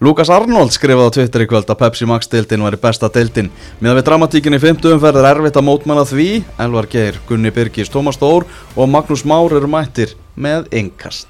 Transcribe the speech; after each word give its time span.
Lukas 0.00 0.30
Arnold 0.32 0.72
skrifaði 0.72 1.12
á 1.12 1.12
Twitter 1.12 1.42
í 1.44 1.46
kvöld 1.50 1.68
að 1.68 1.76
Pepsi 1.82 2.06
Max 2.08 2.30
deildin 2.32 2.62
var 2.64 2.72
í 2.72 2.78
besta 2.80 3.10
deildin. 3.12 3.50
Miðan 3.84 3.98
við 3.98 4.06
dramatíkinni 4.06 4.56
í 4.56 4.62
50 4.62 4.94
umferð 4.96 5.20
er 5.20 5.28
erfitt 5.28 5.60
að 5.60 5.66
mótmanna 5.66 6.06
því. 6.08 6.28
Elvar 6.64 6.88
Geir, 6.88 7.20
Gunni 7.28 7.52
Birgis, 7.52 7.92
Tómas 7.92 8.16
Stór 8.16 8.48
og 8.72 8.88
Magnús 8.88 9.26
Már 9.28 9.52
eru 9.60 9.68
mættir 9.68 10.16
með 10.40 10.72
yngkast. 10.72 11.28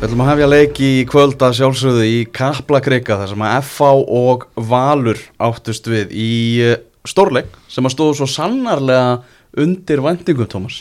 Við 0.00 0.06
ætlum 0.08 0.20
að 0.24 0.28
hefja 0.30 0.46
leik 0.48 0.78
í 0.80 0.90
kvölda 1.04 1.48
sjálfsögðu 1.52 2.04
í 2.08 2.20
Kaplakrika 2.32 3.18
þar 3.20 3.28
sem 3.34 3.42
að 3.44 3.56
FH 3.58 3.88
og 4.16 4.46
Valur 4.70 5.18
áttust 5.36 5.90
við 5.92 6.14
í 6.16 6.28
eh, 6.64 6.78
stórleik 7.04 7.50
sem 7.68 7.84
að 7.84 7.92
stóðu 7.92 8.14
svo 8.16 8.28
sannarlega 8.32 9.18
undir 9.60 10.00
vendingum, 10.00 10.48
Tómas. 10.48 10.78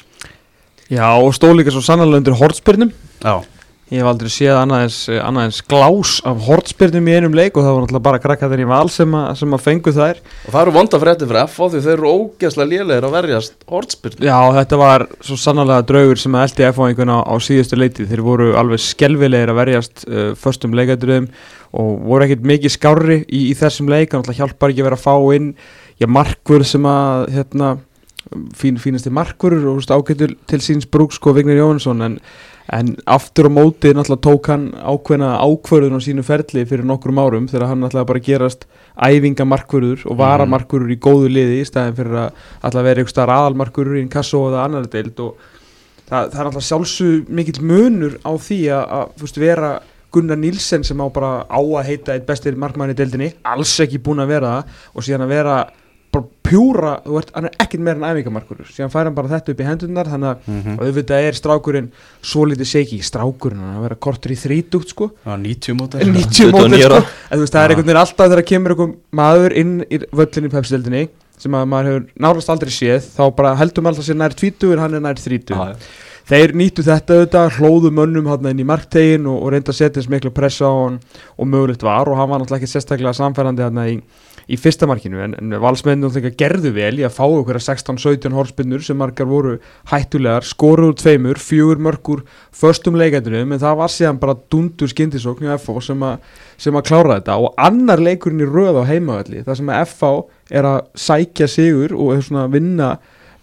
Já, 0.88 1.04
og 1.20 1.36
stóð 1.36 1.58
líka 1.58 1.74
svo 1.76 1.84
sannarlega 1.84 2.22
undir 2.24 2.38
hortspyrnum 2.40 2.94
Já. 3.20 3.44
Ég 3.90 4.04
hef 4.04 4.08
aldrei 4.12 4.30
séð 4.30 4.54
annað 4.54 4.84
eins, 4.86 4.98
eins 5.10 5.60
glás 5.66 6.12
af 6.30 6.44
hortspyrnum 6.46 7.08
í 7.10 7.14
einum 7.18 7.34
leik 7.34 7.56
og 7.58 7.64
það 7.66 7.72
var 7.74 7.82
náttúrulega 7.82 8.06
bara 8.06 8.20
krakkaðir 8.22 8.62
í 8.62 8.68
val 8.70 8.90
sem, 8.94 9.16
a, 9.18 9.22
sem 9.34 9.56
að 9.56 9.64
fengu 9.66 9.94
þær. 9.96 10.20
Og 10.46 10.52
það 10.54 10.62
eru 10.62 10.74
vonda 10.76 11.00
frétti 11.02 11.30
fyrir 11.30 11.48
FH 11.50 11.70
því 11.74 11.82
þeir 11.88 11.94
eru 11.96 12.12
ógeðslega 12.12 12.70
lélegir 12.70 13.08
að 13.08 13.16
verjast 13.18 13.66
hortspyrnu. 13.74 14.28
Já, 14.30 14.38
þetta 14.60 14.80
var 14.84 15.08
svo 15.26 15.40
sannarlega 15.42 15.88
draugur 15.90 16.22
sem 16.22 16.38
að 16.38 16.46
eldi 16.46 16.68
F-fáinguna 16.68 17.16
á 17.26 17.34
síðustu 17.42 17.80
leiti. 17.82 18.06
Þeir 18.12 18.22
voru 18.28 18.52
alveg 18.62 18.84
skelvilegir 18.86 19.54
að 19.56 19.60
verjast 19.64 20.06
uh, 20.06 20.22
förstum 20.38 20.78
leikadröðum 20.78 21.26
og 21.82 21.90
voru 22.12 22.28
ekkert 22.28 22.46
mikið 22.54 22.76
skárri 22.76 23.20
í, 23.26 23.48
í 23.50 23.58
þessum 23.58 23.90
leik. 23.90 24.14
Náttúrulega 24.14 24.44
hjálpar 24.44 24.70
ekki 24.76 24.86
að 24.86 24.92
vera 24.92 25.02
að 25.02 25.08
fá 25.08 25.34
inn 25.40 25.50
já, 25.98 26.06
markvör 26.06 26.68
sem 26.76 26.86
að 26.86 27.26
hérna, 27.40 27.74
fín, 28.54 28.78
fínasti 28.78 29.10
markvörur 29.18 29.72
og 29.74 29.82
ágætur 29.82 30.38
til 30.46 30.62
síns 30.62 30.86
brúks 30.86 31.18
sko 31.18 31.34
Jónsson 31.34 32.20
en 32.74 32.92
aftur 33.10 33.50
á 33.50 33.52
móti 33.52 33.92
náttúrulega 33.96 34.22
tók 34.22 34.50
hann 34.52 34.66
ákveðna 34.78 35.30
ákvörðun 35.42 35.98
á 35.98 36.06
sínu 36.06 36.24
ferli 36.26 36.66
fyrir 36.70 36.86
nokkrum 36.86 37.22
árum 37.22 37.48
þegar 37.50 37.72
hann 37.72 37.82
náttúrulega 37.82 38.10
bara 38.12 38.24
gerast 38.26 38.66
æfingamarkvörður 38.96 40.06
og 40.06 40.20
varamarkvörður 40.20 40.94
í 40.94 41.00
góðu 41.02 41.32
liði 41.34 41.62
í 41.64 41.68
staðin 41.70 41.98
fyrir 41.98 42.20
að 42.26 42.44
alltaf 42.62 42.86
vera 42.86 43.02
einhver 43.02 43.14
starf 43.16 43.36
aðalmarkvörður 43.36 43.98
í 43.98 44.04
einn 44.04 44.14
kasso 44.14 44.44
og 44.46 44.54
það 44.54 44.66
annar 44.66 44.90
deild 44.94 45.24
og 45.26 45.48
það, 46.10 46.12
það 46.12 46.42
er 46.42 46.50
náttúrulega 46.50 46.68
sjálfsög 46.70 47.34
mikill 47.40 47.64
munur 47.72 48.20
á 48.22 48.32
því 48.38 48.60
að, 48.76 48.86
að 49.00 49.16
fúst, 49.24 49.42
vera 49.42 49.74
Gunnar 50.10 50.40
Nílsen 50.42 50.86
sem 50.86 51.02
á 51.02 51.08
bara 51.14 51.34
á 51.46 51.62
að 51.62 51.86
heita 51.86 52.16
eitt 52.16 52.26
bestir 52.26 52.56
markmann 52.58 52.94
í 52.94 52.98
deildinni, 52.98 53.34
alls 53.46 53.76
ekki 53.84 54.02
búin 54.02 54.24
að 54.24 54.32
vera 54.34 54.56
það 54.56 54.80
og 54.94 55.06
síðan 55.06 55.26
að 55.28 55.34
vera 55.36 55.58
pjúra, 56.50 56.92
þú 57.06 57.18
ert, 57.22 57.32
hann 57.36 57.46
er 57.50 57.56
ekkert 57.64 57.84
meira 57.86 58.00
en 58.00 58.08
æfingamarkur 58.10 58.66
síðan 58.70 58.92
fær 58.94 59.06
hann 59.10 59.16
bara 59.18 59.32
þetta 59.36 59.54
upp 59.54 59.62
í 59.64 59.68
hendunar 59.70 60.10
þannig 60.10 60.30
að 60.34 60.38
Mm 60.50 60.62
-hmm. 60.64 60.78
auðvitað 60.82 61.28
er 61.30 61.34
strákurinn 61.38 61.90
svo 62.22 62.46
litið 62.50 62.68
seiki, 62.68 63.00
strákurinn 63.04 63.60
hann 63.62 63.78
að 63.78 63.82
vera 63.88 63.96
kortur 63.96 64.32
í 64.32 64.38
þrítugt 64.40 64.90
sko. 64.90 65.12
Já, 65.26 65.38
90 65.38 65.74
móti. 65.78 65.98
90 66.04 66.52
mótil 66.52 66.70
29 66.74 66.84
sko. 66.84 66.96
En 67.32 67.38
þú 67.38 67.42
veist 67.44 67.54
það 67.54 67.64
er 67.64 67.70
einhvern 67.70 67.86
veginn 67.88 68.04
alltaf 68.04 68.30
þegar 68.30 68.44
kemur 68.52 68.72
einhver 68.72 68.96
maður 69.12 69.52
inn 69.58 69.74
í 69.90 69.98
völlin 70.12 70.46
í 70.46 70.50
pepsildinni 70.50 71.10
sem 71.40 71.52
að 71.56 71.66
maður 71.72 71.88
hefur 71.88 72.06
náttúrulega 72.20 72.52
aldrei 72.52 72.72
séð 72.72 73.02
þá 73.16 73.24
bara 73.36 73.56
heldum 73.56 73.86
alltaf 73.88 74.06
sér 74.06 74.16
nær 74.20 74.34
20 74.36 74.74
en 74.74 74.80
hann 74.80 74.94
er 74.94 75.00
nær 75.00 75.16
30 75.16 75.56
Já, 75.56 75.68
já. 75.70 75.76
þeir 76.30 76.52
nýttu 76.54 76.84
þetta 76.84 77.14
auðvitað, 77.16 77.54
hlóðu 77.58 77.92
mönnum 77.96 78.28
hann 78.28 78.46
inn 78.52 78.60
í 78.60 78.66
marktegin 78.68 79.26
og, 79.26 79.38
og 79.44 79.52
reynda 79.54 79.72
að 79.72 79.80
setja 79.80 80.02
eins 80.02 80.10
miklu 80.12 80.32
pressa 80.36 80.66
á 80.68 80.74
hann 80.84 81.00
og 81.38 81.48
mögulegt 81.48 81.82
var. 81.84 82.10
Og 82.10 82.18
hann 82.20 82.30
var 82.30 82.40
náttúrulega 82.40 82.60
ekki 82.64 82.74
sérstaklega 82.74 83.14
samfærandi 83.18 83.64
hann 83.64 83.80
í, 83.88 84.02
í 84.50 84.58
fyrsta 84.58 84.88
markinu 84.90 85.20
en, 85.22 85.36
en 85.38 85.52
náttúrulega 86.02 86.32
gerðu 86.40 86.72
vel 86.76 86.96
í 87.00 87.06
að 87.06 87.14
fá 87.16 87.22
okkur 87.28 87.60
16-17 87.62 88.34
horspinnur 88.34 88.82
sem 88.86 88.98
margar 88.98 89.28
voru 89.30 89.58
hættulegar, 89.92 90.48
skoruður 90.50 90.98
tveimur, 91.04 91.38
fjögur 91.42 91.82
mörgur 91.86 92.24
förstum 92.56 92.98
leikendunum 93.00 93.54
en 93.56 93.62
það 93.62 93.78
var 93.84 93.94
síðan 93.94 94.20
bara 94.24 94.36
dundur 94.52 94.90
skindisókn 94.90 95.46
í 95.48 95.54
FH 95.58 95.86
sem, 95.92 96.04
a, 96.08 96.16
sem 96.58 96.76
að 96.82 96.88
klára 96.90 97.20
þetta. 97.20 97.38
Og 97.46 97.54
annar 97.62 98.02
leikurinn 98.02 98.42
í 98.44 98.50
röð 98.50 98.82
á 98.82 98.90
heimavalli 98.90 99.46
þar 99.46 99.60
sem 99.62 99.72
að 99.76 99.86
FH 99.94 100.12
er 100.60 100.70
að 100.74 100.82
sækja 101.08 101.48
sigur 101.54 101.94
og 101.96 102.16
að 102.42 102.52
vinna 102.58 102.92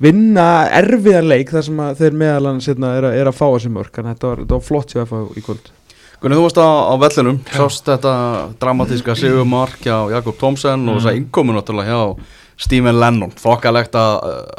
vinna 0.03 0.47
erfiðan 0.77 1.31
leik 1.31 1.49
þar 1.55 1.63
sem 1.65 1.79
að 1.81 2.01
þeir 2.03 2.17
meðalans 2.21 2.67
hérna, 2.69 2.91
er, 2.99 3.07
að- 3.09 3.15
er 3.23 3.31
að 3.31 3.37
fá 3.39 3.47
þessi 3.55 3.71
þannig 3.97 4.11
að 4.11 4.17
þetta 4.19 4.29
var, 4.29 4.43
þetta 4.43 4.59
var 4.59 4.65
flott 4.67 4.93
hjá 4.93 4.99
FH 5.07 5.21
í 5.41 5.45
kvöld 5.47 5.71
Gunni, 6.17 6.39
þú 6.39 6.47
varst 6.47 6.59
á, 6.59 6.69
á 6.89 6.95
vellinum, 6.97 7.39
sást 7.53 7.89
þetta 7.91 8.13
dramatíska 8.61 9.15
sigumark 9.19 9.83
hjá 9.85 10.09
Jakob 10.15 10.39
Thomsen 10.41 10.89
og 10.89 10.97
þess 10.97 11.11
að 11.11 11.19
innkomu 11.21 11.53
náttúrulega 11.53 11.93
hjá 11.93 12.35
Stephen 12.57 12.97
Lennon, 12.97 13.35
fokkalegt 13.37 13.99
að, 14.01 14.15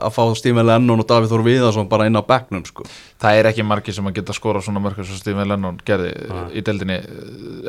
að 0.05 0.13
fá 0.13 0.21
Stephen 0.37 0.67
Lennon 0.69 1.01
og 1.01 1.07
Davíð 1.09 1.31
Þór 1.31 1.43
Viðarsson 1.47 1.87
bara 1.89 2.05
inn 2.05 2.19
á 2.19 2.21
bekknum 2.21 2.61
sko. 2.67 2.85
Það 3.17 3.39
er 3.39 3.49
ekki 3.49 3.65
margi 3.65 3.95
sem 3.95 4.05
að 4.05 4.19
geta 4.19 4.35
skora 4.37 4.61
svona 4.61 4.83
mörgur 4.83 5.07
sem 5.07 5.17
Stephen 5.17 5.49
Lennon 5.49 5.79
gerði 5.87 6.11
Nei. 6.29 6.43
í 6.53 6.63
deildinni. 6.67 6.99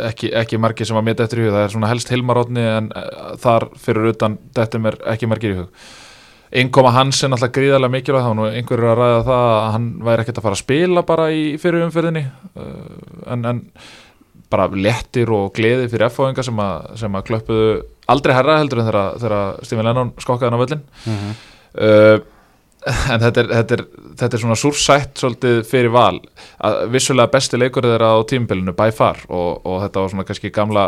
Ekki, 0.04 0.34
ekki 0.36 0.60
margi 0.60 0.84
sem 0.84 1.00
að 1.00 1.06
mér 1.08 1.16
dettur 1.22 1.40
í 1.40 1.46
hug. 1.46 1.54
Það 1.56 1.64
er 1.64 1.72
svona 1.72 1.92
helst 1.94 2.12
Hilmar 2.12 2.42
Átni 2.42 2.66
en 2.74 2.92
uh, 2.92 3.32
þar 3.40 3.70
fyrir 3.80 4.10
utan 4.12 4.36
dettur 4.58 4.84
mér 4.84 5.00
ekki 5.14 5.32
margir 5.32 5.56
í 5.56 5.58
hug 5.62 5.88
Innkoma 6.56 6.94
hans 6.96 7.20
er 7.22 7.32
náttúrulega 7.32 7.56
gríðarlega 7.58 7.92
mikilvæg 7.92 8.24
þá 8.24 8.32
nú 8.38 8.46
einhverjur 8.48 8.92
að 8.92 9.00
ræða 9.02 9.24
það 9.26 9.48
að 9.48 9.66
hann 9.74 9.88
væri 10.06 10.24
ekkert 10.24 10.40
að 10.40 10.46
fara 10.46 10.56
að 10.56 10.62
spila 10.62 11.04
bara 11.10 11.26
í 11.34 11.42
fyrir 11.60 11.84
umferðinni 11.84 12.24
uh, 12.24 12.94
en, 13.34 13.44
en 13.50 13.60
bara 14.48 14.70
léttir 14.72 15.28
og 15.34 15.52
gleði 15.56 15.90
fyrir 15.92 16.08
F-fáinga 16.08 16.44
sem, 16.46 16.64
sem 16.96 17.20
að 17.20 17.28
klöppuðu 17.28 17.76
aldrei 18.08 18.32
herra 18.32 18.56
heldur 18.62 18.80
en 18.80 18.88
þegar, 18.88 19.60
Stephen 19.60 19.84
Lennon 19.84 20.14
skokkaði 20.16 20.48
hann 20.48 20.56
á 20.56 20.62
völlin 20.64 20.84
uh, 21.12 22.16
en 22.86 23.22
þetta 23.22 23.42
er, 23.42 23.48
þetta 23.52 23.76
er, 23.76 23.84
þetta 24.20 24.36
er 24.36 24.42
svona 24.42 24.58
súrsætt 24.58 25.20
svolítið 25.20 25.60
fyrir 25.68 25.92
val. 25.92 26.18
Að 26.64 26.80
vissulega 26.94 27.32
besti 27.32 27.60
leikur 27.60 27.86
þeirra 27.86 28.14
á 28.14 28.18
tímbilinu 28.28 28.74
by 28.78 28.92
far 28.94 29.20
og, 29.28 29.66
og 29.66 29.82
þetta 29.84 30.04
var 30.04 30.12
svona 30.14 30.26
kannski 30.28 30.52
gamla 30.54 30.84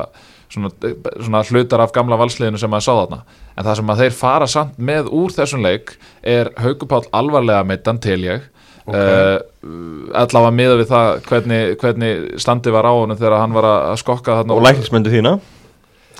svona, 0.50 0.70
svona 1.16 1.42
hlutar 1.48 1.82
af 1.84 1.92
gamla 1.94 2.18
valsliðinu 2.20 2.60
sem 2.60 2.70
maður 2.72 2.86
sá 2.86 2.92
þarna. 2.92 3.20
En 3.54 3.66
það 3.66 3.78
sem 3.80 3.92
að 3.92 4.02
þeir 4.04 4.16
fara 4.18 4.48
samt 4.50 4.80
með 4.90 5.10
úr 5.20 5.34
þessum 5.34 5.62
leik 5.64 5.94
er 6.26 6.50
Haugupál 6.60 7.04
alvarlega 7.16 7.66
meittan 7.68 8.00
til 8.02 8.18
ég. 8.26 8.48
Ok. 8.80 8.96
uh, 8.96 10.14
allavega 10.16 10.56
miða 10.56 10.76
við 10.80 10.88
það 10.90 11.08
hvernig, 11.28 11.74
hvernig 11.78 12.22
standið 12.42 12.74
var 12.74 12.88
á 12.88 12.92
honum 12.96 13.18
þegar 13.18 13.36
hann 13.42 13.52
var 13.54 13.66
að 13.68 13.98
skokka 14.00 14.38
þarna 14.38 14.56
Og 14.56 14.64
læknismöndu 14.64 15.12
þína? 15.12 15.34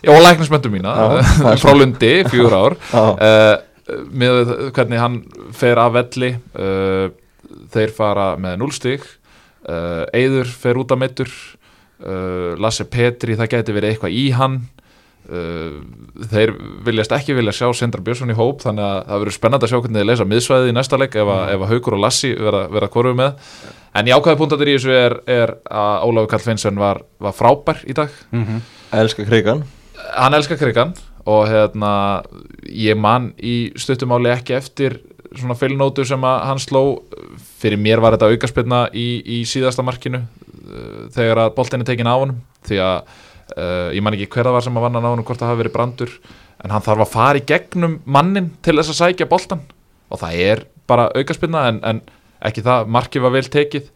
Já, 0.05 0.11
og 0.13 0.21
læknismöndu 0.23 0.71
mína 0.71 0.93
er 1.51 1.61
frá 1.61 1.73
Lundi, 1.75 2.13
fjögur 2.29 2.55
ár. 2.55 2.77
Já, 2.93 3.07
uh, 3.17 3.97
með 4.13 4.37
við 4.37 4.53
hvernig 4.77 5.03
hann 5.03 5.17
fer 5.57 5.81
af 5.83 5.97
velli 5.97 6.35
uh, 6.37 7.09
þeir 7.75 7.97
fara 7.97 8.35
með 8.41 8.61
núlstík 8.61 9.09
Eyður 9.71 10.49
fer 10.57 10.79
út 10.81 10.93
af 10.95 10.97
mittur 10.97 11.33
uh, 12.05 12.53
Lasse 12.61 12.87
Petri, 12.91 13.37
það 13.39 13.51
geti 13.57 13.77
verið 13.77 13.95
eitthvað 13.95 14.17
í 14.19 14.29
hann. 14.37 14.61
Uh, 15.31 15.81
þeir 16.31 16.55
viljast 16.87 17.13
ekki 17.15 17.37
vilja 17.37 17.53
sjá 17.55 17.69
Sindra 17.77 18.03
Björnsson 18.03 18.33
í 18.33 18.39
hóp 18.39 18.65
þannig 18.65 18.83
að 18.83 19.03
það 19.11 19.21
verður 19.23 19.37
spennandi 19.37 19.67
að 19.67 19.73
sjá 19.73 19.79
hvernig 19.79 20.01
þeir 20.01 20.09
leysa 20.09 20.27
miðsvæðið 20.27 20.71
í 20.71 20.77
næsta 20.79 20.99
leik 20.99 21.19
ef, 21.21 21.29
að, 21.31 21.43
ef 21.55 21.67
að 21.67 21.75
Haukur 21.75 21.97
og 21.99 22.03
Lassi 22.03 22.33
vera, 22.35 22.63
vera 22.73 22.89
hvoru 22.91 23.13
með. 23.19 23.59
En 24.01 24.11
jákvæði 24.11 24.41
punktatir 24.41 24.71
í 24.71 24.79
þessu 24.79 24.95
er, 24.97 25.19
er 25.31 25.53
að 25.67 26.07
Ólafur 26.09 26.33
Karl 26.33 26.47
Finnsson 26.47 26.81
var, 26.81 27.05
var 27.23 27.37
frábær 27.37 27.85
í 27.87 27.95
dag. 27.95 28.17
Mm 28.33 28.47
-hmm. 28.47 28.65
elska 29.03 29.27
krigan 29.29 29.63
hann 30.15 30.35
elskar 30.35 30.59
krigan 30.61 30.95
og 31.29 31.47
hérna 31.51 32.23
ég 32.65 32.99
man 32.99 33.31
í 33.37 33.73
stuttumáli 33.79 34.33
ekki 34.33 34.57
eftir 34.57 34.99
svona 35.37 35.55
fylgnótu 35.59 36.05
sem 36.07 36.25
að 36.27 36.39
hann 36.49 36.63
sló. 36.63 36.85
Fyrir 37.61 37.79
mér 37.79 38.01
var 38.03 38.17
þetta 38.17 38.31
aukaspilna 38.33 38.79
í, 38.97 39.21
í 39.21 39.43
síðasta 39.47 39.85
markinu 39.87 40.25
þegar 41.17 41.45
að 41.45 41.53
boltin 41.57 41.85
er 41.85 41.91
tekin 41.91 42.11
á 42.11 42.15
honum 42.15 42.39
því 42.69 42.81
að 42.85 42.97
uh, 43.57 43.91
ég 43.97 44.05
man 44.05 44.17
ekki 44.17 44.31
hver 44.35 44.49
það 44.49 44.57
var 44.59 44.67
sem 44.67 44.79
að 44.79 44.87
vanna 44.87 45.03
á 45.03 45.13
honum 45.13 45.27
hvort 45.27 45.43
það 45.43 45.53
hafi 45.53 45.63
verið 45.65 45.77
brandur 45.77 46.17
en 46.61 46.75
hann 46.75 46.85
þarf 46.85 47.05
að 47.07 47.13
fara 47.15 47.41
í 47.41 47.47
gegnum 47.49 47.99
mannin 48.05 48.51
til 48.65 48.77
þess 48.79 48.93
að 48.95 49.01
sækja 49.01 49.31
boltan 49.31 49.63
og 50.11 50.21
það 50.23 50.41
er 50.47 50.65
bara 50.91 51.11
aukaspilna 51.15 51.67
en, 51.71 51.79
en 51.87 52.03
ekki 52.47 52.65
það, 52.65 52.89
markið 52.97 53.25
var 53.27 53.35
vel 53.37 53.47
tekið. 53.53 53.91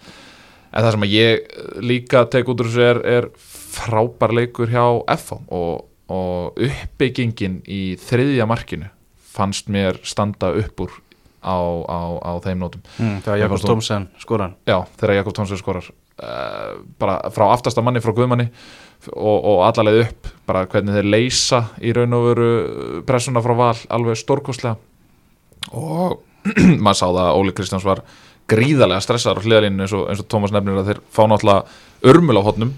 En 0.75 0.83
það 0.83 0.95
sem 0.95 1.07
að 1.07 1.15
ég 1.15 1.59
líka 1.87 2.25
tek 2.31 2.51
út 2.51 2.63
úr 2.63 2.71
þessu 2.71 2.85
er, 2.85 3.01
er 3.07 3.29
frábær 3.75 4.35
leikur 4.35 4.71
hjá 4.73 4.85
FH 5.15 5.39
og, 5.55 5.87
og 6.11 6.65
uppbyggingin 6.67 7.61
í 7.71 7.83
þriðja 8.03 8.49
markinu 8.51 8.91
fannst 9.35 9.71
mér 9.73 9.99
standa 10.07 10.53
upp 10.55 10.85
úr 10.85 10.99
á, 11.45 11.57
á, 11.85 12.01
á 12.25 12.33
þeim 12.45 12.65
nótum. 12.65 12.83
Mm, 12.99 13.21
þegar 13.25 13.43
Jakob 13.45 13.63
Thomsen 13.65 14.09
skoran 14.23 14.57
já, 14.67 14.79
þegar 15.01 15.21
Jakob 15.21 15.37
Tónsson 15.37 15.61
skorar. 15.61 15.91
Uh, 16.15 16.85
bara 16.99 17.19
frá 17.35 17.49
aftasta 17.51 17.83
manni 17.83 17.99
frá 17.99 18.13
Guðmanni 18.15 18.47
og, 19.11 19.39
og 19.51 19.65
allalegð 19.67 20.05
upp 20.05 20.29
bara 20.47 20.63
hvernig 20.71 20.95
þeir 20.95 21.09
leysa 21.11 21.59
í 21.83 21.91
raun 21.97 22.15
og 22.15 22.29
veru 22.29 22.51
pressuna 23.09 23.43
frá 23.43 23.57
val 23.59 23.75
alveg 23.97 24.21
stórkostlega. 24.21 24.79
Og 25.75 26.21
maður 26.85 27.01
sá 27.01 27.07
það 27.09 27.25
að 27.25 27.41
Óli 27.41 27.57
Kristjáns 27.59 27.89
var 27.89 28.05
gríðarlega 28.51 29.03
stressaður 29.03 29.43
á 29.43 29.45
hliðalínu 29.49 29.85
eins 29.85 29.97
og, 29.97 30.07
eins 30.13 30.23
og 30.23 30.29
Tómas 30.31 30.55
nefnir 30.55 30.79
að 30.81 30.93
þeir 30.93 31.03
fá 31.11 31.23
náttúrulega 31.27 32.13
örmul 32.13 32.39
á 32.39 32.47
hotnum 32.47 32.75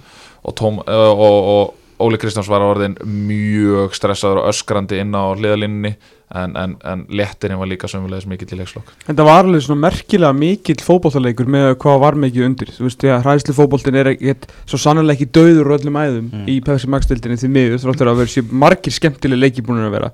og, 0.47 0.55
Tóm, 0.57 0.81
uh, 0.81 1.13
og, 1.13 1.51
og 1.53 2.07
Óli 2.07 2.21
Kristjáns 2.21 2.49
var 2.53 2.65
orðin 2.65 2.97
mjög 3.05 3.95
stressaður 3.97 4.43
og 4.43 4.51
öskrandi 4.53 5.01
inn 5.03 5.17
á 5.17 5.33
hliðalínunni 5.33 5.97
en, 6.35 6.57
en, 6.59 6.73
en 6.83 7.05
léttirinn 7.09 7.59
var 7.61 7.69
líka 7.71 7.87
sömulegis 7.91 8.27
mikill 8.27 8.49
í 8.51 8.59
leikslokk 8.59 8.89
Þetta 9.07 9.27
var 9.29 9.45
alveg 9.45 9.63
svona 9.63 9.85
merkilega 9.85 10.33
mikill 10.35 10.81
fótboltaleikur 10.83 11.47
með 11.47 11.69
hvað 11.85 12.01
var 12.03 12.19
mikið 12.19 12.47
undir. 12.49 12.73
Þú 12.75 12.89
veist, 12.89 12.99
því 13.03 13.13
að 13.15 13.23
hræðslu 13.29 13.55
fótboltin 13.55 14.01
er 14.01 14.11
ekkert 14.15 14.49
svo 14.67 14.81
sannlega 14.83 15.15
ekki 15.21 15.31
döður 15.39 15.75
öllum 15.79 16.01
æðum 16.03 16.27
Mm. 16.33 16.47
í 16.51 16.59
Pepsi 16.67 16.89
Max-dildinni 16.91 17.39
því 17.39 17.49
miður 17.55 17.83
þráttur 17.85 18.11
að 18.11 18.19
vera 18.25 18.33
sér 18.35 18.51
margir 18.51 18.93
skemmtileg 18.93 19.39
leiki 19.39 19.63
búin 19.63 19.85
að 19.87 19.95
vera. 19.95 20.11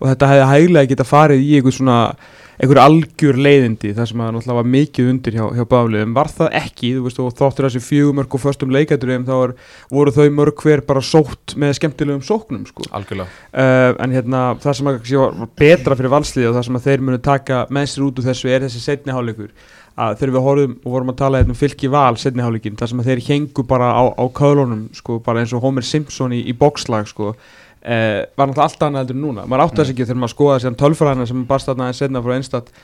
Og 0.00 0.08
þetta 0.10 0.28
hefði 0.28 0.48
hæglega 0.52 0.90
geta 0.90 1.04
farið 1.08 1.40
í 1.40 1.54
einhver 1.56 1.72
svona 1.72 1.98
einhver 2.58 2.80
algjör 2.82 3.38
leiðindi 3.40 3.92
þar 3.96 4.08
sem 4.10 4.22
að 4.22 4.30
náttúrulega 4.36 4.58
var 4.58 4.68
mikið 4.74 5.10
undir 5.10 5.36
hjá, 5.38 5.44
hjá 5.58 5.64
báliðum. 5.70 6.14
Var 6.16 6.30
það 6.38 6.56
ekki, 6.60 6.90
þú 6.96 7.04
veist, 7.06 7.20
og 7.22 7.36
þáttur 7.38 7.68
þessi 7.68 7.82
fjögumörk 7.88 8.36
og 8.36 8.42
föstum 8.44 8.74
leikætturum 8.74 9.26
þá 9.28 9.34
var, 9.34 9.54
voru 9.92 10.14
þau 10.14 10.26
mörg 10.38 10.64
hver 10.64 10.84
bara 10.86 11.04
sótt 11.04 11.56
með 11.60 11.76
skemmtilegum 11.80 12.24
sóknum 12.24 12.66
sko. 12.68 12.86
algjörlega. 12.94 13.30
Uh, 13.50 13.94
en 14.04 14.14
hérna 14.14 14.42
það 14.62 14.78
sem 14.78 14.90
að 14.90 15.00
kannski 15.00 15.22
var 15.22 15.54
betra 15.64 15.98
fyrir 15.98 16.14
valsliði 16.14 16.50
og 16.50 16.58
það 16.58 16.68
sem 16.68 16.78
að 16.80 16.90
þeir 16.90 17.06
munu 17.08 17.22
taka 17.24 17.64
með 17.74 17.88
sér 17.92 18.06
út 18.08 18.20
úr 18.20 18.28
þessu 18.30 18.52
er 18.52 18.68
þessi 18.68 18.84
setni 18.84 19.16
hálfleikur. 19.16 19.50
Að 19.94 20.16
þegar 20.18 20.32
við 20.34 20.42
horfum 20.42 20.72
og 20.80 20.94
vorum 20.96 21.10
að 21.12 21.18
tala 21.20 21.40
hérna 21.40 21.54
um 21.54 21.58
fylki 21.58 21.90
val 21.90 22.16
setni 22.18 22.42
hálfleikin 22.42 22.78
þar 22.80 22.90
sem 22.90 23.02
að 23.02 23.10
þeir 23.12 23.20
hengu 23.28 23.62
bara 23.70 23.92
á, 23.94 24.02
á 24.10 24.24
köðlunum 24.34 24.88
sko 24.98 25.20
bara 25.22 25.44
eins 25.44 25.54
og 25.54 25.62
Homer 25.62 25.86
Simpson 25.86 26.34
í, 26.34 26.40
í 26.50 26.54
bókslag 26.58 27.06
sko 27.06 27.36
uh, 27.84 28.24
var 28.34 28.50
náttúrulega 28.50 28.66
allt 28.68 28.84
annað 28.88 29.04
heldur 29.04 29.18
en 29.18 29.24
núna. 29.28 29.46
Maður 29.48 29.64
átti 29.66 29.80
þess 29.82 29.94
ekki 29.94 30.08
þegar 30.08 30.20
maður 30.22 30.34
skoða 30.34 30.58
þessi 30.58 30.80
tölfræðina 30.82 31.28
sem 31.30 31.46
barst 31.48 31.70
þarna 31.70 31.88
en 31.90 31.98
setna 32.00 32.24
frá 32.24 32.34
einstat 32.36 32.74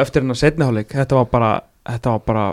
eftir 0.00 0.24
hennar 0.24 0.38
setni 0.40 0.66
hálfleik. 0.66 0.94
Þetta 0.94 1.20
var 1.20 1.30
bara 1.30 1.52
þetta 1.90 2.16
var 2.16 2.26
bara 2.26 2.46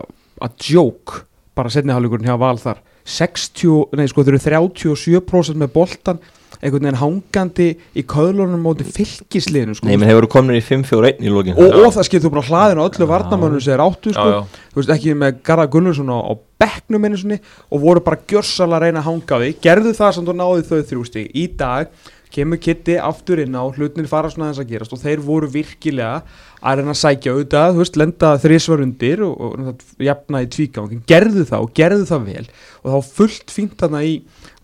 að 0.47 0.69
joke 0.69 1.23
bara 1.57 1.73
setni 1.73 1.95
hálfleikurinn 1.95 2.29
hjá 2.29 2.37
val 2.39 2.57
þar 2.61 2.83
60, 3.07 3.95
nei 3.97 4.09
sko 4.11 4.25
þeir 4.25 4.37
eru 4.37 4.43
37% 4.43 5.61
með 5.61 5.71
boltan 5.75 6.19
einhvern 6.57 6.87
veginn 6.87 6.97
hangandi 6.97 7.67
í 7.97 8.03
köðlunum 8.09 8.63
móti 8.65 8.85
fylgisliðinu 8.87 9.77
sko. 9.77 9.87
Nei, 9.89 9.97
menn 9.99 10.09
hefur 10.09 10.27
komið 10.31 10.59
í 10.59 10.63
5-4-1 10.65 11.21
í 11.21 11.31
lókin 11.33 11.57
og, 11.57 11.75
og 11.83 11.93
það 11.93 12.07
skiptur 12.09 12.33
bara 12.33 12.45
hlaðinu 12.47 12.81
á 12.83 12.87
öllu 12.87 13.09
vardamönnum 13.11 13.63
sem 13.63 13.75
er 13.75 13.83
áttu 13.85 14.13
sko. 14.15 14.25
já, 14.25 14.39
já. 14.39 14.61
þú 14.73 14.81
veist 14.81 14.93
ekki 14.95 15.15
með 15.21 15.41
Garðar 15.45 15.71
Gunnarsson 15.75 16.09
á, 16.09 16.17
á 16.17 16.33
bekknum 16.57 17.07
sinni 17.21 17.39
og 17.69 17.83
voru 17.83 18.03
bara 18.05 18.21
gjörsala 18.29 18.79
að 18.79 18.87
reyna 18.87 19.03
að 19.03 19.09
hanga 19.11 19.41
því 19.43 19.51
gerðu 19.67 19.93
það 19.99 20.15
sem 20.15 20.27
þú 20.27 20.37
náði 20.39 20.67
þau 20.71 20.79
þrjústi 20.91 21.25
í 21.37 21.45
dag 21.59 21.91
kemur 22.33 22.59
Kitty 22.61 22.97
aftur 23.01 23.41
inn 23.43 23.55
á 23.55 23.63
hlutinir 23.63 24.09
fara 24.09 24.31
svona 24.31 24.51
þess 24.51 24.63
að 24.63 24.71
gerast 24.73 24.95
og 24.95 25.01
þeir 25.01 25.23
voru 25.25 25.49
virkilega 25.51 26.21
að 26.57 26.79
reyna 26.79 26.93
að 26.93 26.99
sækja 27.01 27.33
auðvitað, 27.33 27.73
þú 27.73 27.81
veist, 27.83 27.99
lenda 28.01 28.31
þrísvar 28.41 28.83
undir 28.83 29.21
og, 29.27 29.33
og, 29.45 29.67
og 29.67 30.05
jafna 30.07 30.41
í 30.41 30.47
tvígang. 30.51 30.95
Gerðu 31.09 31.45
það 31.47 31.65
og 31.67 31.75
gerðu 31.77 32.07
það 32.09 32.25
vel 32.31 32.45
og 32.81 32.95
þá 32.95 33.11
fullt 33.19 33.53
fínt 33.53 33.77
þarna 33.81 34.01
í 34.07 34.15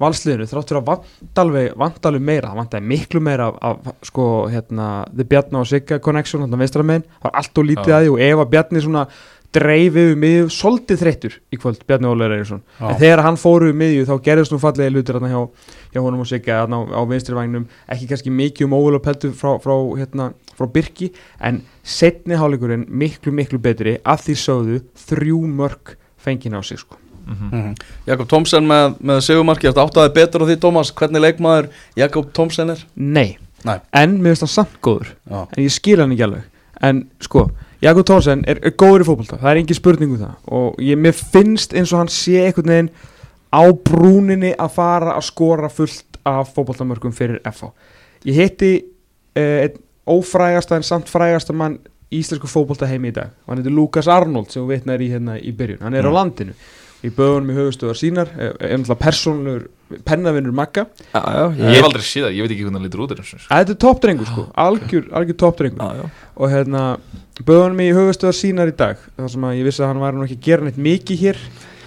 valsliðinu 0.02 0.50
þráttur 0.50 0.80
að 0.80 0.90
vant 0.90 1.44
alveg, 1.44 1.70
vant 1.80 2.10
alveg 2.10 2.26
meira 2.32 2.50
það 2.50 2.60
vantaði 2.64 2.90
miklu 2.94 3.22
meira 3.24 3.52
af, 3.52 3.78
af 3.86 4.10
sko, 4.10 4.26
hérna, 4.52 4.90
The 5.14 5.28
Bjarni 5.30 5.62
og 5.62 5.70
Sigga 5.70 6.02
Connection 6.04 6.44
þarna 6.46 6.64
vestramenn, 6.64 7.08
það 7.20 7.30
var 7.30 7.40
allt 7.42 7.62
og 7.62 7.70
lítið 7.70 7.96
að 7.96 8.04
því 8.04 8.12
og 8.16 8.26
ef 8.28 8.44
að 8.44 8.52
Bjarni 8.56 8.84
svona 8.84 9.06
dreif 9.54 9.94
yfir 9.94 10.18
miðju, 10.18 10.50
svolítið 10.54 11.02
þreyttur 11.04 11.38
í 11.54 11.60
kvöld, 11.62 11.84
Bjarni 11.88 12.10
Óleir 12.10 12.34
Eiríksson. 12.34 12.64
Já. 12.80 12.88
en 12.90 13.00
þegar 13.02 13.22
hann 13.28 13.38
fór 13.38 13.68
yfir 13.68 13.78
miðju 13.84 14.08
þá 14.10 14.14
gerðist 14.26 14.54
nú 14.54 14.60
fallega 14.62 14.94
hlutir 14.94 15.20
þarna 15.20 15.30
hjá, 15.30 15.42
hjá 15.94 16.02
honum 16.02 16.24
og 16.24 16.28
Sigga 16.30 16.64
þarna 16.64 16.80
á, 16.82 16.82
á 16.98 17.02
vinstri 17.10 17.36
vagnum, 17.38 17.68
ekki 17.88 18.08
kannski 18.10 18.34
mikið 18.34 18.68
um 18.68 18.76
óvel 18.78 18.98
og 18.98 19.04
peltu 19.06 19.32
frá, 19.38 19.56
frá, 19.62 19.76
hérna, 20.00 20.32
frá 20.58 20.68
Birki 20.74 21.12
en 21.40 21.62
setni 21.84 22.36
hálfleikurinn 22.40 22.88
miklu 22.90 23.34
miklu 23.36 23.62
betri. 23.62 24.00
Að 24.04 24.28
því 24.28 24.36
sögðu 24.44 24.82
þrjú 25.06 25.40
mörg 25.48 25.96
fengið 26.24 26.58
á 26.58 26.62
sig 26.66 26.82
sko. 26.82 26.98
Mhm. 27.24 27.76
Jakob 28.08 28.28
Thomsen 28.28 28.66
með, 28.68 28.98
með 29.00 29.22
segumarki 29.24 29.70
Þetta 29.70 29.86
áttaði 29.86 30.14
betur 30.18 30.44
á 30.44 30.46
því 30.50 30.58
Tómas? 30.60 30.90
Hvernig 30.92 31.24
leikmaður 31.24 31.70
Jakob 31.96 32.34
Thomsen 32.36 32.74
er? 32.74 32.82
Nei, 32.96 33.38
Nei. 33.64 33.78
en 33.94 34.18
mér 34.20 34.34
finnst 34.36 34.44
hann 34.44 34.52
samt 34.58 34.82
góður. 34.84 35.14
Já. 35.30 35.48
en 35.56 35.64
ég 35.64 35.72
skil 35.72 36.00
hann 36.02 36.12
ekki 36.12 36.26
alveg. 36.28 36.44
En 36.82 37.08
sko, 37.24 37.50
Jakob 37.84 38.06
Thorsen 38.06 38.44
er, 38.48 38.60
er 38.64 38.72
góður 38.76 39.06
í 39.06 39.08
fótbolta. 39.08 39.40
Það 39.40 39.52
er 39.52 39.62
engin 39.62 39.80
spurning 39.80 40.12
um 40.12 40.20
það. 40.20 40.36
Og 40.52 40.84
ég, 40.84 41.00
mér 41.00 41.16
finnst 41.16 41.74
eins 41.74 41.94
og 41.94 42.00
hann 42.04 42.12
sé 42.12 42.44
einhvern 42.44 42.72
veginn 42.74 42.92
á 43.54 43.62
brúninni 43.86 44.54
að 44.58 44.74
fara 44.76 45.14
að 45.18 45.28
skora 45.30 45.70
fullt 45.70 46.18
af 46.26 46.54
fótboltamörkum 46.56 47.14
fyrir 47.14 47.40
FH 47.46 47.70
ég 48.26 48.40
hitti 48.42 48.74
uh, 48.82 49.42
einn 49.68 49.78
ófrægasta 50.10 50.76
en 50.80 50.84
samt 50.84 51.08
frægasta 51.12 51.54
mann 51.56 51.78
í 52.12 52.20
íslensku 52.22 52.46
fótbolta 52.52 52.86
heimi 52.90 53.10
í 53.10 53.14
dag. 53.16 53.32
Hann 53.48 53.58
heitir 53.62 53.74
Lukas 53.74 54.08
Arnold 54.12 54.52
sem 54.52 54.62
við 54.68 54.74
vitnar 54.84 55.02
í 55.02 55.08
hérna 55.10 55.38
í 55.40 55.54
byrjun. 55.56 55.80
Hann 55.82 55.96
er 55.98 56.06
á 56.06 56.12
Mm. 56.12 56.18
landinu. 56.18 56.54
Í 57.04 57.10
böðunum 57.12 57.50
í 57.52 57.56
höfustöðar 57.58 57.98
sínar 58.00 58.30
er 58.38 58.54
er 58.60 58.78
náttúrulega 58.78 59.00
persónlur 59.00 59.64
pennavinnur 60.06 60.54
Magga. 60.56 60.86
Já, 61.14 61.20
já, 61.24 61.56
Ég 61.58 61.76
hef 61.76 61.84
aldrei 61.88 62.04
séð 62.06 62.24
það, 62.28 62.36
ég 62.38 62.42
veit 62.46 62.52
ekki 62.54 62.64
hvernig 62.64 62.80
það 62.80 62.86
lítur 62.86 63.02
út 63.04 63.16
þetta 63.50 63.74
er 63.74 63.80
toppdrengur 63.86 64.26
sko, 64.30 64.46
algjör, 64.56 65.10
algjör 65.12 65.38
toppdrengur 65.44 65.84
Já, 65.84 65.96
já. 66.04 66.10
Og 66.38 66.50
hérna 66.54 66.84
böðunum 67.44 67.82
í 67.84 67.90
höfustöðar 67.98 68.38
sínar 68.38 68.72
í 68.72 68.76
dag 68.78 68.98
þar 69.18 69.30
sem 69.34 69.44
að 69.50 69.58
ég 69.60 69.68
vissi 69.68 69.84
að 69.84 69.88
hann 69.92 70.00
var 70.00 70.14
nú 70.14 70.24
ekki 70.24 70.38
að 70.40 70.48
gera 70.48 70.64
neitt 70.64 70.78
mikið 70.78 71.20
hér 71.26 71.38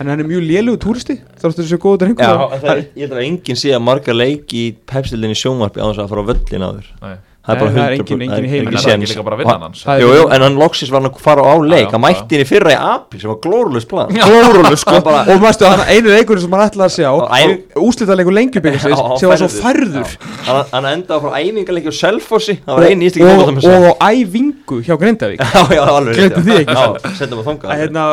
en 0.00 0.10
hann 0.12 0.20
er 0.20 0.28
mjög 0.28 0.42
lélugu 0.50 0.80
túristi 0.86 1.18
þar 1.40 1.56
þessu 1.60 1.78
góða 1.80 2.02
drengur 2.04 2.24
Já, 2.26 2.34
það 2.60 2.72
er, 2.76 2.82
ég 2.96 3.06
held 3.06 3.16
að 3.16 3.24
enginn 3.28 3.56
sé 3.62 3.72
að 3.76 3.86
marga 3.88 4.12
leiki 4.16 4.66
í 4.66 4.74
pepsildinni 4.92 5.38
sjónvarpi 5.38 5.80
á 5.80 5.86
þess 5.88 6.04
að 6.04 6.12
fara 6.12 6.26
á 6.26 6.28
völlin 6.32 6.66
áður 6.68 6.92
Nei. 7.06 7.16
Það 7.46 7.54
er 7.54 7.60
bara 7.62 7.70
Nei, 7.70 7.76
það 7.78 7.86
er 7.86 7.92
100% 7.94 8.00
enginn- 8.02 8.22
enginn 8.26 8.26
í 8.26 8.26
það 8.26 8.42
er 8.42 8.50
heiminum. 8.50 8.66
En 8.66 8.82
það 8.82 8.90
er 8.90 8.96
ekki 8.98 9.06
líka 9.12 9.22
bara 9.22 9.36
vinnan 9.38 9.60
hans. 9.62 9.82
Það 9.86 9.92
er- 9.94 10.00
Jú, 10.02 10.06
jú, 10.16 10.22
en 10.34 10.42
hann 10.42 10.56
loksis 10.58 10.88
var 10.90 10.98
hann 11.04 11.10
að 11.12 11.18
fara 11.22 11.42
á 11.46 11.54
leik 11.62 11.78
Já, 11.86 11.90
Hann 11.92 12.02
já. 12.02 12.06
mætti 12.06 12.34
henni 12.34 12.46
fyrra 12.48 12.72
í 12.74 12.78
apríl 12.90 13.20
sem 13.22 13.30
var 13.30 13.38
glórulust 13.44 13.86
plan. 13.92 14.08
Glórulega 14.10 14.78
sko 14.82 14.96
og 14.98 15.38
mástu 15.44 15.68
hann 15.70 15.82
einu 15.86 16.10
leikurinn 16.10 16.42
sem 16.42 16.50
hann 16.56 16.64
ætlaði 16.66 16.88
að 16.90 16.96
sjá 16.96 17.10
Og 17.14 17.30
æ- 17.30 17.78
úslita 17.86 18.16
leikur 18.18 18.34
lengjubíkisins 18.34 18.98
Já, 18.98 19.06
á 19.06 19.14
sem 19.22 19.28
var 19.30 19.38
svo 19.38 19.46
færður. 19.46 20.10
færður 20.10 20.10
Hann, 20.48 20.64
hann 20.74 20.88
endaði 20.90 21.22
frá 21.22 21.30
æfingarleiki 21.38 21.86
á 21.86 21.94
Selfossi. 22.02 22.56
Það 22.66 22.74
og, 22.74 22.80
var 22.82 22.88
eini 22.90 23.06
íslengi 23.06 23.30
og, 23.30 23.54
með 23.54 23.70
og 23.70 23.86
á 24.02 24.10
æfingu 24.10 24.80
hjá 24.82 24.98
Grindavík. 24.98 25.38
Já, 25.54 25.62
já, 25.70 25.82
alveg 25.86 26.18
Gleymdu 26.18 26.42
því 26.50 26.58
ekki, 26.64 26.74
Já, 26.74 27.14
setjum 27.22 27.38
að 27.38 27.46
þanga 27.52 27.70
að 27.70 27.78
hérna 27.84 28.08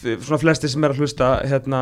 svona 0.00 0.40
flesti 0.40 0.68
sem 0.70 0.84
er 0.84 0.94
að 0.94 1.02
hlusta 1.02 1.28
hérna 1.46 1.80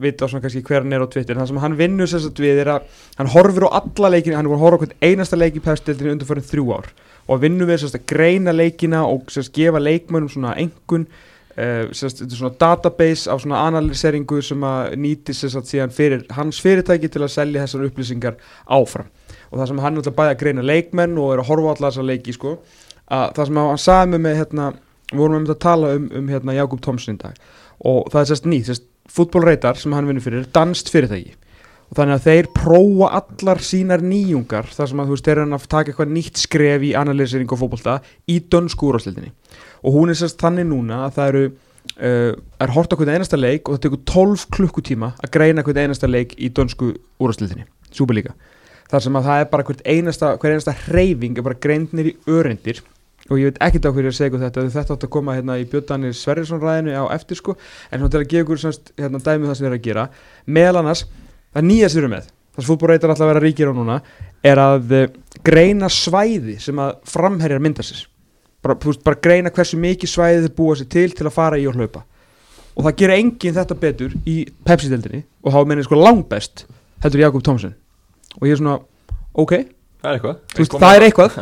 vita 0.00 0.28
svona 0.28 0.44
kannski 0.44 0.62
hver 0.64 0.84
hann 0.84 0.94
er 0.96 1.04
á 1.04 1.08
Twitter. 1.12 1.36
Það 1.36 1.50
sem 1.50 1.60
hann 1.62 1.76
vinnur 1.78 2.10
sagt 2.10 2.42
við 2.42 2.62
er 2.64 2.72
að 2.76 3.02
hann 3.18 3.32
horfir 3.34 3.68
á 3.68 3.76
alla 3.80 4.12
leikina, 4.14 4.38
hann 4.40 4.48
horfa 4.50 4.78
á 4.78 4.80
hvern 4.82 4.96
einasta 5.04 5.38
leik 5.38 5.58
í 5.58 5.64
pefstildinu 5.64 6.14
undir 6.14 6.28
fyrir 6.28 6.46
þrjú 6.48 6.68
ár. 6.78 6.88
Og 7.28 7.42
vinnur 7.42 7.68
við 7.68 7.84
að 7.90 8.06
greina 8.08 8.54
leikina 8.54 9.04
og 9.06 9.28
sagt 9.32 9.52
gefa 9.56 9.82
leikmönnum 9.82 10.32
svona 10.32 10.56
engun 10.56 11.04
uh, 11.58 11.92
þetta 11.92 12.24
er 12.24 12.40
svona 12.40 12.56
database 12.60 13.30
af 13.30 13.44
svona 13.44 13.62
analyseringu 13.68 14.40
sem 14.44 14.64
að 14.64 14.96
nýti 15.04 15.36
sagt 15.36 15.68
síðan 15.68 15.94
fyrir 15.94 16.24
hans 16.36 16.62
fyrirtæki 16.64 17.12
til 17.12 17.24
að 17.26 17.34
selja 17.36 17.66
þessar 17.66 17.88
upplýsingar 17.90 18.40
áfram. 18.64 19.12
Og 19.52 19.60
það 19.60 19.70
sem 19.70 19.80
hann 19.84 19.96
er 19.96 20.02
alltaf 20.02 20.16
bæði 20.16 20.34
að 20.34 20.42
greina 20.42 20.64
leikmenn 20.64 21.16
og 21.20 21.34
er 21.34 21.42
að 21.42 21.50
horfa 21.52 21.72
á 21.72 21.74
alla 21.76 21.90
þessar 21.90 22.08
leiki 22.08 22.36
sko. 22.36 22.58
Að 23.08 23.32
það 23.36 23.48
sem 23.48 23.60
hann 23.66 23.82
sagði 23.84 24.12
mig 24.14 24.24
með 24.24 24.38
hérna 24.42 24.72
við 25.12 25.22
vorum 25.22 25.40
um 25.40 25.48
að 25.48 25.60
tala 25.64 25.92
um, 25.96 26.08
um 26.20 26.30
hérna, 26.30 26.56
Jakob 26.58 26.80
Thomsen 26.84 27.18
í 27.18 27.22
dag. 27.22 27.36
Og 27.88 28.08
það 28.12 28.22
er 28.22 28.30
sérst 28.32 28.48
nýtt, 28.48 28.70
sérst 28.70 28.88
fútbólreitar 29.08 29.78
sem 29.80 29.94
hann 29.96 30.08
vinnur 30.08 30.24
fyrir, 30.24 30.48
danst 30.54 30.90
fyrirtæki. 30.92 31.36
Og 31.88 31.96
þannig 31.96 32.18
að 32.18 32.26
þeir 32.26 32.48
prófa 32.52 33.08
allar 33.22 33.62
sínar 33.64 34.02
nýjungar 34.04 34.68
þar 34.74 34.90
sem 34.90 35.00
að 35.00 35.08
þú 35.08 35.14
veist 35.14 35.28
þeir 35.28 35.38
eru 35.40 35.56
að 35.56 35.70
taka 35.72 35.92
eitthvað 35.92 36.12
nýtt 36.12 36.42
skref 36.42 36.84
í 36.84 36.90
analysering 37.00 37.54
og 37.54 37.62
fótbolta 37.62 37.94
í 38.28 38.36
dönsku 38.52 38.90
úrvarsleildinni 38.90 39.32
og 39.82 39.96
hún 39.96 40.12
er 40.12 40.18
sérst 40.18 40.40
þannig 40.42 40.68
núna 40.68 41.00
að 41.06 41.16
það 41.16 41.32
eru 41.32 41.42
uh, 41.48 42.34
er 42.60 42.74
hort 42.74 42.92
á 42.92 42.96
hvern 42.98 43.14
einasta 43.14 43.40
leik 43.40 43.68
og 43.68 43.78
það 43.78 43.84
tekur 43.86 44.04
12 44.12 44.46
klukkutíma 44.56 45.14
að 45.16 45.32
greina 45.38 45.64
hvern 45.64 45.82
einasta 45.86 46.10
leik 46.10 46.34
í 46.36 46.50
dönsku 46.54 46.92
úrvarsleildinni, 47.18 47.64
súperlíka 47.88 48.36
þar 48.92 49.04
sem 49.04 49.18
að 49.18 49.30
það 49.30 49.42
er 49.42 49.50
bara 49.52 49.68
hvern 49.68 49.82
einasta, 49.84 50.34
hver 50.36 50.54
einasta 50.56 50.76
hreyfing 50.86 51.38
er 51.38 51.46
bara 51.46 51.60
greindnir 51.62 52.12
í 52.12 52.16
örendir 52.28 52.82
og 53.28 53.38
ég 53.40 53.50
veit 53.50 53.58
ekkert 53.66 53.86
á 53.88 53.92
hverju 53.92 54.10
að 54.10 54.16
segja 54.16 54.30
ykkur 54.30 54.42
þetta 54.46 54.64
þetta 54.72 54.94
átt 54.96 55.04
að 55.06 55.12
koma 55.12 55.34
hérna 55.36 55.56
í 55.60 55.66
Björndanir 55.68 56.14
Sverrisson 56.16 56.62
ræðinu 56.62 56.94
á 56.96 57.04
eftir 57.12 57.36
sko. 57.38 57.54
En 57.92 58.00
svona 58.00 58.12
til 58.14 58.20
að 58.22 58.28
gefa 58.32 58.44
ykkur 58.46 58.60
semst, 58.62 58.92
hérna, 58.96 59.20
dæmi 59.20 59.44
um 59.44 59.50
það 59.50 59.58
sem 59.58 59.64
við 59.66 59.70
erum 59.70 59.78
að 59.80 59.86
gera. 59.88 60.04
Meðal 60.58 60.80
annars, 60.80 61.02
það 61.54 61.66
nýja 61.68 61.90
erum 62.00 62.14
með 62.16 62.28
það 62.28 62.62
sem 62.64 62.68
fútbolreitar 62.72 63.12
alltaf 63.12 63.28
vera 63.30 63.42
ríkir 63.44 63.68
á 63.70 63.74
núna 63.76 63.98
er 64.48 64.58
að 64.62 64.94
uh, 64.96 65.04
greina 65.46 65.90
svæði 65.92 66.56
sem 66.62 66.80
að 66.82 66.94
framherjar 67.06 67.62
mynda 67.62 67.84
sér. 67.86 68.04
Bara, 68.64 68.74
bara 69.04 69.20
greina 69.22 69.52
hversu 69.54 69.78
mikið 69.78 70.10
svæði 70.10 70.40
þeir 70.46 70.54
búa 70.56 70.76
sér 70.80 70.88
til 70.90 71.08
til 71.14 71.26
að 71.28 71.36
fara 71.36 71.60
í 71.60 71.66
og 71.70 71.76
hlaupa. 71.78 72.02
Og 72.78 72.86
það 72.86 72.96
gerir 72.98 73.20
enginn 73.20 73.54
þetta 73.56 73.76
betur 73.78 74.14
í 74.26 74.36
Pepsi-deldinni 74.66 75.22
og 75.44 75.54
þá 75.54 75.60
menir 75.70 75.86
sko 75.86 75.98
langbest 75.98 76.64
heldur 77.02 77.22
Jakob 77.26 77.44
Thomsen 77.46 77.74
og 78.38 78.46
ég 78.46 78.54
er 78.56 78.60
svona, 78.62 78.78
ok, 79.34 79.54
Það 79.98 80.10
er 80.12 80.18
eitthvað. 80.18 80.36
Það 80.82 80.96
er 80.96 81.04
eitthvað- 81.08 81.38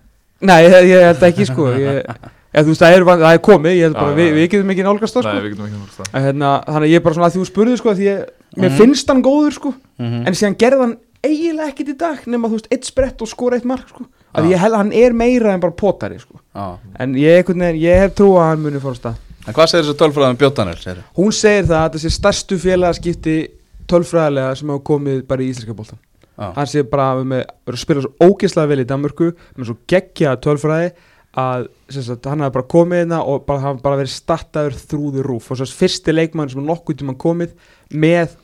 Nei, 0.40 0.62
ég, 0.64 0.76
ég 0.88 1.02
held 1.04 1.22
ekki 1.28 1.44
sko 1.50 1.66
ég, 1.76 2.00
ég, 2.00 2.64
þú 2.64 2.70
veist, 2.72 2.80
það 2.80 2.94
er, 2.96 3.04
það 3.10 3.26
er 3.34 3.40
komið 3.44 3.74
ég 3.76 3.82
held 3.88 3.96
bara, 3.98 4.10
já, 4.10 4.16
við, 4.16 4.28
já. 4.30 4.34
við 4.38 4.46
getum 4.54 4.70
ekki 4.74 4.86
nálgast 4.86 5.14
það 5.18 5.26
Nei, 5.26 5.32
sko 5.34 5.42
við 5.44 5.50
getum 5.52 5.66
ekki 5.66 5.80
náttúrulega 5.80 6.08
það 6.10 6.16
En 6.20 6.24
hérna, 6.26 6.50
þannig 6.66 6.86
að 6.88 6.92
ég 6.94 7.00
er 7.00 7.04
bara 7.04 7.14
svona 7.18 7.28
að 7.28 7.34
því 7.36 7.40
þú 7.42 7.48
spurði 7.50 7.76
sko 7.82 7.94
því 7.98 8.06
ég, 8.08 8.24
mér 8.56 8.70
Mhm. 8.70 8.78
finnst 8.80 9.08
hann 9.12 9.22
góður 9.22 9.52
sko 9.58 9.74
Mhm. 10.00 10.26
en 10.26 10.34
síðan 10.40 10.56
gerði 10.56 10.80
hann 10.86 10.96
eiginlega 11.22 11.68
ekkit 11.74 11.88
í 11.92 11.96
dag 12.00 12.18
nema 12.26 12.48
þú 12.48 12.56
veist, 12.56 12.68
eitt 12.72 12.84
sprett 12.88 13.20
og 13.22 13.28
skora 13.28 13.56
eitt 13.60 13.64
mark 13.68 13.88
sko 13.88 14.06
að 14.34 14.44
Já. 14.44 14.50
ég 14.54 14.58
held 14.64 14.72
að 14.74 14.76
hann 14.80 14.92
er 14.92 15.12
meira 15.12 15.52
en 15.52 15.60
bara 15.60 15.72
potari 15.76 16.18
sko 16.18 16.40
Já. 16.56 16.78
en 16.98 17.14
ég, 17.14 17.44
ég 17.76 18.00
hef 18.00 18.14
trú 18.14 18.32
að 18.40 18.48
hann 18.48 18.62
muni 18.62 18.80
fór 18.80 18.96
stað 18.96 19.14
En 19.46 19.54
hvað 19.54 19.68
segir 19.68 19.94
Björn 20.36 20.54
Daniel? 20.54 20.76
segirðu? 20.76 21.02
hún 21.16 21.32
segir 21.32 21.64
það 21.64 21.84
að 21.84 21.92
þessi 21.94 22.10
stærstu 22.16 22.56
félagaskipti 22.58 23.48
tölfræðilega 23.88 24.56
sem 24.56 24.68
hafa 24.68 24.82
komið 24.84 25.26
bara 25.26 25.42
í 25.42 25.48
íslenska 25.50 25.74
bóltan 25.74 25.98
Já. 25.98 26.09
Hann 26.40 26.68
sé 26.70 26.84
bara 26.88 27.12
með, 27.26 27.44
að 27.68 27.80
spila 27.82 28.04
svo 28.04 28.12
ógeðslega 28.30 28.70
vel 28.72 28.82
í 28.82 28.88
Danmörku 28.88 29.30
með 29.56 29.70
svo 29.70 29.76
geggja 29.90 30.36
tölfræði 30.40 30.92
að 31.40 31.68
sagt, 31.94 32.26
hann 32.26 32.42
hafi 32.42 32.56
bara 32.56 32.70
komið 32.72 33.04
hérna 33.04 33.20
og 33.22 33.44
bara, 33.46 33.62
hafa 33.62 33.82
bara 33.84 34.00
verið 34.00 34.14
startaður 34.16 34.78
þrúður 34.80 35.28
rúf 35.30 35.50
og 35.52 35.60
svo 35.60 35.68
fyrsti 35.78 36.14
leikmann 36.14 36.50
sem 36.50 36.64
nokkuð 36.66 37.02
tíma 37.02 37.14
komið 37.20 37.54
með, 37.92 38.34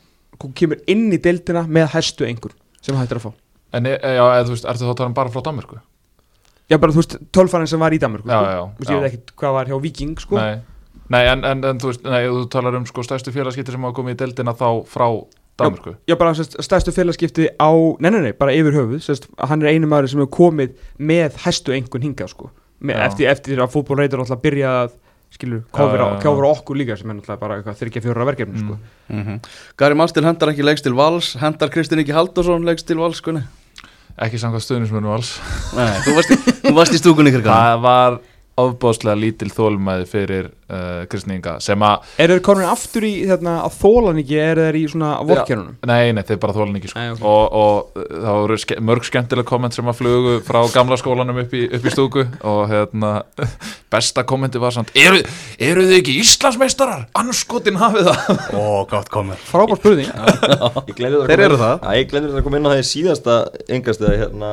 kemur 0.55 0.79
inn 0.87 1.09
í 1.11 1.19
deildina 1.19 1.65
með 1.67 1.91
hæstu 1.97 2.27
einhver 2.29 2.55
sem 2.79 2.95
hættir 2.95 3.19
að 3.19 3.27
fá 3.27 3.31
En 3.75 3.83
e, 3.89 3.97
já, 3.99 4.23
eða, 4.23 4.45
þú 4.47 4.53
veist, 4.53 4.65
ertu 4.71 4.85
þá 4.85 4.91
að 4.93 4.97
tala 5.01 5.09
um 5.11 5.17
bara 5.17 5.31
frá 5.33 5.43
Danmörku? 5.43 5.81
Já 6.71 6.77
bara 6.79 6.93
þú 6.95 7.01
veist, 7.01 7.17
tölfræðin 7.35 7.69
sem 7.73 7.83
var 7.83 7.95
í 7.95 7.99
Danmörku 7.99 8.31
Já, 8.31 8.37
sko. 8.37 8.53
já, 8.53 8.61
Þú 8.77 8.83
veist, 8.83 8.91
ég 8.93 9.01
veit 9.03 9.09
ekki 9.09 9.35
hvað 9.41 9.55
var 9.57 9.71
hjá 9.71 9.77
Viking 9.83 10.21
sko. 10.23 10.39
Nei, 10.39 10.61
nei 11.11 11.23
en, 11.33 11.43
en, 11.49 11.65
en 11.67 11.81
þú 11.83 11.91
veist, 11.91 12.07
nei, 12.07 12.21
þú 12.31 12.45
talar 12.53 12.79
um 12.79 12.87
sko 12.87 13.03
stærstu 13.03 13.33
félagskipti 13.35 13.75
sem 13.75 13.83
hafa 13.87 13.97
komið 13.99 14.15
í 14.15 14.19
deildina 14.23 14.55
þá 14.55 14.69
frá 14.87 15.07
Danmörku. 15.57 15.95
Já, 16.09 16.15
bara 16.19 16.35
sérst, 16.37 16.55
stærstu 16.61 16.93
félagskipti 16.93 17.49
á, 17.57 17.69
nei, 17.99 18.11
nei, 18.13 18.21
nei, 18.27 18.33
bara 18.37 18.53
yfir 18.53 18.77
höfuð 18.77 19.01
sérst, 19.01 19.27
hann 19.41 19.65
er 19.65 19.73
einu 19.73 19.89
maður 19.89 20.11
sem 20.13 20.21
hefur 20.21 20.33
komið 20.37 20.77
með 21.01 21.39
hæstu 21.45 21.73
engun 21.73 22.05
hingað, 22.05 22.31
sko. 22.35 22.51
Með, 22.77 22.99
Já. 22.99 23.05
eftir, 23.09 23.29
eftir 23.33 23.61
að 23.63 23.71
fútbolreitur 23.73 24.21
alltaf 24.21 24.41
byrja 24.43 24.73
að 24.83 24.97
skilur, 25.33 25.63
já, 25.65 25.87
já. 25.97 26.05
kofra 26.21 26.51
okkur 26.53 26.77
líka 26.77 26.95
sem 26.97 27.09
er 27.09 27.17
alltaf 27.17 27.39
bara 27.41 27.57
eitthvað 27.57 27.79
þyrkja 27.81 28.03
fjóra 28.05 28.27
verkefni, 28.29 28.61
sko. 28.61 28.77
Mm 29.09 29.39
Gary 29.77 29.97
Marstil 29.97 30.25
hendar 30.29 30.53
ekki 30.53 30.65
leikst 30.65 30.85
til 30.85 30.93
Vals. 30.97 31.33
Hendar 31.41 31.73
Kristinn 31.73 32.03
ekki 32.03 32.13
Haldursson 32.13 32.65
leikst 32.65 32.87
til 32.87 33.01
Vals 33.01 33.21
Gunni? 33.25 33.43
Ekki 34.17 34.39
samkvæmt 34.41 34.65
stuðnismennu 34.65 35.11
alls 35.13 35.35
Nei, 35.77 35.91
þú 36.01 36.15
varst 36.17 36.31
í, 36.33 36.37
þú 36.63 36.73
varst 36.73 36.95
í 36.95 36.99
stúkunni 37.01 37.29
ykkur 37.29 37.43
Það 37.45 37.81
var 37.83 38.15
ofbóðslega 38.57 39.17
lítil 39.21 39.49
þólmæði 39.53 40.05
fyrir 40.09 40.47
uh, 40.49 41.03
kristninga 41.11 41.57
sem 41.63 41.83
að, 41.85 42.07
Er 42.21 42.31
þeir 42.33 42.41
komin 42.47 42.65
aftur 42.69 43.05
í 43.05 43.11
þarna 43.29 43.53
að 43.67 43.75
þólan 43.81 44.21
ekki, 44.23 44.37
er 44.41 44.61
þeir 44.63 44.77
í 44.79 44.83
svona 44.91 45.11
vorkjörunum? 45.29 45.75
nei, 45.89 46.11
nei, 46.17 46.21
þeir 46.25 46.39
bara 46.41 46.55
þólan 46.57 46.79
ekki 46.79 46.91
sko. 46.91 46.99
Nei, 47.03 47.11
ok. 47.13 47.25
og, 47.29 47.57
og 47.61 47.99
uh, 48.01 48.07
það 48.25 48.39
voru 48.41 48.57
ske 48.63 48.77
mörg 48.89 49.07
skemmtileg 49.09 49.47
komment 49.51 49.77
sem 49.77 49.91
að 49.91 49.99
flugu 50.01 50.33
frá 50.47 50.59
gamla 50.73 50.97
skólanum 51.01 51.41
upp 51.43 51.53
í, 51.53 51.63
upp 51.77 51.85
í 51.85 51.93
stúku 51.93 52.25
og 52.41 52.61
hérna, 52.71 53.11
besta 53.93 54.25
kommenti 54.27 54.61
var 54.61 54.73
samt 54.75 54.89
eru, 54.97 55.21
eru 55.69 55.85
þið 55.87 55.97
ekki 55.99 56.17
Íslandsmeistarar? 56.23 57.05
Anskotin 57.21 57.77
hafið 57.81 58.09
það 58.09 58.57
Ó, 58.57 58.65
gátt 58.89 59.11
komið 59.13 59.45
Frábár 59.47 59.79
spurning 59.79 60.09
Þeir 60.97 61.43
eru 61.45 61.59
það. 61.61 61.85
Ég 61.97 62.09
glemdi 62.09 62.31
það 62.33 62.39
að 62.41 62.45
koma 62.47 62.59
inn 62.59 62.67
á 62.67 62.71
það 62.73 62.81
í 62.81 62.87
síðasta 62.89 63.37
engastöða 63.77 64.17
hérna 64.23 64.51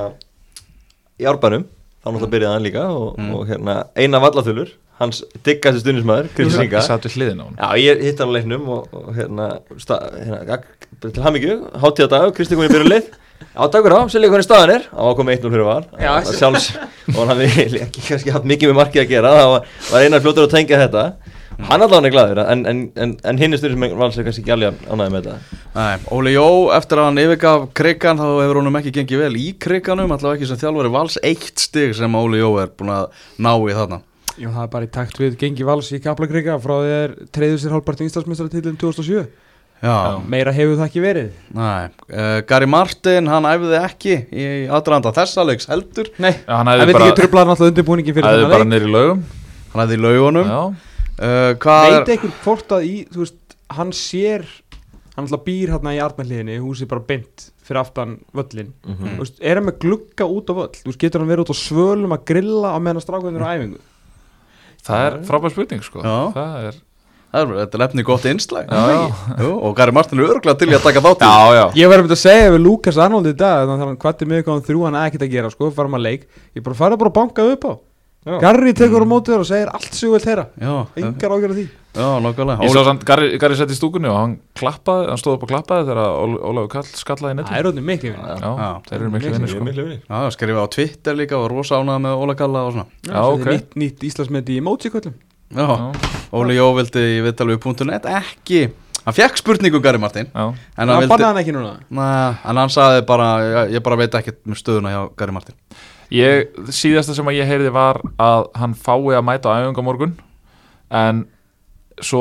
í 1.21 1.27
árbænum 1.31 1.65
þá 2.05 2.09
náttúrulega 2.13 2.33
byrjaði 2.37 2.55
hann 2.59 2.67
líka 2.69 2.85
og, 2.93 3.17
Mm. 3.19 3.35
og 3.35 3.47
hérna 3.49 3.77
eina 3.97 4.21
vallaþulur 4.21 4.69
hans 5.01 5.25
diggasti 5.43 5.81
stundismæður, 5.83 6.29
Kristi 6.37 6.55
Singa 6.55 6.79
Ég 6.79 6.87
satt 6.87 7.03
við 7.09 7.17
hliðin 7.17 7.41
á 7.43 7.45
hún 7.49 7.57
Já, 7.59 7.69
ég 7.83 8.03
hitt 8.05 8.19
hann 8.23 8.31
á 8.31 8.35
leiknum 8.37 8.69
og, 8.71 8.89
og 8.95 9.09
hérna, 9.17 9.49
sta, 9.83 9.99
hérna 10.15 10.45
gag- 10.47 10.69
til 11.03 11.23
hamingju, 11.25 11.57
hátíðadag 11.83 12.35
Kristi 12.37 12.55
kom 12.55 12.65
í 12.69 12.71
byrjuleið 12.71 13.09
Já, 13.55 13.67
takkur 13.71 13.93
á, 13.95 14.01
sem 14.11 14.23
leikur 14.23 14.39
hann 14.39 14.45
í 14.45 14.47
staðan 14.47 14.71
er? 14.77 14.85
Á 14.95 15.03
að 15.03 15.17
koma 15.19 15.35
1-0 15.35 15.51
fyrir 15.51 15.67
var 15.67 15.89
Já, 15.99 16.13
sjálfs, 16.31 16.69
og 17.11 17.19
hann 17.25 17.33
hafði 17.35 17.81
ekki 17.89 18.05
kannski 18.07 18.31
haft 18.37 18.47
mikið 18.47 18.71
með 18.71 18.79
markið 18.79 19.03
að 19.03 19.11
gera 19.11 19.33
það 19.35 19.51
var, 19.57 19.67
var 19.91 20.07
einar 20.07 20.23
fljótur 20.25 20.47
að 20.47 20.55
tengja 20.55 20.81
þetta 20.85 21.05
hann 21.59 21.85
allavega 21.85 22.09
er 22.09 22.15
glaður 22.15 22.41
en, 22.45 22.65
en, 22.67 22.81
en, 22.99 23.13
en 23.25 23.39
hinn 23.41 23.55
er 23.55 23.61
stundum 23.61 23.85
sem 23.85 23.99
vals 23.99 24.19
er 24.19 24.27
kannski 24.27 24.43
ekki 24.43 24.55
alveg 24.55 24.81
ánæði 24.89 25.13
með 25.15 25.29
þetta 25.29 25.61
Nei, 25.75 26.09
Óli 26.15 26.33
Jó, 26.35 26.47
eftir 26.77 27.01
að 27.01 27.09
hann 27.11 27.23
yfirgaf 27.25 27.69
krigan 27.79 28.21
þá 28.21 28.27
hefur 28.31 28.61
honum 28.61 28.81
ekki 28.81 28.95
gengið 28.99 29.23
vel 29.25 29.39
í 29.39 29.47
kriganum 29.63 30.15
allavega 30.15 30.41
ekki 30.41 30.51
sem 30.51 30.61
þjálfari 30.65 30.93
Vals 30.95 31.21
eitt 31.23 31.63
stig 31.63 31.95
sem 31.99 32.19
Óli 32.19 32.43
Jó 32.43 32.51
er 32.63 32.75
búin 32.75 32.93
að 32.95 33.23
ná 33.43 33.53
í 33.55 33.77
þarna. 33.77 34.01
Jú, 34.35 34.51
það 34.51 34.65
er 34.65 34.71
bara 34.73 34.87
í 34.87 34.93
takt 34.95 35.19
við 35.23 35.39
gengi 35.39 35.67
vals 35.67 35.93
í 35.95 36.01
Kaplakrika 36.03 36.59
frá 36.63 36.75
því 36.81 36.93
þeir 36.95 37.17
treyðu 37.37 37.59
sér 37.63 37.75
hálfpartin 37.77 38.11
Íslandsmeistaratitlum 38.11 38.79
2007 38.83 39.27
Já, 39.85 40.17
Meira 40.31 40.53
hefur 40.55 40.79
það 40.79 40.87
ekki 40.87 41.01
verið. 41.03 41.31
Nei, 41.53 41.91
uh, 42.09 42.39
Gary 42.49 42.67
Martin, 42.71 43.29
hann 43.29 43.47
æfði 43.51 43.79
ekki 43.83 44.15
í 44.33 44.47
aðdraðanda 44.73 45.13
þessa 45.19 45.45
leiks 45.45 45.69
heldur. 45.69 46.09
Nei, 46.23 46.31
Já, 46.33 46.55
hann 46.57 46.71
það 46.71 46.85
veit 46.87 46.97
bara, 48.25 48.49
bara 48.55 48.69
nýri 48.71 48.89
lögum 48.89 49.21
hann 49.75 49.85
æfði 49.85 49.99
í 49.99 50.03
laugunum. 50.07 50.49
Já, 50.49 50.94
uh, 51.21 51.55
Hvað 51.63 51.89
Veit 51.91 51.97
er 52.09 52.13
einhvern 52.17 52.37
hvort 52.45 52.75
að 52.79 52.87
í, 52.89 52.95
þú 53.13 53.25
veist, 53.25 53.57
hann 53.79 53.93
sér 53.97 54.47
Hann 55.15 55.29
alltaf 55.29 55.45
býr 55.47 55.71
hérna 55.77 55.93
í 55.95 56.01
Arnarliðinni 56.03 56.57
Húsið 56.63 56.89
bara 56.91 57.05
beint 57.07 57.51
fyrir 57.65 57.81
aftan 57.85 58.17
völlin 58.35 58.73
Mhm. 58.85 59.15
Þú 59.15 59.21
veist, 59.23 59.39
Er 59.41 59.61
hann 59.61 59.69
með 59.71 59.79
glugga 59.85 60.27
út 60.27 60.51
á 60.51 60.55
völl? 60.59 60.73
Þú 60.81 60.91
veist, 60.91 61.01
getur 61.05 61.23
hann 61.23 61.31
verið 61.31 61.47
út 61.47 61.55
á 61.55 61.57
svölum 61.61 62.17
að 62.17 62.25
grilla 62.33 62.75
á 62.75 62.79
meðan 62.83 63.05
strákunir 63.05 63.45
á 63.47 63.55
æfingu? 63.55 63.79
Það 64.85 65.05
er 65.07 65.15
frábær 65.25 65.55
spurning 65.55 65.81
sko. 65.87 66.03
Já. 66.05 66.17
Það 66.35 66.67
er, 66.69 66.83
Það 67.35 67.41
er, 67.43 67.55
þetta 67.65 67.75
er 67.75 67.81
lefni 67.83 68.03
gott 68.07 68.27
einslag 68.31 68.69
Og 69.43 69.73
Gary 69.75 69.91
Martin 69.97 70.21
er 70.21 70.29
örgulega 70.29 70.59
til 70.61 70.69
að 70.71 70.85
taka 70.85 71.01
þátt 71.03 71.25
í 71.25 71.31
já, 71.31 71.55
já. 71.57 71.65
Ég 71.81 71.89
var 71.91 71.99
um 72.03 72.07
þetta 72.07 72.19
að 72.19 72.21
segja 72.21 72.51
við 72.55 72.61
Lukas 72.63 72.99
Arnold 73.03 73.27
í 73.27 73.33
dag 73.41 73.73
að 73.75 73.97
kvatti 74.05 74.29
mig 74.29 74.39
eitthvað 74.43 74.61
um 74.61 74.67
þrjú 74.69 74.85
Hann 74.87 74.95
er 75.01 75.09
ekkert 75.09 75.25
að 75.27 75.33
gera, 75.33 75.51
sko, 75.51 75.71
fara 75.75 75.91
maður 75.91 76.05
leik. 76.05 76.29
Ég 76.55 76.63
bara 76.63 76.79
fara 76.79 76.99
bara 77.01 77.11
að 77.11 77.17
banka 77.17 77.47
upp 77.55 77.65
á 77.67 77.73
Já. 78.25 78.39
Garri 78.41 78.73
tekur 78.73 79.05
á 79.05 79.09
móti 79.09 79.29
þér 79.35 79.43
og 79.43 79.49
segir 79.51 79.69
allt 79.69 79.97
vel 80.01 80.21
þeirra 80.25 80.45
Já, 80.57 80.75
já, 80.97 81.03
Engar 81.05 81.33
ágjörð 81.37 81.57
því. 81.59 81.65
já 81.95 82.07
nokkulega 82.25 82.65
Ég 82.65 82.71
sá 82.73 82.85
samt 82.87 83.03
Garri, 83.05 83.27
Garri 83.43 83.57
sett 83.59 83.69
í 83.69 83.77
stúkunni 83.77 84.09
og 84.09 84.17
hann 84.17 84.37
klappaði, 84.57 85.11
hann 85.11 85.21
stóð 85.21 85.35
upp 85.37 85.45
og 85.45 85.51
klappaði 85.51 85.85
þegar 85.91 86.01
Ól- 86.25 86.39
Ólafur 86.41 86.71
Kall 86.73 86.89
skallaði 86.89 87.37
í 87.37 87.45
Það 87.51 87.59
er 87.59 87.67
rótni 87.69 87.85
miklu 87.85 88.15
vinna 88.15 88.39
Já, 88.41 88.49
Já. 88.57 88.71
þeir 88.89 88.97
eru 89.03 89.11
miklu 89.13 89.29
er 89.35 89.53
sko. 89.53 89.65
miklu 89.69 89.85
vinni 89.85 90.01
Já, 90.09 90.31
skrifa 90.39 90.65
á 90.65 90.69
Twitter 90.73 91.15
líka 91.21 91.37
og 91.37 91.51
rosa 91.53 91.77
ánað 91.85 92.01
með 92.07 92.25
Óla 92.25 92.35
Galla 92.41 92.65
og 92.65 92.73
svona. 92.73 92.87
Já, 93.05 93.21
ok. 93.29 93.45
Nýtt, 93.53 93.77
nýtt 93.85 94.09
Íslandsmeti 94.09 94.57
í 94.57 94.61
emoji-köllum 94.65 95.15
Já, 95.53 95.69
Já, 95.69 95.93
Óli 96.33 96.57
Jó 96.57 96.71
vildi 96.81 97.05
í 97.05 97.21
viðtalvið.net 97.29 98.09
ekki 98.09 98.63
Hann 99.05 99.13
fekk 99.21 99.37
spurningu 99.37 99.83
Gary 99.85 99.99
Martin 100.01 100.31
já, 100.33 100.49
En 100.49 100.57
Það 100.57 100.89
hann 100.89 101.03
vildi 101.05 101.13
bannaði 101.13 101.29
hann 101.29 101.41
ekki 101.45 101.53
núna. 101.53 101.75
Nei, 101.93 102.37
en 102.49 102.57
hann 102.57 102.73
sagði 102.73 103.03
bara 103.05 103.27
ég, 103.45 103.75
ég 103.77 103.83
bara 103.85 103.97
veit 104.01 104.15
ekkert 104.17 104.41
með 104.49 104.63
stöðuna 104.65 104.95
hjá 104.97 105.03
Gary 105.21 105.33
Martin 105.37 105.55
Ég, 106.15 106.51
síðasta 106.71 107.15
sem 107.17 107.27
að 107.31 107.39
ég 107.41 107.49
heyrði 107.51 107.73
var 107.75 107.99
að 108.23 108.45
hann 108.61 108.75
fái 108.79 109.17
að 109.19 109.25
mæta 109.27 109.51
á 109.51 109.57
æfinga 109.65 109.83
morgun 109.87 110.13
en 110.95 111.25
svo 112.05 112.21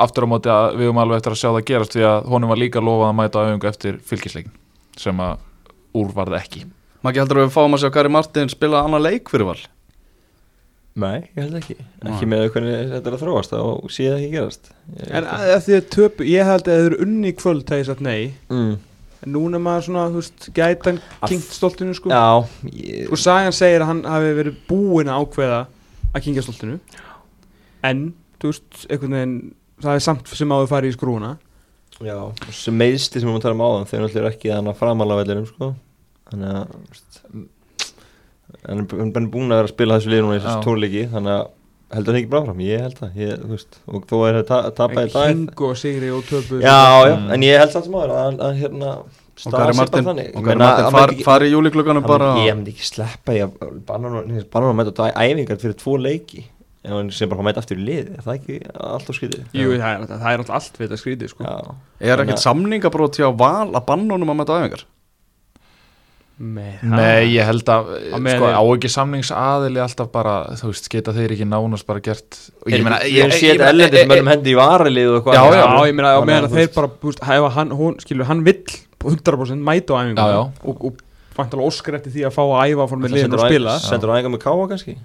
aftur 0.00 0.24
á 0.24 0.32
móti 0.32 0.52
að 0.52 0.78
við 0.78 0.88
höfum 0.88 1.00
alveg 1.02 1.20
eftir 1.20 1.34
að 1.34 1.40
sjá 1.42 1.50
það 1.50 1.66
gerast 1.70 1.96
því 1.96 2.06
að 2.08 2.30
honum 2.32 2.52
var 2.54 2.60
líka 2.60 2.82
lofað 2.84 3.10
að 3.10 3.18
mæta 3.20 3.40
á 3.40 3.44
æfinga 3.50 3.70
eftir 3.72 3.98
fylgisleikin 4.08 4.54
sem 5.00 5.20
að 5.24 5.38
úr 5.98 6.10
varð 6.16 6.38
ekki. 6.40 6.64
Maki 7.04 7.20
heldur 7.20 7.42
að 7.42 7.48
við 7.48 7.54
fáum 7.58 7.76
að 7.76 7.82
sjá 7.84 7.90
Gary 7.98 8.12
Martin 8.12 8.48
spila 8.52 8.80
annan 8.86 9.02
leik 9.04 9.28
fyrir 9.32 9.48
val? 9.50 9.60
Nei, 10.94 11.26
ég 11.34 11.40
held 11.42 11.56
ekki. 11.58 11.74
Ekki 12.06 12.26
með 12.30 12.44
hvernig 12.54 12.90
þetta 12.92 13.10
er 13.10 13.14
að 13.16 13.22
þróast 13.24 13.54
og 13.58 13.88
það 13.90 14.12
ekki 14.14 14.28
gerast. 14.36 14.68
Ég- 14.94 15.10
En 15.18 15.24
að 15.26 15.48
að 15.56 15.62
því 15.66 15.74
að 15.80 15.88
töpu, 15.96 16.26
ég 16.30 16.46
held 16.46 16.68
að 16.68 16.76
þeir 16.78 16.86
eru 16.86 17.00
unni 17.02 17.32
í 17.32 17.36
kvöld 17.36 17.64
þegar 17.66 17.80
ég 17.82 17.88
sagt 17.88 18.04
nei. 18.06 18.34
Mm. 18.48 18.76
En 19.24 19.32
núna 19.32 19.56
er 19.56 19.64
maður 19.64 19.86
svona, 19.88 20.04
þú 20.12 20.20
veist, 20.20 20.46
gætan 20.56 21.00
kingt 21.24 21.54
stoltinu 21.56 21.94
sko. 21.96 22.12
Já, 22.12 22.68
ég, 22.68 23.08
Og 23.08 23.20
Sagan 23.20 23.56
segir 23.56 23.80
að 23.80 23.90
hann 23.92 24.02
hafi 24.08 24.34
verið 24.36 24.58
búinn 24.68 25.08
að 25.08 25.24
ákveða 25.24 25.60
að 26.12 26.24
kingja 26.26 26.44
stoltinu. 26.44 26.78
En, 27.84 28.06
þú 28.42 28.52
veist, 28.52 28.84
einhvern 28.88 29.16
veginn 29.18 29.38
Það 29.84 29.98
er 29.98 30.04
samt 30.04 30.30
sem 30.30 30.52
áður 30.54 30.70
farið 30.70 30.92
í 30.92 30.94
skrúna 30.94 31.32
já. 32.04 32.16
Sem 32.54 32.76
meðsli 32.78 33.20
sem 33.20 33.28
við 33.28 33.32
múum 33.32 33.42
tala 33.42 33.56
um 33.56 33.64
áðan 33.64 33.88
Þau 33.90 33.96
eru 33.96 34.06
náttúrulega 34.06 34.34
ekki 34.34 34.52
þannig 34.52 34.72
að 34.72 34.78
framalega 34.80 35.20
vellinum 35.20 35.48
sko. 35.50 35.68
Þannig 36.30 36.54
að 36.54 36.70
þú 36.70 36.84
veist, 36.94 37.20
Hann 38.64 38.80
er 38.84 38.94
er 39.04 39.28
búin 39.34 39.50
að 39.52 39.58
vera 39.58 39.68
að 39.68 39.74
spila 39.74 39.98
þessu 39.98 40.12
liður 40.12 40.26
núna 40.26 40.38
í 40.38 40.42
þessu 40.44 40.64
tónleiki 40.64 41.04
Þannig 41.12 41.34
að 41.34 41.44
heldur 41.94 42.14
hann 42.14 42.20
ekki 42.22 42.30
bara 42.34 42.46
fram 42.48 42.62
Ég 42.64 42.80
held 42.84 42.96
það, 43.00 43.18
ég, 43.22 43.34
þú 43.44 43.50
veist 43.54 43.78
Og 43.88 44.06
þó 44.10 44.16
er 44.28 44.38
það 44.48 44.68
að 44.68 44.72
tapa 44.80 45.04
í 45.04 45.12
dag 45.14 45.28
King 45.34 45.62
og 45.68 45.76
Sigri 45.80 46.10
og 46.14 46.24
töpu 46.28 46.60
Já, 46.62 46.78
já, 47.08 47.14
Mm. 47.14 47.28
en 47.36 47.46
ég 47.46 47.58
held 47.62 47.74
samt 47.74 47.86
sem 47.88 47.94
áður 48.00 48.14
að, 48.14 48.24
að, 48.24 48.40
að 48.48 48.58
hérna 48.62 48.94
Martin, 49.74 50.04
þannig. 50.06 50.28
og 50.38 50.44
Martin 50.46 50.90
far, 50.94 51.12
far 51.26 51.42
í 51.42 51.48
júliklugganum 51.50 52.04
bara 52.06 52.28
Ég 52.44 52.54
myndi 52.54 52.74
ekki 52.74 52.86
sleppa 52.86 53.34
ég 53.34 53.54
banna 53.88 54.12
hann 54.22 54.34
að 54.38 54.76
mæta 54.78 55.08
á 55.10 55.26
æfingar 55.26 55.58
fyrir 55.58 55.74
tvo 55.80 55.96
leiki. 55.98 56.44
Ef 56.84 56.92
hann 56.92 57.10
sem 57.16 57.28
bara 57.32 57.40
að 57.40 57.46
mæta 57.48 57.62
aftur 57.64 57.80
í 57.80 57.84
lið 57.88 58.10
er 58.14 58.22
það 58.26 58.34
ekki 58.38 58.56
alltaf 58.76 59.16
skrítið? 59.16 59.44
Jú, 59.56 59.70
það 59.80 59.88
er, 59.90 60.02
það 60.12 60.26
er 60.30 60.38
alltaf 60.42 60.56
allt 60.60 60.78
við 60.78 60.84
þetta 60.86 61.00
skrítið 61.00 61.30
sko. 61.32 61.46
Já, 61.48 61.74
er 62.12 62.22
ekkert 62.26 62.42
samningabrót 62.44 63.18
hjá 63.18 63.28
val 63.40 63.70
að 63.72 63.86
banna 63.88 64.14
honum 64.18 64.32
að 64.34 64.38
mæta 64.42 64.58
æfingar 64.60 64.84
Nei, 66.36 66.72
Nei, 66.82 67.28
ég 67.36 67.46
held 67.46 67.68
að, 67.70 67.90
meðan 68.18 68.40
sko, 68.40 68.46
ég- 68.50 68.56
á 68.58 68.62
ekki 68.74 68.88
samningsaðili 68.90 69.78
alltaf 69.84 70.08
bara, 70.10 70.32
þú 70.58 70.70
veist, 70.72 70.88
geta 70.90 71.12
þeir 71.14 71.30
ekki 71.36 71.46
nánast 71.46 71.86
bara 71.86 72.00
gert 72.02 72.38
og 72.64 72.72
ég 72.74 72.82
meina- 72.82 72.98
ég 73.06 73.22
hef 73.22 73.36
ég- 73.36 73.38
séð 73.38 73.54
ég- 73.60 73.68
ellendis 73.68 74.00
ég- 74.02 74.08
mönnum 74.10 74.30
hendi 74.32 74.50
í 74.50 74.56
varalið 74.58 75.10
og 75.12 75.20
eitthvað. 75.20 75.34
Já, 75.34 75.44
Já, 75.44 75.62
já. 75.62 75.86
ég 75.86 75.94
meina 75.94 76.10
Þannig 76.16 76.26
meðan 76.26 76.42
að, 76.42 76.48
að 76.48 76.50
þú 76.50 76.58
þeir 76.58 76.66
veist- 76.66 76.74
bara, 76.74 77.28
hefa 77.30 77.50
hann, 77.54 77.70
hún, 77.70 77.94
skilur, 78.02 78.24
hann 78.26 78.42
vill 78.44 78.64
100% 79.04 79.62
mæta 79.62 79.94
á 79.94 79.98
æfingu 80.02 80.18
og, 80.64 80.84
og 80.84 80.98
vantalega 81.36 81.66
óskar 81.70 81.94
eftir 82.00 82.10
því 82.12 82.26
að 82.26 82.34
fá 82.34 82.42
að 82.42 82.74
æfa 82.74 82.88
fór 82.90 82.98
með 83.04 83.14
liðin 83.14 83.34
og 83.38 83.40
spila. 83.46 83.78
Sendur 83.78 84.10
á 84.10 84.14
æfingar 84.18 84.34
með 84.34 84.42
káa 84.42 84.68
kannski? 84.74 84.96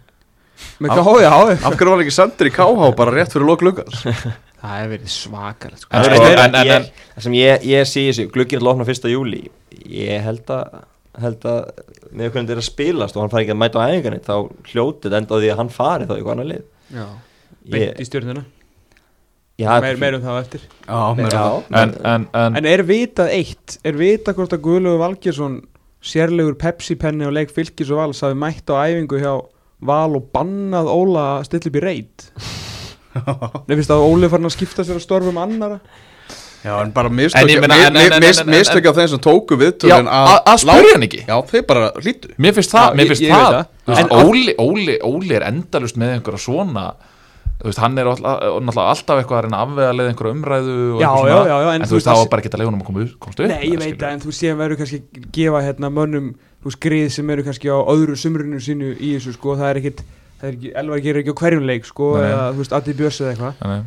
Með 0.82 0.90
ká, 0.90 1.04
já, 1.22 1.32
af 1.64 1.78
hverju 1.78 1.90
var 1.94 2.04
ekki 2.04 2.18
sendur 2.18 2.50
í 2.50 2.52
KH 2.52 2.96
bara 2.98 3.12
rétt 3.16 3.32
fyrir 3.32 3.46
lok 3.48 3.62
luggans 3.62 4.02
það 4.60 4.74
hefur 4.76 4.92
verið 4.98 5.14
svakalegt 5.14 5.80
sko. 5.86 5.90
En 5.94 6.04
Það 6.04 6.16
sko, 6.18 6.26
er- 6.26 6.40
en- 6.44 6.56
en- 6.56 6.66
ég- 6.68 6.76
en- 7.16 7.22
sem 7.22 7.34
ég, 7.34 7.64
ég 7.64 7.86
sé 7.88 8.02
þessu, 8.10 8.26
glugginn 8.34 8.60
er 8.60 8.66
lofna 8.66 8.84
1. 8.84 9.08
júli 9.14 9.48
Ég 9.88 10.22
held 10.26 10.46
að 10.52 10.82
held 11.24 11.48
að 11.50 11.60
með 12.10 12.32
hvernig 12.32 12.50
þetta 12.50 12.56
er 12.56 12.62
að 12.62 12.68
spilast 12.70 13.18
og 13.18 13.24
hann 13.24 13.34
fari 13.34 13.46
ekki 13.46 13.56
að 13.56 13.62
mæta 13.64 13.82
á 13.82 13.88
æfingarni 13.90 14.22
þá 14.26 14.36
hljótið 14.72 15.18
enda 15.20 15.40
því 15.44 15.52
að 15.54 15.60
hann 15.62 15.74
fari 15.74 16.08
þá 16.10 16.14
í 16.14 16.18
eitthvað 16.18 16.34
annar 16.36 16.50
lið. 16.50 16.64
Já, 16.90 17.06
ég, 17.06 17.74
beint 17.76 18.00
í 18.00 18.08
stjórnuna 18.10 18.46
Já, 19.60 19.74
meir, 19.84 19.98
meirum 20.00 20.22
það 20.24 20.38
eftir. 20.40 20.62
Já, 20.88 21.00
meira 21.18 21.30
Já, 21.36 21.42
það. 21.44 21.80
en, 21.82 21.94
en, 22.08 22.26
en, 22.40 22.56
En 22.62 22.68
er 22.70 22.84
vitað 22.88 23.34
eitt, 23.36 23.76
er 23.84 23.98
vitað 24.00 24.38
hvort 24.38 24.56
að 24.56 24.62
Guðlaugur 24.64 25.02
Valgjesson 25.04 25.58
sérlegur 26.00 26.56
Pepsi-penni 26.62 27.28
og 27.28 27.34
leik 27.36 27.52
fylgis 27.52 27.92
og 27.92 28.00
vals 28.00 28.22
hafi 28.24 28.38
mætt 28.40 28.72
á 28.72 28.80
æfingu 28.88 29.20
hjá 29.20 29.34
Val 29.90 30.16
og 30.16 30.30
bannað 30.36 30.88
Óla 30.92 31.26
að 31.38 31.50
stilla 31.50 31.72
upp 31.72 31.80
í 31.80 31.84
reit? 31.84 32.26
Nei, 33.68 33.76
finnst 33.76 33.92
að 33.92 34.06
Óli 34.08 34.30
farin 34.32 34.48
að 34.48 34.56
skipta 34.56 34.86
sér 34.88 35.00
að 35.00 35.06
störfum 35.06 35.40
annara 35.44 35.80
Já, 36.64 36.74
en 36.84 36.92
bara 36.92 37.08
En 37.08 37.16
mistök 37.16 37.50
ég 37.50 37.62
meina, 37.62 37.76
en- 37.88 37.96
en- 37.96 38.12
en- 38.14 38.24
en- 38.24 38.40
en- 38.40 38.50
Mistök 38.52 38.86
af 38.90 38.96
þeim 38.98 39.08
sem 39.10 39.20
tóku 39.20 39.56
já, 39.56 39.60
viðtölin 39.64 40.10
að 40.12 40.44
að 40.46 40.58
spyrja 40.60 40.94
hann 40.94 41.06
ekki. 41.08 41.22
Já, 41.28 41.38
þeir 41.52 41.66
bara 41.68 41.92
hlýtu 42.02 42.34
Mér 42.38 42.54
finnst 42.58 42.72
það, 42.74 42.96
mér 42.96 43.08
finnst 43.14 43.24
það, 43.30 43.66
En 43.88 44.08
að- 44.10 44.26
Óli, 44.26 44.56
er 45.36 45.44
endalust 45.48 45.96
með 45.98 46.18
einhverja 46.20 46.40
svona 46.44 46.94
þú 47.60 47.66
veist, 47.68 47.80
hann 47.84 47.98
er 48.00 48.06
náttúrulega 48.06 48.90
alltaf 48.92 49.18
eitthvað 49.20 49.38
að 49.40 49.44
reyna 49.44 49.58
að 49.60 49.64
afvega 49.68 49.96
leið 50.00 50.10
einhverja 50.10 50.34
umræðu 50.36 50.76
og 50.96 51.02
Já, 51.02 51.08
eitthvað 51.10 51.28
já, 51.28 51.36
svona, 51.36 51.48
já, 51.50 51.58
já, 51.60 51.70
en, 51.76 51.82
en 51.82 51.88
þú 51.88 51.92
þú 51.92 51.96
veist, 51.98 52.08
það 52.08 52.14
að- 52.14 52.20
var 52.20 52.30
bara 52.30 52.42
ekki 52.42 52.50
að 52.50 52.60
leiðunum 52.60 52.82
að 52.82 52.86
koma 52.90 53.00
upp- 53.04 53.40
Nei, 53.40 53.66
ég 53.70 53.80
veit 53.80 53.98
það, 54.00 54.12
en 54.14 54.20
þú 54.20 54.32
séum 54.40 54.58
verður 54.64 54.78
kannski 54.80 55.00
að 55.00 55.32
gefa 55.36 55.60
hérna 55.68 55.90
mönnum 55.92 56.28
þú 56.64 56.66
veist, 56.70 56.80
grið 56.80 57.10
sem 57.12 57.30
eru 57.30 57.44
kannski 57.44 57.68
á 57.68 57.78
öðru 57.84 58.16
sumrunu 58.16 58.60
sínu 58.64 58.96
í 59.00 59.10
þessu, 59.18 59.34
sko, 59.36 59.56
það 59.60 59.70
er 59.72 59.76
ekkit 59.82 60.00
það 60.40 60.48
er 60.48 60.54
ekki, 60.56 60.72
Elvar 60.80 61.00
gerir 61.04 61.20
ekki 61.24 61.34
á 61.36 61.40
hverjum 61.42 61.66
leik, 61.68 61.84
sko 61.86 62.16
eða, 62.16 62.54
þú 62.54 62.58
veist, 62.64 62.74
Addi 62.80 62.94
Björns 62.96 63.20
eða 63.20 63.32
eitthvað. 63.36 63.54
Nei, 63.68 63.82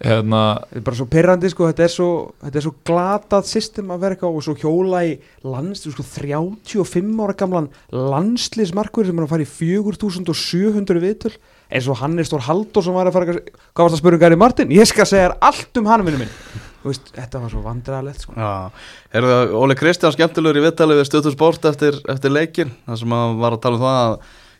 hérna, 0.00 0.42
þetta 0.70 0.80
er 0.80 0.84
bara 0.86 0.98
svo 0.98 1.06
pirrandi, 1.12 1.50
sko, 1.52 1.68
þetta 1.70 1.84
er 1.84 1.92
svo 1.92 2.08
þetta 2.40 2.60
er 2.60 2.64
svo 2.64 2.72
glatað 2.88 3.48
system 3.50 3.92
að 3.92 4.02
vera 4.04 4.16
eitthvað 4.16 4.38
og 4.38 4.46
svo 4.46 4.54
hjóla 4.60 5.02
í 5.08 5.12
lands, 5.44 5.84
sko, 5.84 6.06
35 6.06 7.20
ára 7.26 7.36
gamlan 7.42 7.68
landsliðsmarkur 7.92 9.08
sem 9.08 9.20
er 9.20 9.26
að 9.26 9.34
fara 9.34 9.46
í 9.46 9.50
4700 9.50 11.04
viðtöl 11.04 11.34
eins 11.70 11.86
og 11.86 12.00
Hannes 12.00 12.32
Þór 12.32 12.46
Halldór 12.48 12.86
sem 12.86 12.96
var 12.96 13.10
að 13.10 13.16
fara 13.18 13.36
að, 13.36 13.44
hvað 13.70 13.86
varst 13.86 13.98
að 13.98 14.02
spura 14.02 14.18
um 14.18 14.24
Gary 14.24 14.40
Martin? 14.40 14.74
Ég 14.74 14.88
skal 14.90 15.06
segja 15.06 15.30
allt 15.38 15.80
um 15.80 15.88
hann, 15.90 16.04
vinnu 16.06 16.24
minn. 16.24 16.34
Þú 16.80 16.88
veist, 16.88 17.10
þetta 17.12 17.42
var 17.42 17.52
svo 17.52 17.62
vandræðalegt, 17.62 18.22
sko. 18.24 18.34
Já, 18.40 18.84
er 19.12 19.26
það 19.28 19.56
Óli 19.60 19.76
Kristján 19.76 20.14
skemmtilegur 20.16 20.58
í 20.58 20.64
viðtalið 20.64 21.02
við 21.02 21.08
Stötu 21.10 21.32
Sport 21.34 21.68
eftir, 21.68 21.98
eftir 22.08 22.32
leikin 22.32 22.72
þar 22.86 23.00
sem 23.02 23.14
hann 23.14 23.36
var 23.42 23.56
að 23.56 23.62
tala 23.66 23.76
um 23.76 23.84
það 23.84 23.98
að 24.06 24.14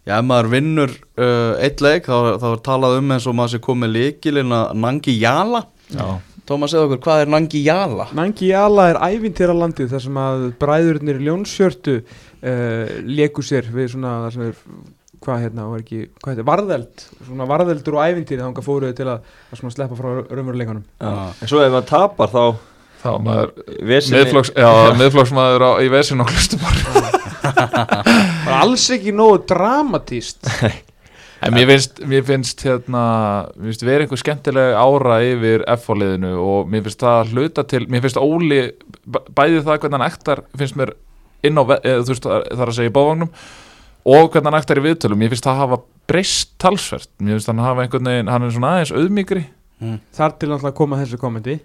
já, 0.09 0.16
ef 0.16 0.26
maður 0.26 0.50
vinnur 0.54 0.95
uh, 1.21 1.54
eitt 1.61 1.83
leik 1.85 2.09
þá, 2.09 2.40
þá 2.42 2.49
er 2.52 2.64
talað 2.66 2.99
um 3.00 3.14
eins 3.14 3.28
og 3.28 3.37
maður 3.38 3.54
sé 3.54 3.62
komið 3.64 3.95
leikilinn 3.97 4.57
að 4.57 4.75
Nangi 4.85 5.16
Jala 5.21 5.64
já, 5.90 6.07
Tómas, 6.50 6.73
segðu 6.73 6.88
okkur, 6.88 7.02
hvað 7.04 7.25
er 7.25 7.28
Nangi 7.30 7.61
Jala? 7.62 8.09
Nangi 8.16 8.49
Jala 8.50 8.88
er 8.90 9.00
ævintýra 9.11 9.54
landið 9.54 9.92
þar 9.92 10.07
sem 10.07 10.16
að 10.23 10.47
bræðurnir 10.62 11.21
í 11.21 11.28
Ljónsjörtu 11.28 12.00
uh, 12.00 12.97
leku 13.07 13.45
sér 13.47 13.69
við 13.71 13.92
svona 13.95 14.16
það 14.25 14.35
sem 14.37 14.49
er 14.49 14.64
hvað 15.21 15.45
hérna, 15.45 15.69
var 15.69 15.83
ekki, 15.83 16.00
hvað 16.16 16.33
heitir, 16.33 16.49
varðeld 16.49 17.04
svona 17.26 17.47
varðeldur 17.50 17.99
og 17.99 18.09
ævintýri 18.09 18.40
þanga 18.40 18.64
fóruðu 18.64 18.97
til 18.97 19.09
að, 19.12 19.30
að 19.52 19.61
svona 19.61 19.75
sleppa 19.75 19.99
frá 19.99 20.09
raunveruleikunum 20.25 20.85
Já. 20.97 21.11
En 21.37 21.50
svo 21.52 21.61
ef 21.61 21.75
maður 21.75 21.88
tapar 21.92 22.33
þá 22.33 22.45
þá 23.00 23.11
maður 23.25 23.52
miðflokksmaður 25.00 25.66
á, 25.69 25.71
í 25.85 25.92
vesin 25.92 26.25
og 26.25 26.33
hlustumar 26.33 26.76
bara 28.44 28.61
alls 28.66 28.87
ekki 28.94 29.12
nógu 29.16 29.42
dramatíst 29.50 30.47
En 31.40 31.54
mér 31.56 31.70
finnst, 31.70 32.02
mér 32.04 32.25
finnst 32.28 32.61
hérna, 32.66 33.02
mér 33.56 33.70
finnst 33.70 33.82
verið 33.87 34.02
einhver 34.04 34.18
skemmtileg 34.20 34.75
ára 34.76 35.14
yfir 35.25 35.62
F-fóliðinu 35.73 36.35
og 36.37 36.66
mér 36.68 36.82
finnst 36.85 37.00
það 37.00 37.30
hluta 37.32 37.64
til, 37.64 37.87
mér 37.88 38.02
finnst 38.04 38.18
Óli, 38.20 38.59
bæ- 39.09 39.23
bæði 39.38 39.62
það 39.64 39.78
hvernig 39.80 39.97
hann 39.97 40.04
ektar, 40.11 40.42
finnst 40.61 40.76
mér 40.76 40.92
inn 41.49 41.56
á, 41.56 41.64
eða, 41.78 42.02
þú 42.04 42.12
veist, 42.12 42.28
það 42.28 42.61
er 42.61 42.73
að 42.75 42.76
segja 42.76 42.92
í 42.92 42.94
bávagnum 42.99 43.32
og 44.04 44.28
hvernig 44.35 44.50
hann 44.50 44.59
ektar 44.61 44.82
í 44.82 44.85
viðtölum, 44.85 45.23
mér 45.25 45.32
finnst 45.32 45.49
það 45.49 45.62
hafa 45.62 45.80
breyst 46.12 46.52
talsvert, 46.61 47.09
mér 47.25 47.38
finnst 47.38 47.49
hann 47.54 47.64
hafa 47.64 47.87
einhvern 47.87 48.12
veginn, 48.12 48.32
hann 48.37 48.44
er 48.44 48.52
svona 48.59 48.75
aðeins 48.76 48.92
auðmíkri. 49.00 49.47
þar 50.12 50.37
til 50.37 50.50
náttúrulega 50.52 50.75
að 50.75 50.78
koma 50.82 51.00
þessu 51.00 51.16
kommenti 51.25 51.56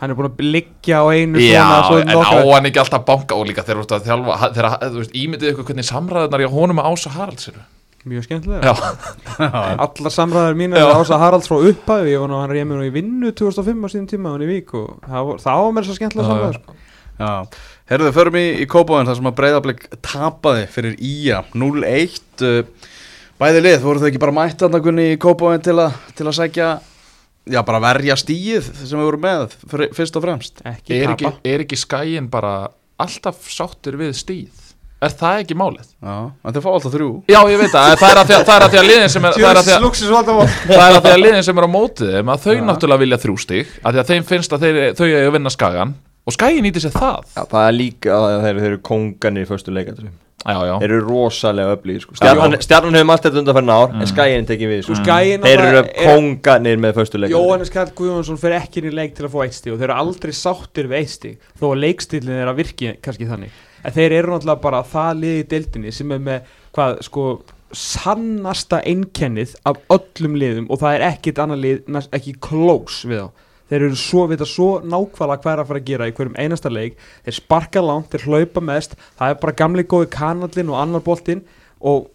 hann 0.00 0.10
er 0.12 0.18
búin 0.18 0.28
að 0.30 0.42
liggja 0.54 1.00
á 1.02 1.04
einu 1.10 1.40
Já, 1.42 1.64
svona 1.88 1.88
svo 1.88 1.98
en 1.98 2.12
á 2.14 2.54
hann 2.54 2.68
ekki 2.70 2.80
alltaf 2.84 3.04
banka 3.08 3.34
og 3.38 3.48
líka 3.48 3.64
þegar 3.66 3.80
þú 3.80 3.86
ert 3.88 3.96
að 3.98 4.06
þjálfa, 4.08 4.36
þegar, 4.54 4.76
þú 4.92 5.02
veist, 5.02 5.16
ímyndið 5.22 5.50
ykkur 5.52 5.66
hvernig 5.72 5.88
samræðunar 5.88 6.44
í 6.44 6.50
honum 6.54 6.80
að 6.82 6.88
ása 6.92 7.14
Haralds 7.16 7.48
eru. 7.50 7.64
mjög 8.08 8.24
skemmtilega 8.28 8.72
allar 9.84 10.12
samræðar 10.14 10.54
mína 10.56 10.78
Já. 10.78 10.84
er 10.86 11.00
ása 11.02 11.18
Haralds 11.20 11.48
frá 11.50 11.58
ég 11.66 12.20
var 12.22 12.30
nú 12.30 12.38
hann 12.40 12.52
reyði 12.52 12.68
mér 12.70 12.78
nú 12.80 12.86
í 12.86 12.92
vinnu 12.94 13.32
2005 13.36 13.84
á 13.84 13.88
síðan 13.92 14.06
tíma 14.12 14.32
hann 14.36 14.44
í 14.46 14.48
Vík 14.48 14.70
og 14.78 15.00
það 15.04 15.26
var, 15.28 15.42
það 15.44 15.64
var 15.64 15.74
mér 15.76 15.88
svo 15.88 15.96
skemmtilega 15.98 16.28
samræðar 16.30 16.54
já. 16.54 16.62
sko. 16.62 16.76
Já, 17.18 17.32
herruðu, 17.90 18.12
förum 18.14 18.36
í, 18.38 18.44
í 18.62 18.66
Kópavöðin 18.70 19.08
þar 19.10 19.16
sem 19.18 19.28
að 19.32 19.36
Breiðablík 19.40 19.80
tapaði 20.06 20.66
fyrir 20.70 20.94
Ía 21.02 21.40
0-1 21.50 22.44
uh, 22.46 22.60
Bæði 23.42 23.62
lið, 23.66 23.76
voru 23.82 24.00
þau 24.02 24.06
ekki 24.12 24.20
bara 24.22 24.34
mætt 24.38 24.62
þarna 24.62 24.80
Gunni 24.86 25.08
í 25.16 25.18
Kópavöðin 25.22 25.64
til, 25.66 25.74
að- 25.82 25.98
til 26.14 26.26
að 26.30 26.36
sækja 26.38 26.68
Já, 27.48 27.60
bara 27.66 27.80
verja 27.82 28.16
stíið 28.20 28.70
sem 28.84 28.98
við 28.98 29.04
vorum 29.08 29.22
með 29.24 29.56
fyr- 29.70 29.90
fyrst 29.96 30.16
og 30.20 30.24
fremst. 30.26 30.62
Ekki 30.68 30.98
er 31.02 31.12
ekki, 31.14 31.32
er 31.52 31.64
ekki 31.66 31.78
skæin 31.80 32.26
bara 32.32 32.54
alltaf 33.00 33.44
sáttur 33.52 33.96
við 34.00 34.12
stíð? 34.18 34.64
Er 34.98 35.12
það 35.14 35.44
ekki 35.44 35.54
málið? 35.54 35.86
Já, 36.02 36.14
en 36.42 36.54
þau 36.56 36.62
fá 36.64 36.68
alltaf 36.74 36.90
þrjú. 36.96 37.08
Já, 37.30 37.38
ég 37.52 37.60
veit 37.60 37.70
það, 37.70 37.92
það 38.00 38.10
er 38.10 38.18
að 38.18 38.26
því 38.30 38.34
að, 38.34 38.40
það 38.48 38.56
er 38.56 38.64
að, 38.66 38.72
því 38.72 38.78
að 38.80 38.88
liðin 38.88 39.12
sem 39.14 39.26
er, 39.28 39.36
það 39.38 39.44
er 39.46 39.60
að, 39.60 39.68
því 39.68 39.74
að, 39.76 39.84
er 40.88 40.98
því 41.04 41.12
að 41.12 41.20
liðin 41.22 41.46
sem 41.46 41.60
er 41.62 41.66
á 41.68 41.70
mótið 41.70 42.10
þeim 42.16 42.32
að 42.34 42.42
þau 42.48 42.56
náttúrulega 42.66 43.02
vilja 43.04 43.18
þrjú 43.22 43.36
stig 43.44 43.70
að 43.86 43.94
því 43.94 44.02
að 44.02 44.10
þeim 44.10 44.26
finnst 44.32 44.56
að 44.58 44.64
þeir, 44.66 44.80
þau 44.98 45.04
eiga 45.06 45.20
að 45.28 45.36
vinna 45.38 45.52
skagan 45.54 45.94
og 46.28 46.36
skagin 46.36 46.66
nýti 46.68 46.84
sér 46.84 46.92
það. 46.94 47.28
Já, 47.34 47.42
það 47.48 47.66
er 47.66 47.76
líka 47.78 48.16
að 48.20 48.40
þeir, 48.44 48.62
þeir 48.62 48.72
eru 48.72 48.80
konganir 48.92 49.48
í 49.48 50.10
Já, 50.46 50.54
já, 50.62 50.74
Þeir 50.78 50.92
eru 50.94 51.00
rosalega 51.02 51.72
öflýr 51.74 52.02
sko. 52.04 52.14
Stjarnan, 52.14 52.54
Stjarnan 52.62 52.94
hefur 52.94 53.10
allt 53.10 53.24
þetta 53.26 53.40
undanferna 53.40 53.74
ár 53.74 53.88
Mm. 53.90 54.00
En 54.04 54.06
skæin 54.06 54.46
tekið 54.46 54.70
við 54.70 54.82
sko. 54.86 54.94
Skæin 54.94 55.42
Þeir 55.42 55.62
eru 55.64 55.78
er- 55.78 55.88
konganir 56.06 56.78
með 56.78 56.92
föstu 56.94 57.18
leikandrum 57.18 57.42
Jóhannes 57.42 57.72
Karl 57.74 57.90
Guðjónsson 57.98 58.38
fer 58.38 58.52
ekki 58.60 58.78
inn 58.78 58.90
í 58.92 58.94
leik 58.94 59.16
til 59.16 59.26
að 59.26 59.32
fá 59.34 59.42
eitt 59.44 59.56
stíg 59.58 59.72
og 59.72 59.78
þeir 59.80 59.88
eru 59.90 59.98
aldrei 59.98 60.32
sáttir 60.32 60.86
við 60.86 60.98
eitt 61.00 61.10
stíg 61.10 61.38
þó 61.58 61.66
að 61.72 61.80
leikstílinn 61.82 62.38
er 62.42 62.46
að 62.52 62.56
virki 62.62 62.92
kannski 63.02 63.26
þannig. 63.26 63.50
En 63.84 63.92
þeir 63.92 64.12
eru 64.12 64.32
náttúrulega 64.32 64.62
bara 64.62 64.82
það 64.84 65.20
liði 65.20 65.42
í 65.42 65.48
deildinni 65.50 65.92
sem 65.92 66.12
er 66.12 66.18
með 66.18 66.40
hvað 66.72 67.02
sko 67.02 67.26
sannasta 67.72 68.80
einkennið 68.86 69.56
af 69.66 69.76
öllum 69.90 70.38
liðum 70.38 70.70
og 70.70 70.78
það 70.78 70.94
er 70.94 71.06
ekkit 71.10 71.38
annar 71.42 71.58
lið 71.58 71.82
ekki 72.14 72.38
close 72.40 73.04
við 73.10 73.26
þá 73.26 73.30
þeir 73.70 73.86
eru 73.88 74.00
svo, 74.00 74.26
vita 74.30 74.48
svo 74.48 74.70
nákvæmlega 74.82 75.42
hvað 75.44 75.54
er 75.54 75.62
að 75.62 75.70
fara 75.70 75.82
að 75.82 75.88
gera 75.90 76.08
í 76.08 76.16
hverjum 76.16 76.36
einasta 76.40 76.72
leik. 76.72 76.98
Þeir 77.26 77.38
sparka 77.38 77.84
langt, 77.84 78.10
þeir 78.12 78.26
hlaupa 78.28 78.64
mest. 78.64 78.98
Það 79.18 79.34
er 79.34 79.40
bara 79.44 79.56
gamli 79.62 79.86
góði 79.88 80.10
kanallin 80.14 80.72
og 80.72 80.82
annar 80.82 81.04
boltinn. 81.04 81.44
Og, 81.78 82.08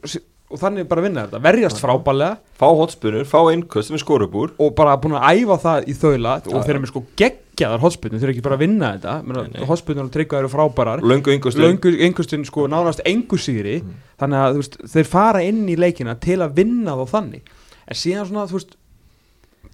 og 0.52 0.60
þannig 0.62 0.90
bara 0.90 1.06
vinna 1.06 1.28
þetta. 1.28 1.44
Verjast 1.44 1.80
frábælega 1.82 2.42
Fá 2.64 2.68
hotspunur, 2.70 3.26
fá 3.28 3.40
innköst 3.52 3.90
sem 3.90 3.98
er 3.98 4.04
skorubúr. 4.04 4.54
Og 4.62 4.76
bara 4.78 4.94
búin 5.02 5.18
að 5.20 5.42
æfa 5.42 5.58
það 5.64 5.88
í 5.90 5.96
þaula. 6.00 6.36
Og 6.48 6.62
þeir 6.62 6.76
eru 6.76 6.84
með 6.84 6.92
sko 6.94 7.02
geggjaðar 7.20 7.82
hotspilnum 7.84 8.22
þeir 8.22 8.30
eru 8.30 8.36
ekki 8.36 8.46
bara 8.46 8.58
að 8.60 8.64
vinna 8.64 8.92
þetta. 8.96 9.66
Hotspilnum 9.68 10.08
og 10.08 10.14
tryggva 10.14 10.40
eru 10.40 10.52
frábærar. 10.54 11.04
Löngu 11.04 11.34
einhverstun 11.34 12.46
sko 12.48 12.70
nánast 12.72 13.04
sigri. 13.44 13.82
Mm. 13.82 13.98
þannig 14.22 14.40
að 14.40 14.62
veist, 14.62 14.78
þeir 14.94 15.10
fara 15.10 15.42
inn 15.44 15.66
í 15.68 15.76
leikina 15.76 16.16
til 16.16 16.40
að 16.46 16.56
vinna 16.62 16.96
þá 17.02 17.04
þannig. 17.18 17.52
En 17.84 18.00
síðan 18.00 18.30
svona 18.30 18.48
þú 18.48 18.60
veist 18.60 18.78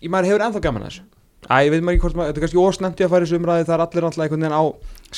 ég 0.02 0.12
maður 0.12 0.32
hefur 0.32 0.46
ennþá 0.48 0.62
gaman 0.64 0.86
að 0.86 0.92
þessu 0.94 1.08
Æ, 1.48 1.56
ég 1.66 1.72
veit 1.72 1.84
maður 1.84 1.96
ekki 1.96 2.04
hvort 2.04 2.18
maður, 2.20 2.30
þetta 2.30 2.40
er 2.40 2.46
kannski 2.46 2.62
ósnendi 2.62 3.06
að 3.06 3.14
fara 3.14 3.24
í 3.24 3.30
þessu 3.30 3.40
umræði 3.40 3.68
það 3.70 3.76
er 3.76 3.84
allir 3.86 4.08
alltaf 4.10 4.26
einhvern 4.26 4.44
veginn 4.44 4.60
á 4.60 4.64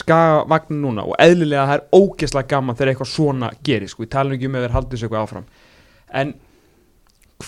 skagavagnin 0.02 0.84
núna 0.86 1.08
og 1.10 1.18
eðlilega 1.20 1.66
það 1.68 1.80
er 1.80 1.98
ógeðslega 1.98 2.52
gaman 2.54 2.78
þegar 2.78 2.92
eitthvað 2.94 3.12
svona 3.12 3.50
gerir 3.66 3.92
sko, 3.92 4.06
ég 4.06 4.14
tala 4.14 4.38
ekki 4.38 4.48
um 4.48 4.56
ef 4.60 4.66
þeir 4.68 4.76
haldið 4.78 5.02
sér 5.02 5.10
eitthvað 5.10 5.26
áfram. 5.26 5.50
En 6.22 6.34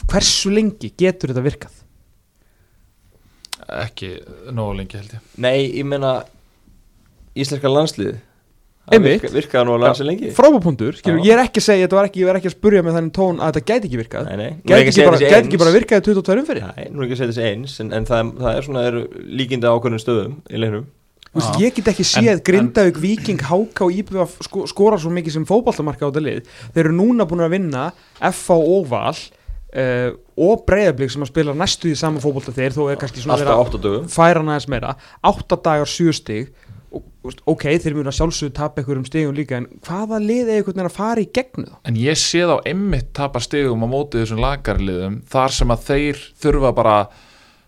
hversu 0.09 0.51
lengi 0.51 0.89
getur 0.99 1.31
þetta 1.31 1.45
virkað? 1.45 1.79
ekki 3.71 4.09
nógu 4.53 4.77
lengi 4.79 4.99
held 4.99 5.15
ég. 5.15 5.25
Nei, 5.41 5.57
ég 5.79 5.87
meina 5.87 6.13
Íslenska 7.33 7.71
landslið 7.71 8.17
Einmitt. 8.91 9.21
virka, 9.21 9.31
Virkaði 9.31 9.67
nú 9.69 9.73
að 9.77 9.83
landslið 9.85 10.07
lengi. 10.09 10.31
frábúpundur, 10.35 10.97
ég 11.23 11.29
er 11.31 11.41
ekki 11.45 11.61
að 11.61 11.67
segja 11.69 11.85
þetta 11.85 11.95
var 11.95 12.07
ekki, 12.09 12.19
ég 12.19 12.31
er 12.33 12.39
ekki 12.39 12.49
að 12.49 12.55
spurja 12.57 12.81
með 12.83 12.97
þannig 12.97 13.13
tón 13.15 13.37
að 13.39 13.53
þetta 13.53 13.69
gæti 13.69 13.87
ekki 13.87 13.99
virkað. 14.01 14.27
Nei, 14.27 14.35
nei. 14.41 14.51
Gæti 14.67 14.81
ekki 14.81 15.03
að 15.05 15.07
bara, 15.07 15.21
gæti 15.23 15.47
ekki 15.47 15.59
bara 15.61 15.75
virkað 15.77 16.01
í 16.01 16.05
22 16.09 16.41
umfyrir 16.43 16.65
Nei, 16.67 16.89
nú 16.91 16.99
er 16.99 17.05
ekki 17.07 17.15
að 17.15 17.21
segja 17.21 17.31
þessi 17.31 17.45
eins 17.47 17.77
En, 17.79 17.93
en 17.95 18.09
það, 18.09 18.33
það 18.41 18.57
er 18.57 18.67
svona 18.67 18.83
er 18.89 18.97
líkinda 19.39 19.71
ákveðnum 19.71 20.03
stöðum 20.03 20.35
í 20.51 20.59
leiknum. 20.59 20.89
Vist, 21.33 21.55
ég 21.63 21.73
get 21.73 21.87
ekki 21.89 22.03
séð 22.05 22.43
Grindavík, 22.45 22.99
Víking, 23.01 23.39
Háka 23.41 23.87
og 23.87 23.95
IBF 23.95 24.35
sko, 24.45 24.67
skora 24.69 24.99
svo 25.01 25.09
mikið 25.15 25.39
sem 25.39 25.47
fótballtamarka 25.49 26.05
á 26.05 26.09
þetta 26.11 26.21
lið. 26.27 26.51
Þeir 26.75 26.83
eru 26.83 26.97
núna 26.99 27.25
búin 27.25 27.41
að 27.47 27.55
vinna 27.55 27.87
FA 28.29 28.59
og 28.59 28.85
Val 28.91 29.15
uh, 29.73 30.11
og 30.37 30.61
Breiðablík 30.67 31.09
sem 31.13 31.25
að 31.25 31.31
spila 31.31 31.55
næstu 31.57 31.89
í 31.89 31.97
sama 31.97 32.21
fótballta 32.21 32.53
þeir 32.53 32.75
þó 32.77 32.83
er 32.91 32.99
kannski 33.01 33.23
svona 33.23 33.39
dögum. 33.73 34.05
færa 34.13 34.43
næðis 34.45 34.69
meira. 34.69 34.93
Átta 35.25 35.57
dagar 35.57 35.89
sjö 35.89 36.13
stig. 36.13 36.51
og, 36.51 36.53
veist, 36.53 36.62
ok, 36.93 37.63
þeir 37.81 37.95
að 38.11 38.15
sjálfsögðu 38.19 38.53
tapa 38.57 38.81
einhverjum 38.81 39.05
stigum 39.07 39.35
líka 39.37 39.57
en 39.57 39.67
hvaða 39.87 40.19
lið 40.21 40.49
er 40.49 40.57
einhvern 40.59 40.75
veginn 40.77 40.89
að 40.89 40.97
fara 40.97 41.23
í 41.23 41.29
gegnu 41.33 41.65
þá? 41.69 41.75
En 41.89 41.99
ég 41.99 42.19
sé 42.19 42.41
þá 42.49 42.55
einmitt 42.69 43.13
tapa 43.17 43.41
stigum 43.43 43.85
á 43.85 43.87
móti 43.89 44.21
þessum 44.21 44.41
lagarliðum 44.43 45.21
þar 45.31 45.55
sem 45.57 45.73
að 45.73 45.85
þeir 45.87 46.21
þurfa 46.43 46.73
bara 46.75 46.97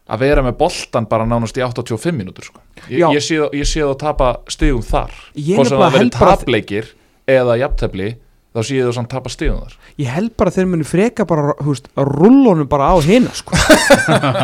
að 0.05 0.21
vera 0.21 0.43
með 0.45 0.57
boltan 0.59 1.07
bara 1.09 1.25
nánast 1.25 1.57
í 1.57 1.63
85 1.65 2.13
mínútur 2.13 2.45
sko. 2.45 2.61
ég, 2.89 3.01
ég, 3.01 3.23
sé, 3.25 3.39
þá- 3.41 3.55
tapa 3.97 4.27
stigum 4.53 4.83
þar 4.85 5.15
hvort 5.33 5.71
sem 5.71 5.79
það 5.79 5.87
að- 5.87 6.37
tapleikir 6.37 6.91
eða 7.25 7.57
jafntefli 7.63 8.11
þá 8.55 8.59
sé 8.63 8.77
ég 8.79 8.87
þú 8.87 8.93
samt 8.95 9.09
tapa 9.11 9.29
stíðum 9.33 9.59
þar. 9.65 9.73
Ég 9.99 10.09
held 10.15 10.31
bara 10.39 10.51
að 10.53 10.57
þeir 10.61 10.69
muni 10.71 10.87
freka 10.87 11.25
bara, 11.27 11.53
að 11.59 12.11
rullónum 12.15 12.69
bara 12.71 12.87
á 12.91 12.95
hina, 13.03 13.33
sko. 13.35 13.51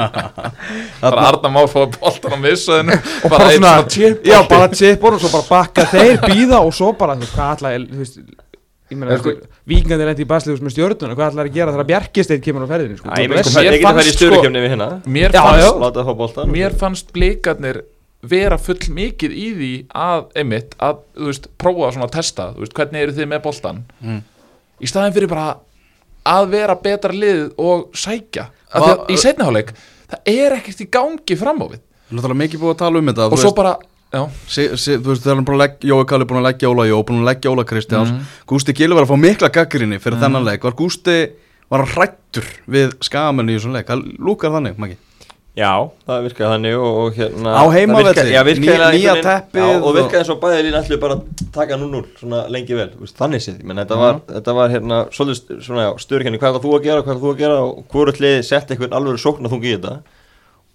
Bara 1.02 1.26
Arna 1.32 1.50
Már 1.54 1.68
fóði 1.72 1.98
boltan 2.02 2.36
á 2.36 2.40
missaðinu 2.42 2.96
Og 2.98 3.32
bara 3.32 3.38
bara 3.38 3.50
einn 3.56 3.66
svona, 3.66 4.14
já, 4.28 4.38
bara 4.50 4.68
chipur 4.76 5.16
og 5.18 5.22
svo 5.24 5.32
bara 5.34 5.48
bakka 5.50 5.86
þeir, 5.92 6.20
býða 6.28 6.60
og 6.66 6.74
svo 6.76 6.92
bara, 6.98 7.16
þú 7.18 7.26
veist, 7.26 7.36
hvað 7.38 7.54
ætla, 7.58 7.74
þú 7.92 8.02
veist 8.04 8.20
Ég 8.92 9.00
meina, 9.00 9.16
sko- 9.22 9.32
sko, 9.38 9.48
vikingandi 9.72 10.06
lendi 10.10 10.24
í 10.26 10.28
basliðus 10.28 10.64
með 10.66 10.74
stjórnuna, 10.76 11.16
hvað 11.16 11.30
ætla 11.32 11.46
að 11.48 11.54
gera 11.56 11.72
þegar 11.76 11.88
Bjarkisteinn 11.94 12.42
kemur 12.44 12.66
á 12.68 12.72
ferðinu, 12.74 12.98
sko? 13.00 13.08
Æ, 13.08 13.22
ég 13.24 13.30
Mér 13.32 13.38
meina, 13.38 13.64
ég 13.64 13.78
geta 13.78 13.88
fannst 13.88 14.02
færi 14.02 14.12
í 14.12 14.12
sko- 14.12 14.20
stjórnkjöfni 14.20 14.64
við 14.66 14.74
hérna 14.74 14.88
mér 15.08 15.36
fannst, 15.38 16.36
fá 16.36 16.44
mér 16.52 16.76
fannst 16.82 17.14
blikarnir 17.16 17.80
vera 18.24 18.58
full 18.62 18.78
mikið 18.94 19.32
í 19.34 19.48
því 19.58 19.72
að, 19.98 20.26
einmitt, 20.38 20.76
að, 20.80 21.00
þú 21.18 21.26
veist, 21.32 21.48
prófa 21.58 21.92
svona 21.96 22.06
að 22.08 22.16
testa, 22.20 22.50
þú 22.56 22.60
veist, 22.66 22.74
hvernig 22.78 23.02
eru 23.02 23.16
þið 23.18 23.30
með 23.32 23.42
boltan 23.48 23.84
Mm. 24.02 24.22
í 24.82 24.88
staðin 24.90 25.14
fyrir 25.16 25.30
bara 25.32 25.58
að 26.26 26.50
vera 26.54 26.76
betra 26.76 27.14
lið 27.14 27.48
og 27.58 27.88
sækja. 27.98 28.48
Af 28.72 28.82
því 28.84 28.92
að 28.92 29.10
í 29.10 29.18
seinniháleik 29.18 29.72
það 30.12 30.20
er 30.36 30.56
ekkert 30.60 30.82
í 30.82 30.90
gangi 30.92 31.38
fram 31.40 31.62
á 31.62 31.68
við. 31.72 31.80
Náttúrulega 32.12 32.42
mikið 32.44 32.60
búið 32.62 32.76
að 32.76 32.78
tala 32.84 33.00
um 33.00 33.08
þetta 33.10 33.26
og 33.32 33.38
svo 33.40 33.50
veist, 33.50 33.56
bara, 33.56 33.76
já. 34.14 34.22
Si, 34.48 34.68
si, 34.78 34.98
Þú 34.98 35.10
veist, 35.14 35.24
þegar 35.24 35.36
hann 35.40 35.46
búin 35.48 35.58
að 35.58 35.64
leggja 35.66 35.90
Jói 35.90 36.06
Kalli 36.12 36.26
búin 36.30 36.42
að 36.42 36.48
leggja 36.50 36.70
Óla 36.72 36.86
Jó 36.90 36.98
Búin 37.08 37.22
að 37.24 37.30
leggja 37.32 37.52
Óla 37.52 37.64
Kristjáns. 37.66 38.12
Mhm. 38.12 38.26
Gústi 38.48 38.74
Gilvi 38.76 38.96
var 39.00 39.06
að 39.08 39.14
fá 39.14 39.18
mikla 39.18 39.50
gaggrinni 39.50 40.00
fyrir 40.04 40.20
þennan 40.22 40.46
leik. 40.46 40.62
Var 40.64 40.74
Gústi, 40.78 41.32
var 41.72 41.86
hrættur 41.88 42.46
við 42.70 42.94
skamenni 43.02 43.56
í 43.56 43.58
þessum 43.58 43.74
leik? 43.74 43.88
Það 43.88 44.04
lúkar 44.20 44.52
þannig, 44.52 44.78
Maggi 44.78 44.98
Já, 45.52 45.72
það 46.08 46.22
virkaði 46.30 46.48
þannig 46.54 46.76
og, 46.80 46.98
og 47.02 47.18
hérna 47.18 47.54
Á 47.60 47.64
heimavelli, 47.76 48.24
nýja 48.96 49.16
já, 49.20 49.66
og 49.76 49.88
og- 49.90 49.98
virkaði 49.98 50.20
eins 50.22 50.30
og 50.32 50.38
bæði 50.40 50.62
lína 50.68 50.80
ætlu 50.80 50.98
bara 51.02 51.18
taka 51.52 51.76
0-0 51.82 52.06
svona 52.22 52.40
lengi 52.48 52.78
vel, 52.78 52.88
þú 52.94 53.04
veist, 53.04 53.18
þannig 53.20 53.44
séð. 53.44 53.58
Menn 53.68 53.82
þetta 53.84 53.98
var, 54.00 54.22
þetta 54.32 54.56
var 54.56 54.72
hérna 54.72 55.02
svolítið 55.12 55.60
svona 55.68 55.84
já, 55.90 55.92
störukenni, 56.06 56.40
hvað 56.40 56.54
er 56.54 56.56
það 56.56 56.64
þú 56.70 56.72
að 56.78 56.88
gera, 56.88 57.04
hvað 57.04 57.12
er 57.12 57.20
það 57.20 57.26
þú 57.28 57.34
að 57.34 57.42
gera 57.44 57.58
og 57.66 57.84
hvort 57.92 58.24
liði 58.24 58.46
sett 58.48 58.72
einhvern 58.72 58.96
alveg 59.02 59.20
sókn 59.20 59.50
að 59.50 59.52
þú 59.58 59.60
í 59.66 59.74
þetta 59.76 59.96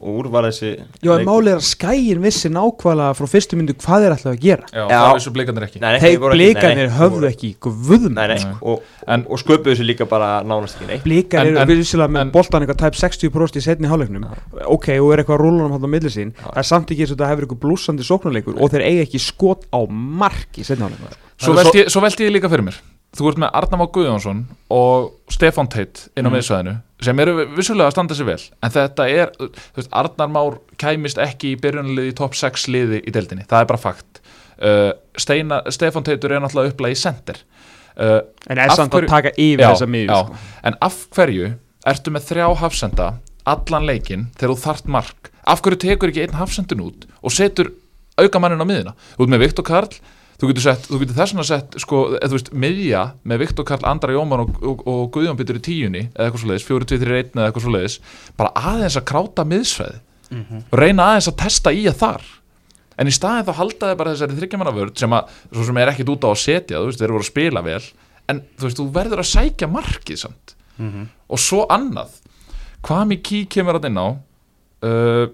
og 0.01 0.19
úr 0.21 0.27
var 0.29 0.45
þessi 0.45 0.71
Já, 1.01 1.11
en 1.17 1.25
málið 1.25 1.55
er 1.55 1.61
að 1.61 1.67
skæin 1.71 2.21
vissi 2.21 2.51
nákvæmlega 2.53 3.15
frá 3.17 3.27
fyrstu 3.33 3.57
myndu 3.57 3.73
hvað 3.81 4.03
þeir 4.05 4.15
ætlaði 4.17 4.37
að 4.37 4.43
gera. 4.43 4.67
Já, 4.73 4.83
það 4.93 5.15
vissu 5.17 5.33
blikarnir 5.33 5.65
ekki. 5.67 5.81
Nei, 5.81 5.89
nei, 5.95 6.01
Þeir 6.05 6.19
voru 6.21 6.33
ekki- 6.35 6.39
nei, 6.43 6.53
blikarnir 6.53 6.89
nei, 6.91 6.97
höfðu 6.99 7.29
ekki 7.31 7.51
guðum 7.65 8.15
Nei, 8.19 8.27
nei, 8.29 8.37
Nei. 8.45 8.53
og, 8.63 8.83
En- 9.09 9.27
og 9.31 9.39
sköpuðu 9.41 9.73
þessu 9.73 9.87
líka 9.87 10.05
bara 10.09 10.43
nánast 10.43 10.77
ekki 10.77 10.87
neitt. 10.91 11.05
Blikar 11.05 11.47
eru 11.47 11.77
vissilega 11.77 12.09
með 12.11 12.33
boltan 12.33 12.63
eitthvað 12.67 12.81
tæp 12.85 12.95
60% 13.01 13.57
í 13.57 13.63
setni 13.63 13.89
hálfleiknum. 13.89 14.27
Ok, 14.67 14.89
og 15.01 15.13
er 15.15 15.23
eitthvað 15.25 15.41
rúlunum 15.41 15.71
hann 15.73 15.81
á 15.81 15.89
milli 15.89 16.11
sín. 16.13 16.33
Það 16.35 16.59
er 16.59 16.63
samt 16.63 16.91
ekki 16.91 17.01
eins 17.07 17.13
og 17.13 17.17
þetta 17.17 17.29
hefur 17.31 17.47
eitthvað 17.47 17.63
blúsandi 17.65 18.05
sóknarleikur 18.05 18.61
og 18.61 18.71
þeir 18.71 18.83
eiga 18.85 19.07
ekki 19.07 19.21
skot 19.23 19.65
á 19.73 19.81
mark 19.89 20.49
í 20.59 20.65
setni 20.65 20.83
hálfleiknum. 20.85 21.17
Svo 21.39 21.55
Það 21.55 21.65
velti, 21.65 21.79
ég, 22.27 22.33
líka 22.33 22.49
fyrir 22.53 22.65
mér. 22.69 22.77
Þú 23.17 23.29
ert 23.31 23.39
með 23.39 23.51
Arnamá 23.55 23.87
Guðjónsson 23.93 24.45
og 24.71 25.13
Stefán 25.31 25.71
Teit 25.71 26.09
inn 26.17 26.27
á 26.27 26.29
Mm. 26.29 26.37
miðsvæðinu 26.37 26.83
sem 27.05 27.21
eru 27.21 27.35
vissulega 27.57 27.91
að 27.91 27.97
standa 27.97 28.17
sér 28.17 28.29
vel 28.31 28.41
en 28.65 28.73
þetta 28.73 29.07
er, 29.13 29.33
þú 29.37 29.81
veist, 29.81 29.93
Arnar 29.93 30.31
Már 30.33 30.59
kæmist 30.81 31.21
ekki 31.21 31.53
í 31.53 31.61
byrjunarliði 31.61 32.13
í 32.13 32.17
topp 32.17 32.37
6 32.39 32.67
liði 32.73 33.03
í 33.05 33.13
deildinni, 33.15 33.45
það 33.49 33.65
er 33.65 33.71
bara 33.73 33.83
fakt 33.83 34.21
uh, 34.63 34.91
Steina, 35.21 35.61
Stefán 35.73 36.07
Teitur 36.07 36.33
er 36.37 36.43
náttúrulega 36.45 36.73
upplega 36.73 36.97
í 36.97 37.01
sender 37.01 37.43
uh, 38.01 38.21
en 38.49 38.63
er 38.63 38.75
samt 38.77 38.95
hverju- 38.95 39.11
að 39.11 39.17
taka 39.19 39.35
yfir 39.37 39.67
þessa 39.67 39.91
já. 40.09 40.21
sko. 40.25 40.43
en 40.71 40.79
af 40.89 41.01
hverju 41.17 41.53
ertu 41.87 42.15
með 42.15 42.29
þrjá 42.31 42.47
hafsenda 42.65 43.09
allan 43.47 43.87
leikinn 43.87 44.29
þegar 44.39 44.55
þú 44.55 44.61
þart 44.65 44.93
mark 44.97 45.33
af 45.47 45.63
hverju 45.63 45.83
tekur 45.85 46.13
ekki 46.13 46.25
einn 46.25 46.41
hafsendin 46.41 46.83
út 46.83 47.05
og 47.21 47.35
setur 47.35 47.75
aukamannin 48.17 48.65
á 48.65 48.67
miðina 48.67 48.97
ert 48.97 49.31
með 49.31 49.45
Viktor 49.45 49.67
Karl 49.69 49.93
þú 50.37 50.51
getur, 50.51 50.65
sett, 50.67 50.89
þú 50.89 51.01
getur 51.03 51.17
þess 51.17 51.35
vegna 51.35 51.47
sett 51.49 51.77
sko, 51.83 52.01
eða, 52.17 52.31
þú 52.31 52.39
veist, 52.39 52.51
miðja 52.65 53.03
með 53.25 53.43
Viktor 53.45 53.69
Karl, 53.69 53.87
Andra 53.89 54.17
Jóman 54.17 54.43
og, 54.45 54.57
og, 54.61 54.83
og 54.93 55.05
Guðjón 55.15 55.39
Pétur 55.39 55.61
í 55.61 55.63
tíunni 55.65 56.03
eða 56.09 56.27
eitthvað 56.27 56.43
svo 56.43 56.51
leiðis, 56.51 56.67
4-2-3-1 56.69 57.31
eða 57.37 57.47
eitthvað 57.47 57.67
svo 57.67 57.75
leiðis 57.77 57.99
bara 58.37 58.53
aðeins 58.73 58.99
að 59.01 59.07
kráta 59.13 59.47
miðsveið 59.49 60.03
og 60.73 60.77
reyna 60.81 61.09
aðeins 61.13 61.31
að 61.31 61.39
testa 61.45 61.73
í 61.73 61.87
að 61.87 62.01
þar. 62.03 62.27
En 62.97 63.11
í 63.11 63.13
staðin 63.13 63.47
þá 63.47 63.57
halda 63.61 63.91
þið 63.91 63.99
bara 64.01 64.13
þessari 64.15 64.37
þryggjamannavörð 64.41 64.93
sem 64.99 65.17
að, 65.17 65.33
svo 65.53 65.67
sem 65.69 65.81
er 65.81 65.93
ekkit 65.93 66.13
út 66.15 66.25
á 66.25 66.29
að 66.33 66.39
setja 66.43 66.81
þú 66.81 66.91
veist, 66.91 67.01
þeir 67.03 67.15
voru 67.15 67.27
að 67.27 67.31
spila 67.31 67.63
vel 67.67 67.83
en 68.27 68.41
þú 68.57 68.67
veist, 68.67 68.79
þú 68.81 68.87
verður 68.95 69.23
að 69.23 69.29
sækja 69.31 69.69
markið 69.71 70.21
samt. 70.23 70.55
Og 71.29 71.41
svo 71.41 71.67
annað. 71.73 72.17
Hvað 72.87 73.03
mikið 73.13 73.45
kemur 73.53 73.79
á 73.79 74.07
uh, 74.87 75.27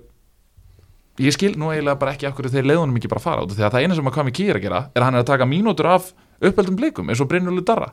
ég 1.21 1.35
skil 1.35 1.53
nú 1.61 1.73
eiginlega 1.73 1.99
bara 2.01 2.15
ekki 2.15 2.31
hverju 2.33 2.53
þeir 2.55 2.69
leiðunum 2.71 2.97
ekki 2.97 3.11
bara 3.13 3.21
fara 3.21 3.45
út 3.45 3.53
því 3.53 3.67
að 3.67 3.75
það 3.75 3.85
eina 3.85 3.97
sem 3.99 4.09
að 4.09 4.15
hvað 4.17 4.29
mikið 4.31 4.53
er 4.53 4.59
að 4.59 4.65
gera 4.65 4.81
er 4.95 5.03
að 5.03 5.07
hann 5.09 5.19
er 5.19 5.25
að 5.25 5.29
taka 5.29 5.49
mínútur 5.49 5.89
af 5.93 6.09
uppeldum 6.41 6.79
blikum 6.79 7.13
eins 7.13 7.21
og 7.21 7.29
Brynjúlu 7.29 7.65
Darra. 7.67 7.91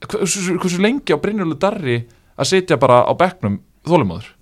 Hversu, 0.00 0.56
hversu 0.58 0.80
lengi 0.82 1.14
á 1.14 1.22
Brynjúlu 1.22 1.56
Darri 1.60 2.00
að 2.34 2.50
sitja 2.50 2.78
bara 2.80 3.04
á 3.06 3.12
bekknum 3.14 3.60
þólumóður 3.86 4.32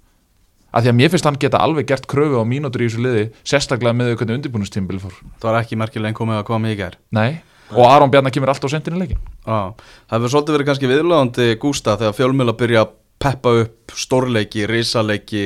af 0.72 0.84
því 0.84 0.92
að 0.92 0.96
mér 1.00 1.12
finnst 1.12 1.28
hann 1.28 1.38
geta 1.40 1.60
alveg 1.64 1.88
gert 1.88 2.08
kröfu 2.10 2.40
á 2.40 2.44
mínútur 2.48 2.84
í 2.84 2.88
þessu 2.88 3.04
liði 3.04 3.24
sérstaklega 3.42 3.96
með 3.96 4.14
hvernig 4.20 4.38
undirbúinustímbil 4.38 5.00
fór. 5.00 5.14
Það 5.40 5.48
var 5.48 5.60
ekki 5.62 5.78
merkilega 5.80 6.12
en 6.12 6.18
komið 6.18 6.40
að 6.40 6.46
hvað 6.48 6.64
mikið 6.64 6.84
er 6.86 6.98
Nei. 7.16 7.40
og 7.72 7.84
Aron 7.88 8.12
Bjarnar 8.12 8.34
kemur 8.34 8.52
alltaf 8.52 8.72
sendin 8.72 8.98
í 8.98 9.02
leikin 9.02 9.20
Já, 9.44 9.72
það 9.72 10.16
hefur 10.18 10.34
svolítið 10.34 10.56
verið 10.58 10.68
kannski 10.68 10.90
viðlöðandi 10.92 11.48
Gústa 11.62 11.96
þegar 12.00 12.18
fjölmjöla 12.20 12.56
byrja 12.60 12.84
að 12.84 12.92
peppa 13.18 13.54
upp 13.64 13.96
stórleiki, 13.98 14.66
risaleiki 14.70 15.44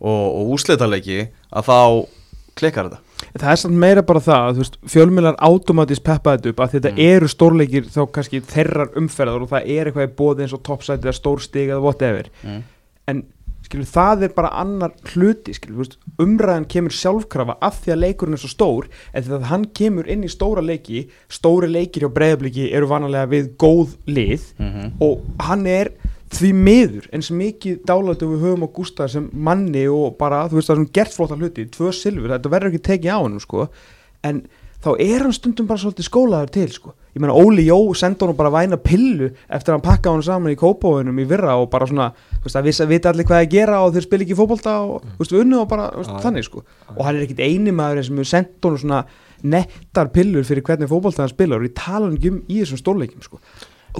og, 0.00 0.24
og 0.40 0.54
úslitaleiki 0.56 1.18
að 1.54 1.68
þá 1.70 1.78
klikkar 2.54 2.88
þetta 2.90 3.00
það 3.40 3.50
er 3.50 3.60
samt 3.64 3.78
meira 3.82 4.02
bara 4.06 4.20
það 4.22 4.48
að 4.62 4.72
fjölmjölar 4.92 5.38
automatist 5.42 6.04
peppa 6.06 6.36
þetta 6.36 6.52
upp 6.52 6.60
að 6.66 6.74
þetta 6.76 6.92
eru 7.02 7.28
stórleikir 7.32 7.86
þá 7.90 8.00
kannski 8.14 8.40
þeirrar 8.46 8.92
umferðar 9.00 9.42
og 9.46 9.50
það 9.54 9.70
er 9.74 9.88
eitthvað 9.90 10.10
í 10.10 10.16
bóði 10.18 10.44
eins 10.46 10.54
og 10.54 10.62
toppsæti 10.66 11.08
eða 11.08 11.16
stórstig 11.18 11.70
eða 11.70 11.80
whatever 11.82 12.28
Mm. 12.44 12.60
en 13.08 13.24
skilur, 13.64 13.86
það 13.88 14.22
er 14.26 14.32
bara 14.36 14.50
annar 14.60 14.92
hluti 15.14 15.54
skilur, 15.56 15.88
umræðan 16.20 16.66
kemur 16.68 16.92
sjálfkrafa 16.92 17.56
af 17.64 17.78
því 17.82 17.94
að 17.94 18.00
leikurinn 18.04 18.36
er 18.36 18.42
svo 18.44 18.50
stór 18.52 18.88
en 19.14 19.24
því 19.24 19.32
að 19.38 19.46
hann 19.50 19.64
kemur 19.80 20.10
inn 20.12 20.22
í 20.26 20.30
stóra 20.30 20.62
leiki 20.62 21.06
stóri 21.32 21.70
leikir 21.72 22.04
hjá 22.04 22.12
breyðabliki 22.12 22.68
eru 22.76 22.86
vanalega 22.92 23.26
við 23.32 23.48
góð 23.56 23.96
lið 24.06 24.42
Mhm. 24.60 24.92
og 25.00 25.24
hann 25.48 25.66
er 25.66 25.90
því 26.38 26.50
miður 26.56 27.06
eins 27.14 27.30
mikið 27.34 27.80
dálætu 27.88 28.28
við 28.32 28.44
höfum 28.44 28.66
á 28.66 28.74
Gústa 28.74 29.06
sem 29.10 29.30
manni 29.32 29.86
og 29.90 30.18
bara 30.18 30.44
þú 30.50 30.58
veist 30.58 30.70
það 30.70 30.80
sem 30.80 30.90
gert 30.98 31.14
flóta 31.14 31.38
hluti, 31.38 31.64
tvö 31.72 31.92
silfur 31.94 32.34
þetta 32.34 32.52
verður 32.52 32.72
ekki 32.72 32.84
tekið 32.90 33.16
á 33.16 33.18
hann 33.18 33.40
sko. 33.42 33.66
En 34.24 34.44
þá 34.84 34.90
er 35.00 35.24
hann 35.24 35.34
stundum 35.34 35.68
bara 35.68 35.80
svolítið 35.80 36.08
skólaður 36.08 36.52
til 36.54 36.66
sko, 36.72 36.94
ég 37.16 37.24
meina 37.24 37.36
Óli 37.36 37.66
Jó 37.66 37.78
senda 37.96 38.28
hann 38.28 38.38
bara 38.38 38.52
væna 38.52 38.78
pillu 38.80 39.30
eftir 39.48 39.72
að 39.72 39.78
hann 39.78 39.84
pakka 39.86 40.12
hann 40.12 40.24
saman 40.24 40.52
í 40.52 40.58
kópáðunum 40.60 41.20
í 41.22 41.26
virra 41.28 41.56
og 41.60 41.70
bara 41.72 41.88
svona 41.88 42.10
þú 42.14 42.46
veist 42.46 42.60
að 42.60 42.70
vissa 42.70 42.88
vita 42.90 43.12
allir 43.12 43.28
hvað 43.28 43.42
það 43.42 43.52
gera 43.56 43.82
og 43.84 43.94
þeir 43.94 44.06
spila 44.08 44.26
ekki 44.26 44.38
fótbolta 44.38 44.78
og 44.84 45.04
þú 45.04 45.24
veist 45.24 45.36
unnu 45.40 45.60
og 45.62 45.68
bara 45.70 45.90
veist, 45.96 46.16
þannig 46.24 46.48
sko. 46.48 46.64
Og 46.96 47.04
hann 47.06 47.18
er 47.18 47.26
ekkit 47.28 47.44
eini 47.44 47.74
maður 47.76 48.04
sem 48.04 48.18
hefur 48.20 48.32
sendt 48.32 48.68
hann 48.68 48.80
svona 48.82 49.04
nettar 49.44 50.12
pillur 50.12 50.44
fyrir 50.44 50.64
hvernig 50.64 50.90
fótbolta 50.92 51.24
hann 51.24 51.32
spilar 51.32 51.60
og 51.60 51.68
ég 51.68 51.76
tala 51.78 52.10
um 52.10 52.18
í 52.18 52.60
þessum 52.60 52.80
stórleikim 52.80 53.24
sko 53.24 53.40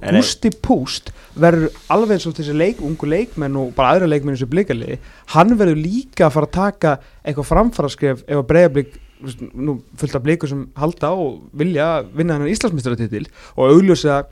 Gústi 0.03 0.51
Púst 0.65 1.13
verður 1.39 1.71
alveg 1.93 2.17
eins 2.17 2.27
og 2.27 2.35
þessi 2.37 2.55
leik, 2.57 2.83
ungu 2.83 3.07
leikmenn 3.09 3.57
og 3.61 3.73
bara 3.77 3.95
aðra 3.95 4.11
leikmenn 4.11 4.35
eins 4.35 4.43
og 4.45 4.51
blikaliði 4.51 4.99
hann 5.35 5.55
verður 5.59 5.81
líka 5.81 6.27
að 6.27 6.35
fara 6.37 6.49
að 6.51 6.57
taka 6.59 6.95
eitthvað 7.23 7.51
framfaraskref 7.51 8.25
ef 8.27 8.41
að 8.41 8.47
breyðablík 8.51 9.01
nú 9.55 9.79
fullt 9.99 10.19
af 10.19 10.25
blikur 10.25 10.51
sem 10.51 10.67
halda 10.77 11.13
og 11.17 11.45
vilja 11.57 11.89
vinna 12.13 12.37
hennar 12.37 12.51
Íslandsmeistaratitil 12.53 13.29
og 13.55 13.71
augljósa 13.71 14.25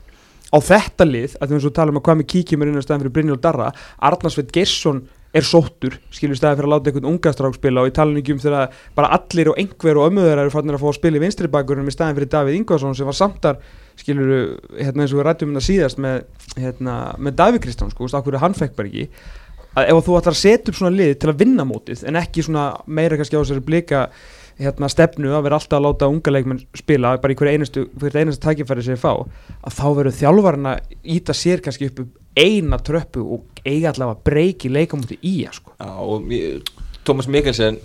á 0.52 0.58
þetta 0.60 1.06
lið 1.08 1.36
að 1.38 1.48
því 1.48 1.56
eins 1.56 1.68
og 1.68 1.74
tala 1.78 1.94
um 1.94 2.00
að 2.00 2.06
hvað 2.08 2.20
með 2.20 2.30
kíkjum 2.34 2.62
er 2.62 2.70
inn 2.70 2.82
á 2.82 2.84
staðan 2.84 3.04
fyrir 3.04 3.14
Brynjól 3.16 3.40
Darra 3.42 3.70
Arnarsveit 4.04 4.52
Gersson 4.52 5.04
er 5.32 5.46
sóttur 5.48 5.96
skilur 6.12 6.36
staðan 6.36 6.58
fyrir 6.58 6.68
að 6.68 6.74
láta 6.74 6.90
einhvern 6.90 7.08
ungastrák 7.14 7.56
spila 7.56 7.84
og 7.84 7.88
ég 7.88 7.96
tala 7.96 8.12
nú 8.12 8.20
ekki 8.20 8.34
um 8.34 8.42
þegar 8.42 8.82
bara 8.98 9.14
allir 9.16 9.52
og 9.52 9.62
einhver 9.62 10.00
og 10.00 10.10
ömmuður 10.10 10.42
eru 10.42 10.52
fannir 10.52 10.76
að 10.76 10.84
fá 10.84 10.90
að 10.90 10.98
spila 10.98 11.20
í 11.20 11.22
vinstri 11.22 11.52
bakurinn 11.52 11.88
í 11.88 11.94
staðan 11.94 12.18
fyrir 12.18 12.32
Davíð 12.34 12.58
Ingvarsson 12.58 12.98
sem 12.98 13.08
var 13.08 13.16
samtar 13.16 13.62
skilur 14.02 14.34
hérna 14.76 15.04
eins 15.04 15.14
og 15.14 15.20
við 15.20 15.26
rættum 15.28 15.54
þetta 15.54 15.68
síðast 15.68 16.02
með, 16.02 16.26
hérna, 16.58 16.98
með 17.18 17.38
Davíð 17.40 17.64
Kristján 17.66 17.92
sko, 17.94 18.10
okkur 18.10 18.40
hann 18.42 18.58
fekk 18.58 18.76
bara 18.78 18.90
ekki 18.90 19.08
að 19.72 19.88
ef 19.88 20.04
þú 20.04 20.18
ætlar 20.18 20.36
að 20.36 20.42
setja 20.42 20.72
upp 20.72 20.78
svona 20.78 20.96
lið 20.98 21.12
til 21.22 21.32
að 21.32 21.42
vinna 21.42 21.66
mótið 21.68 22.06
en 22.08 22.20
ekki 22.20 22.44
svona 22.44 22.68
meira 22.86 23.16
kannski 23.16 23.38
á 23.38 23.42
þessari 23.42 23.64
blika 23.64 24.02
hérna, 24.60 24.90
stefnu 24.92 25.32
að 25.32 25.46
vera 25.46 25.58
alltaf 25.58 25.78
að 25.78 25.86
láta 25.86 26.08
unga 26.12 26.34
leikmenn 26.34 26.60
spila 26.76 27.14
bara 27.22 27.32
í 27.32 27.38
hverju 27.38 27.56
einustu, 27.56 27.86
hverju 27.96 28.20
einustu 28.20 28.44
tækifæri 28.44 28.84
sem 28.84 28.98
þeir 28.98 29.02
fá 29.02 29.12
að 29.22 29.78
þá 29.78 29.86
verður 29.96 30.18
þjálfarinn 30.18 30.68
að 30.74 30.92
íta 31.16 31.36
sér 31.36 31.64
kannski 31.64 31.88
upp 31.88 32.04
um 32.04 32.12
eina 32.36 32.78
tröppu 32.80 33.24
og 33.36 33.64
eiga 33.64 33.92
allavega 33.92 34.20
breyki 34.24 34.70
leikamóti 34.72 35.18
í 35.20 35.34
að 35.48 35.58
sko. 35.60 35.74
Já, 35.76 35.90
og 35.92 36.30
Tómas 37.06 37.28
Mikkelsen 37.28 37.80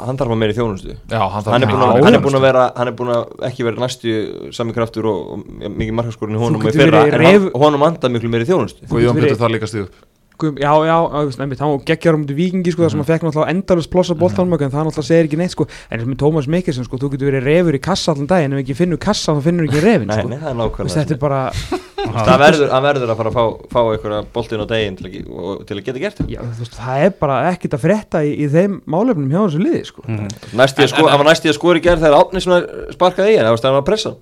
hann 0.00 0.18
þarf 0.18 0.32
að 0.34 0.40
meira 0.40 0.54
í 0.54 0.56
þjónustu. 0.58 0.96
Já, 1.10 1.20
hann, 1.20 1.44
hann 1.46 1.62
er, 1.66 1.68
að, 1.74 1.98
já. 1.98 2.04
hann 2.06 2.16
er 2.18 2.22
búinn 2.24 2.38
að 2.38 2.44
vera 2.48 2.64
hann 2.74 2.90
er 2.90 2.96
búinn 2.98 3.12
að 3.14 3.44
ekki 3.50 3.66
vera 3.68 3.82
næstu 3.84 4.14
sami 4.56 4.74
kraftur 4.76 5.06
og, 5.10 5.20
og 5.36 5.44
mikið 5.70 5.94
markaskorinn 6.00 6.34
í 6.34 6.42
honum 6.42 6.64
og 7.54 7.60
honum 7.62 7.86
andað 7.86 8.14
miklu 8.16 8.32
meira 8.32 8.46
í 8.46 8.50
þjónustu. 8.50 8.88
Þú 8.88 8.96
Guðjón 8.96 9.14
getur 9.14 9.20
Pétur 9.20 9.28
verið- 9.30 9.42
þar 9.44 9.54
líka 9.54 9.70
stíð 9.70 9.86
upp 9.86 10.02
Guðum, 10.34 10.56
já, 10.58 10.70
já, 10.82 10.94
já, 10.94 10.96
þú 11.14 11.28
veist, 11.28 11.40
einmitt, 11.44 11.60
hann 11.62 11.82
geggjar 11.86 12.16
mútið 12.18 12.38
vikingi 12.40 12.72
sko, 12.74 12.82
það 12.82 12.92
sem 12.94 13.02
að 13.04 13.10
fekk 13.12 13.26
náttúrulega 13.28 13.54
endalust 13.54 13.90
plossa 13.92 14.16
boltanum 14.18 14.56
en 14.56 14.72
það 14.72 14.88
náttúrulega 14.88 15.06
segir 15.06 15.28
ekki 15.28 15.38
neitt 15.38 15.54
sko, 15.54 15.66
en 15.70 15.94
eins 15.94 16.02
og 16.02 16.10
með 16.10 16.18
Tómas 16.24 16.48
Mikkelsen 16.50 16.88
sko, 16.88 16.98
þú 16.98 17.10
getur 17.12 17.30
verið 17.30 17.46
refur 17.46 17.78
í 17.78 17.82
kassa 17.84 18.14
allan 18.14 18.30
daginn 18.32 18.56
ef 18.56 18.64
ekki 18.64 18.76
finnur 18.80 19.00
kassa 19.04 19.36
þá 19.36 19.46
finnur 19.46 19.68
ekki 19.68 19.84
refin 19.84 20.10
nei, 20.10 20.18
sko. 20.18 20.32
nei, 20.32 20.40
það 20.42 20.50
er 20.50 20.58
nákvæmlega 20.58 20.98
þetta 20.98 21.14
er 21.14 21.22
bara 21.22 21.40
það 22.04 22.42
verður, 22.42 22.74
hann 22.74 22.84
verður 22.88 23.14
að 23.14 23.22
fara 23.22 23.32
að 23.32 23.38
fá, 23.38 23.70
fá 23.70 23.80
einhverja 23.84 24.20
boltin 24.34 24.64
á 24.64 24.66
deginn 24.74 24.98
til, 24.98 25.14
til 25.70 25.78
að 25.78 25.82
geta 25.86 26.02
gert 26.02 26.20
það. 26.20 26.34
Já, 26.34 26.40
þú 26.42 26.64
veist, 26.64 26.76
það 26.82 27.06
er 27.06 27.16
bara 27.22 27.38
ekkert 27.52 27.78
að 27.78 27.86
frétta 27.86 28.26
í, 28.26 28.34
í 28.34 28.50
þeim 28.52 28.76
málefnum 28.90 29.32
hjá 29.32 29.40
þessu 29.40 29.62
liði 29.62 29.82
sko. 29.88 30.04
Næst 30.58 30.82
í 30.82 30.84
að 30.84 30.92
sko, 30.92 31.08
hann 31.08 31.22
var 31.22 31.30
næst 31.30 31.46
í 31.46 31.52
að 31.54 31.58
skora 31.60 31.80
í 31.80 31.84
gerð 31.86 32.04
þegar 32.04 32.20
Átni 32.20 32.44
sparkaði 32.98 33.34
í 33.34 33.40
hann, 33.40 33.54
það 33.54 33.78
var 33.78 34.18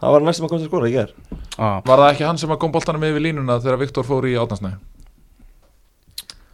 það 0.00 0.16
var 0.16 0.24
næst 0.24 0.40
í 0.40 0.44
að 0.44 0.52
komast 0.52 0.64
að 0.64 0.70
skora 0.70 0.88
í 0.88 0.94
gerð 0.94 1.12
ah. 1.58 1.80
Var 1.84 2.02
það 2.02 2.06
ekki 2.14 2.26
hann 2.28 2.40
sem 2.40 2.52
að 2.54 2.60
kom 2.62 2.72
boltanum 2.74 3.04
yfir 3.10 3.24
línuna 3.26 3.58
þegar 3.60 3.82
Viktor 3.82 4.06
fór 4.06 4.28
í 4.30 4.36
átnarsnæði? 4.40 4.78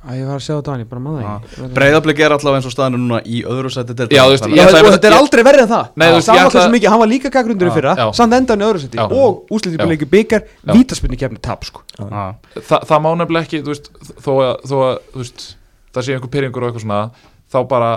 Æ, 0.07 0.11
ég 0.21 0.27
var 0.31 0.37
að 0.38 0.45
sjá 0.47 0.53
þetta 0.55 0.71
hann, 0.71 0.83
ég 0.85 0.88
bara 0.90 1.03
maður 1.03 1.25
það 1.27 1.73
Breiðablik 1.75 2.21
er 2.23 2.35
allavega 2.37 2.61
eins 2.61 2.66
og 2.69 2.75
staðinu 2.77 2.99
núna 3.03 3.19
í 3.27 3.40
öðru 3.42 3.71
seti 3.75 3.95
deildar. 3.99 4.14
Já, 4.14 4.23
þú 4.23 4.31
veist, 4.37 4.45
Já, 4.45 4.47
að- 4.47 4.57
Ég 4.57 4.66
að- 4.87 4.95
þetta 4.97 5.09
er 5.11 5.16
aldrei 5.16 5.42
verið 5.49 5.62
en 5.64 5.71
það 5.73 5.88
Nei, 5.97 6.07
þú 6.07 6.14
veist, 6.16 6.29
ég 6.29 6.31
Saman 6.31 6.42
ætlaði- 6.47 6.55
hversu 6.57 6.75
mikið, 6.77 6.88
hann 6.95 7.01
var 7.03 7.11
líka 7.11 7.31
gaggrundur 7.37 7.66
í 7.66 7.71
Já, 7.71 7.75
fyrra 7.77 7.95
já. 7.97 8.07
Samt 8.14 8.33
endan 8.38 8.61
í 8.62 8.66
öðru 8.69 8.81
seti 8.85 8.97
Já. 8.97 9.07
Og 9.11 9.47
úslítið 9.51 9.83
byggar 10.14 10.42
Já. 10.47 10.73
Vítaspinni 10.77 11.16
kefni 11.19 11.40
tap 11.42 11.64
sko. 11.64 11.83
Þa, 11.99 12.79
það 12.87 12.99
má 13.03 13.11
nefnilega 13.19 13.45
ekki, 13.49 13.62
þú 13.66 13.71
veist, 13.75 13.90
þó 14.23 14.33
að, 14.47 14.55
þó 14.71 14.77
að 14.87 14.95
þú 15.12 15.19
veist, 15.25 15.57
það 15.92 16.03
sé 16.07 16.14
einhver 16.14 16.31
pyrringur 16.37 16.62
og 16.62 16.71
eitthvað 16.71 16.87
svona, 16.87 17.11
þá 17.53 17.59
bara 17.69 17.90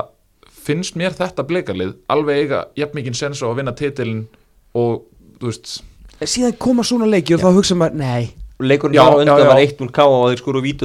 finnst 0.65 0.95
mér 0.97 1.13
þetta 1.13 1.45
bleikarlið 1.45 1.93
alveg 2.09 2.41
eiga 2.43 2.65
jafn 2.75 2.97
að 6.19 6.27
Síðan 6.29 6.57
koma 6.59 6.83
svona 6.83 7.05
leiki 7.07 7.33
og 7.37 7.39
þá 7.39 7.53
hugsa 7.55 7.75
maður 7.79 7.93
Nei 8.01 8.33
leikurinn 8.59 8.97
Já, 8.97 9.03
þar 9.07 9.13
á 9.15 9.19
undan 9.23 9.47
var 9.47 9.61
1-0 9.63 9.91
ká 9.95 10.01
og 10.03 10.23
þeir 10.29 10.39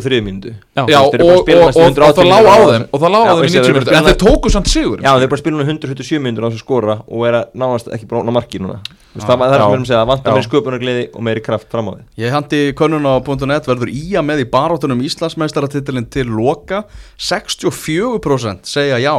þriðu 0.04 0.24
mínútu. 0.24 0.50
Já. 0.54 0.82
já, 0.86 0.98
og, 1.02 1.10
þeir 1.10 1.18
eru 1.18 1.26
bara 1.26 1.34
að 1.34 1.38
og, 1.38 1.42
spila 1.42 1.58
og, 1.58 1.66
næstu 1.66 1.80
og, 1.80 1.86
180 1.90 2.14
það 2.14 2.28
lág 2.30 2.46
á 2.46 2.56
þeim 2.70 2.84
og 2.86 3.00
það 3.02 3.10
lág 3.14 3.24
á 3.24 3.34
þeim 3.34 3.34
í 3.34 3.44
veist, 3.44 3.54
90 3.54 3.64
þeir 3.64 3.64
eru 3.64 3.74
minútur, 3.74 3.94
en 3.94 4.04
bara- 4.04 4.14
þeir 4.14 4.20
tóku 4.22 4.52
samt 4.54 4.68
sigur 4.70 4.98
Já, 5.02 5.10
þeir 5.18 5.30
bara 5.32 5.40
núna 5.54 5.66
177 5.66 6.22
mínútur 6.22 6.44
á 6.44 6.48
þessu 6.54 6.62
skora 6.62 6.96
og 7.08 7.26
er 7.26 7.34
að 7.40 7.44
náðast 7.64 7.90
ekki 7.96 8.06
bróna 8.10 8.30
marki 8.34 8.62
núna. 8.62 8.78
Það 9.14 9.38
það 9.38 9.54
er 9.54 9.58
Já. 9.58 9.64
sem 9.64 9.70
við 9.70 9.74
erum 9.74 9.84
að 9.84 9.90
segja, 9.90 10.00
það 10.00 10.10
vantar 10.10 10.34
meiri 10.34 10.46
sköpunargleði 10.48 11.04
og 11.14 11.22
meiri 11.22 11.42
kraft 11.42 11.68
fram 11.70 11.86
á 11.86 11.92
því 11.94 12.02
Ég 12.24 12.30
handi 12.34 12.60
könnun 12.78 13.06
á 13.06 13.14
.net 13.46 13.66
verður 13.66 13.90
í 13.90 14.04
að 14.14 14.26
með 14.26 14.42
í 14.42 14.46
baróttunum 14.50 15.02
Íslandsmeistaratitilin 15.06 16.10
til 16.10 16.26
loka. 16.30 16.84
64% 17.18 18.66
segja 18.66 18.98
já. 18.98 19.14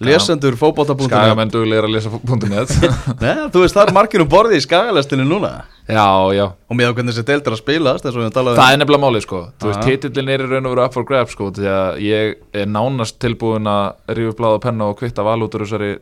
Lesendur 0.00 0.56
fótbolta.net 0.60 1.08
skagamenn 1.08 1.52
duglegir 1.52 1.86
að 1.88 1.94
lesa 1.96 2.10
.net 2.12 2.68
Um 5.86 5.94
Já, 5.94 6.06
já, 6.34 6.44
og 6.66 6.74
með 6.74 6.88
á 6.90 6.92
hvernig 6.96 7.14
þessi 7.14 7.26
deildir 7.28 7.54
að 7.54 7.60
spilast 7.60 8.06
eins 8.06 8.16
og 8.16 8.18
við 8.18 8.24
höfum 8.26 8.34
talað 8.34 8.56
það 8.58 8.72
er 8.72 8.80
nefnilega 8.80 9.02
málið 9.04 9.22
sko. 9.22 9.40
Þú 9.54 9.68
veist, 9.70 9.78
Já. 9.78 9.86
titillin 9.86 10.30
er 10.34 10.42
í 10.42 10.48
raun 10.50 10.66
og 10.66 10.72
veru 10.74 10.82
up 10.82 10.96
for 10.96 11.06
grab 11.06 11.30
sko 11.30 11.50
því 11.54 11.68
að 11.70 12.00
ég 12.02 12.32
er 12.58 12.66
nánast 12.66 13.18
tilbúin 13.22 13.70
að 13.70 14.16
rífa 14.18 14.50
og 14.50 14.62
penna 14.64 14.88
og 14.90 14.98
kvitta 14.98 15.22
val 15.22 15.38
út 15.46 15.54
úr 15.54 15.62
þessari 15.62 15.92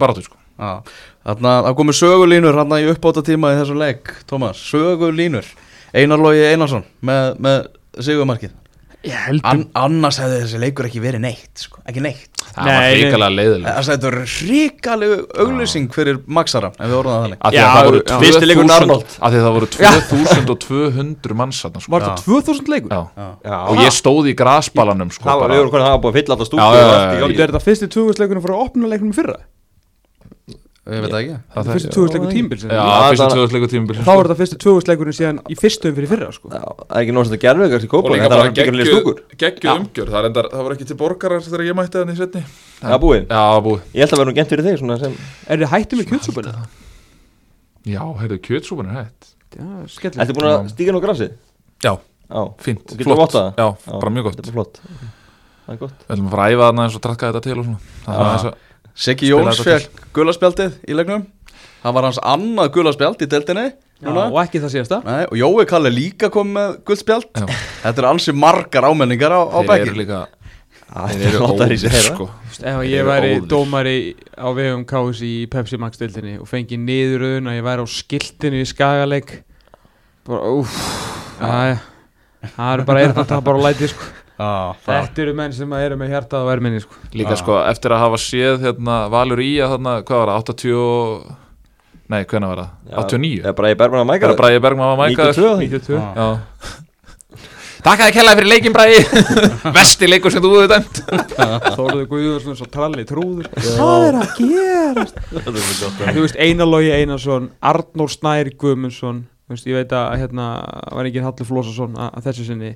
baráttu 0.00 0.24
sko. 0.24 0.40
Já, 0.58 0.80
þarna 1.28 1.52
það 1.68 1.76
komið 1.82 1.98
sögulínur 2.00 2.56
hann 2.58 2.72
í 2.80 2.88
uppbóta 2.90 3.22
tíma 3.22 3.52
í 3.52 3.58
þessum 3.60 3.78
leik 3.78 4.14
Tómas, 4.26 4.58
sögulínur. 4.72 5.46
Einar 5.94 6.20
Lógi 6.20 6.42
Einarsson 6.48 6.84
með, 7.04 7.36
með 7.44 7.68
sigumarkið 8.04 8.56
Ég 9.06 9.14
heldur 9.28 9.46
An 9.48 9.62
annars 9.78 10.18
hefði 10.20 10.40
þessi 10.42 10.60
leikur 10.60 10.88
ekki 10.88 11.00
verið 11.02 11.22
neitt 11.22 11.62
sko. 11.62 11.80
ekki 11.86 12.02
neitt 12.02 12.37
Það 12.58 12.68
Nei, 12.68 12.76
var 12.78 12.96
hrikalega 12.98 13.34
leiðileg 13.38 13.66
Það 13.68 13.88
þetta 13.88 14.08
er 14.08 14.16
ríkalegu 14.48 15.18
auglýsing 15.44 15.92
fyrir 15.94 16.20
Maxara 16.38 16.70
ef 16.74 16.84
við 16.84 16.96
orðum 16.98 17.14
það 17.14 17.36
að 17.38 17.58
það 17.58 17.88
voru 17.88 18.00
já. 18.00 18.16
Fyrsti 18.24 18.48
leikurinn 18.48 18.72
2000 18.72 18.78
Arnold. 18.78 19.14
af 19.18 19.32
því 19.34 19.38
að 19.38 19.46
það 19.46 19.54
voru 19.58 19.68
2200 19.76 21.38
manns 21.38 21.60
sko. 21.62 21.92
Var 21.94 22.06
þetta 22.06 22.24
2000 22.26 22.72
leikur? 22.74 22.90
Já. 22.94 23.28
Já, 23.48 23.56
og 23.68 23.84
ég 23.84 23.94
stóð 23.94 24.32
í 24.32 24.34
grasbalanum 24.38 25.12
sko, 25.14 25.28
það 25.28 25.44
var, 25.44 25.54
búið 26.02 26.10
að 26.10 26.18
fylla 26.18 26.38
alltaf 26.38 26.58
já, 26.58 27.20
gangi. 27.22 27.38
Er 27.38 27.52
þetta 27.52 27.64
fyrsti 27.64 27.90
2000 27.94 28.24
leikurinn 28.24 28.44
fyrir 28.44 28.58
að 28.58 28.66
opna 28.66 28.92
leiknum 28.92 29.14
í 29.14 29.18
fyrra? 29.18 29.38
Ég 30.88 31.02
veit 31.04 31.12
það 31.12 31.18
ekki. 31.20 31.34
Það 31.52 31.66
Fyrsti 31.68 31.88
þekki- 31.88 31.96
2000 31.98 32.14
leikur 32.16 32.30
tímbil 32.32 32.58
Já, 32.58 32.68
Já, 32.68 32.84
fyrstu 33.08 33.20
það- 33.20 33.34
2000 33.38 33.54
leikur 33.58 33.70
tímabil 33.72 33.96
Þá 33.98 34.12
er 34.12 34.24
þetta 34.28 34.36
fyrsti 34.38 34.56
2000 34.64 34.88
leikurinn 34.88 35.16
síðan 35.18 35.38
í 35.44 35.54
fyrstum 35.60 35.92
fyrir 35.98 36.08
fyrra 36.08 36.28
sko. 36.32 36.46
Já, 36.48 36.64
það 36.64 36.96
er 36.96 37.02
ekki 37.02 37.12
náttúrulega 37.12 37.38
að 37.38 37.44
gerða 37.44 37.62
eitthvað 37.68 37.84
í 37.84 37.88
og 37.88 37.92
kópa 37.92 38.08
líka 38.08 38.22
þetta 38.24 38.28
bara 38.28 38.40
var 38.40 38.48
ekki 38.48 38.62
að 38.64 38.88
stúkur. 38.88 39.16
geggju 39.42 39.68
umgjör 39.68 40.08
það, 40.14 40.22
er 40.24 40.32
það 40.48 40.62
voru 40.64 40.74
ekki 40.78 40.86
til 40.88 40.96
borgarar 40.96 41.40
þegar 41.44 41.64
ég 41.68 41.76
mætti 41.76 41.96
þannig 41.98 42.16
setni 42.16 42.42
Það 42.80 42.92
er 42.94 43.00
búið. 43.04 43.22
Já, 43.28 43.36
það 43.36 43.52
var 43.52 43.64
búið. 43.68 43.80
Ég 43.92 44.00
held 44.00 44.12
að 44.12 44.18
vera 44.18 44.28
nú 44.30 44.34
gent 44.38 44.48
fyrir 44.48 44.64
þig 44.64 44.76
svona 44.80 44.96
sem 44.98 45.12
Er 45.48 45.56
þið 45.58 45.68
hættið 45.74 45.96
með 45.98 46.06
kjötsúpunni? 46.08 46.52
Já, 47.88 48.02
heyrðu, 48.18 48.38
kjötsúpan 48.48 48.88
er 48.88 48.96
hætt. 49.04 49.22
Já, 58.38 58.48
það? 58.98 59.04
Bara 59.04 59.04
Það 59.04 59.04
Það 59.04 59.04
Siggi 59.04 59.28
Jóns 59.30 59.60
fekk 59.64 60.00
gulaspjaldið 60.16 60.78
í 60.88 60.96
leiknum 60.98 61.26
Það 61.82 61.94
var 61.94 62.06
hans 62.08 62.18
annað 62.26 62.72
gulaspjald 62.74 63.20
í 63.22 63.28
núna. 64.02 64.24
og 64.32 64.40
ekki 64.42 64.60
það 64.62 64.72
síðasta 64.74 64.98
Nei, 65.04 65.24
og 65.30 65.36
Jói 65.38 65.66
Kalli 65.70 65.90
líka 65.94 66.30
kom 66.34 66.50
með 66.54 66.80
guldspjald. 66.86 67.28
Þetta 67.82 68.02
er 68.02 68.08
ansi 68.10 68.34
margar 68.34 68.86
ámenningar 68.90 69.34
á, 69.34 69.40
á 69.46 69.58
eru 69.86 69.98
líka 70.02 70.20
Það 70.88 71.12
Þeir 71.12 71.26
eru 71.28 71.38
flottar 71.42 71.72
í 71.74 71.78
sig 71.78 71.92
óður 71.94 72.06
sko 72.08 72.26
Ef 72.58 72.78
ég 72.88 73.04
væri 73.06 73.32
óðir. 73.36 73.48
dómari 73.50 73.96
á 74.34 74.48
vegum 74.56 74.84
KS 74.88 75.22
í 75.22 75.32
Pepsi 75.52 75.78
Max 75.78 75.98
dildinni 76.00 76.38
og 76.40 76.48
fengi 76.50 76.78
niðuröðun 76.80 77.50
að 77.52 77.58
ég 77.60 77.66
væri 77.68 77.84
á 77.84 77.88
skiltinu 77.92 78.62
í 78.62 78.66
skagaleg 78.66 79.34
bara 80.26 80.48
Æja, 81.38 81.76
það 82.56 82.72
eru 82.72 82.86
bara 82.88 83.02
eirna 83.04 83.24
tapar 83.28 83.58
og 83.60 83.62
læti 83.66 83.88
sko. 83.92 84.08
Já, 84.38 84.74
það. 84.86 85.02
Þetta 85.08 85.22
eru 85.24 85.32
menn 85.34 85.52
sem 85.56 85.72
eru 85.80 85.96
með 85.98 86.12
hjartað 86.14 86.44
og 86.46 86.52
erminni 86.52 86.80
sko. 86.84 86.94
Líka 87.18 87.34
Já. 87.34 87.40
sko, 87.42 87.56
eftir 87.66 87.90
að 87.96 88.02
hafa 88.04 88.18
séð 88.22 88.60
hérna, 88.62 88.98
Valur 89.10 89.40
í 89.42 89.52
að 89.58 89.72
þarna, 89.74 89.94
hvað 90.06 90.20
var 90.24 90.30
það, 90.30 90.42
80 90.54 90.74
og- 90.78 91.36
Nei, 92.08 92.22
hvernig 92.24 92.48
var 92.48 92.60
það? 92.62 92.68
89? 93.02 93.40
Það 93.42 93.48
er 93.50 93.56
bara 93.58 93.70
í 93.74 93.78
Bergman 93.82 94.00
að 94.04 94.06
mæka 94.12 94.28
Þegar 94.28 94.38
Bræði 94.38 94.60
Bergman 94.64 94.92
var 94.92 95.00
mækaður 95.02 95.34
92 95.34 95.58
92 95.68 95.98
Já. 95.98 96.06
Já. 96.16 96.28
Takk 97.78 98.00
að 98.02 98.08
þið 98.08 98.14
kellaði 98.16 98.38
fyrir 98.38 98.50
leikin 98.52 98.74
Bræði 98.74 99.02
Vesti 99.76 100.08
leikur 100.12 100.32
sem 100.34 100.42
þú 100.42 100.48
hefur 100.54 100.70
dæmt. 100.72 101.00
Þóruðu 101.76 102.06
Guðjóðsson 102.10 102.56
svo 102.58 102.66
tralli 102.72 103.04
trúður. 103.06 103.50
Hvað 103.54 104.06
er 104.08 104.18
að 104.18 104.32
gerast? 104.38 105.20
Þú 106.16 106.24
veist 106.24 106.38
Einarlogi 106.42 106.90
Einarsson 106.96 107.50
Arnór 107.60 108.10
Snær 108.14 108.50
Guðmundsson 108.58 109.24
Ég 109.64 109.78
veit 109.78 109.92
að 109.96 110.16
hérna 110.20 110.48
var 110.92 111.06
enginn 111.08 111.24
Hallur 111.24 111.48
Flósason 111.48 111.94
að, 111.96 112.18
þessu 112.26 112.48
sinni 112.50 112.72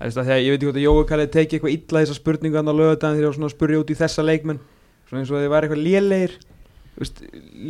þegar, 0.00 0.40
Ég 0.42 0.52
veit 0.52 0.58
ekki 0.58 0.66
hvort 0.68 0.80
að 0.80 0.84
Jói 0.84 1.06
Kallið 1.10 1.30
teki 1.36 1.56
eitthvað 1.56 1.76
illa 1.76 2.02
þessa 2.02 2.18
spurningu 2.18 2.58
hann 2.60 2.68
á 2.68 2.74
lögadaginn 2.76 3.16
þegar 3.16 3.24
ég 3.24 3.30
var 3.30 3.38
svona 3.38 3.48
að 3.48 3.56
spurja 3.56 3.80
út 3.80 3.90
í 3.92 3.96
þessa 4.00 4.26
leikmenn 4.26 4.60
Svona 5.06 5.22
eins 5.22 5.32
og 5.32 5.40
þið 5.40 5.50
væri 5.54 5.68
eitthvað 5.68 5.82
lélegir 5.86 6.36
Þú 6.96 7.02
veist, 7.02 7.18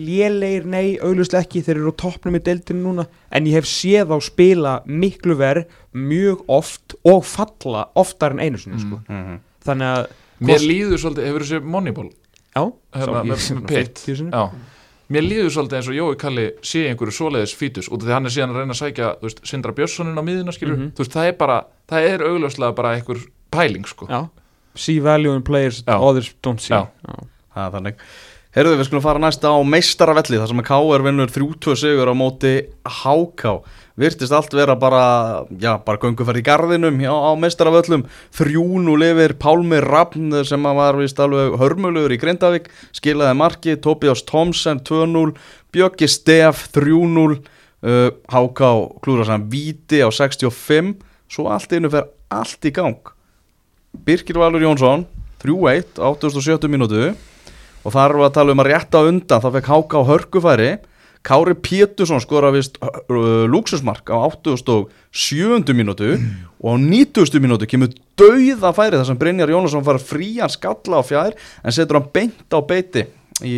Lélegir, 0.06 0.66
nei, 0.70 0.86
auglustlega 1.02 1.46
ekki 1.46 1.62
Þeir 1.66 1.80
eru 1.80 1.94
á 1.94 2.00
toppnum 2.02 2.38
í 2.38 2.42
deildinu 2.46 2.84
núna 2.84 3.06
En 3.34 3.48
ég 3.50 3.58
hef 3.58 3.66
séð 3.70 4.14
á 4.14 4.18
spila 4.22 4.76
miklu 4.86 5.34
verð 5.38 5.66
Mjög 5.96 6.44
oft 6.52 6.94
og 7.06 7.24
falla 7.26 7.88
oftar 7.98 8.36
en 8.36 8.42
einu 8.44 8.60
sinni 8.60 8.78
sko. 8.82 9.00
Mhm. 9.08 9.42
Þannig 9.66 9.92
að 9.96 10.06
Mér 10.46 10.62
líður 10.62 11.00
svolítið, 11.00 11.26
hefur 11.30 11.44
þessi 11.46 11.60
Moneyball 11.64 12.10
Já, 12.56 12.62
hérna, 12.96 13.22
með, 13.24 13.46
með 13.56 13.70
Pitt 13.70 14.02
50 14.04 14.18
sinni. 14.20 14.32
Já 14.32 14.75
Mér 15.08 15.22
líður 15.22 15.52
svolítið 15.54 15.76
eins 15.78 15.88
og 15.92 15.94
Jói 15.94 16.16
Kalli 16.18 16.44
sé 16.66 16.80
einhverju 16.90 17.14
svoleiðis 17.14 17.52
fítus 17.54 17.86
út 17.92 18.02
af 18.02 18.08
því 18.08 18.14
hann 18.16 18.26
er 18.26 18.32
síðan 18.34 18.50
að 18.50 18.56
reyna 18.58 18.74
að 18.74 18.80
sækja 18.80 19.10
veist, 19.22 19.42
Sindra 19.46 19.72
Björnssonin 19.76 20.18
á 20.18 20.22
miðina 20.26 20.54
skilur 20.56 20.76
Mhm. 20.76 20.88
þú 20.96 21.04
veist, 21.04 21.12
það 21.14 21.28
er 21.28 21.32
bara, 21.38 21.58
það 21.88 22.08
er 22.10 22.24
augljóslega 22.26 22.74
bara 22.74 22.94
einhver 22.96 23.20
pæling 23.52 23.86
sko. 23.86 24.06
Já, 24.10 24.28
see 24.74 24.98
value 24.98 25.34
in 25.36 25.42
players 25.42 25.82
Já. 25.86 25.94
others 26.00 26.34
don't 26.42 26.58
see. 26.60 26.74
Já. 26.74 26.88
Það 27.54 27.66
er 27.66 27.70
þannig. 27.78 27.94
Herðu 28.56 28.76
við 28.80 28.84
skulum 28.88 29.02
fara 29.02 29.18
næsta 29.20 29.46
á 29.52 29.56
meistaravelli 29.62 30.38
þar 30.40 30.48
sem 30.48 30.60
að 30.60 30.66
KR 30.66 31.02
vinnur 31.04 31.28
3-2 31.30 31.76
sigur 31.76 32.08
á 32.10 32.14
móti 32.16 32.66
HK 32.84 33.62
Virtist 33.96 34.34
allt 34.36 34.52
vera 34.52 34.74
bara, 34.76 35.46
já, 35.56 35.78
bara 35.80 36.00
gönguferð 36.02 36.42
í 36.42 36.44
garðinum 36.44 36.98
já, 37.00 37.08
á 37.08 37.32
meistaravöllum 37.40 38.02
3-0 38.36 39.06
yfir 39.06 39.34
Pálmi 39.40 39.78
Rappn 39.80 40.34
sem 40.44 40.68
var 40.76 40.98
vist 41.00 41.20
alveg 41.22 41.56
hörmulegur 41.56 42.12
í 42.12 42.18
Grindavík 42.20 42.68
skilaði 42.92 43.38
marki, 43.40 43.78
Tobias 43.80 44.20
Thomsen 44.28 44.82
2-0, 44.84 45.32
Bjöggi 45.72 46.08
Stef 46.12 46.66
3-0 46.76 47.38
uh, 47.86 48.10
HK 48.28 48.72
klúra 49.00 49.24
saman 49.24 49.48
Víti 49.48 50.02
á 50.04 50.12
65 50.12 50.98
svo 51.32 51.48
allt 51.48 51.72
innu 51.72 51.88
fer 51.88 52.10
allt 52.28 52.68
í 52.68 52.74
gang. 52.76 53.00
Birkir 54.04 54.36
Valur 54.36 54.60
Jónsson 54.60 55.06
3-1 55.40 55.96
á 56.04 56.08
87 56.12 56.68
mínútu. 56.68 57.14
Og 57.86 57.94
þar 57.94 58.16
við 58.18 58.26
að 58.26 58.36
tala 58.36 58.52
um 58.52 58.60
að 58.60 58.70
rétta 58.72 59.02
undan 59.06 59.42
þá 59.42 59.48
fekk 59.56 59.72
Háka 59.72 60.04
á 60.04 60.08
hörkufæri 60.10 60.70
Kári 61.26 61.56
Pétursson 61.58 62.22
skora 62.22 62.52
vist 62.54 62.78
uh, 62.78 63.46
lúksusmark 63.50 64.06
á 64.14 64.18
87. 64.30 65.74
mínútu 65.74 66.14
og 66.62 66.70
á 66.70 66.74
90. 66.78 67.42
mínútu 67.42 67.66
kemur 67.66 67.90
dauða 68.18 68.70
færi 68.76 69.00
þar 69.00 69.08
sem 69.10 69.18
Brynjar 69.18 69.50
Jónasson 69.50 69.84
fara 69.86 70.02
frían 70.02 70.52
skalla 70.52 71.02
á 71.02 71.04
fjær 71.06 71.34
en 71.34 71.74
setur 71.74 71.98
hann 71.98 72.10
beint 72.14 72.54
á 72.54 72.62
beiti 72.62 73.08
í 73.42 73.56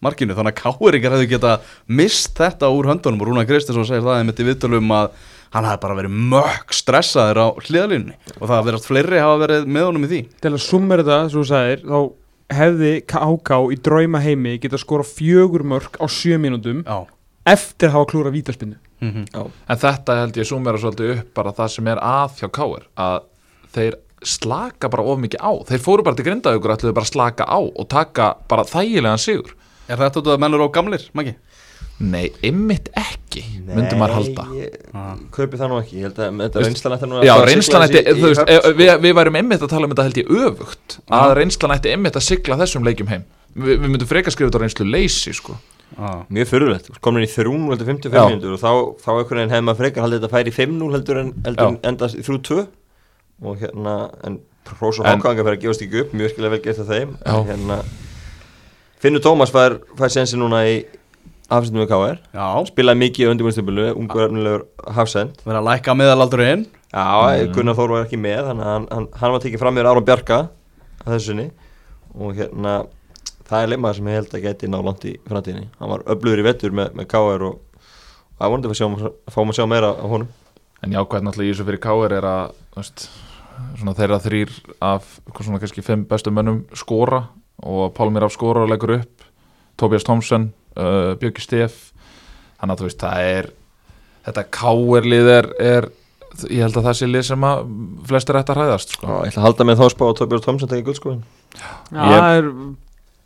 markinu 0.00 0.36
þannig 0.36 0.56
að 0.56 0.62
Káringar 0.64 1.16
hefðu 1.16 1.28
geta 1.34 1.58
mist 1.92 2.32
þetta 2.38 2.72
úr 2.72 2.88
höndunum 2.88 3.20
og 3.20 3.28
Rúna 3.28 3.44
Kristinsson 3.48 3.84
segir 3.88 4.06
það 4.06 4.22
einmitt 4.22 4.40
í 4.40 4.48
viðtölum 4.48 4.96
að 4.96 5.12
hann 5.52 5.66
hefði 5.68 5.82
bara 5.82 5.98
verið 5.98 6.16
mökk 6.32 6.74
stressaður 6.76 7.42
á 7.44 7.46
hliðalínunni 7.66 8.16
og 8.38 8.46
það 8.46 8.54
hafa 8.54 8.66
verið 8.70 8.80
að 8.80 8.88
fleiri 8.88 9.20
hafa 9.20 9.38
verið 9.44 9.70
með 9.76 9.86
honum 9.90 10.06
í 10.06 10.10
því 10.14 10.22
Til 10.40 10.52
að 10.54 10.64
summera 10.64 11.04
þetta, 11.04 11.20
svo 11.28 11.42
þú 11.44 11.50
sagðir 11.50 11.84
þá 11.84 11.98
hefði 12.50 12.92
KK 13.06 13.58
í 13.74 13.78
drauma 13.82 14.20
heimi 14.24 14.58
geta 14.62 14.78
skora 14.80 15.06
fjögur 15.06 15.62
mörg 15.62 15.96
á 16.02 16.06
sjö 16.10 16.38
mínútum 16.42 16.82
Já, 16.84 17.06
eftir 17.46 17.88
að 17.90 17.96
hafa 17.98 18.10
klúra 18.12 18.32
vítaspinnu 18.34 18.76
Mhm. 19.00 19.24
En 19.68 19.78
þetta 19.80 20.14
held 20.18 20.34
ég 20.36 20.44
súmera 20.44 20.76
svolítið 20.76 21.14
upp 21.18 21.28
bara 21.34 21.52
það 21.56 21.68
sem 21.72 21.86
er 21.88 21.96
að 22.04 22.34
hjá 22.36 22.48
Káir 22.52 22.82
að 23.00 23.22
þeir 23.72 23.94
slaka 24.22 24.90
bara 24.92 25.02
of 25.08 25.18
mikið 25.18 25.40
á. 25.40 25.52
Þeir 25.64 25.80
fóru 25.80 26.04
bara 26.04 26.16
til 26.16 26.24
grindaðugur 26.26 26.74
ætluðu 26.74 26.92
bara 26.98 27.06
að 27.08 27.12
slaka 27.14 27.44
á 27.48 27.56
og 27.64 27.88
taka 27.88 28.34
bara 28.46 28.64
þægilegan 28.68 29.16
sigur. 29.22 29.54
Er 29.88 29.96
þetta 29.96 30.20
út 30.20 30.26
af 30.28 30.36
að 30.36 30.40
menn 30.44 30.52
eru 30.54 30.68
á 30.68 30.76
gamlir, 30.76 31.08
Maggi? 31.16 31.34
Nei, 32.00 32.30
ymmit 32.48 32.86
ekki 32.96 33.42
myndi 33.66 33.96
maður 34.00 34.14
halda 34.16 34.44
ég 34.56 34.76
Ah. 34.96 35.16
kaupi 35.30 35.58
það 35.60 35.68
nú 35.68 35.80
ekki, 35.82 35.96
ég 36.00 36.06
held 36.08 36.16
að 36.16 36.38
þetta 36.40 36.62
reynslan 36.64 36.94
ætti 36.96 37.08
nú 37.10 37.18
Já, 37.26 37.34
reynslan 37.44 37.84
ætti, 37.84 38.00
þú 38.08 38.24
veist, 38.30 38.40
höfn, 38.40 38.76
við, 38.78 38.88
sko. 38.90 39.02
við 39.04 39.14
værum 39.18 39.36
ymmit 39.42 39.60
að 39.66 39.68
tala 39.74 39.84
um 39.84 39.92
þetta 39.92 40.06
held 40.08 40.20
ég 40.22 40.30
öfugt 40.46 40.96
að 41.10 41.34
reynslan 41.36 41.74
ætti 41.76 41.92
ymmit 41.92 42.16
að 42.16 42.24
sigla 42.30 42.56
þessum 42.62 42.84
leikjum 42.88 43.08
heim 43.12 43.24
Vi, 43.54 43.74
Við 43.76 43.88
myndum 43.90 44.06
frekar 44.06 44.30
skrifa 44.32 44.46
þetta 44.50 44.60
reynslu 44.62 44.84
leysi 44.86 45.32
sko. 45.34 45.56
Ah. 45.98 46.22
Mjög 46.30 46.46
fyrirlegt, 46.46 46.86
komin 47.02 47.24
í 47.26 47.28
3-0 47.28 47.66
heldur 47.74 47.86
55 47.88 48.14
Já. 48.14 48.28
minnur 48.30 48.52
og 48.54 48.60
þá, 48.62 48.70
þá 49.02 49.10
einhvern 49.18 49.40
veginn 49.40 49.50
hefði 49.50 49.64
maður 49.66 49.80
frekar 49.82 50.04
haldið 50.06 50.20
þetta 50.20 50.30
færi 50.36 50.52
í 50.52 50.54
5-0 50.54 50.92
heldur 50.94 51.18
en, 51.18 51.32
endast 51.82 52.14
í 52.14 52.22
3-2 52.22 52.66
og 53.42 53.58
hérna, 53.58 53.96
en 54.24 54.38
Rós 54.80 55.00
og 55.00 55.06
En- 55.06 55.18
Hákanga 55.20 55.42
fyrir 55.42 55.56
að 55.58 55.62
gefast 55.64 55.82
ekki 55.82 56.00
upp, 56.04 56.12
mjög 56.14 56.30
afsendum 61.50 61.82
við 61.82 61.90
KR, 61.90 62.20
Já, 62.34 62.46
spilaði 62.68 63.02
mikið 63.04 63.24
í 63.24 63.30
undirbúinstubulu, 63.32 63.88
ungur 63.98 64.26
efnilegur 64.26 64.64
hafsend. 64.96 65.40
Verið 65.44 65.60
að 65.60 65.68
lækka 65.68 65.96
meðalaldurinn 65.98 66.64
Já, 66.90 67.06
mm. 67.06 67.52
Gunnar 67.54 67.76
Þór 67.78 67.94
var 67.94 68.06
ekki 68.06 68.18
með 68.18 68.48
þannig 68.48 68.66
að 68.66 68.72
hann, 68.74 68.86
hann, 68.90 69.08
hann 69.20 69.34
var 69.34 69.42
tekið 69.44 69.62
fram 69.62 69.76
mér 69.78 69.88
Aron 69.90 70.06
Bjarka 70.06 70.38
að 71.04 71.12
þessu 71.12 71.30
sinni. 71.30 71.46
Og 72.18 72.34
hérna 72.34 72.74
það 73.46 73.62
er 73.62 73.70
leimaður 73.70 73.98
sem 73.98 74.10
ég 74.10 74.18
held 74.18 74.34
að 74.34 74.44
geti 74.46 74.70
ná 74.70 74.78
langt 74.82 75.06
í 75.06 75.14
framtíðinni. 75.30 75.68
Hann 75.78 75.92
var 75.92 76.04
öflugur 76.10 76.42
í 76.42 76.46
vettur 76.46 76.74
með, 76.74 76.92
með 76.98 77.10
KR 77.12 77.46
og, 77.46 77.86
það 78.40 78.54
vonandi 78.54 78.72
að 78.72 79.08
fáum 79.30 79.52
að 79.52 79.60
sjá 79.60 79.66
meira 79.70 79.92
af 79.94 80.14
honum. 80.14 80.30
En 80.80 80.96
jákvæð 80.96 81.26
náttúrulega 81.26 81.50
í 81.50 81.54
þessu 81.54 81.68
fyrir 81.68 81.82
Káir 81.84 82.16
er 82.16 82.26
að 82.26 82.54
veist, 82.74 83.06
svona 83.78 83.94
þeirra 83.98 84.20
þrýr 84.24 84.52
af 84.82 85.08
hvað 85.28 85.46
svona 85.46 85.60
kannski 85.62 85.84
fimm 85.84 86.06
bestu 86.08 86.32
mönnum 86.34 86.62
skora 86.78 87.26
og 87.60 87.92
Pálmir 87.94 88.24
af 88.24 88.32
skora 88.34 88.64
og 88.64 88.72
leggur 88.72 88.96
upp 88.96 89.19
Tobias 89.80 90.04
Thompson, 90.06 90.50
uh, 90.76 91.14
Björki 91.20 91.42
Steff 91.44 91.90
þannig 92.60 92.74
að 92.76 92.82
þú 92.84 92.88
veist 92.90 93.00
það 93.06 93.30
er 93.38 93.50
þetta 94.28 94.44
Káir 94.52 95.08
lið 95.08 95.30
er, 95.38 95.48
er 95.72 95.88
ég 96.52 96.60
held 96.62 96.76
að 96.78 96.86
það 96.90 96.96
sé 97.00 97.08
lið 97.10 97.24
sem 97.32 97.44
að 97.48 97.64
flestir 98.06 98.36
ætti 98.38 98.52
að 98.54 98.60
hræðast 98.60 98.92
sko. 98.94 99.06
ég 99.24 99.32
ætla 99.32 99.40
að 99.42 99.46
halda 99.48 99.66
með 99.70 99.80
þá 99.80 99.86
spá 99.96 100.04
að 100.10 100.16
Torbjörn 100.20 100.44
Tomsen 100.46 100.70
tekið 100.70 100.88
guldskóin 100.90 101.22
Já, 101.90 102.04
það 102.06 102.38
er 102.38 102.50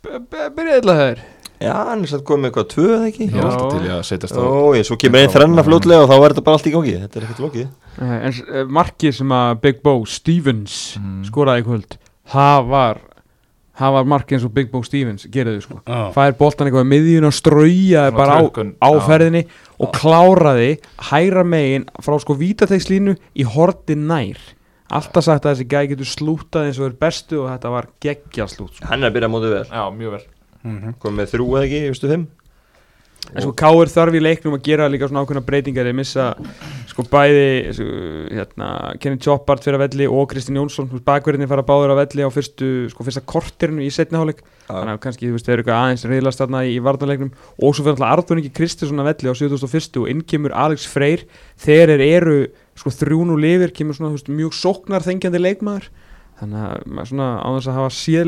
b- 0.05 0.21
b- 0.31 0.51
byrjaði 0.57 0.81
illa 0.85 0.95
þeir 1.03 1.23
Já, 1.55 1.71
hann 1.87 2.01
er 2.03 2.09
satt 2.11 2.23
komið 2.27 2.41
með 2.43 2.49
eitthvað 2.49 2.65
tvö 2.73 2.85
eða 2.95 3.05
ekki 3.11 3.25
ég 3.29 3.35
er 3.35 3.37
Já. 3.39 3.45
alltaf 3.47 3.69
til 3.77 3.85
í 3.87 3.91
að 3.95 4.01
setjast 4.09 4.35
á 4.35 4.41
Ó, 4.43 4.73
ég, 4.75 4.83
svo 4.89 4.97
kemur 4.99 5.21
einn 5.21 5.31
þrenna 5.31 5.63
fljótlega 5.63 6.01
og 6.03 6.09
þá 6.09 6.15
verður 6.19 6.33
þetta 6.35 6.45
bara 6.49 6.57
allt 6.59 6.67
í 6.67 6.73
gangi 6.73 6.95
þetta 7.03 7.19
er 7.21 7.27
ekkert 7.29 7.43
lokið 7.45 7.67
Eh, 7.95 8.15
En 8.27 8.33
uh, 8.51 8.65
markið 8.75 9.13
sem 9.15 9.29
að 9.31 9.53
Big 9.63 9.77
Bo 9.85 9.93
Stevens 10.11 10.73
Mm. 10.99 11.21
skoraði 11.29 11.63
í 11.63 11.67
kvöld 11.69 11.95
það 12.33 12.65
var 12.73 12.99
það 13.79 13.95
var 13.97 14.09
markið 14.13 14.37
eins 14.37 14.45
og 14.47 14.53
Big 14.55 14.69
Bo 14.71 14.81
Stevens 14.85 15.25
geraði 15.31 15.63
sko. 15.65 15.79
Já. 15.85 16.11
fær 16.15 16.35
boltan 16.39 16.69
eitthvað 16.69 16.87
miðjun 16.91 17.27
og 17.29 17.35
straujaði 17.35 18.11
Svona 18.11 18.17
bara 18.19 18.37
á, 18.37 18.41
trökkun, 18.43 18.69
á 18.79 18.89
já. 18.91 18.99
ferðinni 19.07 19.41
og 19.79 19.91
kláraði 19.97 20.69
hæra 21.09 21.43
megin 21.43 21.87
frá 22.05 22.15
sko 22.23 22.37
vítategslínu 22.39 23.17
í 23.35 23.47
horti 23.55 23.97
nær. 23.99 24.39
Alltaf 24.95 25.25
sagt 25.25 25.45
að 25.45 25.55
þessi 25.55 25.67
gæi 25.73 25.87
getur 25.91 26.07
slútað 26.07 26.69
eins 26.69 26.79
og 26.79 26.87
er 26.91 26.97
bestu 27.01 27.39
og 27.41 27.49
þetta 27.49 27.71
var 27.73 27.87
geggja 28.05 28.45
slút 28.47 28.77
sko. 28.77 28.87
Hann 28.87 29.03
er 29.03 29.09
að 29.09 29.17
byrja 29.17 29.31
mótið 29.33 29.55
vel. 29.57 29.67
Já, 29.71 29.83
mjög 29.91 30.17
vel. 30.17 30.25
Komið 31.01 31.17
með 31.19 31.31
þrjú 31.33 31.47
eða 31.55 31.65
ekki, 31.67 31.79
veistu 31.91 32.11
fimm 32.11 32.27
en 33.33 33.43
sko 33.43 33.53
Káir 33.57 33.89
þarf 33.91 34.15
í 34.17 34.21
leiknum 34.21 34.55
að 34.57 34.65
gera 34.67 34.89
líka 34.91 35.09
svona 35.09 35.23
ákveðna 35.25 35.43
breytingar. 35.47 35.87
Þeir 35.87 35.97
missa 35.97 36.25
sko 36.91 37.05
bæði 37.11 37.47
sko, 37.75 37.87
hérna, 38.31 38.67
Kenny 39.01 39.19
Choppart 39.23 39.65
fyrir 39.65 39.77
að 39.79 39.83
velli 39.85 40.05
og 40.07 40.29
Kristinn 40.31 40.59
Jónsson 40.59 40.89
bakverðinni 41.05 41.49
fara 41.51 41.65
báður 41.67 41.91
að 41.95 42.01
velli 42.03 42.21
á 42.23 42.29
fyrstu, 42.31 42.69
sko, 42.93 43.05
fyrsta 43.07 43.23
kortirinu 43.27 43.83
í 43.83 43.91
setni 43.93 44.19
hálfleik. 44.19 44.41
Þannig 44.69 44.93
að 44.95 45.01
kannski 45.03 45.27
þú 45.29 45.35
veist 45.35 45.47
þeir 45.49 45.55
eru 45.55 45.63
eitthvað 45.65 45.81
aðeins 45.81 46.05
reyðlast 46.09 46.41
þarna 46.41 46.59
í, 46.65 46.71
í 46.75 46.83
varnarleiknum. 46.85 47.31
Og 47.59 47.69
svo 47.75 47.83
fyrir 47.85 47.95
alltaf 47.95 48.11
Arður 48.15 48.39
Ingi 48.41 48.53
Kristinsson 48.55 49.03
að 49.03 49.09
velli 49.11 49.27
á 49.31 49.35
71. 49.35 49.99
og 50.01 50.09
inn 50.11 50.21
kemur 50.25 50.55
Alex 50.55 50.87
Freyr. 50.89 51.21
Þeir 51.61 51.95
eru 51.99 52.39
sko 52.75 52.89
þrjún 52.91 53.33
og 53.35 53.39
lifir 53.43 53.71
kemur 53.75 53.95
svona 53.97 54.15
veist, 54.15 54.31
mjög 54.31 54.53
sóknar 54.55 55.05
þengjandi 55.05 55.39
leikmaður. 55.41 55.91
Þannig 56.35 56.59
að 56.67 57.07
svona 57.11 57.27
á 57.39 57.47
þess 57.55 57.69
að 57.71 57.77
hafa 57.79 57.91
séð 57.95 58.25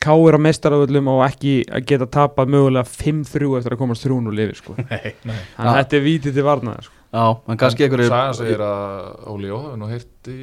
Káir 0.00 0.36
á 0.36 0.40
mestaraföllum 0.40 1.10
og 1.12 1.24
ekki 1.26 1.58
að 1.68 1.84
geta 1.90 2.06
tapað 2.08 2.54
mögulega 2.54 2.88
5-3 2.88 3.50
eftir 3.58 3.76
að 3.76 3.80
komast 3.82 4.06
þrjún 4.06 4.30
og 4.30 4.36
lifir 4.38 4.56
sko. 4.56 4.76
Nei. 4.80 5.12
þannig 5.20 5.66
að 5.66 5.76
þetta 5.80 5.98
er 5.98 6.06
vítið 6.06 6.38
til 6.38 6.46
varnaðar 6.46 6.86
sko. 6.88 6.96
Já, 7.10 7.24
en 7.50 7.58
kannski 7.58 7.84
einhverju 7.84 8.06
Sagan 8.06 8.38
segir 8.38 8.62
að 8.62 9.26
Óli 9.32 9.50
Jó 9.50 9.58
hafi 9.64 9.80
nú 9.80 9.90
heyrt 9.90 10.30
í 10.30 10.38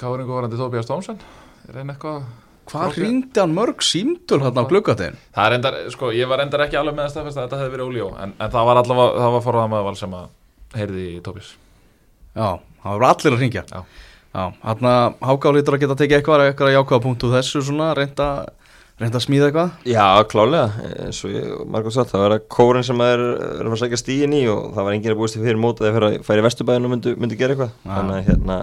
Káringu 0.00 0.34
varandi 0.34 0.58
Thompson 0.58 1.20
er 1.68 1.78
einn 1.78 1.92
eitthvað 1.94 2.26
Hvað 2.68 2.98
ringdi 3.00 3.40
hann 3.40 3.54
mörg 3.56 3.84
símtul 3.86 4.42
hérna 4.42 4.60
á 4.60 4.68
gluggategin? 4.68 5.14
Það 5.32 5.46
er 5.46 5.54
endar, 5.56 5.76
sko, 5.94 6.10
ég 6.12 6.28
var 6.28 6.42
endar 6.42 6.66
ekki 6.66 6.76
alveg 6.76 6.98
með 6.98 7.06
að 7.06 7.14
staðfesta 7.14 7.40
að 7.40 7.46
þetta 7.46 7.60
hefði 7.62 7.74
verið 7.76 7.86
Óli 7.86 8.02
Jó 8.02 8.08
en, 8.18 8.34
en 8.36 8.52
það 8.52 8.68
var 8.68 8.80
allavega, 8.82 9.22
það 9.22 9.36
var 9.38 9.86
val 9.86 9.94
sem 9.96 10.18
að 10.18 10.26
heyrði 10.76 11.06
í 11.14 11.22
Tobias 11.24 11.54
Já, 12.34 12.48
það 12.82 12.98
voru 12.98 13.08
allir 13.08 13.36
að 13.38 13.44
ringja 13.44 13.64
Já. 13.70 13.80
Já, 14.34 14.42
hérna 14.66 14.94
Háká 15.24 15.52
lítur 15.56 15.78
að 15.78 15.84
geta 15.84 15.96
tekið 16.02 16.18
eitthvað 16.18 16.44
eitthvað 16.48 16.74
jákvæða 16.74 17.04
punktu 17.06 17.32
þessu 17.32 17.62
svona 17.64 17.88
reynda, 17.96 18.28
reynda 18.98 19.18
að 19.20 19.24
smíða 19.26 19.48
eitthvað? 19.48 19.70
Já, 19.86 20.06
klálega, 20.30 20.88
eins 21.06 21.20
og 21.24 21.30
ég 21.34 21.52
margur 21.70 21.94
satt, 21.94 22.10
það 22.10 22.24
var 22.24 22.34
að 22.38 22.46
kórin 22.56 22.86
sem 22.86 23.02
er, 23.04 23.20
er 23.20 23.62
að 23.62 23.68
fara 23.70 23.76
að 23.78 23.82
segja 23.84 24.00
stíin 24.02 24.34
í 24.34 24.42
og 24.50 24.72
það 24.74 24.88
var 24.88 24.96
enginn 24.96 25.14
að 25.14 25.20
búist 25.20 25.36
til 25.38 25.44
fyrir 25.44 25.60
mót 25.62 25.78
að 25.82 25.86
þeir 25.88 25.98
færi- 26.08 26.24
færi 26.26 26.42
í 26.42 26.46
vesturbæðinu 26.48 26.88
og 26.90 26.94
myndu, 26.96 27.14
myndu 27.22 27.38
gera 27.38 27.54
eitthvað. 27.54 27.70
Já. 27.84 27.92
þannig 27.94 28.16
að 28.18 28.26
hérna, 28.32 28.56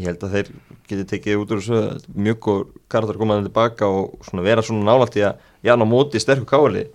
ég 0.00 0.08
held 0.10 0.26
að 0.26 0.34
þeir 0.38 0.50
geti 0.88 1.06
tekið 1.12 1.40
út 1.44 1.54
úr 1.54 1.62
þessu 1.62 1.80
mjög 2.26 2.48
og 2.54 2.74
karakter 2.90 3.20
komaðið 3.22 3.48
tilbaka 3.50 3.88
og 3.92 4.26
svona 4.26 4.46
vera 4.46 4.64
svona 4.66 4.86
nálægt 4.90 5.18
í 5.20 5.24
að 5.28 5.48
jana 5.68 5.86
á 5.86 5.92
móti 5.92 6.22
sterkur 6.22 6.48
káli. 6.50 6.86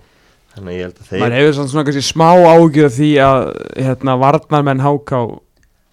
Þannig 0.58 0.72
að 0.74 0.78
ég 0.80 0.88
held 0.88 0.98
að 1.04 1.10
þeir 1.12 1.22
maður 1.24 1.38
hefur 1.38 1.56
samt 1.60 1.70
svona 1.72 1.86
kannski 1.88 2.06
smá 2.08 2.30
ágjur 2.52 2.88
af 2.90 2.96
því 2.98 3.10
að 3.22 3.42
hérna, 3.78 4.16
varnarmenn 4.24 4.82
háká 4.82 5.20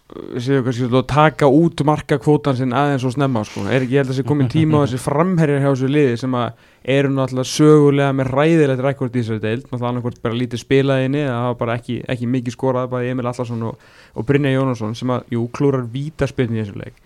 að 0.05 1.07
taka 1.09 1.49
út 1.49 1.81
markakvótan 1.81 2.57
sinn 2.59 2.75
aðeins 2.77 3.07
og 3.09 3.15
snemma 3.15 3.41
sko. 3.45 3.65
er 3.65 3.87
ég 3.89 4.03
held 4.03 4.11
að 4.11 4.13
þessi 4.13 4.25
komin 4.29 4.51
tíma 4.53 4.77
á 4.77 4.85
þessi 4.85 5.01
framherjar 5.01 5.63
hjá 5.63 5.71
þessu 5.71 5.89
liði 5.89 6.17
sem 6.21 6.35
að 6.37 6.53
eru 6.85 7.09
náttúrulega 7.09 7.49
sögulega 7.49 8.13
með 8.13 8.29
ræðilegt 8.37 8.83
rekord 8.85 9.17
í 9.17 9.23
þessari 9.23 9.41
deild. 9.41 9.65
Náttúrulega 9.65 9.89
annarkvort 9.89 10.21
bara 10.21 10.35
lítið 10.37 10.61
spilaðinni 10.61 11.23
það 11.25 11.41
hafa 11.41 11.57
bara 11.63 11.77
ekki, 11.81 11.97
ekki 12.05 12.27
mikið 12.29 12.53
skorað 12.53 12.91
bæði 12.93 13.11
Emil 13.15 13.25
Allarsson 13.31 13.63
og, 13.65 13.75
og 14.13 14.27
Brynja 14.29 14.53
Jónasson 14.53 14.95
sem 14.95 15.09
að, 15.09 15.25
jú, 15.33 15.49
klúrar 15.57 15.89
vítaspilni 15.89 16.61
í 16.61 16.63
þessu 16.67 16.77
leik. 16.83 17.01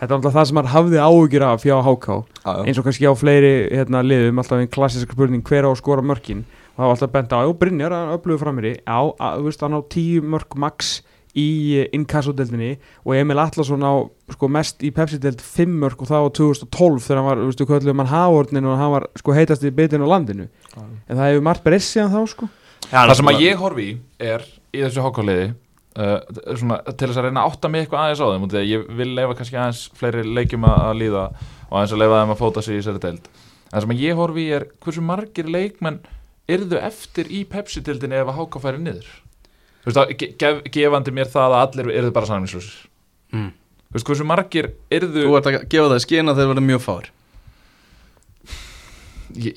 Þetta 0.00 0.10
er 0.10 0.18
náttúrulega 0.18 0.38
það 0.40 0.46
sem 0.50 0.56
maður 0.58 0.74
hafði 0.74 0.98
ágjur 1.06 1.44
af 1.46 1.62
fjá 1.62 1.76
háká 1.86 2.14
eins 2.66 2.78
og 2.80 2.84
kannski 2.88 3.06
á 3.06 3.14
fleiri 3.14 3.54
hérna, 3.70 4.02
liðum 4.02 4.40
alltaf 4.42 4.58
einn 4.58 4.74
klassisk 4.74 5.12
spurning 5.14 5.44
hver 5.46 5.64
á 5.68 5.70
að 5.70 5.78
skora 5.84 6.02
mörkin? 6.02 6.42
Og 6.74 6.78
það 6.80 6.88
var 6.88 6.94
alltaf 6.96 7.14
bent 7.14 7.30
á, 7.30 7.38
já 7.46 7.52
Brynjar 7.60 7.94
hann 11.30 11.36
hann 11.36 11.38
í 11.38 11.86
inkasso-deldinni 11.94 12.78
og 13.04 13.14
Emil 13.14 13.38
Atlasson 13.38 13.82
á 13.82 14.10
sko, 14.30 14.48
mest 14.48 14.82
í 14.82 14.90
Pepsi-deld 14.90 15.40
fimm 15.40 15.78
mörk 15.80 16.02
og 16.02 16.08
það 16.08 16.26
á 16.26 16.28
2012 16.34 17.04
þegar 17.04 17.20
hann 17.20 17.28
var, 17.28 17.42
veistu, 17.46 17.66
kvölduð 17.66 17.94
mann 17.94 18.10
hafordnin 18.10 18.66
og 18.66 18.78
hann 18.78 18.92
var 18.92 19.06
sko 19.16 19.32
heitast 19.32 19.64
í 19.64 19.70
bitin 19.70 20.02
á 20.02 20.08
landinu. 20.10 20.48
En 21.08 21.16
það 21.16 21.30
hefur 21.30 21.42
margt 21.46 21.64
breyst 21.64 21.94
síðan 21.94 22.12
þá 22.14 22.26
sko. 22.34 22.48
Það 22.90 23.16
sem 23.16 23.30
að 23.30 23.42
ég 23.44 23.60
horfi 23.60 23.88
í 23.90 23.98
er 24.18 24.46
í 24.74 24.82
þessu 24.82 25.04
hákáliði 25.04 25.48
uh, 25.50 26.18
svona, 26.56 26.80
til 26.90 27.10
þess 27.10 27.20
að 27.20 27.28
reyna 27.28 27.44
að 27.44 27.52
átta 27.52 27.70
mig 27.70 27.84
eitthvað 27.84 28.04
aðeins 28.04 28.22
á 28.22 28.30
þeim 28.30 28.46
og 28.46 28.50
því 28.50 28.60
að 28.60 28.70
ég 28.70 28.86
vil 29.00 29.10
leifa 29.14 29.36
kannski 29.38 29.58
aðeins 29.60 29.82
fleiri 29.98 30.24
leikjum 30.26 30.66
að, 30.66 30.78
að 30.88 31.02
líða 31.04 31.26
og 31.68 31.76
aðeins 31.76 31.94
að 31.94 32.02
leifa 32.02 32.22
þeim 32.22 32.34
að 32.34 32.40
fóta 32.40 32.64
sig 32.64 32.74
í 32.74 32.80
þessari 32.80 33.04
deild. 33.04 33.30
Það 33.70 33.84
sem 33.84 33.94
að 33.94 34.02
ég 34.02 34.18
horfi 34.18 34.42
í 34.42 34.54
er 34.56 34.66
hversu 34.82 35.04
margir 35.06 35.50
leikmenn 35.50 36.00
yrðu 36.50 36.80
eftir 36.82 37.30
í 37.30 37.44
Pepsi-dildinni 37.46 38.18
ef 38.18 38.32
að 38.32 38.40
háká 38.40 38.62
færi 38.64 38.80
niður 38.82 39.10
Þú 39.80 39.92
veist, 39.92 40.18
ge- 40.20 40.34
gef, 40.38 40.58
gefandi 40.74 41.12
mér 41.16 41.28
það 41.32 41.54
að 41.56 41.62
allir 41.64 41.92
yrðu 42.00 42.12
bara 42.12 42.26
sannumslúsir 42.26 42.86
Mm. 43.32 43.52
Þú 43.90 43.94
veist, 43.94 44.06
hversu 44.06 44.24
margir 44.26 44.66
yrðu 44.90 45.22
Þú 45.26 45.36
ert 45.38 45.46
að 45.46 45.68
gefa 45.70 45.88
það 45.90 45.96
í 46.00 46.04
skina 46.04 46.32
þegar 46.34 46.40
þeir 46.46 46.50
verða 46.54 46.66
mjög 46.66 46.80
fáir. 46.82 47.06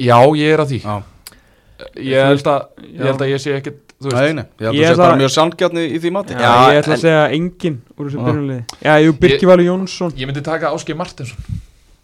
Já, 0.03 0.17
ég 0.37 0.53
er 0.53 0.61
að 0.63 0.69
því. 0.73 0.79
Já, 0.85 0.95
Ég 1.97 2.27
held 2.29 2.45
að 2.47 2.61
ég, 2.85 3.01
held 3.03 3.21
að 3.25 3.31
ég 3.33 3.41
sé 3.41 3.53
veist, 3.57 3.79
Nei, 4.13 4.33
nei, 4.37 4.43
ég 4.61 4.67
held 4.67 4.77
Ég 4.77 4.83
að 4.83 4.89
það 4.89 4.93
sé 4.93 5.01
bara 5.01 5.17
mjög 5.19 5.31
sangjarni 5.33 5.83
í 5.89 5.97
því 6.03 6.11
mati. 6.13 6.33
Já, 6.37 6.39
Já, 6.43 6.53
ég 6.69 6.79
ætla 6.83 6.93
en- 6.93 6.97
að 6.99 7.01
segja 7.03 7.23
engin 7.37 7.77
úr 7.97 8.05
þessu 8.07 8.19
Já. 8.19 8.25
byrjunliði 8.27 8.63
Já, 8.85 8.93
jú, 9.03 9.13
Birki 9.23 9.45
Valur 9.49 9.65
Jónsson 9.67 10.11
ég 10.21 10.27
myndi 10.29 10.43
taka 10.45 10.71
Áskei 10.75 10.95
Martinsson 10.95 11.37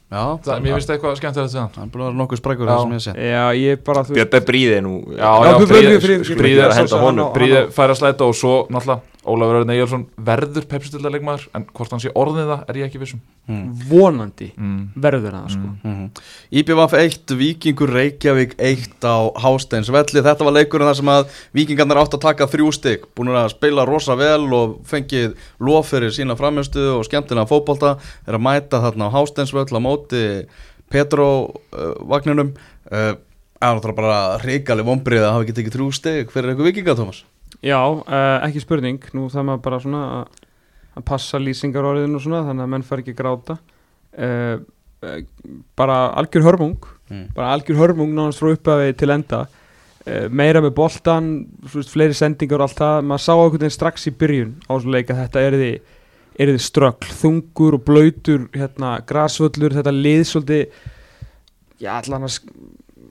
Já, 0.09 0.21
Það 0.41 0.53
er 0.55 0.61
mér 0.65 0.73
finnst 0.79 0.89
eitthvað 0.89 1.17
skemmtilegt 1.19 1.51
við 1.53 1.59
hann. 1.59 1.69
Það 1.75 1.83
er 1.83 1.89
vera 2.07 2.17
nokkuð 2.17 2.39
sprækur 2.41 2.69
það 2.71 2.79
sem 2.81 2.93
ég 2.95 3.01
sé 3.03 3.11
Já, 3.29 3.43
ég 3.61 3.83
bara, 3.85 4.01
þú 4.07 4.15
Björn 4.17 4.45
Bríði 4.47 4.79
nú. 4.81 4.93
Já, 5.13 5.19
Já, 5.19 5.29
já, 5.29 5.51
Björn- 5.53 5.69
Bríði- 5.69 5.99
Bríði- 6.01 6.23
Bríði- 6.25 6.39
Bríði 6.39 6.63
að 6.65 6.73
henda 6.79 7.01
honum. 7.03 7.29
Bríði 7.35 7.61
færa 7.77 7.93
slæta 7.99 8.25
og 8.25 8.33
svo 8.39 8.53
náttúrulega 8.73 9.01
Ólafur 9.29 9.59
Örn 9.59 9.71
Egilson 9.73 10.05
verður 10.25 10.65
pepsitildaleikmaður 10.71 11.45
en 11.57 11.65
hvort 11.75 11.93
hann 11.93 12.01
sé 12.03 12.11
orðið 12.17 12.49
það 12.49 12.71
er 12.71 12.79
ég 12.79 12.89
ekki 12.89 13.01
vissum. 13.01 13.21
Vonandi 13.89 14.49
mm. 14.53 14.79
verður 15.01 15.37
það 15.37 15.53
sko. 15.55 15.69
Mhm. 15.83 16.07
IBVF 16.61 16.95
1, 16.99 17.35
Víkingur 17.39 17.93
Reykjavík 17.95 18.55
1 18.57 19.07
á 19.09 19.17
Hásteins 19.41 19.89
velli 19.93 20.23
Þetta 20.25 20.45
var 20.45 20.55
leikurinn 20.57 20.89
þar 20.89 20.99
sem 20.99 21.13
að 21.13 21.37
Víkingarnir 21.57 22.01
átt 22.01 22.17
að 22.17 22.25
taka 22.27 22.49
þrjú 22.51 22.69
stygg 22.77 23.07
Búin 23.17 23.33
að 23.33 23.53
spila 23.55 23.87
rosa 23.89 24.17
vel 24.19 24.45
og 24.53 24.75
fengið 24.89 25.33
lof 25.65 25.89
fyrir 25.93 26.13
sína 26.13 26.37
framjöstu 26.37 26.83
og 26.97 27.07
skemmtina 27.07 27.47
fótbolta. 27.49 27.95
Er 28.27 28.37
að 28.37 28.45
mæta 28.45 28.83
þarna 28.83 29.09
á 29.09 29.15
Hásteins 29.17 29.55
vell 29.55 29.69
á 29.69 29.81
móti 29.81 30.25
Petro 30.89 31.29
uh, 31.49 31.97
vagninum. 32.09 32.53
Uh, 32.89 33.17
Það 33.59 33.67
er 33.67 33.75
náttúrulega 33.75 33.99
bara 33.99 34.19
reikali 34.39 34.83
vombrið 34.87 35.25
að 35.25 35.33
hafa 35.35 35.43
ekki 35.43 35.53
tekið 35.57 35.73
þrjú 35.73 35.87
stygg 35.97 36.29
fyrir 36.31 36.53
eitthvað 36.53 36.67
Víkinga, 36.69 36.93
Tómas 36.95 37.17
Já, 37.65 37.79
uh, 37.83 38.47
ekki 38.47 38.61
spurning, 38.63 38.99
nú 39.13 39.27
það 39.31 39.47
maður 39.49 39.61
bara 39.65 39.79
svona 39.83 40.03
að- 40.21 40.43
að 40.99 41.05
passa 41.05 41.39
lýsingar 41.41 41.83
orðinu 41.83 42.15
og 42.15 42.21
svona 42.23 42.43
þannig 42.47 42.63
að 42.65 42.69
menn 42.73 42.83
fær 42.87 43.01
ekki 43.03 43.15
gráta. 43.17 43.57
Uh, 44.17 44.59
uh, 45.03 45.19
bara 45.75 46.13
algjör 46.15 46.43
hörmung. 46.47 46.77
Mm. 47.09 47.27
bara 47.33 47.53
algjör 47.57 47.75
hörmung 47.81 48.11
nánast 48.13 48.39
frá 48.39 48.51
upphafi 48.53 48.93
til 48.97 49.09
enda. 49.09 49.47
Meira 50.29 50.61
með 50.61 50.71
boltan 50.77 51.25
veist, 51.73 51.89
fleiri 51.91 52.13
sendingar 52.13 52.61
og 52.61 52.69
allt 52.69 52.77
það. 52.79 52.99
Maður 53.05 53.23
sá 53.25 53.33
okkur 53.35 53.59
þeim 53.63 53.73
strax 53.73 54.05
í 54.07 54.11
byrjun 54.17 54.53
á 54.65 54.71
þessu 54.73 54.91
leik 54.93 55.09
að 55.11 55.19
þetta 55.23 55.41
er 55.47 55.57
því 55.59 55.71
er 56.39 56.47
þið 56.53 56.61
ströggl, 56.63 57.09
þungur 57.19 57.73
og 57.75 57.83
blöytur 57.85 58.45
hérna, 58.55 58.91
grasvöllur, 59.05 59.73
þetta 59.75 59.91
lið 59.91 60.21
svolítið 60.29 60.63
já, 61.83 61.91
allan 61.99 62.23
að 62.29 62.37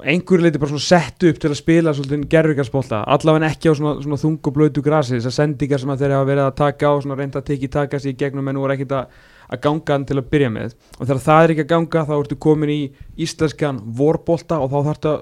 einhverju 0.04 0.44
leiti 0.44 0.60
bara 0.60 0.70
svona 0.70 0.84
sett 0.84 1.24
upp 1.26 1.40
til 1.42 1.50
að 1.50 1.58
spila 1.58 1.92
svolítið 1.96 2.26
gerðvigarsbólta, 2.30 3.00
allavega 3.10 3.48
ekki 3.50 3.72
á 3.72 3.74
svona, 3.74 3.94
svona 4.04 4.18
þung 4.20 4.50
og 4.50 4.54
blöytu 4.54 4.82
grasi, 4.84 5.16
þessar 5.16 5.34
sendingar 5.34 5.82
sem 5.82 5.92
að 5.92 6.04
þeir 6.04 6.14
hafa 6.16 6.28
verið 6.28 6.44
að 6.44 6.58
taka 6.60 6.90
á, 6.90 6.94
reynda 7.18 7.40
að 7.42 7.48
teki 7.48 7.70
taka 7.74 8.00
sig 8.02 8.14
í 8.14 8.18
gegnum 8.20 8.50
en 8.50 8.58
nú 8.58 8.66
er 8.66 8.74
ekkit 8.76 8.94
að, 8.94 9.16
að 9.48 9.62
ganga 9.66 9.96
hann 9.96 10.08
til 10.08 10.18
að 10.20 10.28
byrja 10.34 10.50
með. 10.54 10.76
Og 10.98 11.06
þegar 11.06 11.22
það 11.24 11.44
er 11.44 11.54
ekki 11.54 11.64
að 11.64 11.72
ganga 11.72 12.04
þá 12.10 12.14
ertu 12.18 12.38
komin 12.46 12.74
í 12.74 12.80
íslenskan 13.26 13.80
vorbólta 13.98 14.60
og 14.62 14.70
þá 14.70 14.78
þarf 14.78 15.00
þetta 15.00 15.14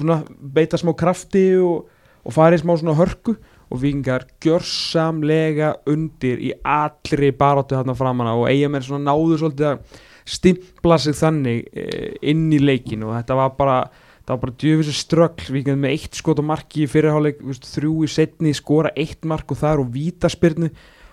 svona 0.00 0.20
beita 0.56 0.80
smá 0.80 0.92
krafti 1.02 1.44
og, 1.60 1.90
og 2.24 2.36
farið 2.36 2.64
smá 2.64 2.76
svona 2.76 2.96
hörku. 3.00 3.36
Og 3.72 3.80
vikingar 3.80 4.26
gjörsamlega 4.44 5.70
undir 5.88 6.40
í 6.44 6.50
allri 6.60 7.30
baráttu 7.32 7.72
þarna 7.72 7.94
framanna 7.96 8.34
og 8.36 8.50
eiga 8.50 8.68
mér 8.68 8.84
náðu 9.00 9.38
svolítið 9.40 9.70
að 9.70 10.00
stimpla 10.28 10.98
sig 11.00 11.16
þannig 11.16 11.70
e, 11.72 11.86
inn 12.30 12.50
í 12.52 12.60
leikin 12.62 13.06
og 13.06 13.14
þetta 13.16 13.38
var 13.38 13.54
bara 13.56 13.78
það 14.22 14.34
var 14.34 14.42
bara 14.44 14.58
djöfisir 14.62 14.98
ströggl 14.98 15.54
vikingar 15.54 15.80
með 15.82 15.96
eitt 15.96 16.18
skot 16.18 16.42
og 16.42 16.48
marki 16.48 16.84
í 16.84 16.90
fyrirháleik 16.90 17.42
þrjú 17.66 18.04
í 18.06 18.10
setni, 18.10 18.54
skora 18.54 18.92
eitt 18.96 19.26
mark 19.28 19.50
og 19.50 19.58
það 19.60 19.74
er 19.74 19.82
og 19.82 19.90
vítaspyrnu. 19.96 20.70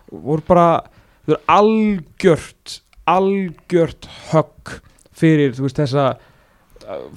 Voru 0.10 0.46
bara, 0.46 0.68
þau 1.26 1.34
eru 1.36 1.42
algjört 1.56 2.80
algjört 3.10 4.08
högg 4.32 4.76
fyrir 5.20 5.56
veist 5.58 5.80
þessa 5.80 6.12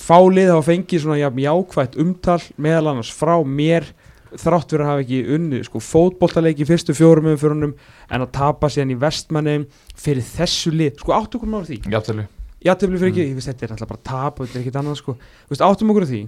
fálið 0.03 0.53
hafa 0.53 0.67
fengið 0.69 1.05
svona 1.05 1.21
jafn 1.21 1.43
jákvætt 1.43 1.99
umtal 2.03 2.41
meðal 2.61 2.93
annars 2.93 3.13
frá 3.15 3.39
mér 3.47 3.89
þrátt 4.33 4.73
fyrir 4.73 4.85
að 4.85 4.91
hafa 4.91 5.05
ekki 5.05 5.21
unni 5.37 5.63
sko, 5.67 5.81
fótboltaleiki 5.85 6.65
í 6.65 6.69
fyrstu 6.69 6.97
fjórum 6.97 7.33
umfyrunum 7.35 7.75
en 8.09 8.25
að 8.25 8.33
tapa 8.37 8.71
síðan 8.73 8.95
í 8.95 9.01
vestmanni 9.01 9.59
fyrir 9.97 10.25
þessu 10.25 10.73
lið, 10.73 10.95
sko 11.01 11.17
áttu 11.17 11.41
okkur 11.41 11.53
mála 11.53 11.69
því 11.69 11.83
Jafntefli 12.63 12.95
játtöfli 12.95 12.99
fyrir 13.01 13.13
ekki, 13.13 13.25
ég 13.29 13.35
veist 13.39 13.51
þetta 13.51 13.65
er 13.67 13.73
alltaf 13.75 13.89
bara 13.89 14.03
tap 14.07 14.41
og 14.41 14.47
þetta 14.47 14.59
er 14.59 14.63
ekkit 14.65 14.77
annað 14.81 14.99
sko, 15.01 15.15
þú 15.47 15.55
veist 15.55 15.65
áttum 15.67 15.91
okkur 15.93 16.07
á 16.07 16.11
því 16.13 16.21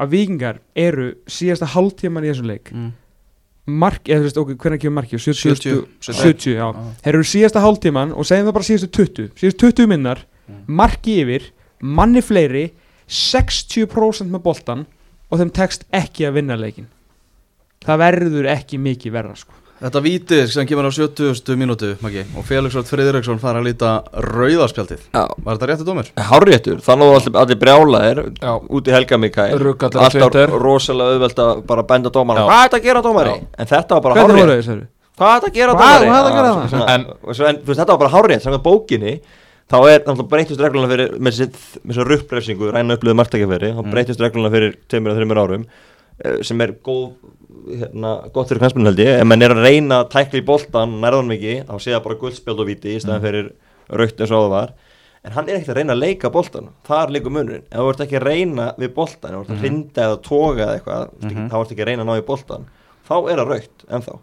að 0.00 0.10
vikingar 0.14 0.58
eru 0.76 1.06
síðasta 1.28 1.68
hálftíman 1.74 2.24
í 2.26 2.30
þessum 2.32 2.50
leik. 2.50 2.72
Mm. 2.72 2.90
mark, 3.70 4.08
eða 4.08 4.18
þú 4.22 4.26
veist 4.26 4.38
okkur, 4.40 4.56
hvernig 4.64 4.80
kemur 4.82 4.96
markið? 5.02 5.20
70, 5.22 5.82
70, 6.00 6.20
70, 6.20 6.54
já. 6.58 6.66
Þeir 7.04 7.14
eru 7.14 7.26
síðasta 7.30 7.60
hálftíman 7.62 8.14
og 8.16 8.26
segjum 8.26 8.48
það 8.48 8.56
bara 8.56 8.66
síðastu 8.66 8.88
20 8.96 9.28
síðastu 9.38 9.70
20 9.70 9.90
minnar, 9.92 10.24
Mm. 10.50 10.64
marki 10.66 11.20
yfir 11.22 11.44
manni 11.80 12.18
fleiri 12.24 12.72
60% 13.06 14.30
með 14.32 14.42
boltan 14.42 14.86
og 15.30 15.38
þeim 15.38 15.52
tekst 15.54 15.84
ekki 15.94 16.26
að 16.26 16.40
vinna 16.40 16.56
leikin 16.58 16.88
það 17.84 18.00
verður 18.02 18.48
ekki 18.50 18.80
mikið 18.82 19.14
verra 19.14 19.36
sko. 19.38 19.54
Þetta 19.80 20.00
vítið 20.04 20.42
sem 20.52 20.66
kemur 20.68 20.84
á 20.84 20.92
70. 20.92 21.54
mínútu 21.56 21.94
Maggi, 22.04 22.20
og 22.36 22.44
Felix 22.44 22.74
Rótt 22.76 22.90
Friðriksson 22.90 23.38
fara 23.40 23.62
að 23.62 23.70
líta 23.70 23.92
rauðarspjaldið 24.12 25.06
Já, 25.14 25.22
Var 25.40 25.56
þetta 25.56 25.68
réttið 25.70 25.88
dómur? 25.88 26.10
hárréttur, 26.30 26.82
þannig 26.84 27.08
að 27.08 27.16
allir, 27.16 27.38
allir 27.42 27.58
brjálaðir 27.62 28.20
Já. 28.44 28.52
út 28.60 28.90
í 28.90 28.92
Helga 28.92 29.18
Mikael 29.22 29.56
Ruggallir 29.62 29.96
á 29.96 30.04
Alltaf 30.10 30.56
rosalega 30.60 31.14
auðvelt 31.16 31.40
að 31.46 31.62
bara 31.72 31.82
benda 31.88 32.12
dómar. 32.12 32.42
Hvað 32.44 32.52
er 32.60 32.68
þetta 32.68 32.80
að 32.82 32.86
gera 32.90 33.02
dómari? 33.08 33.34
En 33.56 33.66
þetta 33.72 33.96
var 33.96 34.02
bara 34.02 34.26
þessu? 34.28 34.76
Hvað 35.16 35.32
er 35.32 35.40
þetta 35.40 35.48
að 35.48 35.56
gera 35.56 35.72
Hvað- 35.72 35.80
dómari? 35.80 36.10
hvað 36.10 36.20
er 36.20 36.24
þetta 36.24 36.30
að 36.30 36.36
gera 36.36 36.50
Já, 36.50 36.56
það? 36.60 36.68
svona- 36.74 36.90
En- 36.94 37.06
og 37.24 37.34
svo- 37.40 37.48
en 37.48 37.56
þú 37.56 37.64
veist, 37.72 37.80
þetta 37.80 37.96
var 37.96 37.98
bara 38.04 38.14
hárrétt 38.16 38.42
Samkvæmt 38.44 38.62
bókinni 38.68 39.20
Þá 39.70 39.76
er 39.86 40.00
náttúrulega 40.02 40.28
breytist 40.28 40.60
regluna 40.60 40.88
fyrir 40.90 41.10
með 41.22 41.30
þessi 41.86 42.04
rupprefsingu, 42.04 42.72
ræna 42.74 42.96
upplöðu 42.98 43.14
margtækjafæri 43.20 43.68
þá 43.76 43.82
breytist 43.92 44.18
regluna 44.18 44.50
fyrir 44.50 44.74
tveimur 44.90 45.12
og 45.12 45.16
þreimur 45.20 45.38
árum 45.38 45.64
sem 46.46 46.60
er 46.60 46.72
góð 46.84 47.06
hérna, 47.70 48.12
gott 48.34 48.48
fyrir 48.50 48.60
knæspunum 48.62 48.88
held 48.90 49.00
ég 49.02 49.20
ef 49.20 49.26
menn 49.28 49.42
er 49.46 49.54
að 49.54 49.62
reyna 49.66 50.02
að 50.04 50.10
tækla 50.14 50.40
í 50.40 50.44
boltan 50.46 50.94
nærðanum 51.02 51.34
ekki, 51.36 51.54
þá 51.68 51.74
sé 51.80 51.94
það 51.94 52.04
bara 52.06 52.18
guldspjöld 52.22 52.62
og 52.64 52.68
viti 52.70 52.94
í 52.96 53.00
staðan 53.02 53.24
fyrir 53.26 53.50
raukt 53.90 54.20
eins 54.22 54.30
og 54.34 54.44
það 54.44 54.52
var. 54.54 54.72
En 55.24 55.34
hann 55.36 55.48
er 55.50 55.58
ekkert 55.58 55.74
að 55.74 55.78
reyna 55.82 55.92
að 55.96 56.00
leika 56.04 56.30
boltan 56.32 56.68
þar 56.88 57.10
leikur 57.12 57.34
munurinn, 57.34 57.64
ef 57.68 57.76
þú 57.82 57.88
ert 57.92 58.04
ekki 58.06 58.16
að 58.20 58.24
reyna 58.30 58.68
við 58.80 58.94
boltan, 58.96 59.34
ef 59.34 59.36
þú 59.36 59.42
ert 59.44 59.50
að 59.56 59.64
hrinda 59.64 60.04
eða 60.06 60.20
toga 60.24 60.62
eða 60.66 60.76
eitthvað, 60.78 61.10
Mhm. 61.22 61.48
þá 61.50 61.56
ert 61.60 61.72
ekki 61.74 61.82
að 61.84 61.90
reyna 61.90 62.02
að 62.06 62.08
ná 62.08 62.14
í 62.22 62.26
boltan 62.30 62.64
þá 63.10 63.14
er 63.30 63.36
það 63.42 63.50
raukt 63.50 63.84
ennþá. 63.90 64.14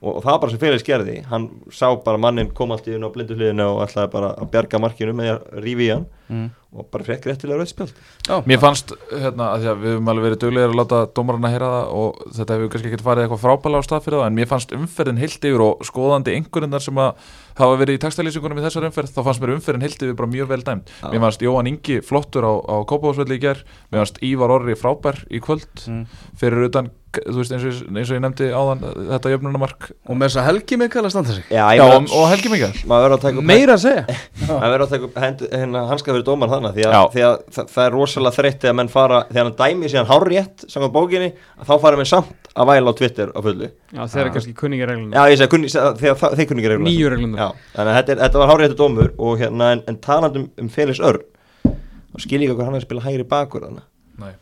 Og, 0.00 0.14
og 0.16 0.22
það 0.22 0.30
var 0.30 0.38
bara 0.38 0.50
sem 0.52 0.58
Felix 0.62 0.82
gerði. 0.86 1.24
Hann 1.26 1.48
sá 1.74 1.88
bara 2.04 2.16
mannin 2.22 2.50
koma 2.54 2.76
allt 2.76 2.86
í 2.86 2.94
unna 2.94 3.08
á 3.10 3.14
blindu 3.16 3.34
hliðinu 3.34 3.64
og 3.66 3.80
ætlaði 3.88 4.10
bara 4.12 4.28
að 4.38 4.50
bjarga 4.52 4.78
markinu 4.78 5.12
með 5.18 5.30
að 5.34 5.62
rífi 5.64 5.88
í 5.88 5.90
hann. 5.90 6.04
Mm. 6.30 6.50
Og 6.68 6.84
bara 6.92 7.04
frekk 7.06 7.24
réttilega 7.30 7.56
rauðspjöld 7.62 8.44
Mér 8.44 8.58
fannst, 8.60 8.90
hérna, 9.08 9.46
að 9.54 9.62
því 9.62 9.68
að 9.72 9.78
við 9.84 9.92
höfum 9.94 10.10
alveg 10.12 10.26
verið 10.26 10.40
duglegir 10.42 10.68
að 10.68 10.76
láta 10.76 10.98
dómarana 11.16 11.50
heyra 11.54 11.70
það 11.72 11.94
og 12.02 12.18
þetta 12.36 12.58
hefur 12.58 12.72
kannski 12.74 12.90
ekkert 12.90 13.04
farið 13.06 13.24
eitthvað 13.24 13.40
frábæla 13.46 13.80
á 13.80 13.86
stað 13.88 14.04
fyrir 14.04 14.18
það 14.20 14.26
en 14.28 14.36
mér 14.36 14.50
fannst 14.50 14.74
umferðin 14.76 15.22
heilt 15.22 15.48
yfir 15.48 15.64
og 15.64 15.86
skoðandi 15.88 16.34
einhverjum 16.36 16.76
sem 16.84 17.00
að 17.00 17.32
hafa 17.58 17.80
verið 17.80 17.96
í 17.96 18.02
textalýsingunum 18.04 18.60
í 18.60 18.66
þessar 18.68 18.88
umferð 18.90 19.14
þá 19.16 19.20
fannst 19.30 19.42
mér 19.46 19.54
umferðin 19.56 19.86
heilt 19.88 20.04
yfir 20.04 20.18
bara 20.20 20.30
mjög 20.36 20.52
vel 20.52 20.60
dæmt 20.68 20.92
Já. 21.00 21.08
Mér 21.08 21.24
fannst 21.24 21.42
Jóhann 21.48 21.72
Ingi 21.72 21.98
flottur 22.04 22.44
á, 22.46 22.52
á 22.68 22.76
Kópavásvelli 22.84 23.40
í 23.40 23.42
ger 23.48 23.64
Mér 23.88 24.04
fannst 24.04 24.20
Ívar 24.28 24.52
Orri 24.60 24.76
frábær 24.78 25.24
í 25.32 25.40
kvöld 25.40 25.66
Mm. 25.88 26.04
fyrir 26.36 26.66
utan, 26.68 26.88
þú 27.14 27.38
veist, 27.38 27.52
eins 27.54 27.64
og, 27.64 27.76
eins 27.96 28.10
og 28.10 28.16
ég 28.18 28.20
nefndi 28.22 28.48
áðan 28.52 28.80
þetta 29.08 29.30
jöfnunamark 29.32 29.86
Og 30.10 30.16
með 30.18 30.26
þess 30.28 30.38
að 30.42 30.46
Helgi 30.48 30.78
Mikael 30.80 31.04
að 31.06 31.12
standa 31.14 31.34
sig. 31.36 31.44
Já, 31.54 31.64
Já, 31.78 31.82
og, 31.86 32.08
og 32.12 32.26
Helgi 32.32 32.50
Mikael. 32.52 32.72
maður 32.90 33.04
verður 33.06 33.16
að 33.16 33.22
taka 33.24 33.40
upp 33.42 33.46
meira 33.48 33.76
að 33.78 33.82
segja. 33.86 34.16
maður 34.50 34.74
verður 34.74 34.84
að 34.86 34.92
taka 34.94 35.08
upp 35.08 35.18
hend- 35.24 35.44
hérna, 35.54 35.84
hanska 35.88 36.12
fyrir 36.12 36.26
dómar 36.28 36.52
þannig 36.58 36.74
því 36.78 36.84
að, 36.88 36.96
því 37.14 37.22
að 37.28 37.34
það, 37.56 37.68
það 37.74 37.84
er 37.88 37.94
rosalega 37.96 38.36
þreytt 38.38 38.60
þegar 38.64 38.76
menn 38.78 38.90
fara, 38.92 39.20
þegar 39.30 39.48
hann 39.48 39.56
dæmi 39.62 39.90
síðan 39.92 40.08
hárrétt 40.10 40.64
samkvæmt 40.68 40.94
bókinni, 40.98 41.30
að 41.58 41.70
þá 41.70 41.74
fara 41.84 42.00
menn 42.00 42.10
samt 42.10 42.50
að 42.58 42.68
væla 42.72 42.90
á 42.90 42.98
Twitter 42.98 43.32
á 43.32 43.40
fullu. 43.44 43.68
Já, 43.94 44.02
þeir 44.12 44.22
eru 44.24 44.32
kannski 44.36 44.54
kunningir 44.58 44.90
regluna 44.90 45.14
Já, 45.16 45.30
ég 45.32 45.38
segi, 45.38 45.50
kunni, 45.54 45.68
þegar 45.72 46.18
það- 46.22 46.36
þeir 46.40 46.48
kunni 46.50 46.62
ekki 46.64 46.72
regluna 46.74 46.90
nýju 46.90 47.12
regluna 47.14 47.38
Já, 47.38 47.48
þannig 47.76 47.92
að 47.92 47.98
þetta, 48.02 48.18
þetta 48.24 48.42
var 48.42 48.52
hárréttu 48.52 48.78
dómur 48.82 49.10
og 49.18 49.38
hérna, 49.42 49.72
en, 49.76 49.82
en 49.92 50.00
talandum 50.08 50.48
um 50.58 50.68
Felix 50.68 50.98
Örn 51.00 51.22
þá 51.68 52.18
skil 52.24 52.40
ég 52.42 52.48
ekki 52.50 52.56
hvað 52.58 52.64
hann 52.70 52.74
er 52.78 52.82
að 52.82 52.88
spila 52.88 53.04
hægri 53.06 53.28
bakur 53.28 53.66
þannig 53.68 53.86
Nei. 54.18 54.32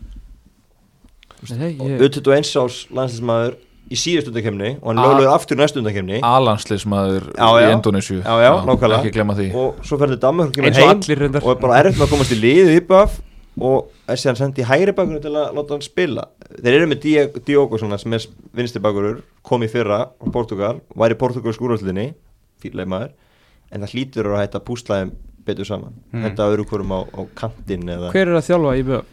Nei, 1.53 1.77
ég, 1.77 2.01
U21 2.01 2.49
ás 2.65 2.77
landslismæður 2.97 3.57
í 3.87 3.97
síðust 4.01 4.29
undakemni 4.33 4.71
og 4.83 4.89
hann 4.91 4.99
lögluður 5.03 5.33
aftur 5.37 5.57
í 5.57 5.61
næstu 5.63 5.79
undakemni 5.83 6.19
Alanslismadur 6.27 7.29
Já, 7.37 7.49
í. 7.61 7.71
Indonésiu 7.77 8.19
Já, 8.25 8.35
já, 8.43 8.51
nákvæmlega. 8.67 8.99
Ekki 9.05 9.13
glemma 9.15 9.37
því 9.39 9.47
og 9.55 9.81
svo 9.87 9.99
ferði 10.01 10.19
Danmark 10.25 10.51
og 10.51 10.57
kemur 10.57 10.71
eins 10.73 10.81
og 10.83 11.15
heim 11.15 11.39
og 11.43 11.51
er 11.55 11.61
bara 11.63 11.81
erfitt 11.83 12.01
með 12.01 12.07
að 12.09 12.13
komast 12.17 12.35
í 12.35 12.39
liðu 12.43 12.75
íbaf 12.81 13.19
og 13.57 13.93
er 14.13 14.19
síðan 14.21 14.37
sendið 14.41 14.65
í 14.65 14.69
hægri 14.69 14.93
bakurinn 14.99 15.23
til 15.25 15.33
að 15.33 15.55
láta 15.57 15.73
hann 15.77 15.85
spila 15.87 16.27
þeir 16.59 16.75
eru 16.81 16.89
með 16.91 17.01
Di- 17.07 17.45
Diogo 17.47 17.79
svona 17.81 17.97
sem 18.03 18.13
er 18.19 18.27
vinstri 18.59 18.83
bakurur 18.85 19.23
kom 19.47 19.63
í 19.65 19.71
fyrra 19.73 20.03
á 20.13 20.25
Portugal 20.35 20.81
var 20.95 21.15
í 21.15 21.17
Portugal 21.23 21.55
skúrhallinni 21.57 22.11
fýrleik 22.61 22.91
maður 22.91 23.15
en 23.73 23.83
það 23.87 23.95
hlýtur 23.95 24.29
að 24.35 24.43
hætta 24.43 24.61
púslæðum 24.67 25.15
betur 25.47 25.65
saman 25.69 25.95
Mm. 26.13 26.25
þetta 26.27 26.47
öðru 26.51 26.65
hverjum 26.67 26.93
á, 26.93 27.01
á 27.07 27.21
kantinn 27.39 27.87
eða 27.89 28.11
hver 28.13 28.29
er 28.33 28.37
að 28.41 28.47
þjálfa 28.51 28.75
í 28.77 28.83
BF? 28.91 29.05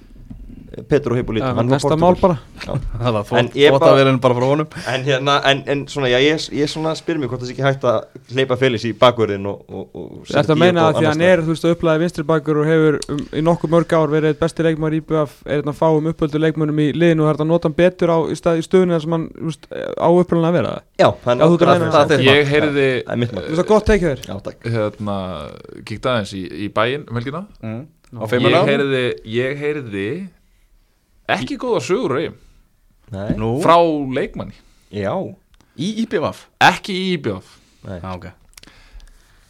Hann 0.73 1.57
var 1.59 1.67
næsta 1.69 1.95
mál 2.01 2.15
bara. 2.17 2.37
Já. 2.63 2.73
Það 3.03 3.13
var 3.13 3.27
En 3.37 3.49
þótt 3.49 3.57
ég 3.59 3.73
þótt 3.73 3.83
bara- 3.83 3.91
að 3.91 3.99
vera 3.99 4.13
bara 4.23 4.37
frá 4.37 4.45
honum. 4.49 4.67
En 4.89 5.03
hérna, 5.05 5.35
en, 5.49 5.59
en 5.69 5.83
svona 5.91 6.09
já, 6.09 6.17
ég, 6.23 6.47
ég 6.57 6.71
svona 6.71 6.93
spyr 6.97 7.19
mér 7.21 7.29
hvort 7.29 7.43
það 7.43 7.51
sé 7.51 7.53
ekki 7.53 7.65
hægt 7.67 7.85
að 7.85 7.99
hleypa 8.33 8.57
Felix 8.57 8.85
í 8.89 8.93
bakverðin 8.97 9.45
og, 9.51 9.61
og, 9.69 9.83
og 9.93 10.25
Þetta 10.31 10.55
að 10.55 10.61
meina 10.63 10.87
að 10.87 10.97
því 10.97 11.05
að 11.05 11.09
hann 11.11 11.25
er, 11.27 11.43
þú 11.45 11.53
veist, 11.53 11.67
upplæði 11.69 12.03
vinstri 12.03 12.25
bakur 12.31 12.61
og 12.63 12.69
hefur 12.71 12.99
um, 13.13 13.21
í 13.29 13.43
nokkuð 13.45 13.73
mörg 13.75 13.95
ár 13.97 14.13
verið 14.13 14.39
besti 14.41 14.65
leikmar 14.65 14.97
í 14.97 15.01
BF 15.05 15.33
er 15.45 15.61
þetta 15.61 15.73
að 15.73 15.79
fá 15.83 15.87
um 15.93 16.09
uppöldu 16.13 16.41
leikmönum 16.41 16.81
í 16.81 16.89
liðinu 16.97 17.25
og 17.25 17.29
er 17.29 17.37
þetta 17.37 17.45
að 17.47 17.51
nota 17.53 17.69
hann 17.69 17.77
betur 17.77 18.13
á, 18.13 18.17
í, 18.25 18.37
stað, 18.39 18.61
í 18.61 18.65
stöðunni 18.65 18.97
þar 18.97 19.05
sem 19.05 19.17
hann 19.17 19.27
veist, 19.45 19.69
á 19.69 20.09
upplæðinu 20.09 20.49
að 20.49 20.57
vera? 20.57 20.75
Já, 20.97 21.09
hann 21.27 21.37
Já, 21.37 21.45
þú 21.45 21.53
ert 21.57 21.65
að 21.65 21.73
meina 21.73 21.93
það. 21.93 22.03
Það 22.03 22.15
er 22.17 22.25
Ég 22.29 22.53
heyrði 22.53 22.87
það 22.89 23.13
er 23.13 23.19
mitt 23.21 23.33
Þú 23.33 23.43
veist 23.43 23.61
það 23.61 23.71
gott 23.73 23.89
teikja 23.89 24.13
þér. 24.13 24.23
Já, 24.29 24.35
takk. 24.47 24.69
Hérna, 24.73 25.17
kíkti 25.83 26.13
aðeins 26.13 26.33
í, 26.37 26.43
í 26.65 26.69
bæinn 26.73 27.05
um 27.09 27.19
mm. 27.19 27.83
Ég 28.13 29.57
heyrði 29.57 30.07
ekki 31.29 31.57
góða 31.61 31.81
sögur 31.85 32.15
Nei. 33.13 33.33
Frá 33.63 33.77
leikmanni 34.15 34.55
já, 34.91 35.13
Í 35.77 35.87
IBVF? 36.03 36.47
ekki 36.61 36.93
í 36.93 37.05
IBF 37.17 37.45
Nei. 37.87 37.99
Já, 37.99 38.09
ok 38.15 38.25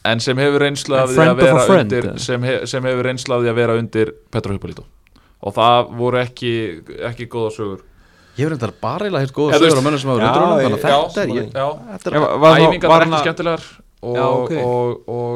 en 0.04 0.20
sem 0.20 0.36
hefur 0.38 0.60
friend 1.16 1.32
að 1.32 1.32
of 1.32 1.40
a 1.40 1.46
vera 1.48 1.66
friend, 1.68 1.86
undir 1.94 2.08
eða? 2.12 2.20
sem, 2.20 2.44
he, 2.44 2.56
sem 2.68 2.84
hefur 2.84 3.06
reynslu 3.08 3.36
af 3.38 3.42
því 3.46 3.50
að 3.54 3.60
vera 3.62 3.78
undir 3.80 4.12
Petro 4.36 4.52
Hippolito 4.56 4.84
og 5.44 5.54
það 5.56 5.94
voru 6.00 6.20
ekki 6.24 6.52
ekki 7.10 7.28
góða 7.32 7.52
sögur 7.56 7.82
Ég 8.34 8.48
verður 8.50 8.58
þetta 8.64 8.82
bara 8.82 9.06
eiginlega 9.06 9.24
heilt 9.28 9.36
góða 9.38 9.54
Eða, 9.54 9.70
sögur 9.70 9.80
á 9.80 9.84
mönnum 9.86 10.02
sem 10.02 10.10
hafa 10.10 10.20
verið 10.20 10.30
undir 10.34 10.44
honum 10.44 10.58
að 10.58 10.62
þetta 10.74 10.88
er 10.90 10.94
já, 10.94 10.98
ég 11.38 11.46
Þetta 11.94 12.10
er 12.10 12.14
Já, 12.14 12.22
var- 12.44 12.60
ekki 13.08 13.22
skemmtilegar 13.24 13.64
og, 14.04 14.16
Já, 14.18 14.26
ok. 14.28 14.54
og, 14.64 14.88
og 15.14 15.34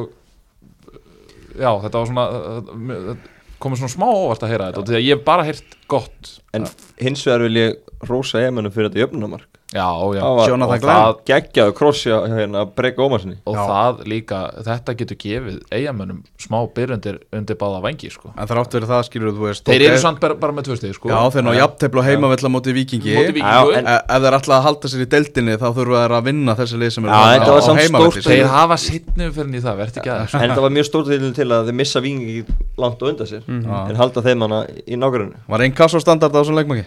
já, 1.61 1.71
þetta 1.85 2.01
var 2.01 2.07
svona 2.11 2.25
uh, 2.27 3.27
komið 3.63 3.83
svona 3.83 3.95
smá 3.95 4.07
óvart 4.07 4.45
að 4.45 4.53
heyra 4.53 4.69
þetta 4.69 4.81
og 4.81 4.89
því 4.89 4.97
að 4.99 5.05
ég 5.05 5.17
hef 5.17 5.27
bara 5.27 5.45
heyrt 5.47 5.77
gott. 5.91 6.33
En 6.55 6.67
hins 7.01 7.23
vegar 7.27 7.45
vil 7.47 7.61
ég 7.61 8.09
rósa 8.09 8.41
eigamennum 8.41 8.73
fyrir 8.73 8.91
þetta 8.91 9.05
jöfnumark 9.05 9.56
já, 9.77 9.87
já, 10.17 10.21
Það 10.25 10.49
Jonathan 10.51 10.81
Glenn. 10.83 10.97
það, 11.01 11.19
Geggjaðu 11.29 11.73
krossja 11.77 12.17
hérna 12.31 12.63
Breka 12.77 13.05
Ómarsinni 13.05 13.37
og 13.45 13.55
Já. 13.57 13.63
það 13.69 14.01
líka 14.13 14.39
þetta 14.67 14.95
getur 15.01 15.19
gefið 15.23 15.57
eigamönnum 15.77 16.19
smá 16.41 16.57
byrjundir 16.75 17.19
undir 17.37 17.59
báða 17.61 17.81
vangi 17.85 18.09
sko. 18.13 18.31
En 18.35 18.49
þrátt 18.49 18.77
verið 18.77 18.91
það 18.93 19.03
skilur 19.09 19.35
þú 19.37 19.45
veist 19.47 19.65
þeir 19.69 19.85
eru 19.91 20.01
samt 20.03 20.21
bara, 20.23 20.37
bara 20.41 20.55
með 20.57 20.67
tvö 20.69 20.77
stið 20.81 20.95
sko. 20.97 21.11
Já, 21.13 21.19
þeir 21.35 21.45
ná 21.47 21.51
jafntefla 21.57 22.03
og 22.03 22.07
heimavella 22.09 22.51
móti 22.53 22.75
vikingi 22.75 23.15
Ef 23.17 23.31
þeir 23.37 24.37
ætla 24.39 24.59
að 24.59 24.67
halda 24.67 24.91
sér 24.91 25.05
í 25.05 25.09
deildinni 25.13 25.57
þá 25.61 25.67
þurfa 25.77 26.03
þeir 26.03 26.17
að 26.17 26.27
vinna 26.31 26.57
þessi 26.57 26.81
lið 26.81 26.93
sem 26.97 27.07
eru 27.07 27.13
Já, 27.13 27.17
þarna 27.17 27.37
þetta 27.37 27.53
var 27.53 27.61
á 27.61 27.67
samt 27.67 27.81
heimavelli, 27.83 28.25
þeir 28.27 28.51
hafa 28.53 28.77
sittnum 28.81 29.33
fyrir 29.37 29.57
í 29.57 29.63
það, 29.63 29.79
verður 29.81 30.01
ekki 30.01 30.13
aðeins 30.13 30.37
En 30.37 30.45
þetta 30.47 30.65
var 30.67 30.75
mjög 30.77 30.87
stórt 30.89 31.11
til 31.11 31.33
til 31.37 31.49
að 31.53 31.69
þeir 31.69 31.77
missa 31.81 32.03
vingi 32.03 32.37
langt 32.77 33.01
og 33.03 33.11
undan 33.11 33.29
sér 33.29 33.43
Já. 33.47 33.77
En 33.91 33.99
halda 33.99 34.23
þeim 34.25 34.45
hana 34.47 34.61
í 34.87 34.99
nágrunni 34.99 35.43
Var 35.47 35.65
einn 35.65 35.75
kassastandard 35.77 36.33
á 36.33 36.39
þessum 36.41 36.57
leikmangi? 36.57 36.85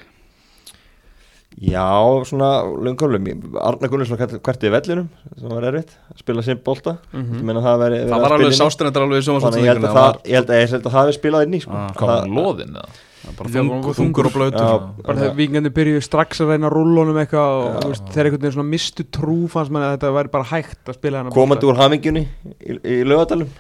Já, 1.61 1.85
svona 2.25 2.63
löngkólum 2.81 3.27
Arna 3.61 3.89
Gunnarsson 3.93 4.17
hvert 4.17 4.63
í 4.65 4.71
vellinum 4.73 5.11
sem 5.37 5.51
var 5.51 5.67
erfitt, 5.69 5.93
að 6.09 6.23
spila 6.23 6.45
sem 6.47 6.61
bolta 6.65 6.97
mm 7.13 7.27
-hmm. 7.27 7.61
það, 7.67 7.77
veri, 7.85 7.99
Það 8.09 8.25
var 8.25 8.35
alveg 8.37 8.57
sástundar 8.57 9.05
alveg 9.05 9.21
í 9.21 9.27
Þannig 9.29 9.59
að 9.59 9.61
ég 9.61 9.73
held 9.75 9.85
að 9.85 9.99
það, 9.99 10.19
ég 10.25 10.35
held 10.41 10.51
að 10.51 10.61
ég 10.61 10.71
held 10.71 10.87
að 10.87 10.93
það 10.93 11.01
hefði 11.01 11.19
spilað 11.19 11.47
inn 11.47 11.55
í 11.55 11.61
sko. 11.61 11.77
Ah. 11.77 11.93
hvað 11.93 12.09
var 12.09 12.29
loðin 12.29 12.77
eða? 12.77 12.89
bara 13.37 13.51
Já, 13.51 13.61
þung, 13.61 13.71
bara 13.85 13.97
þungur 13.99 14.29
og 14.29 14.35
blöytur 14.35 14.65
Já. 14.65 14.77
bara 15.05 15.19
þegar 15.19 15.35
vikingandi 15.37 15.73
byrjuðu 15.77 16.05
strax 16.05 16.41
að 16.41 16.53
reyna 16.55 16.71
rúllunum 16.73 17.19
eitthvað 17.21 17.57
og 17.61 17.75
þú 17.85 17.91
veist, 17.93 18.07
þeir 18.15 18.25
einhvern 18.25 18.45
veginn 18.45 18.57
svona 18.57 18.71
mistu 18.71 19.07
trú 19.13 19.37
fannst 19.53 19.75
manni 19.75 19.89
að 19.89 19.97
þetta 19.99 20.13
væri 20.17 20.33
bara 20.33 20.49
hægt 20.51 20.89
að 20.89 20.97
spila 20.97 21.25
komandi 21.35 21.69
úr 21.69 21.81
hamingjunni 21.81 22.23
í, 22.25 22.79
í 22.81 22.97
lögadalum 23.05 23.51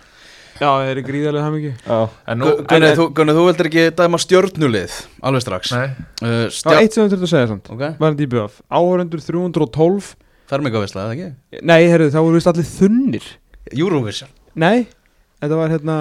Já, 0.61 0.69
þeir 0.69 0.91
eru 0.93 1.05
gríðarlega 1.07 1.73
Já, 1.87 1.99
en 2.29 2.41
nú, 2.43 2.51
Gunni, 2.69 2.91
þú, 2.99 3.07
þú 3.17 3.45
vildir 3.47 3.69
ekki 3.71 3.85
dæma 3.97 4.21
stjörnulið 4.21 4.97
alveg 5.25 5.45
strax. 5.45 5.73
Nei, 5.73 5.87
uh, 6.21 6.27
Það 6.27 6.57
stjörn, 6.59 6.81
eitt 6.81 6.97
sem 6.97 7.07
við 7.07 7.15
þurfum 7.15 7.29
að 7.29 7.33
segja 7.33 7.51
samt. 7.55 7.71
Ok, 7.73 7.85
var 8.01 8.13
þetta 8.17 8.27
í 8.27 8.31
BF 8.35 8.59
Áhörundur 8.69 9.25
312 9.25 10.11
fermingavisla, 10.51 11.07
eða 11.07 11.17
ekki? 11.17 11.63
Nei, 11.71 11.79
herru, 11.89 12.11
það 12.13 12.27
voru 12.27 12.41
vist 12.41 12.51
allir 12.51 12.69
þunnir. 12.69 13.31
Eurovision. 13.71 14.33
Nei, 14.61 14.89
þetta 15.41 15.61
var 15.63 15.73
hérna 15.73 15.97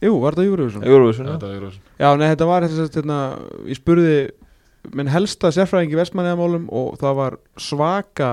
Jú, 0.00 0.14
var 0.22 0.32
þetta 0.32 0.48
Eurovision? 0.48 0.84
Eurovision 0.88 1.26
já. 1.28 1.34
Eurovision. 1.36 1.82
Já, 2.00 2.08
nei, 2.16 2.28
þetta 2.32 2.46
var 2.48 2.64
hérna, 2.64 3.18
ég 3.68 3.76
spurði 3.76 4.14
minn 4.96 5.10
helsta 5.12 5.50
sérfræðing 5.52 5.92
í 5.92 5.98
Vestmanniðamálum 5.98 6.70
og 6.72 6.94
það 7.02 7.18
var 7.18 7.36
svaka 7.60 8.30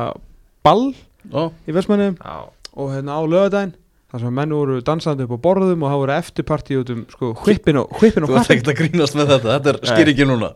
ball 0.64 0.94
Ó, 1.28 1.52
í 1.68 1.76
Vestmanniðum 1.76 2.16
Já. 2.22 2.38
og 2.72 2.94
hérna 2.94 3.18
á 3.20 3.22
lögadaginn 3.28 3.74
þar 4.08 4.22
sem 4.24 4.34
menn 4.40 4.54
voru 4.56 4.78
dansandi 4.88 5.26
upp 5.28 5.34
á 5.36 5.40
borðum 5.44 5.82
og 5.84 5.90
það 5.92 6.02
voru 6.02 6.14
eftirparti 6.16 6.78
út 6.80 6.92
um 6.94 7.02
sko 7.12 7.32
hvippin 7.44 7.80
og, 7.82 7.90
hvippin 8.00 8.24
og 8.24 8.30
Þú 8.32 8.38
ert 8.38 8.46
hvappin. 8.48 8.58
ekkert 8.58 8.72
að 8.72 8.78
grínast 8.80 9.18
með 9.20 9.34
þetta, 9.34 9.50
þetta 9.58 9.70
er 9.74 9.80
Nei. 9.82 9.90
skýringin 9.92 10.32
núna. 10.32 10.50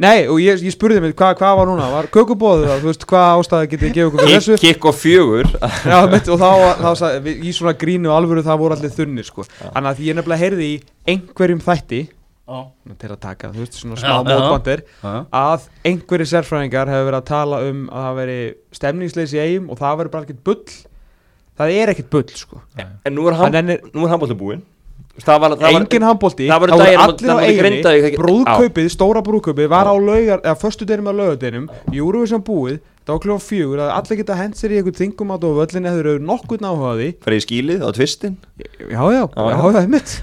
Nei, 0.00 0.18
og 0.28 0.38
ég, 0.40 0.60
ég 0.64 0.72
spurði 0.74 1.00
mig 1.04 1.14
hvað 1.16 1.34
hva 1.40 1.50
var 1.56 1.66
núna, 1.68 1.88
var 1.92 2.06
kökubóðu 2.12 2.68
það, 2.68 2.78
þú 2.84 2.90
veist, 2.90 3.06
hvað 3.08 3.40
ástæða 3.40 3.70
getið 3.72 3.94
gefið 3.96 4.06
okkur 4.10 4.22
fyrir 4.24 4.36
þessu? 4.36 4.58
Kikk 4.62 4.84
og 4.90 4.94
fjögur. 5.00 5.50
Já, 5.90 5.98
mitt, 6.12 6.28
og 6.28 6.38
þá, 6.40 6.50
þá 6.80 6.90
sagði, 7.00 7.20
við- 7.26 7.42
í 7.44 7.52
svona 7.56 7.74
grínu 7.80 8.08
og 8.12 8.16
alvöru 8.20 8.44
það 8.46 8.60
voru 8.62 8.76
allir 8.78 8.94
þunnir 8.96 9.28
sko. 9.28 9.44
Þannig 9.60 9.90
að 9.90 10.02
ég 10.06 10.16
nefnilega 10.20 10.44
heyrði 10.44 10.68
í 10.70 10.80
einhverjum 11.14 11.60
þætti 11.64 12.02
Já, 12.50 12.60
til 12.98 13.10
að 13.14 13.20
taka, 13.22 13.48
þú 13.54 13.60
veist, 13.62 13.76
svona 13.78 13.96
smá 14.00 14.10
já. 14.10 14.22
mótbandir 14.26 14.80
já. 15.04 15.12
að 15.30 15.66
einhverju 15.86 16.26
sérfræðingar 16.32 16.88
hefur 16.90 17.06
verið 17.10 17.20
að 17.20 17.28
tala 17.28 17.60
um 17.68 17.84
að 17.92 18.06
það 18.08 18.16
veri 18.20 18.38
stemningsleis 18.74 19.34
í 19.36 19.42
eigum 19.44 19.68
og 19.70 19.78
það 19.78 20.00
veri 20.00 20.12
bara 20.16 20.26
ekkert 20.26 20.40
bull 20.48 20.64
það 21.58 21.78
er 21.78 21.94
ekkert 21.94 22.12
bull 22.12 22.36
sko. 22.36 22.60
En 22.78 23.16
nú 23.16 23.26
er, 23.30 23.38
hann 23.38 23.50
ham, 23.50 23.58
ennir 23.62 23.82
nú 23.94 24.04
er 24.06 24.14
handbólti 24.14 24.36
búinn. 24.38 24.62
Það 25.20 25.40
var, 25.42 25.54
það 25.58 25.66
var 25.66 25.82
engin 25.82 26.04
handbólti, 26.06 26.46
það 26.48 26.60
voru 26.62 26.76
það 26.78 27.02
allir 27.04 27.26
það 27.26 27.40
á 27.40 27.44
eiginni 27.44 28.10
brúðkaupið, 28.20 28.86
stóra 28.94 29.20
brúðkaupið 29.26 29.66
var 29.68 29.90
á 29.90 29.94
laugar, 29.98 30.40
eða 30.40 30.54
förstu 30.60 30.86
deinum 30.88 31.10
á 31.10 31.14
laugadeinum 31.18 31.66
Júruvísson 31.92 32.44
búið, 32.46 32.78
það 33.04 33.12
var 33.12 33.22
kljóðan 33.24 33.42
fjögur 33.44 33.82
að 33.84 33.90
allir 33.96 34.20
geta 34.20 34.36
hent 34.38 34.56
sér 34.56 34.72
í 34.72 34.78
einhvern 34.78 34.98
þingum 35.00 35.34
át 35.34 35.44
og 35.48 35.58
völlinni 35.58 35.90
eða 35.90 36.02
eru 36.04 36.24
nokkuð 36.30 36.64
náhugaði 36.64 37.08
Farið 37.26 37.42
í 37.42 37.44
skílið 37.46 37.84
á 37.84 37.88
tvistin 37.96 38.38
já, 38.54 38.70
já, 38.88 39.02
já, 39.02 39.20
já, 39.34 39.58
það 39.66 39.80
er 39.82 39.92
mitt 39.96 40.14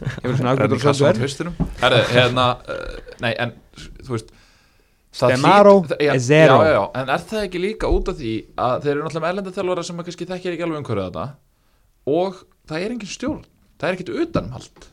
tvistinum 1.19 1.61
Herðu, 1.83 2.01
hérna 2.15 2.47
uh, 2.63 2.99
Nei, 3.21 3.31
en 3.35 3.53
þú 4.07 4.15
veist 4.15 4.33
já, 5.99 6.11
er 6.13 6.19
zero. 6.23 6.57
já, 6.61 6.67
já, 6.67 6.73
já, 6.77 6.83
En 7.01 7.09
er 7.15 7.23
það 7.31 7.43
ekki 7.47 7.61
líka 7.63 7.89
út 7.93 8.11
af 8.11 8.19
því 8.19 8.33
að 8.67 8.75
þeir 8.85 8.91
eru 8.93 9.03
náttúrulega 9.05 9.23
með 9.25 9.31
erlendaþjálfara 9.33 9.85
sem 9.87 10.01
kannski 10.07 10.29
þekkir 10.31 10.55
ekki 10.55 10.65
alveg 10.67 10.81
umhverju 10.83 11.05
þetta 11.07 11.25
og 12.13 12.39
það 12.69 12.85
er 12.85 12.95
engin 12.95 13.11
stjórn 13.15 13.43
það 13.77 13.89
er 13.89 13.97
ekkit 13.97 14.13
utanumhald 14.23 14.87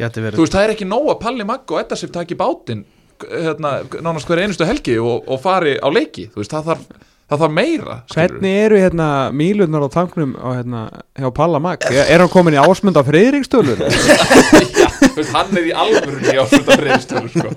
Geti 0.00 0.20
Þú 0.20 0.24
verið 0.28 0.42
veist, 0.44 0.54
það 0.56 0.64
er 0.68 0.74
ekki 0.76 0.88
nóg 0.88 1.10
að 1.12 1.20
Palli 1.24 1.44
Magg 1.48 1.72
og 1.74 1.80
Edda 1.82 1.96
Sif 1.98 2.12
taki 2.14 2.36
bátinn 2.40 2.84
hérna, 3.20 3.72
nánast 4.00 4.28
hverja 4.30 4.46
einustu 4.48 4.64
helgi 4.68 4.96
og, 5.02 5.26
og 5.28 5.40
fari 5.42 5.74
á 5.76 5.88
leiki 5.92 6.28
Þú 6.32 6.40
veist, 6.40 6.54
það 6.54 6.70
þarf, 6.70 6.84
það 7.30 7.42
þarf 7.44 7.52
meira 7.58 7.96
skilurðu. 8.08 8.38
Hvernig 8.38 8.60
eru 8.64 8.78
hérna 8.80 9.08
mílurnar 9.36 9.84
á 9.84 9.88
tanknum 9.92 10.32
á, 10.40 10.48
hérna, 10.56 10.80
hjá 11.20 11.28
Palla 11.36 11.60
Mag? 11.60 11.84
Er, 11.90 12.16
hann 12.22 12.32
komin 12.32 12.56
í 12.56 12.62
ásmunda 12.62 13.04
Friðriksstölur? 13.04 13.84
Já, 13.84 14.88
þú 14.88 14.89
veist, 15.16 15.32
hann 15.34 15.56
er 15.60 15.68
í 15.68 15.72
alvörunni 15.82 16.34
á 16.38 16.44
svona 16.50 16.76
reyðstölu 16.80 17.30
sko. 17.34 17.52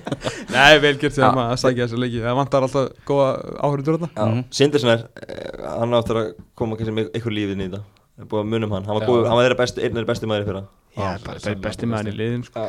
Nei, 0.53 0.77
vel 0.83 0.93
gert 1.01 1.13
Já. 1.13 1.17
sem 1.21 1.41
að 1.43 1.55
sækja 1.63 1.87
þessu 1.87 1.99
leiki. 2.03 2.21
Það 2.25 2.37
vantar 2.41 2.67
alltaf 2.67 2.91
góða 3.07 3.27
áhörður 3.63 4.09
Mhm. 4.13 4.43
Sindersen 4.51 4.89
er 4.93 5.03
eh, 5.27 5.67
Hann 5.79 5.93
áttur 5.97 6.19
að 6.21 6.31
koma 6.55 6.75
kannski 6.79 6.93
með 6.95 7.11
eitthvað 7.13 7.37
lífið 7.39 7.57
í 7.57 7.67
þetta 7.67 7.81
Það. 7.81 7.91
Er 8.21 8.25
búið 8.29 8.43
að 8.43 8.49
munum 8.53 8.71
hann. 8.75 8.83
Hann 8.85 8.99
var, 8.99 9.07
góð, 9.09 9.23
hann 9.25 9.37
var 9.39 9.45
þeirra 9.47 9.57
besti, 9.57 9.81
einn 9.87 9.97
er 9.97 10.05
besti 10.05 10.27
maður 10.29 10.43
í 10.43 10.47
fyrra. 10.51 10.63
Já, 10.93 11.05
sennilega 11.41 11.61
besti 11.63 11.87
maður 11.89 12.09
í 12.11 12.13
liðin 12.19 12.43
sko. 12.45 12.65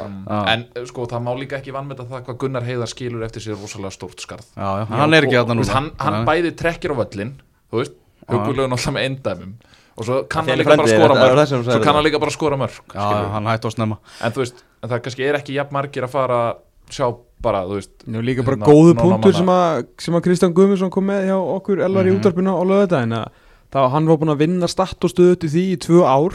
En 0.48 0.62
sko, 0.88 1.04
það 1.10 1.20
má 1.26 1.32
líka 1.36 1.58
ekki 1.58 1.74
vannmeta 1.76 2.06
það 2.08 2.22
hvað 2.24 2.38
Gunnar 2.40 2.64
Heiðar 2.64 2.88
skilur 2.88 3.26
eftir 3.26 3.44
sér 3.44 3.58
rosalega 3.60 3.92
stórt 3.92 4.24
skarð. 4.24 4.46
Já, 4.56 4.64
já, 4.80 4.86
hann 4.88 5.12
er 5.18 5.26
ekki 5.28 5.36
þú 5.36 5.44
veist, 5.44 5.68
núna. 5.68 5.74
Hann, 5.76 5.90
hann 6.00 6.24
bæði 6.30 6.54
trekkir 6.56 6.96
á 6.96 7.00
völlin 7.02 7.34
Þú 7.68 7.82
veist, 7.82 7.92
hugulegu 8.32 8.70
náttúrulega 8.72 8.96
með 8.96 9.04
eindæmum. 9.10 9.52
Og 9.94 10.06
svo 10.08 10.16
kann 10.32 10.48
hann 10.48 10.58
líka 10.58 10.74
bara 10.74 10.88
skora 10.88 11.14
það- 11.14 11.20
það 11.20 11.36
mörg 11.36 11.48
Svo 11.52 11.72
kann 11.76 11.84
það? 11.84 11.94
hann 11.94 12.04
líka 12.08 12.20
bara 12.24 12.30
skora 12.34 12.56
mörg 12.56 12.80
Já, 12.94 13.30
hann 13.36 13.44
hætti 13.52 13.68
að 13.68 13.74
snemma. 13.76 13.98
En 14.24 14.32
þú 14.32 14.40
veist, 14.42 14.64
en 14.84 14.90
það 14.92 15.02
kannski 15.06 15.24
er 15.28 15.38
ekki 15.40 15.56
jafn 15.56 15.74
margir 15.78 16.06
að 16.06 16.12
fara 16.14 16.38
að 16.52 16.60
sjá 16.94 17.06
bara, 17.44 17.64
þú 17.68 17.78
veist 17.80 18.04
Nú 18.12 18.20
líka 18.24 18.44
bara 18.44 18.56
Ná- 18.60 18.68
góðu 18.68 18.94
punktur 19.00 19.34
sem 19.36 19.50
að, 19.52 19.86
sem 20.04 20.14
að 20.18 20.24
Kristján 20.28 20.54
Guðmundsson 20.56 20.92
kom 20.92 21.06
með 21.08 21.26
hjá 21.30 21.36
okkur 21.40 21.82
Elvar 21.84 22.08
í 22.08 22.12
Mhm. 22.12 22.20
útarpinu 22.20 22.52
á 22.56 22.62
lögadaginn 22.64 23.16
að 23.18 23.28
þá 23.74 23.90
hann 23.90 24.06
var 24.08 24.16
búin 24.20 24.32
að 24.34 24.42
vinna 24.44 24.68
statt 24.68 25.04
og 25.04 25.10
stöðu 25.10 25.38
til 25.40 25.50
því 25.50 25.64
í 25.72 25.76
tvö 25.80 26.04
ár 26.06 26.34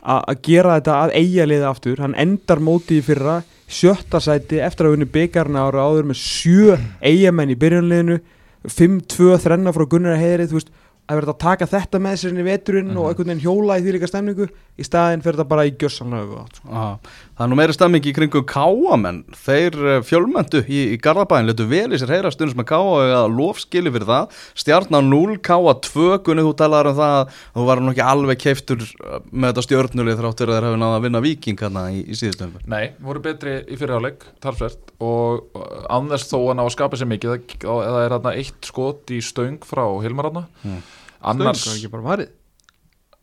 að 0.00 0.24
að 0.32 0.42
gera 0.42 0.80
þetta 0.80 0.94
að 1.04 1.14
eiga 1.20 1.46
liða 1.50 1.70
aftur 1.74 1.98
hann 2.00 2.14
endar 2.14 2.58
móti 2.58 2.98
í 2.98 3.02
fyrra 3.04 3.42
sjötta 3.68 4.18
sæti 4.18 4.58
eftir 4.64 4.86
að 4.88 4.96
vinna 4.96 5.10
byggarna 5.12 5.66
ára 5.68 5.84
áður 5.90 6.08
með 6.08 6.18
sjö 6.22 6.78
eigamenn 7.04 7.50
í 7.52 7.58
byrjunliðinu 7.60 8.20
5-2 8.66 9.36
þrenna 9.40 9.72
frá 9.72 9.84
Gunnar 9.88 10.16
Heiðri 10.20 10.48
þú 10.50 10.56
veist 10.58 10.70
að 11.10 11.18
verða 11.20 11.32
að 11.34 11.38
taka 11.42 11.66
þetta 11.66 11.98
með 12.00 12.16
sér 12.20 12.30
inn 12.30 12.40
í 12.40 12.46
veturinn 12.46 12.90
og 12.96 13.08
einhvern 13.10 13.30
veginn 13.32 13.42
hjóla 13.42 13.78
í 13.80 13.82
því 13.82 13.94
líka 13.96 14.08
stemningu 14.10 14.46
í 14.78 14.84
staðinn 14.86 15.22
fyrir 15.24 15.40
þetta 15.40 15.48
bara 15.48 15.64
í. 15.66 15.72
Já, 15.74 16.98
Það 17.40 17.46
er 17.46 17.48
nú 17.54 17.56
meiri 17.56 17.72
stemming 17.72 18.04
í 18.04 18.12
kringum 18.12 18.42
káamenn 18.44 19.18
Þeir 19.32 19.76
eh, 19.80 20.00
fjölmenntu 20.04 20.60
í, 20.60 20.80
í 20.92 20.96
Garðabæin 21.00 21.46
Letu 21.48 21.64
vel 21.70 21.86
í 21.88 21.96
sér 21.96 22.10
heyra 22.12 22.28
stundum 22.34 22.50
sem 22.52 22.60
að 22.60 22.66
káa 22.68 22.80
og 22.84 23.12
að 23.16 23.36
lofskili 23.38 23.92
fyrir 23.94 24.04
það. 24.10 24.34
Stjarnan 24.60 25.06
0, 25.08 25.38
káa 25.40 25.72
2 25.86 26.18
Gunni 26.26 26.44
þú 26.44 26.50
talaður 26.58 26.90
um 26.90 26.98
það. 26.98 27.14
Að 27.16 27.54
Þú 27.54 27.64
var 27.70 27.80
nú 27.80 27.94
ekki 27.94 28.04
alveg 28.04 28.42
keiftur 28.42 28.84
eh, 28.84 29.14
með 29.32 29.54
þetta 29.54 29.64
stjörnulið 29.64 30.20
Þráttur 30.20 30.52
að 30.52 30.58
þeir 30.58 30.66
hafi 30.68 30.80
náða 30.82 30.98
að 30.98 31.06
vinna 31.06 31.22
viking 31.24 31.64
hérna 31.64 31.84
í, 31.94 32.02
í 32.04 32.18
síðustöfum 32.20 32.68
Nei, 32.74 32.84
voru 33.06 33.22
betri 33.24 33.54
í 33.64 33.78
fyrirháleik, 33.80 34.26
talsvert 34.44 34.92
og 35.00 35.56
án 35.88 36.12
þess 36.12 36.28
þó 36.28 36.36
að 36.42 36.58
ná 36.58 36.66
að 36.66 36.74
skapa 36.76 37.00
sér 37.00 37.08
mikið 37.14 37.32
það, 37.32 37.56
það 37.64 38.02
er 38.02 38.16
þarna 38.18 38.34
eitt 38.42 38.68
skot 38.68 39.14
í 39.16 39.22
stöng 39.24 39.64
frá 39.64 39.86
Hilmar 40.04 40.28
þarna. 40.28 40.44
Mm. 40.60 40.84
annars, 41.32 41.64
Stöng, 41.64 41.72
var 41.72 41.80
ekki 41.80 41.92
bara 41.96 42.08
varið 42.10 42.36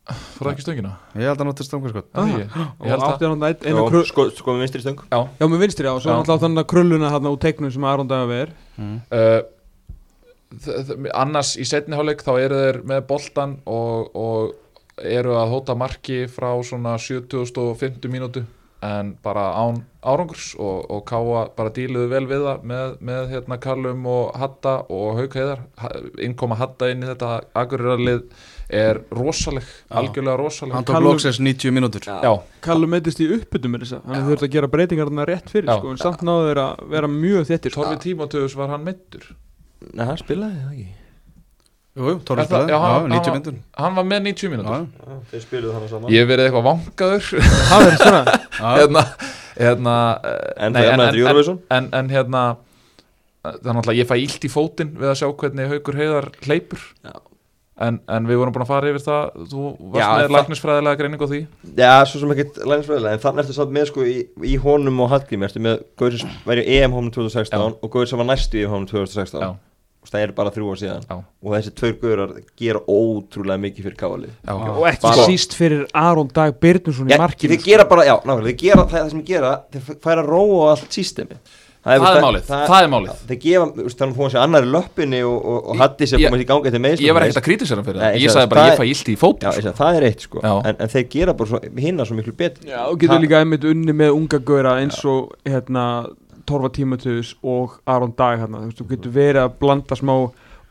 fór 0.08 0.46
það 0.48 0.52
ekki 0.54 0.64
stöngina? 0.64 0.92
Ég 1.18 1.28
held 1.28 1.42
að 1.42 1.48
náttúrulega 1.50 1.68
stangað 1.68 1.92
sko 1.92 2.02
Það 2.16 2.30
ekki? 2.32 2.64
og 2.64 2.86
Ég 2.86 2.92
held 2.94 3.06
átti 3.08 3.28
hann 3.28 3.46
einn 3.48 3.76
Jó, 3.76 3.84
krull 3.90 4.06
sko, 4.08 4.24
sko 4.38 4.54
með 4.56 4.62
vinstri 4.64 4.82
stöng. 4.84 5.02
Já, 5.12 5.20
Já, 5.40 5.44
með 5.52 5.62
vinstri 5.66 5.88
á, 5.90 5.92
og 5.92 6.00
svo 6.02 6.10
Já. 6.10 6.16
náttúrulega 6.22 6.44
þannig 6.46 6.62
að 6.64 6.68
krulluna 6.72 7.10
þarna 7.12 7.32
úr 7.34 7.40
teiknum 7.44 7.72
sem 7.74 7.84
Aron 7.90 8.08
Daga 8.08 8.26
ver. 8.30 8.52
Uh, 8.78 9.40
þ- 10.64 10.78
þ- 10.88 11.10
annars 11.14 11.54
í 11.60 11.66
setni 11.68 11.96
hálfleik 11.98 12.22
þá 12.24 12.32
eru 12.40 12.60
þeir 12.64 12.80
með 12.88 13.02
boltan 13.10 13.56
og, 13.68 14.14
og 14.16 15.02
eru 15.04 15.36
að 15.38 15.52
hóta 15.54 15.76
marki 15.78 16.22
frá 16.32 16.50
svona 16.66 16.96
70 16.98 17.52
og 17.62 17.76
50 17.78 18.08
mínútu. 18.12 18.44
En 18.80 19.16
bara 19.24 19.48
án 19.58 19.80
árangurs 20.06 20.52
og, 20.54 20.84
og 20.94 21.00
Káa 21.08 21.48
bara 21.56 21.72
díluðu 21.74 22.08
vel 22.12 22.26
við 22.30 22.44
það 22.46 22.60
með, 22.70 22.92
með 23.02 23.24
hérna 23.32 23.56
Kallum 23.58 24.04
og 24.06 24.36
Hatta 24.38 24.76
og 24.94 25.16
Hauk 25.18 25.34
Heiðar. 25.34 25.64
Innkoma 26.22 26.54
Hatta 26.60 26.86
inn 26.92 27.02
í 27.02 27.08
þetta 27.10 27.40
agurirarlið 27.58 28.22
er 28.68 28.98
rosaleg, 29.16 29.64
algjörlega 29.90 30.36
rosaleg. 30.36 30.74
Hann 30.76 30.84
tók 30.84 31.00
loksins 31.02 31.38
90 31.40 31.72
mínútur. 31.72 32.04
Kallum 32.64 32.90
meitist 32.92 33.20
í 33.24 33.28
uppbytum 33.32 33.72
með 33.72 33.84
þess 33.86 33.96
að 33.96 34.06
hann 34.12 34.26
þurfti 34.28 34.48
að 34.48 34.54
gera 34.58 34.68
breytingar 34.74 35.08
þarna 35.08 35.24
rétt 35.30 35.48
fyrir 35.52 35.70
sko, 35.72 35.90
en 35.94 36.00
samt 36.02 36.24
náðu 36.28 36.48
þeir 36.50 36.60
að 36.66 36.86
vera 36.92 37.08
mjög 37.08 37.48
þettir. 37.48 37.72
Torfi 37.78 37.96
Tímoteus 38.04 38.56
var 38.58 38.68
hann 38.74 38.84
meittur 38.84 39.24
Nei, 39.94 40.04
hann 40.04 40.18
spilaði 40.20 40.58
það 40.58 40.72
ekki? 40.74 40.88
Jú, 41.98 42.02
jú, 42.04 42.14
Er 42.18 42.22
Torfi 42.28 42.44
spilaði, 42.48 42.70
já, 42.74 42.78
hann- 42.82 43.08
90 43.08 43.18
hann- 43.18 43.36
mínútur. 43.38 43.54
hann 43.78 43.94
var 43.98 44.04
með 44.04 44.20
90 44.28 44.48
mínútur. 44.52 44.86
Ég 46.12 46.26
verið 46.28 46.44
eitthvað 46.48 46.66
vangaður 46.68 47.24
það 47.72 47.88
er 47.88 47.96
svona. 48.02 48.22
Hérna, 48.58 49.02
hérna 49.58 49.96
eh, 50.24 50.66
En 50.66 50.76
er 50.76 50.92
en 51.90 52.08
hérna 52.10 52.42
þannig 53.48 53.88
að 53.88 53.96
ég 54.02 54.06
fæ 54.10 54.16
illt 54.18 54.44
í 54.44 54.50
fótinn 54.52 54.92
við 54.98 55.08
að 55.12 55.18
sjá 55.22 55.28
hvernig 55.40 55.70
Haukur 55.72 55.94
Heiðar 55.98 56.26
hleypur. 56.44 56.82
En, 57.86 58.00
en 58.10 58.26
við 58.28 58.40
vorum 58.40 58.54
búin 58.54 58.64
að 58.64 58.70
fara 58.72 58.90
yfir 58.90 59.04
það 59.04 59.46
þú 59.52 59.62
varst 59.92 60.00
Já, 60.02 60.08
með 60.18 60.34
læknisfræðilega 60.34 60.98
greiningu 61.00 61.28
á 61.28 61.30
því 61.30 61.40
Já, 61.78 61.92
svo 62.10 62.20
sem 62.22 62.34
ekkert 62.34 62.58
læginsfræðilega 62.64 63.14
En 63.18 63.22
þannig 63.22 63.44
ertu 63.44 63.56
samt 63.58 63.74
með 63.76 63.88
sko 63.92 64.06
í, 64.08 64.16
í 64.50 64.56
honum 64.64 65.02
og 65.04 65.12
Hallgrim 65.12 65.46
Ertu 65.46 65.62
með 65.64 65.80
Gauður 66.00 66.22
sem 66.24 66.32
væri 66.48 66.64
í 66.66 66.78
EM 66.82 66.96
hónum 66.96 67.12
2016 67.14 67.54
Já. 67.54 67.66
Og 67.70 67.92
Gauður 67.94 68.10
sem 68.12 68.22
var 68.22 68.28
næstu 68.32 68.58
í 68.60 68.64
EM 68.66 68.74
hónum 68.74 68.88
2016 68.90 69.44
Já. 69.44 69.50
Og 69.98 70.10
það 70.12 70.24
er 70.24 70.32
bara 70.36 70.52
þrjú 70.54 70.72
ár 70.72 70.80
síðan 70.82 71.06
Já. 71.06 71.16
Og 71.18 71.54
þessi 71.54 71.74
tveir 71.78 71.96
Gauðurar 72.02 72.34
gera 72.58 72.82
ótrúlega 72.88 73.62
mikið 73.66 73.88
fyrir 73.88 73.98
Já. 74.48 74.52
og 74.54 74.84
ekki 74.90 75.06
Bara- 75.06 75.28
síst 75.30 75.56
fyrir 75.58 75.86
Aron 75.94 76.30
Dag 76.34 76.58
Byrnusson 76.62 77.10
í 77.10 77.18
markinu 77.18 77.54
þeir 77.54 77.64
gera 77.66 77.88
bara, 77.90 78.06
já, 78.08 78.14
nákvæmlega, 78.22 78.52
þeir 78.52 78.60
gera 78.62 78.84
það, 78.84 78.98
það 78.98 79.10
sem 79.14 79.22
þeir 79.22 79.30
gera 79.32 79.54
Þeir 79.74 79.98
færa 80.06 80.24
ró 80.26 80.42
á 80.62 80.64
allt 80.74 80.94
sístemi 80.94 81.38
Það 81.88 82.16
er 82.18 82.24
málið, 82.26 82.44
það 82.48 82.82
er 82.84 82.90
málið. 82.92 83.22
Þeir 83.28 83.38
gefa, 83.44 83.66
þannig 83.98 84.14
að 84.14 84.20
hún 84.22 84.32
sé 84.34 84.38
annar 84.42 84.66
í 84.66 84.70
löppinni 84.74 85.20
og, 85.24 85.38
og, 85.52 85.58
og 85.72 85.76
Hatti 85.82 86.06
sem 86.10 86.20
Ég- 86.20 86.28
komast 86.30 86.44
í 86.44 86.48
gangi 86.52 86.72
til 86.74 86.82
meðslum 86.84 87.08
ég 87.08 87.14
var 87.18 87.26
ekkert 87.26 87.40
að 87.42 87.46
kritisera 87.48 87.80
hann 87.82 87.88
fyrir 87.88 88.02
það. 88.04 88.18
Ég 88.22 88.34
sagði, 88.34 88.48
bara 88.52 88.60
það 88.60 88.68
ég 88.68 88.74
er- 88.74 88.82
fæ 88.82 88.90
illt 88.92 89.08
í 89.08 89.14
Já, 89.14 89.20
fótinn 89.22 89.48
ég 89.48 89.58
segi, 89.62 89.74
það 89.78 89.98
er 90.00 90.06
eitt 90.10 90.20
sko. 90.28 90.40
Já. 90.44 90.54
en, 90.68 90.76
en 90.78 90.88
þeir 90.94 91.06
gera 91.16 91.34
bara 91.34 91.48
svo, 91.54 91.60
hinna 91.78 92.04
svo 92.08 92.18
miklu 92.18 92.32
betur. 92.36 92.64
Já, 92.68 92.80
og 92.88 92.98
getur 92.98 93.14
Það- 93.16 93.24
líka 93.26 93.40
einmitt 93.42 93.64
unni 93.64 93.92
með 93.92 94.10
unga 94.18 94.38
gauðra 94.38 94.76
eins 94.82 95.00
og 95.04 95.32
hérna, 95.44 95.86
Torfa 96.48 96.68
Tímatus 96.72 97.34
og 97.44 97.80
Aron 97.86 98.14
Dag 98.16 98.38
hérna, 98.40 98.62
þú 98.62 98.68
veist, 98.70 98.78
þú 98.82 98.88
getur 98.94 99.12
verið 99.12 99.42
að 99.46 99.58
blanda 99.60 99.94
smá 99.96 100.14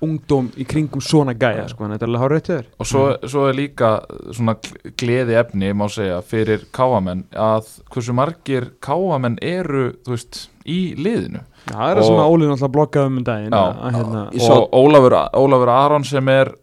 ungdóm 0.02 0.52
í 0.62 0.66
kringum 0.70 1.02
svona 1.02 1.34
gæja 1.34 1.64
sko, 1.72 1.88
þetta 1.90 2.06
er 2.06 2.10
alveg 2.12 2.22
hár 2.22 2.34
rétt 2.36 2.50
þér. 2.52 2.66
Og 2.78 2.86
svo, 2.86 3.04
svo 3.26 3.48
er 3.50 3.56
líka 3.58 3.88
svona 4.30 4.54
gl- 4.62 4.92
gleði 4.94 5.34
efni 5.42 5.72
má 5.74 5.88
segja 5.90 6.20
að 10.68 10.74
í 10.74 10.80
liðinu. 11.00 11.42
Já, 11.68 11.76
það 11.76 11.90
er 11.92 12.00
það 12.02 12.08
sem 12.08 12.22
að 12.24 12.32
Óli 12.34 12.48
náttúrulega 12.52 12.74
blokkaði 12.78 13.12
um 13.12 13.18
um 13.22 13.28
daginn 13.28 13.52
Já. 13.56 13.62
að, 13.62 13.78
að, 13.90 14.00
hérna, 14.02 14.26
Ég 14.38 14.42
og 14.56 14.82
Ólafur, 14.82 15.16
Ólafur 15.44 15.74
Aron 15.78 16.04
sem 16.08 16.34
er 16.36 16.54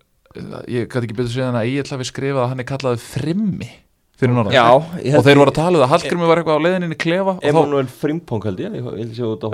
ég 0.68 0.88
gæti 0.90 1.07
ekki 1.09 1.16
síðan 1.30 1.57
að 1.61 1.68
Egil 1.70 1.88
hafi 1.94 2.07
skrifað 2.11 2.44
að 2.44 2.52
hann 2.55 2.62
er 2.64 2.68
kallaði 2.72 3.02
frimmi 3.05 3.70
fyrir 4.14 4.30
norðan. 4.36 4.55
Já, 4.55 4.64
ég 5.02 5.16
og 5.18 5.24
þeir 5.26 5.38
voru 5.40 5.50
að 5.50 5.57
tala 5.59 5.74
um 5.74 5.82
það, 5.82 5.90
Hallgrimur 5.90 6.28
var 6.30 6.38
eitthvað 6.40 6.59
á 6.59 6.64
leiðinni 6.64 6.88
í 6.94 6.98
klefa 7.02 7.32
og 7.34 7.40
þá, 7.42 7.46
Emanuel 7.50 7.88
Frimpong 7.90 8.44
held 8.46 8.61
ég, 8.62 8.74
ég 8.78 8.84
ég 9.02 9.09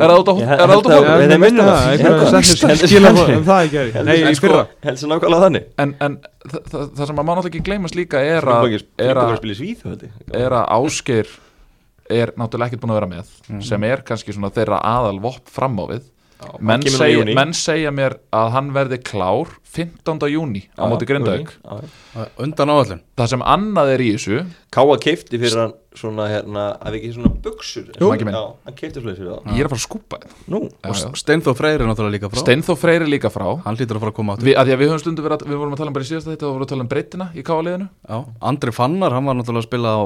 Er 0.04 0.10
það 0.12 0.20
út 0.20 0.28
á- 0.30 0.36
Ég 0.36 0.42
er 0.44 0.50
held- 0.50 0.60
það 0.60 0.76
út 0.76 0.84
á- 0.84 0.92
að- 1.00 1.06
þeir 1.20 1.32
ég 1.32 1.40
minna 1.40 1.64
misstu 1.64 1.64
það, 1.64 1.80
Ég 1.80 2.04
að- 2.04 2.20
að- 2.68 2.84
skila 2.90 3.10
um 3.38 3.44
það 3.48 3.70
gæri 3.72 4.04
Nei, 4.04 4.12
En 4.20 4.28
í 4.30 4.36
sko, 4.36 4.46
fyrra 4.46 4.66
held 4.84 4.98
sem 5.00 5.10
nákvæmlega 5.14 5.42
þannig. 5.46 5.64
En, 5.80 5.94
en 6.00 6.18
það, 6.52 7.06
sem 7.06 7.16
að 7.16 7.24
má 7.24 7.32
náttúrulega 7.32 7.50
ekki 7.54 7.64
gleymas 7.70 7.96
líka 7.96 8.20
er 8.20 8.42
að, 8.44 8.60
Frimpong 8.68 8.84
er 9.00 9.14
að, 9.16 9.32
að 9.32 9.40
spila 9.40 9.52
í 9.56 9.60
Svíð 9.62 9.84
ég. 10.04 10.12
er 10.44 10.50
að 10.60 10.68
Ásgeir 10.76 11.26
er 12.10 12.32
náttúrulega 12.38 12.70
ekkert 12.70 12.84
búin 12.84 12.94
að 12.94 13.00
vera 13.00 13.10
með 13.10 13.62
sem 13.66 13.86
er 13.88 14.02
kannski 14.06 14.34
svona 14.34 14.52
þeirra 14.54 14.80
aðal 14.86 15.20
vopp 15.22 15.50
fram 15.50 15.78
á 15.80 15.84
við 15.90 16.08
menn, 16.60 16.84
júní. 16.84 17.34
menn 17.36 17.52
segja 17.56 17.90
mér 17.94 18.18
að 18.34 18.52
hann 18.54 18.70
verði 18.76 18.98
klár 19.04 19.52
15. 19.70 20.26
júni 20.32 20.64
á 20.74 20.82
móti 20.90 21.06
Grindavík 21.06 21.52
Já, 21.62 21.76
já. 22.16 22.24
Undan 22.42 22.72
áallin 22.74 23.02
það 23.18 23.28
sem 23.34 23.44
annað 23.46 23.92
er 23.94 24.02
í 24.02 24.08
þessu 24.16 24.40
Káa 24.74 24.96
keifti 25.02 25.38
fyrir 25.38 25.60
hann 25.62 25.74
svona 26.00 26.26
hérna, 26.30 26.64
að 26.78 26.94
við 26.94 26.98
ekki 27.00 27.12
svona 27.16 27.30
buksur 27.44 27.86
Jú. 27.98 28.10
Já, 28.14 28.42
hann 28.66 28.76
keifti 28.78 29.02
fyrir 29.02 29.18
fyrir 29.18 29.30
það 29.30 29.54
ég 29.54 29.62
er 29.62 29.68
að 29.68 29.72
fara 29.74 29.80
að 29.80 29.84
skúpa 29.86 30.20
þetta 30.22 30.50
Nú, 30.54 30.60
Já, 30.70 30.90
já. 30.90 31.08
Steinþór 31.22 31.56
Freyr 31.58 31.78
er 31.84 31.90
náttúrulega 31.90 32.16
líka 32.16 32.30
frá 32.32 32.42
Steinþór 32.44 32.80
Freyr 32.82 33.06
er 33.06 33.10
líka 33.10 33.30
frá 33.34 33.48
Hann 33.66 33.78
hlýtur 33.78 33.98
að 33.98 34.04
fara 34.06 34.14
að 34.14 34.18
koma 34.20 34.36
áttur 34.36 34.50
Vi, 34.50 34.54
að 34.58 34.70
því 34.70 34.76
að 34.76 34.82
við 34.84 34.92
höfum 34.92 35.02
stundu 35.04 35.26
verið 35.26 35.46
að 35.46 35.50
við 35.54 35.62
vorum 35.62 35.74
að 35.74 35.82
tala 35.82 35.90
um 35.92 35.98
bara 35.98 36.06
í 36.06 36.10
síðasta 36.10 36.34
þetta 36.34 36.46
og 36.50 36.54
vorum 36.54 36.66
að 36.66 36.72
tala 36.74 36.86
um 36.86 36.90
breytina 36.94 37.26
í 37.34 37.44
káaliðinu 37.46 37.88
Já, 37.90 38.18
Andri 38.50 38.74
Fannar, 38.74 39.16
hann 39.18 39.26
var 39.30 39.38
náttúrulega 39.40 39.64
að 39.64 39.68
spila 39.70 39.94
á 39.98 40.02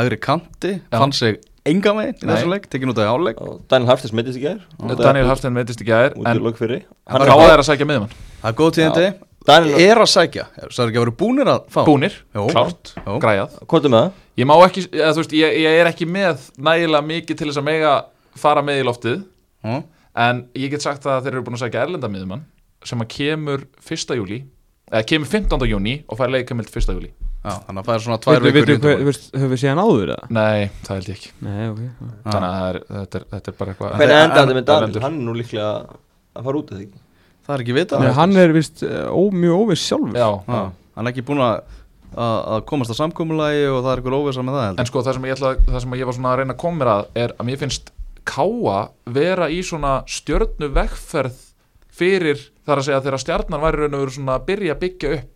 hægri 0.00 0.18
kanti. 0.24 0.72
Fann 0.92 1.12
sig 1.16 1.40
enga 1.72 1.94
megin 1.98 2.16
í 2.16 2.30
þessu 2.32 2.50
leik, 2.52 2.66
tekin 2.72 2.92
út 2.92 3.00
af 3.02 3.14
áleik 3.14 3.40
og 3.42 3.62
Daniel 3.70 3.92
Haftis 3.92 4.14
meitist 4.16 4.40
ekki 4.40 4.50
gær 4.50 5.00
Daniel 5.02 5.30
Hafstein 5.30 5.56
meitist 5.56 5.82
í 5.82 5.88
en 5.92 6.42
lok 6.42 6.58
fyrir 6.60 6.84
káa 7.06 7.48
er 7.52 7.62
að 7.62 7.68
sækja 7.70 7.88
miðmann 7.88 8.12
Það 8.42 8.52
er 8.52 8.60
góð 8.60 9.24
Daniel, 9.46 9.78
Er 9.78 10.00
að 10.02 10.08
sækja, 10.10 10.44
það 10.58 10.64
er 10.66 10.88
ekki 10.90 10.98
að 10.98 11.04
vera 11.04 11.14
búnir 11.20 11.48
að 11.50 11.66
fá 11.70 11.78
búnir, 11.86 12.14
Jó. 12.34 12.46
klárt, 12.50 12.90
Jó. 12.98 13.12
græjað 13.22 13.52
hvað 13.70 13.84
er 13.86 13.92
með 13.92 14.00
það? 14.00 14.16
ég 14.40 14.48
má 14.50 14.54
ekki, 14.64 14.82
eða, 14.90 15.12
veist, 15.20 15.34
ég, 15.38 15.58
ég 15.62 15.76
er 15.82 15.90
ekki 15.90 16.08
með 16.10 16.48
nægilega 16.66 17.06
mikið 17.06 17.38
til 17.38 17.48
þess 17.50 17.60
að 17.62 17.68
mega 17.68 17.92
fara 18.42 18.64
með 18.66 18.80
í 18.80 18.86
loftið 18.88 19.20
Já. 19.62 19.76
en 20.26 20.42
ég 20.58 20.74
get 20.74 20.82
sagt 20.82 21.06
að 21.06 21.28
þeir 21.28 21.36
eru 21.36 21.44
búin 21.46 21.58
að 21.60 21.62
sækja 21.62 21.84
erlenda 21.86 22.10
miðmann 22.10 22.42
sem 22.86 23.04
að 23.06 23.10
kemur 23.14 23.62
1. 23.86 24.18
júli 24.18 24.40
eða 24.90 25.06
kemur 25.12 25.30
15. 25.30 25.70
júni 25.70 25.96
og 26.10 26.18
fær 26.18 26.34
leikamild 26.34 26.72
1. 26.74 26.90
júli 26.98 27.12
þannig 27.46 27.80
að 27.82 27.86
það 27.86 27.94
er 27.96 28.02
svona 28.06 28.18
tvær 28.26 28.36
Veitu, 28.40 28.46
vikur 28.46 28.66
veitu, 28.66 28.66
í 28.66 28.76
hvað- 28.76 28.96
undirbúning. 28.96 29.06
veist, 29.06 29.26
höfum 29.36 29.52
við 29.54 29.60
séð 29.62 29.70
hann 29.72 29.82
áður 29.86 30.12
eða? 30.16 30.26
nei, 30.36 30.70
það 30.86 30.94
held 30.96 31.08
ég 31.10 31.16
ekki. 31.16 31.30
Nei, 31.46 31.68
ok 31.70 31.80
þannig 32.26 32.46
að 32.46 32.56
það 32.56 32.68
er, 32.70 32.78
þetta, 32.96 33.16
er, 33.20 33.24
þetta 33.36 33.48
er 33.52 33.56
bara 33.60 33.72
eitthvað 33.74 33.96
Hvernig 33.96 34.16
en- 34.16 34.30
endaði 34.30 34.46
þetta 34.46 34.56
með 34.56 34.76
erlendur. 34.76 35.02
Hann 35.06 35.16
er 35.20 35.24
nú 35.26 35.34
líklega 35.36 35.70
að 36.36 36.44
fara 36.48 36.60
út 36.62 36.70
eða 36.74 36.82
ekki? 36.86 37.00
Það 37.46 37.54
er 37.56 37.62
ekki 37.66 37.74
vitað. 37.76 38.00
Nei, 38.02 38.12
Hann 38.16 38.36
er 38.36 38.52
vist 38.56 38.82
ó, 38.82 39.20
mjög 39.30 39.60
óviss 39.62 39.86
sjálfur. 39.86 40.16
Já, 40.18 40.30
Já, 40.48 40.62
Hann 40.96 41.06
er 41.06 41.12
ekki 41.12 41.22
búin 41.26 41.38
að 41.44 41.60
að 42.16 42.36
að 42.56 42.60
komast 42.70 42.90
að 42.90 42.96
samkomulagi 43.02 43.64
og 43.68 43.82
það 43.84 43.90
er 43.92 44.00
eitthvað 44.00 44.14
óvisa 44.16 44.42
með 44.46 44.54
það 44.56 44.66
heldur 44.66 44.80
en 44.80 44.86
sko 44.88 45.00
það 45.02 45.14
sem 45.16 45.24
ég, 45.26 45.34
ætla, 45.36 45.50
það 45.66 45.80
sem 45.82 45.96
ég 45.98 46.06
var 46.06 46.14
svona 46.16 46.30
að 46.32 46.38
reyna 46.40 46.54
að 46.54 46.60
koma 46.62 46.78
mér 46.80 46.90
að 46.92 47.06
er 47.22 47.32
að 47.36 47.46
mér 47.48 47.58
finnst 47.60 47.90
káa 48.24 48.76
vera 49.18 49.48
í 49.52 49.58
svona 49.66 49.92
stjörnu 50.06 50.68
vegferð 50.72 51.36
fyrir 51.96 52.40
þar 52.66 52.80
að 52.80 52.86
segja 52.88 53.00
þegar 53.04 53.22
stjarnan 53.24 53.60
væri 53.66 53.80
raun 53.82 53.94
og 53.98 54.02
veru 54.04 54.14
svona 54.16 54.36
að 54.38 54.46
byrja 54.48 54.76
að 54.76 54.80
byggja 54.86 55.12
upp 55.18 55.35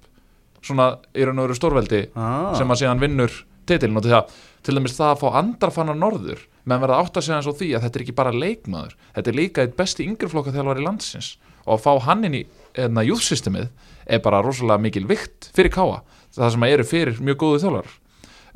svona 0.64 0.92
í 1.16 1.26
raun 1.26 1.40
og 1.40 1.48
veru 1.48 1.58
stórveldi 1.58 2.04
ah. 2.14 2.52
sem 2.58 2.70
að 2.70 2.82
síðan 2.82 3.02
vinnur 3.02 3.36
titilin 3.68 4.00
og 4.00 4.04
til, 4.04 4.14
það, 4.14 4.32
til 4.66 4.76
dæmis 4.76 4.96
það 4.96 5.12
að 5.14 5.20
fá 5.22 5.38
andrafannar 5.40 5.98
norður 5.98 6.46
menn 6.68 6.82
verða 6.82 7.00
átt 7.02 7.18
að 7.18 7.26
segja 7.26 7.38
eins 7.40 7.50
og 7.50 7.56
því 7.58 7.70
að 7.76 7.86
þetta 7.86 7.98
er 7.98 8.04
ekki 8.04 8.16
bara 8.18 8.34
leikmaður 8.34 8.96
þetta 9.16 9.32
er 9.32 9.38
líka 9.38 9.64
eitt 9.64 9.78
besti 9.78 10.06
yngreflokka 10.08 10.54
þjálfari 10.54 10.84
landsins. 10.84 11.36
Og 11.66 11.76
að 11.76 11.84
fá 11.84 12.06
hann 12.08 12.26
inn 12.26 12.40
í 12.40 12.44
júðsystemið 12.76 13.68
er 14.11 14.22
bara 14.24 14.42
rosalega 14.44 14.82
mikil 14.82 15.06
vikt 15.08 15.50
fyrir 15.54 15.72
káa 15.74 16.00
það 16.34 16.52
sem 16.54 16.66
að 16.66 16.74
eru 16.74 16.86
fyrir 16.86 17.22
mjög 17.24 17.40
góðu 17.42 17.62
þjálfar 17.64 17.90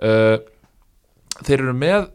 uh, 0.04 0.36
þeir 1.42 1.58
eru 1.58 1.74
með 1.78 2.10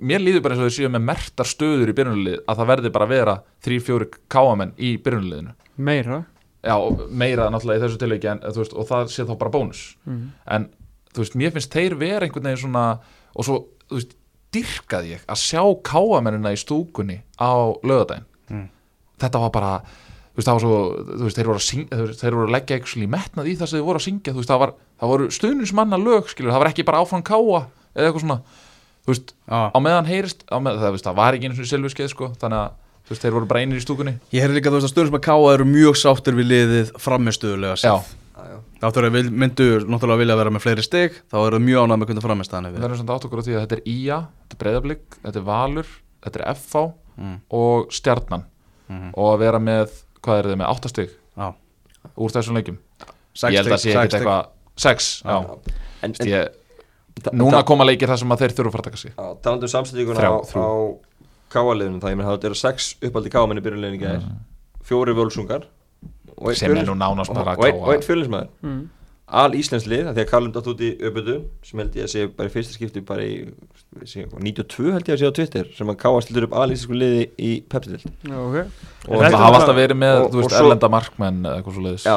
mér 0.00 0.22
líður 0.22 0.44
bara 0.44 0.56
eins 0.56 0.62
og 0.64 0.70
þeir 0.70 0.76
séu 0.78 0.92
með 0.92 1.06
mertar 1.10 1.48
stöður 1.48 1.92
í 1.92 1.96
byrjunulið 1.96 2.38
að 2.48 2.60
það 2.60 2.70
verði 2.72 2.92
bara 2.94 3.08
vera 3.10 3.34
3-4 3.66 4.08
káamenn 4.32 4.76
í 4.80 4.94
byrjunuliðinu 5.04 5.56
Meira 5.80 6.22
já, 6.60 6.76
meira 7.08 7.48
náttúrulega 7.52 7.80
í 7.80 7.84
þessu 7.86 8.00
tilveiki 8.00 8.30
en, 8.32 8.42
veist, 8.56 8.74
og 8.76 8.88
það 8.88 9.12
sé 9.14 9.26
þá 9.28 9.34
bara 9.40 9.54
bónus 9.54 9.84
mm. 10.06 10.24
en 10.56 10.68
þú 11.14 11.24
veist, 11.24 11.36
mér 11.40 11.54
finnst 11.56 11.76
þeir 11.76 11.96
vera 12.00 12.26
einhvern 12.26 12.50
veginn 12.50 12.64
svona 12.64 12.84
og 13.34 13.46
svo, 13.46 13.60
þú 13.88 14.00
veist, 14.00 14.16
dyrkaði 14.54 15.14
ég 15.14 15.24
að 15.30 15.42
sjá 15.44 15.62
káamennina 15.86 16.52
í 16.54 16.60
stúkunni 16.60 17.20
á 17.38 17.70
lögadaginn 17.86 18.26
Mm. 18.50 18.66
þetta 19.22 19.38
var 19.44 19.50
bara, 19.54 19.68
þú 20.34 20.40
veist, 20.40 20.48
það 20.48 20.56
var 20.56 20.62
svo 20.64 20.78
þú 21.06 21.22
veist, 21.22 21.36
þeir 21.38 21.46
voru 21.46 21.60
að, 21.60 21.66
syngja, 21.68 21.98
þeir 22.18 22.34
voru 22.34 22.48
að 22.48 22.54
leggja 22.56 22.78
eitthvað 22.80 23.04
í 23.04 23.10
metnað 23.12 23.46
í 23.46 23.52
það 23.60 23.70
sem 23.70 23.78
þeir 23.78 23.84
voru 23.86 24.00
að 24.00 24.06
syngja, 24.08 24.32
þú 24.32 24.40
veist, 24.40 24.50
það 24.50 24.62
var 24.64 24.72
það 24.98 25.12
voru 25.12 25.28
stuðnismanna 25.36 26.00
lög, 26.02 26.32
skilur, 26.32 26.50
það 26.50 26.62
var 26.64 26.70
ekki 26.72 26.86
bara 26.88 27.02
áfram 27.04 27.22
káa 27.22 27.60
eða 27.94 28.08
eitthvað 28.08 28.24
svona, 28.24 28.38
þú 29.06 29.12
veist 29.14 29.30
Já. 29.30 29.60
á 29.70 29.78
meðan 29.86 30.10
heyrist, 30.10 30.42
á 30.50 30.56
meðan, 30.58 30.82
það, 30.82 30.96
veist, 30.96 31.06
það 31.06 31.20
var 31.20 31.38
ekki 31.38 31.46
einu 31.46 31.58
svona 31.60 32.62
þú 33.10 33.16
veist, 33.16 33.24
þeir 33.24 33.34
voru 33.34 33.50
bara 33.50 33.64
einir 33.64 33.80
í 33.80 33.82
stúkunni. 33.82 34.14
Ég 34.30 34.44
hefði 34.44 34.54
líka 34.60 34.70
þú 34.70 34.78
veist 34.78 34.86
að 34.86 34.92
stöðum 34.92 35.08
sem 35.10 35.18
að 35.18 35.26
káa 35.26 35.46
eru 35.56 35.64
mjög 35.66 35.96
sáttir 35.98 36.36
við 36.38 36.46
liðið 36.52 36.92
frammestuðulega 37.02 37.74
sér 37.82 38.04
Þá 38.80 38.86
þú 38.86 39.02
veist, 39.02 39.14
við 39.16 39.26
myndum 39.42 39.90
náttúrulega 39.90 40.20
vilja 40.22 40.34
að 40.36 40.40
vera 40.40 40.52
með 40.54 40.62
fleiri 40.64 40.84
steg 40.86 41.18
þá 41.26 41.36
eru 41.40 41.58
það 41.58 41.64
mjög 41.66 41.82
ánæg 41.82 41.98
með 41.98 42.06
hvernig 42.08 42.24
frammestuðan 42.24 42.68
hefur 42.68 42.76
Við. 42.78 42.84
Verðum 42.86 43.00
svona 43.00 43.16
átt 43.16 43.26
okkur 43.26 43.42
á 43.42 43.44
því 43.44 43.54
að 43.56 43.64
þetta 43.64 43.76
er 43.76 43.82
Ía, 43.90 44.18
þetta 44.40 44.54
er 44.56 44.60
Breiðablík, 44.62 45.04
þetta 45.26 45.40
er 45.40 45.46
Valur, 45.50 45.88
þetta 46.24 46.40
er 46.40 46.44
FV 46.54 46.84
mm. 47.20 47.36
og 47.60 47.76
Stjarnan. 47.98 48.46
Mm. 48.90 49.10
og 49.12 49.26
að 49.34 49.42
vera 49.44 49.60
með, 49.62 49.92
hvað 50.24 50.40
er 50.40 50.46
þið 50.50 50.58
með, 50.62 50.68
8 50.78 50.90
steg 50.94 51.12
úr 52.16 52.32
þessum 52.32 52.56
leikum 52.56 52.78
Ég 53.44 53.60
held 53.60 53.70
að 53.70 53.82
sé 53.84 53.92
ekki 53.92 54.16
eitthvað 54.18 54.42
6 54.80 55.12
káaliðinu 61.52 62.00
það, 62.02 62.14
ég 62.14 62.20
menn 62.20 62.30
það 62.30 62.48
eru 62.50 62.60
sex 62.60 62.94
uppaldi 63.08 63.34
káamenni 63.34 63.64
byrjunlegin 63.64 63.98
í 63.98 64.04
gæðir, 64.04 64.24
mm. 64.28 64.40
fjóri 64.86 65.16
völsungar. 65.18 65.68
Og 66.40 66.54
einn 66.54 66.56
fjölusmaður 66.56 68.06
fjölis 68.06 68.30
mm. 68.64 68.78
al 69.40 69.50
íslenslið, 69.58 70.06
því 70.14 70.22
að 70.22 70.28
Karlum 70.30 70.54
dætt 70.54 70.68
út 70.72 70.80
í 70.82 70.90
öputu 71.10 71.34
sem 71.66 71.82
held 71.82 71.98
ég 71.98 72.06
að 72.06 72.12
sé 72.14 72.22
bara 72.38 72.48
í 72.48 72.54
fyrsta 72.54 72.76
skipti 72.78 73.02
bara 73.06 73.26
í 73.26 73.34
92 74.00 74.94
held 74.94 75.10
ég 75.10 75.16
að 75.16 75.20
sé 75.20 75.28
á 75.28 75.36
Twitter 75.36 75.68
sem 75.76 75.92
að 75.92 75.98
káast 76.00 76.32
litur 76.32 76.46
upp 76.48 76.56
al 76.56 76.68
íslensku 76.70 76.96
liði 76.96 77.26
í 77.36 77.50
pepsitild 77.70 78.08
okay. 78.24 78.64
og 79.06 79.24
það 79.26 79.36
hafa 79.42 79.60
alltaf 79.60 79.76
verið 79.76 80.00
með, 80.00 80.16
og, 80.22 80.30
þú 80.32 80.42
veist, 80.42 80.56
erlenda 80.62 80.90
markmenn 80.96 81.42
eitthvað 81.52 81.76
svo 81.76 81.84
leiðis 81.88 82.08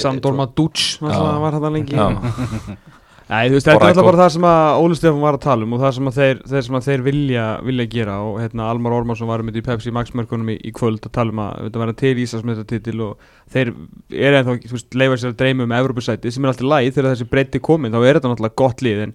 Samdorma 0.00 0.48
Dutch, 0.54 0.96
það 1.02 1.44
var 1.44 1.58
þetta 1.58 1.74
lengi. 1.76 2.00
Nei, 3.30 3.46
þú 3.46 3.54
veist, 3.54 3.66
þetta 3.68 3.84
er 3.86 3.92
alltaf 3.92 4.06
bara 4.08 4.18
það 4.18 4.30
sem 4.34 4.44
að 4.50 4.76
Óli 4.82 4.96
Stefán 4.98 5.22
var 5.22 5.36
að 5.36 5.42
tala 5.44 5.66
um 5.66 5.74
og 5.76 5.82
það 5.84 5.92
sem 5.94 6.08
að 6.10 6.16
þeir, 6.16 6.38
þeir, 6.50 6.64
sem 6.66 6.76
að 6.78 6.86
þeir 6.88 7.02
vilja, 7.06 7.44
vilja 7.68 7.84
gera 7.92 8.16
og 8.26 8.38
hérna 8.42 8.64
Almar 8.66 8.96
Ormarsson 8.96 9.30
var 9.30 9.44
um 9.44 9.50
þetta 9.50 9.60
í 9.60 9.66
Pepsi 9.68 9.92
Max-mörkunum 9.94 10.50
í, 10.50 10.56
í 10.66 10.72
kvöld 10.74 11.06
að 11.06 11.12
tala 11.14 11.30
um 11.30 11.42
að 11.44 11.60
þetta 11.68 11.82
verða 11.84 11.94
til 12.00 12.12
Íslandsmetratitil 12.24 13.04
og 13.06 13.28
þeir 13.54 13.70
er 14.10 14.38
ennþá, 14.40 14.56
þú 14.64 14.74
veist, 14.74 14.98
leifa 14.98 15.20
sér 15.22 15.30
að 15.30 15.38
dreyma 15.44 15.68
um 15.68 15.76
Evropasæti 15.78 16.34
sem 16.34 16.42
er 16.42 16.50
alltaf 16.50 16.70
læg 16.72 16.90
þegar 16.96 17.10
þessi 17.12 17.28
breytti 17.30 17.62
komin 17.70 17.94
þá 17.94 18.00
er 18.00 18.18
þetta 18.18 18.32
náttúrulega 18.34 18.60
gott 18.64 18.82
lið 18.82 19.04
en 19.06 19.14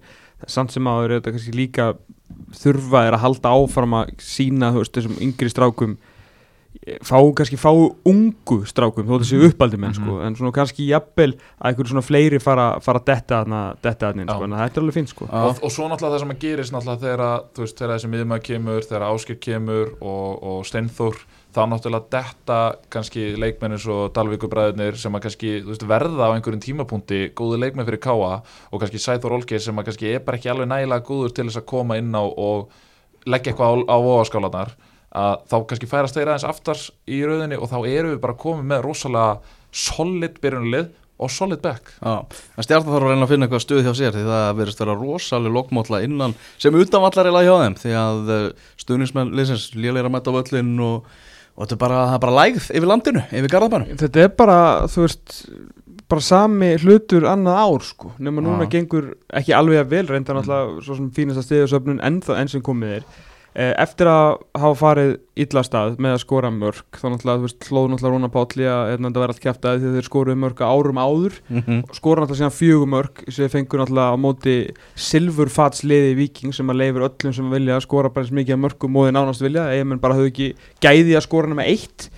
samt 0.56 0.72
sem 0.72 0.88
að 0.88 1.10
þetta 1.18 1.36
kannski 1.36 1.56
líka 1.58 1.90
þurfa 2.56 3.04
er 3.10 3.18
að 3.18 3.24
halda 3.26 3.52
áfram 3.52 4.00
að 4.00 4.16
sína 4.24 4.72
þú 4.72 4.80
veist, 4.80 4.96
þessum 4.96 5.20
yngri 5.28 5.52
strákum 5.52 5.98
fá 7.02 7.16
kannski 7.34 7.58
fá 7.58 7.70
ungu 7.72 8.60
strákum 8.68 9.08
þó 9.08 9.16
þessi 9.18 9.40
uppaldi 9.48 9.78
menn 9.80 9.94
sko 9.96 10.20
en 10.22 10.36
svona 10.38 10.54
kannski 10.54 10.86
jafnvel 10.86 11.32
að 11.34 11.70
einhverju 11.70 11.92
svona 11.92 12.04
fleiri 12.06 12.38
fara, 12.42 12.66
fara 12.84 13.02
detta 13.02 13.40
þarna 13.40 13.62
detta 13.82 14.12
þarna 14.12 14.22
inn, 14.22 14.30
sko 14.30 14.46
en 14.46 14.54
þetta 14.60 14.78
er 14.78 14.84
alveg 14.84 14.98
fint 15.00 15.10
sko. 15.10 15.26
Og, 15.26 15.62
og 15.66 15.74
svo 15.74 15.88
náttúrulega 15.90 16.14
það 16.14 16.22
sem 16.22 16.34
að 16.36 16.44
gerist 16.44 16.76
náttúrulega 16.76 17.02
þegar, 17.02 17.24
að, 17.26 17.48
þú 17.56 17.64
veist, 17.64 17.80
þegar 17.80 17.92
þessi 17.96 18.12
miðmaður 18.12 18.46
kemur 18.50 18.86
þegar 18.86 19.06
Áskir 19.08 19.40
kemur 19.48 19.92
og, 19.98 20.46
og 20.52 20.62
Steinþór 20.70 21.20
þá 21.56 21.60
náttúrulega 21.72 22.10
detta 22.14 22.62
kannski 22.92 23.28
leikmennin 23.40 23.82
svo 23.82 23.98
Dalvíkubræðurnir 24.14 24.98
sem 25.00 25.18
að 25.18 25.26
kannski 25.26 25.52
veist, 25.66 25.86
verða 25.90 26.30
á 26.30 26.34
einhverjum 26.36 26.62
tímapunkti 26.62 27.22
góði 27.34 27.64
leikmenn 27.64 27.88
fyrir 27.88 28.02
Káa 28.06 28.42
og 28.70 28.82
kannski 28.82 29.02
Sæþór 29.02 29.40
Olgeir 29.40 29.64
sem 29.64 29.78
að 29.78 29.90
kannski 29.90 30.12
er 30.14 30.26
bara 30.26 30.38
ekki 30.38 30.52
alveg 30.52 30.70
nægilega 30.70 31.08
góður 31.08 31.34
til 31.34 31.48
þess 31.48 31.64
að 31.64 31.70
koma 31.74 31.98
inn 31.98 32.14
á 32.14 32.22
og 32.22 32.68
leggja 33.26 33.54
eitthvað 33.54 33.82
á, 33.90 33.90
á 33.90 33.96
óaskálanar 33.98 34.76
að 35.16 35.34
þá 35.50 35.56
kannski 35.70 35.88
færast 35.90 36.16
þeir 36.16 36.30
aðeins 36.30 36.46
aftars 36.48 36.86
í 37.08 37.22
rauðinni 37.24 37.58
og 37.58 37.70
þá 37.72 37.78
eru 37.80 38.12
við 38.12 38.22
bara 38.22 38.38
komið 38.40 38.70
með 38.72 38.86
rosalega 38.86 39.56
solid 39.86 40.40
byrjunlið 40.42 40.90
og 41.16 41.30
solid 41.32 41.62
back. 41.64 41.94
Já, 42.02 42.26
en 42.28 42.66
stjartan 42.66 42.92
þarf 42.92 43.06
að 43.06 43.14
reyna 43.14 43.24
að 43.24 43.30
finna 43.32 43.46
eitthvað 43.46 43.62
stuð 43.64 43.86
hjá 43.86 43.92
sér 43.96 44.16
því 44.16 44.24
það 44.26 44.50
verðist 44.58 44.82
vera 44.82 44.96
rosalega 45.00 45.54
lokmótla 45.56 46.02
innan 46.04 46.34
sem 46.60 46.76
utanvallar 46.76 47.30
er 47.30 47.38
hjá 47.38 47.54
þeim 47.62 47.78
því 47.80 47.94
að 48.02 48.34
uh, 48.34 48.42
stuðningsmenn 48.84 49.32
liðsins 49.38 49.70
léleira 49.78 50.12
mæta 50.12 50.34
á 50.34 50.36
völlin 50.36 50.74
og, 50.84 51.08
og 51.56 51.64
þetta 51.64 51.78
er 51.78 51.82
bara, 51.86 52.02
það 52.10 52.18
er 52.18 52.22
bara 52.26 52.36
lægð 52.42 52.68
yfir 52.68 52.90
landinu, 52.92 53.24
yfir 53.32 53.54
garðabænu 53.54 53.98
þetta 54.04 54.24
er 54.26 54.36
bara, 54.42 54.58
þú 54.92 55.06
veist 55.06 55.38
bara 56.06 56.22
sami 56.22 56.74
hlutur 56.82 57.26
annað 57.26 57.62
ár 57.64 57.86
sko. 57.86 58.12
Nema 58.22 58.44
núna 58.44 58.68
gengur 58.70 59.14
ekki 59.34 59.54
alveg 59.56 59.82
að 59.82 59.94
vel 59.94 60.04
reynda 60.10 60.36
náttúrulega 60.36 60.84
svo 60.86 60.98
sem 60.98 61.08
fínasta 61.16 61.42
stiðasöfnun 61.42 62.02
ennþá 62.06 62.36
enn 62.42 62.52
sem 62.52 62.62
komið 62.66 63.00
er. 63.00 63.08
Eh, 63.08 63.32
eftir 63.56 64.08
að 64.10 64.26
hafa 64.60 64.76
farið 64.76 65.10
illa 65.40 65.62
stað 65.64 65.94
með 66.02 66.12
að 66.12 66.20
skora 66.20 66.50
mörg 66.52 66.98
þá 66.98 67.06
náttúrulega, 67.08 67.40
þú 67.40 67.46
veist, 67.46 67.68
hlóð 67.70 67.86
náttúrulega 67.88 68.12
Rúna 68.12 68.28
Pálli 68.34 68.66
að 68.68 68.90
hérna, 68.90 69.08
þetta 69.08 69.22
verði 69.22 69.34
allt 69.34 69.44
kæft 69.46 69.64
að 69.64 69.78
því 69.80 69.88
að 69.88 69.96
þeir 69.96 70.08
skoruðu 70.10 70.40
mörg 70.42 70.60
árum 70.60 71.00
áður. 71.00 71.38
Skora 71.96 72.20
náttúrulega 72.20 72.40
síðan 72.42 72.56
fjögur 72.56 72.90
mörg 72.92 73.22
sem 73.32 73.52
fengur 73.52 73.80
náttúrulega 73.80 74.12
á 74.12 74.16
móti 74.20 74.56
silfurfatsliði 75.06 76.14
viking 76.20 76.52
sem 76.52 76.68
að 76.68 76.80
leifur 76.82 77.06
öllum 77.08 77.32
sem 77.32 77.50
vilja 77.56 77.76
að 77.78 77.86
skora 77.86 78.12
bara 78.12 78.26
eins 78.26 78.36
mikið 78.36 78.58
af 78.58 78.62
mörgum 78.66 78.96
og 78.96 79.08
þeir 79.08 79.16
nánast 79.16 79.44
vilja. 79.46 79.68
Eða 79.72 79.88
menn 79.88 80.02
bara 80.04 80.18
höfðu 80.18 80.32
ekki 80.34 80.48
gæði 80.84 81.16
að 81.16 81.24
skora 81.24 81.48
nema 81.48 81.64
eitt. 81.64 82.10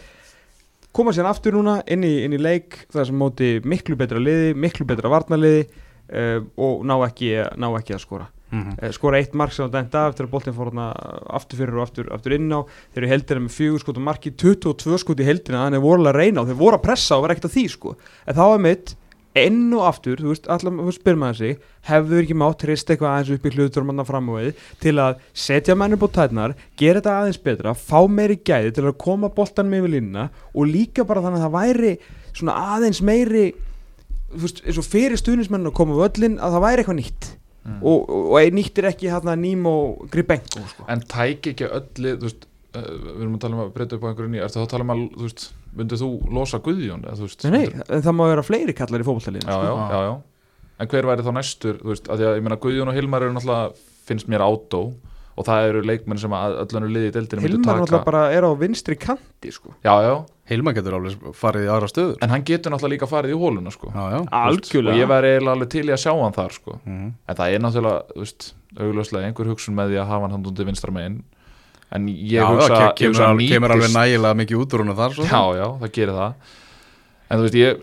Koma 0.91 1.15
síðan 1.15 1.31
aftur 1.31 1.55
núna 1.55 1.83
inn 1.87 2.03
í, 2.03 2.25
inn 2.25 2.35
í 2.35 2.43
leik 2.43 2.87
þar 2.91 3.07
sem 3.07 3.19
móti 3.19 3.61
miklu 3.63 3.95
betra 3.95 4.19
liði, 4.19 4.55
miklu 4.59 4.89
betra 4.89 5.13
varnarliði 5.13 5.69
uh, 6.11 6.43
ekki 8.49 8.89
að 8.89 8.95
skora 8.97 9.19
eitt 9.21 9.35
mark 9.37 9.53
sem 9.53 9.67
það 9.67 9.75
dæmt 9.77 9.97
af 9.99 10.23
að 10.23 10.31
boltin 10.33 10.57
fór 10.57 10.71
aftur 10.79 11.59
fyrir 11.61 11.77
og 11.77 11.85
aftur, 11.85 12.07
aftur 12.15 12.37
inn 12.39 12.49
á. 12.55 12.61
Þeir 12.95 13.03
eru 13.03 13.13
heldina 13.13 13.45
með 13.45 13.57
fjögur 13.59 13.81
skot 13.83 13.99
og 14.01 14.07
marki 14.09 14.31
22 14.33 14.99
skot 15.03 15.21
í 15.21 15.29
heldina, 15.29 15.67
þannig 15.67 15.85
voru 15.85 16.01
alveg 16.01 16.15
að 16.15 16.21
reyna 16.23 16.41
og 16.41 16.49
þeir 16.49 16.63
voru 16.63 16.79
að 16.79 16.87
pressa 16.87 17.19
og 17.19 17.27
vera 17.27 17.37
ekkert 17.37 17.51
að 17.51 17.57
því 17.59 17.67
sko. 17.75 17.95
En 18.25 18.39
þá 18.39 18.45
er 18.49 18.65
mitt, 18.65 18.95
enn 19.39 19.73
og 19.77 19.85
aftur 19.87 20.19
þú 20.23 20.33
veist, 20.33 20.49
allar, 20.51 20.93
spyrir 20.97 21.21
maður 21.21 21.39
sig 21.39 21.53
hefðu 21.89 22.23
ekki 22.23 22.37
mátt 22.41 22.59
trist 22.63 22.89
eitthvað 22.91 23.13
aðeins 23.13 23.33
upp 23.37 23.45
í 23.47 23.53
hlutur 23.55 23.85
manna 23.87 24.05
fram 24.09 24.31
á 24.33 24.35
við 24.39 24.53
til 24.83 24.95
að 25.03 25.21
setja 25.37 25.77
menn 25.79 25.95
upp 25.95 26.07
á 26.09 26.15
tætnar, 26.17 26.55
gera 26.81 26.99
þetta 26.99 27.17
aðeins 27.21 27.43
betra 27.45 27.75
fá 27.77 28.01
meiri 28.11 28.39
gæði 28.41 28.71
til 28.75 28.87
að 28.89 29.01
koma 29.05 29.29
boltan 29.31 29.71
með 29.71 29.87
við 29.87 29.95
línuna 29.99 30.25
og 30.55 30.71
líka 30.73 31.07
bara 31.07 31.23
þannig 31.23 31.45
að 31.45 31.47
það 31.47 31.59
væri 31.61 31.93
það 37.69 37.75
Mm. 37.79 37.83
og, 37.85 38.09
og, 38.09 38.29
og 38.33 38.39
nýttir 38.57 38.87
ekki 38.89 39.11
hérna 39.13 39.35
Nemo 39.37 39.73
Gribenko 40.13 40.63
sko. 40.71 40.87
En 40.89 41.03
tæki 41.05 41.53
ekki 41.53 41.67
öllu, 41.69 42.15
uh, 42.73 42.87
við 42.89 43.21
erum 43.23 43.35
að 43.37 43.43
tala 43.45 43.59
um 43.59 43.63
að 43.67 43.73
breyta 43.75 43.99
upp 43.99 44.07
á 44.07 44.09
einhverju 44.09 44.33
nýja, 44.33 44.47
ertu 44.49 44.59
þá 44.59 44.65
að 44.65 44.71
tala 44.73 44.87
um 44.87 44.95
að, 44.95 45.03
þú 45.19 45.27
veist, 45.27 45.45
myndið 45.79 46.03
þú 46.05 46.11
losa 46.39 46.61
Guðjón, 46.65 47.05
eða 47.05 47.19
veist? 47.27 47.45
nei, 47.45 47.59
nei, 47.59 47.85
en 47.89 48.07
það 48.07 48.17
má 48.17 48.25
vera 48.31 48.47
fleiri 48.47 48.77
kallar 48.79 49.05
í 49.05 49.09
já, 49.45 49.59
sko. 49.59 49.77
já, 49.93 50.01
já. 50.09 50.15
En 50.79 50.91
hver 50.93 51.09
væri 51.11 51.27
þá 51.27 51.33
næstur, 51.35 51.79
veist, 51.93 52.09
að 52.09 52.25
að 52.33 52.39
ég 52.39 52.47
meina 52.47 52.61
Guðjón 52.63 52.93
og 52.93 52.99
Hilmar 52.99 53.27
eru 53.27 53.37
náttúrulega, 53.37 53.87
finnst 54.09 54.31
mér 54.33 54.47
átó 54.47 54.83
og 55.39 55.47
það 55.47 55.69
eru 55.69 55.83
leikmenn 55.87 56.19
sem 56.19 56.35
að 56.35 56.57
öllanu 56.65 56.89
liði 56.91 57.11
í 57.11 57.15
deildinu 57.15 57.45
Hilmar 57.45 57.83
náttúrulega 57.83 58.07
bara 58.09 58.23
er 58.35 58.47
á 58.49 58.51
vinstri 58.59 58.97
kanti 58.99 59.53
sko. 59.55 59.75
Já, 59.85 59.93
já, 60.07 60.15
Hilma 60.49 60.73
getur 60.73 60.95
alveg 60.97 61.25
farið 61.37 61.67
í 61.67 61.71
aðra 61.75 61.89
stöður 61.93 62.17
en 62.25 62.31
hann 62.33 62.45
getur 62.49 62.73
náttúrulega 62.73 62.95
líka 62.95 63.09
farið 63.11 63.35
í 63.35 63.39
hóluna, 63.41 63.71
sko. 63.75 63.91
Já, 63.93 64.05
já 64.15 64.21
algjörlega 64.33 64.95
Og 64.95 65.01
ég 65.03 65.11
væri 65.11 65.33
eiginlega 65.35 65.57
alveg 65.59 65.69
til 65.75 65.85
í 65.85 65.93
að 65.93 66.01
sjá 66.05 66.13
hann 66.23 66.33
þar, 66.39 66.55
sko. 66.57 66.79
Mhm. 66.85 67.11
En 67.29 67.37
það 67.37 67.55
er 67.55 67.61
náttúrulega, 67.67 68.01
þú 68.15 68.23
veist, 68.25 68.47
augljóslega 68.79 69.27
einhver 69.29 69.51
hugsun 69.53 69.75
með 69.77 69.93
því 69.93 69.99
að 70.01 70.09
hafa 70.13 70.23
hann 70.25 70.31
hann 70.39 70.47
undir 70.53 70.65
vinstra 70.71 70.93
megin. 70.95 71.19
En 71.93 72.07
ég 72.09 72.33
Já, 72.41 72.47
hugsa, 72.49 72.81
ég 72.81 72.97
kemur, 72.97 73.13
hugsa 73.15 73.29
alveg, 73.33 73.49
kemur 73.53 73.71
alveg 73.77 73.89
nýtist- 73.89 74.01
nægilega 74.01 74.35
mikið 74.41 74.63
út 74.65 74.75
úr 74.77 74.83
húnu 74.85 74.97
þar 74.97 75.15
svo. 75.17 75.25
Já, 75.25 75.43
já, 75.57 75.67
það 75.81 75.93
gerir 75.99 76.17
það 76.19 76.35
En 77.31 77.39
þú 77.39 77.43
veist, 77.45 77.55
ég 77.61 77.81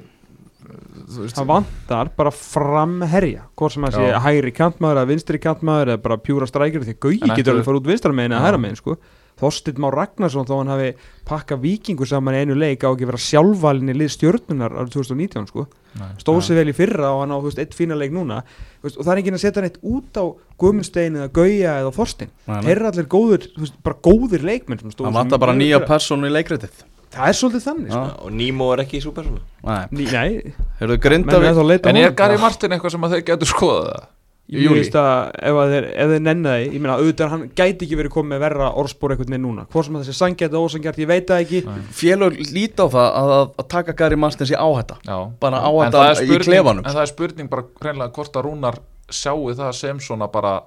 þú 1.05 1.22
veist, 1.22 1.36
það 1.38 1.45
vantar 1.51 2.09
bara 2.18 2.32
framherja 2.34 3.43
hvort 3.55 3.74
sem 3.76 3.84
að 3.86 3.93
sé 3.99 4.05
Já. 4.09 4.20
hægri 4.26 4.51
kantmaður 4.57 4.97
eða 5.01 5.09
vinstri 5.11 5.39
kantmaður 5.41 5.91
eða 5.93 6.01
bara 6.01 6.18
pjúra 6.18 6.47
strækir 6.49 6.82
því 6.86 6.95
Gauji 6.99 7.22
En 7.22 7.36
getur 7.38 7.53
alveg 7.53 7.68
fara 7.68 7.78
út 7.82 7.89
vinstra 7.91 8.11
megin 8.16 8.34
eða 8.34 8.41
Já. 8.41 8.45
hægra 8.47 8.61
megin 8.63 8.80
sko. 8.80 8.95
Þorsteinn 9.39 9.81
Már 9.83 9.97
Ragnarsson 9.99 10.47
þó 10.47 10.53
hann 10.61 10.71
hafi 10.71 10.91
pakka 11.27 11.57
vikingu 11.59 12.07
saman 12.07 12.38
í 12.38 12.43
einu 12.45 12.55
leik 12.55 12.86
á 12.88 12.89
ekki 12.93 13.09
vera 13.09 13.19
sjálfvalin 13.19 13.91
í 13.91 13.97
lið 13.97 14.13
stjörnunar 14.15 14.77
árið 14.79 14.93
2019 14.95 15.49
sko. 15.51 15.65
Stóð 16.19 16.41
sér 16.43 16.59
vel 16.59 16.71
í 16.71 16.75
fyrra 16.75 17.11
og 17.15 17.21
hann 17.23 17.36
á 17.36 17.39
þú 17.39 17.49
veist, 17.49 17.61
eitt 17.63 17.75
fína 17.75 17.95
leik 17.99 18.11
núna 18.15 18.41
veist, 18.83 18.97
og 18.99 19.05
það 19.05 19.11
er 19.13 19.21
ekki 19.21 19.33
að 19.36 19.43
setja 19.43 19.63
neitt 19.63 19.77
út 19.83 20.19
á 20.19 20.23
Guðmundstein 20.59 21.19
eða 21.19 21.29
Gauja 21.36 21.77
eða 21.83 21.93
nei. 22.47 22.59
þeir 22.65 22.73
eru 22.75 22.89
allir 22.91 23.07
góður, 23.11 23.47
þú 23.55 23.63
veist, 23.63 23.77
bara 23.86 24.01
góðir 24.07 24.43
leikmenn 24.49 24.83
sem 24.83 24.91
stóðu 24.91 25.07
Það 25.09 25.17
vantar 25.21 25.41
bara 25.45 25.55
nýja 25.55 25.79
vel. 25.79 25.88
persónu 25.88 26.27
í 26.27 26.36
leikritið 26.36 26.83
það 27.15 27.29
er 27.31 27.38
svolítið 27.39 27.65
þannig 27.69 27.93
sko. 27.95 28.03
Og 28.25 28.36
Nemo 28.36 28.67
er 28.75 28.83
ekki 28.83 28.99
í 28.99 29.03
svo 29.05 29.13
persónu 29.15 29.39
Nei, 29.63 30.03
nei, 30.11 30.36
menn 31.23 31.55
þá 31.55 31.63
En 31.91 32.01
er. 32.11 32.15
Gary 32.19 32.41
Martin 32.43 32.75
eitthvað 32.75 32.95
sem 32.95 33.07
að 33.07 33.15
þeir 33.15 33.25
getur 33.31 33.51
skoðað 33.53 33.88
það? 33.93 34.07
Ég 34.45 34.69
veist 34.69 34.93
að 34.93 35.31
ef, 35.41 35.55
að 35.57 35.71
þeir, 35.73 35.85
það 35.97 36.59
ég 36.61 36.75
meina 36.77 36.95
auðvitað 36.99 37.31
hann 37.31 37.45
gæti 37.57 37.87
ekki 37.87 37.97
verið 37.97 38.11
komið 38.13 38.29
með 38.35 38.43
verra 38.43 38.67
orðspor 38.77 39.15
einhvern 39.15 39.33
veginn 39.33 39.45
núna, 39.47 39.63
hvort 39.73 39.87
sem 39.87 39.97
að 39.97 40.03
þessi 40.05 40.17
sangjart 40.19 40.57
og 40.59 40.67
ósangjart, 40.67 40.99
ég 41.01 41.09
veit 41.09 41.31
það 41.31 41.41
ekki. 41.45 41.61
Félög 41.97 42.37
líti 42.53 42.77
á 42.77 42.87
það 42.93 43.07
að, 43.07 43.33
að, 43.39 43.47
að 43.63 43.67
taka 43.73 43.95
Gary 43.97 44.19
Martins 44.21 44.53
í 44.53 44.59
áhætta. 44.59 44.99
Já. 45.01 45.17
Bara 45.41 45.63
á 45.65 45.69
En 45.73 45.81
þetta 45.87 46.03
það 46.03 46.11
er 46.11 46.29
í 46.29 46.39
klefanum 46.45 46.85
En 46.85 46.93
það 46.93 47.01
er 47.01 47.11
spurning 47.15 47.49
bara 47.55 47.65
hreinlega 47.81 48.15
hvort 48.19 48.37
að 48.37 48.45
Rúnar 48.45 48.79
sjáu 49.09 49.49
það 49.57 49.73
sem 49.81 49.99
svona 50.01 50.29
bara 50.29 50.59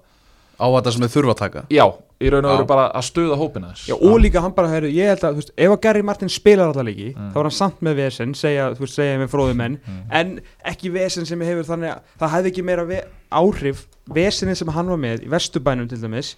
Áhætta 0.59 0.91
sem 0.93 1.05
þið 1.07 1.13
þurfa 1.15 1.35
að 1.35 1.39
taka. 1.39 1.61
Já, 1.71 1.85
í 2.19 2.31
raun 2.35 2.47
og 2.49 2.55
veru 2.57 2.65
bara 2.67 2.87
að 2.99 3.05
stuða 3.07 3.37
hópina 3.39 3.69
þess 3.71 3.91
Já, 3.93 3.95
og 3.95 4.17
líka 4.19 4.41
hann 4.43 4.55
bara, 4.57 4.71
heru, 4.73 4.89
ég 4.91 5.07
held 5.13 5.23
að, 5.29 5.37
veist, 5.39 5.53
ef 5.55 5.71
að 5.71 5.81
Gary 5.85 6.03
Martin 6.03 6.29
spilar 6.35 6.73
alla 6.73 6.83
leiki, 6.89 7.13
Mm. 7.15 7.29
þá 7.31 7.37
er 7.39 7.43
hann 7.47 7.55
samt 7.55 7.79
með 7.87 7.95
vesen, 8.01 8.35
segja, 8.35 8.65
þú 8.75 8.83
veist, 8.83 8.95
segja 8.99 9.19
með 9.23 9.31
fróði 9.31 9.55
menn, 9.55 9.77
en 10.11 10.41
ekki 10.67 10.91
vesen 10.91 11.27
sem 11.27 11.41
hefur 11.47 11.63
þannig 11.69 11.93
að 11.95 12.01
það 12.19 12.35
hefði 12.35 12.51
ekki 12.53 12.65
meira 12.67 12.85
ve 12.89 13.05
áhrif, 13.31 13.87
vesenin 14.11 14.57
sem 14.59 14.69
hann 14.75 14.89
var 14.91 14.99
með 14.99 15.23
í 15.23 15.31
Vesturbænum 15.31 15.89
til 15.89 16.01
dæmis, 16.03 16.33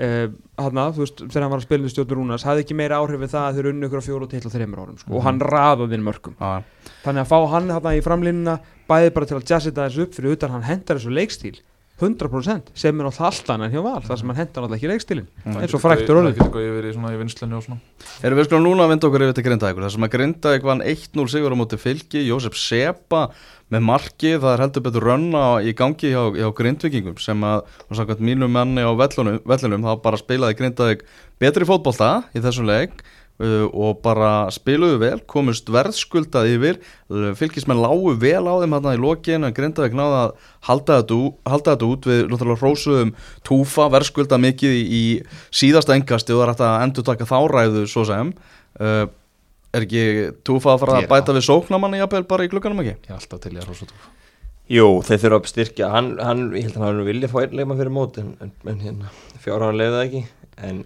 uh, 0.00 0.28
hann 0.56 0.80
þú 0.96 1.04
veist, 1.04 1.20
þegar 1.28 1.42
hann 1.42 1.50
var 1.52 1.60
að 1.60 1.66
spila 1.68 1.84
í 1.84 1.92
stjórnur 1.92 2.16
Rúnars, 2.22 2.44
hefði 2.48 2.64
ekki 2.64 2.74
meira 2.80 2.96
áhrif 2.96 3.20
við 3.20 3.28
það 3.36 3.44
að 3.50 3.54
þeir 3.60 3.68
unnu 3.74 3.86
ykkur 3.90 4.00
á 4.00 4.08
fjóru 4.08 4.30
til 4.30 4.40
og 4.40 4.52
þreymur 4.56 4.80
árum, 4.80 4.96
sko, 4.98 5.12
og 5.12 5.22
hann 5.28 5.40
raðaði 5.44 5.94
inn 6.00 6.08
mörgum. 6.08 6.34
Já, 6.40 6.64
Þannig 7.04 7.20
að 7.20 7.28
fá 7.28 7.38
hann 7.52 7.68
hann 7.76 7.92
í 7.92 8.00
framlínuna, 8.00 8.56
bæði 8.88 9.12
bara 9.12 9.26
til 9.28 9.36
að 9.36 9.44
jazza 9.52 9.68
þetta 12.00 12.26
þessu 12.26 12.28
upp 12.28 12.34
fyrir 12.34 12.44
utan 12.44 12.64
hann 12.64 12.64
hendar 12.64 12.64
þessu 12.64 12.64
leikstíl, 12.64 12.74
100% 12.74 12.74
sem 12.74 13.00
er 13.00 13.06
náttúrulega 13.06 13.28
allt 13.28 13.50
annað 13.54 13.66
en 13.66 13.74
hjá 13.74 13.82
val, 13.84 14.02
þar 14.02 14.18
sem 14.18 14.30
hann 14.30 14.38
hendar 14.40 14.64
náttúrulega 14.64 14.78
ekki 14.80 14.90
leikstílin, 14.90 15.28
eins 15.44 15.74
og 15.74 15.82
fræktur 15.82 16.18
orðið. 16.18 16.34
Það 16.34 16.40
getur 16.40 16.54
góðið 16.54 16.74
verið 16.78 16.94
svona 16.96 17.12
í 17.14 17.18
vinslunni 17.20 17.54
og 17.54 17.64
svona. 17.64 17.78
Erum 18.24 18.38
við 18.40 18.48
skulum 18.48 18.64
núna 18.66 18.84
að 18.84 18.92
vinda 18.94 19.08
okkur 19.08 19.24
yfir 19.24 19.36
til 19.38 19.44
Grindavíkur? 19.46 19.84
Þar 19.84 19.94
sem 19.94 20.06
að 20.06 20.14
Grindavík 20.14 20.66
vann 20.66 20.84
1-0 20.84 21.28
sigur 21.30 21.54
á 21.54 21.56
móti 21.60 21.78
fylki 21.78 22.24
Jósef 22.26 22.58
Sepa 22.58 23.22
með 23.72 23.86
marki 23.86 24.34
það 24.36 24.50
er 24.50 24.62
heldur 24.64 24.84
betur 24.84 25.06
rönna 25.08 25.44
í 25.62 25.74
gangi 25.76 26.10
hjá, 26.10 26.22
hjá 26.34 26.48
Grindvíkingum 26.58 27.18
sem 27.22 27.46
að 27.46 27.62
mínu 28.18 28.50
manni 28.50 28.84
á 28.84 28.92
vellunum, 28.92 29.40
vellunum 29.46 29.86
þá 29.86 29.92
bara 30.04 30.20
spilaði 30.20 30.58
Grindavík 30.58 31.06
betri 31.40 31.66
fótbolta 31.68 32.26
í 32.34 32.42
þessum 32.44 32.68
leik 32.68 33.02
uh, 33.42 33.64
og 33.70 33.98
bara 34.04 34.50
spiluðu 34.54 35.00
vel, 35.02 35.16
komust 35.30 35.70
verðskuldað 35.74 36.50
yfir. 36.52 36.78
Uh, 37.10 37.30
fylgismenn 37.38 37.80
lágu 37.82 38.14
vel 38.20 38.44
á 38.46 38.54
þeim 38.62 38.76
hann 38.78 38.90
í 38.92 39.00
lokin 39.02 39.48
en 39.48 39.56
Grindavík 39.56 39.96
náði 39.98 40.20
að 40.22 40.36
halda 40.68 41.00
þetta, 41.00 41.18
ú- 41.18 41.34
halda 41.50 41.74
þetta 41.74 41.90
út. 41.90 42.08
Við 42.12 42.22
náttúrulega 42.30 42.62
hrósuðum 42.62 43.14
túfa 43.46 43.88
verðskuldað 43.94 44.44
mikið 44.48 44.78
í, 44.82 45.04
síðasta 45.54 45.96
engasti 45.98 46.34
og 46.34 46.42
það 46.42 46.46
er 46.48 46.54
hægt 46.54 46.66
að 46.68 46.80
endur 46.88 47.08
taka 47.10 47.30
þá 47.30 47.38
ræðu 47.54 47.86
svo 47.90 48.06
sem. 48.10 48.34
Uh, 48.80 49.06
er 49.74 49.86
ekki 49.86 50.04
túfa 50.46 50.74
að 50.74 50.84
fara 50.84 51.00
að 51.00 51.08
bæta 51.10 51.34
við 51.34 51.48
sóknamanni 51.48 51.98
jafnvel 51.98 52.26
bara 52.30 52.44
í 52.46 52.50
klukkanum 52.52 52.82
ekki? 52.84 52.94
Ég 53.08 53.10
er 53.10 53.18
alltaf 53.18 53.40
til 53.42 53.56
ég 53.56 53.64
að 53.64 53.72
hrósa 53.72 53.88
túf 53.90 54.12
Jú, 54.70 54.86
þeir 55.04 55.18
þurfa 55.20 55.38
að 55.42 55.48
styrkja. 55.50 55.88
Hann, 55.92 56.06
hann, 56.24 56.44
ég 56.56 56.70
held 56.70 56.76
að 56.78 56.84
hann 56.86 57.00
vilja 57.04 57.28
fá 57.28 57.34
einn 57.42 57.56
leikmann 57.58 57.76
fyrir 57.82 57.92
mót 57.92 58.16
en, 58.22 58.30
en, 58.40 58.52
en 58.70 58.78
hérna, 58.80 59.10
fjára 59.42 59.66
hann 59.68 59.76
leiði 59.76 59.92
það 59.92 60.04
ekki. 60.06 60.22
En 60.68 60.78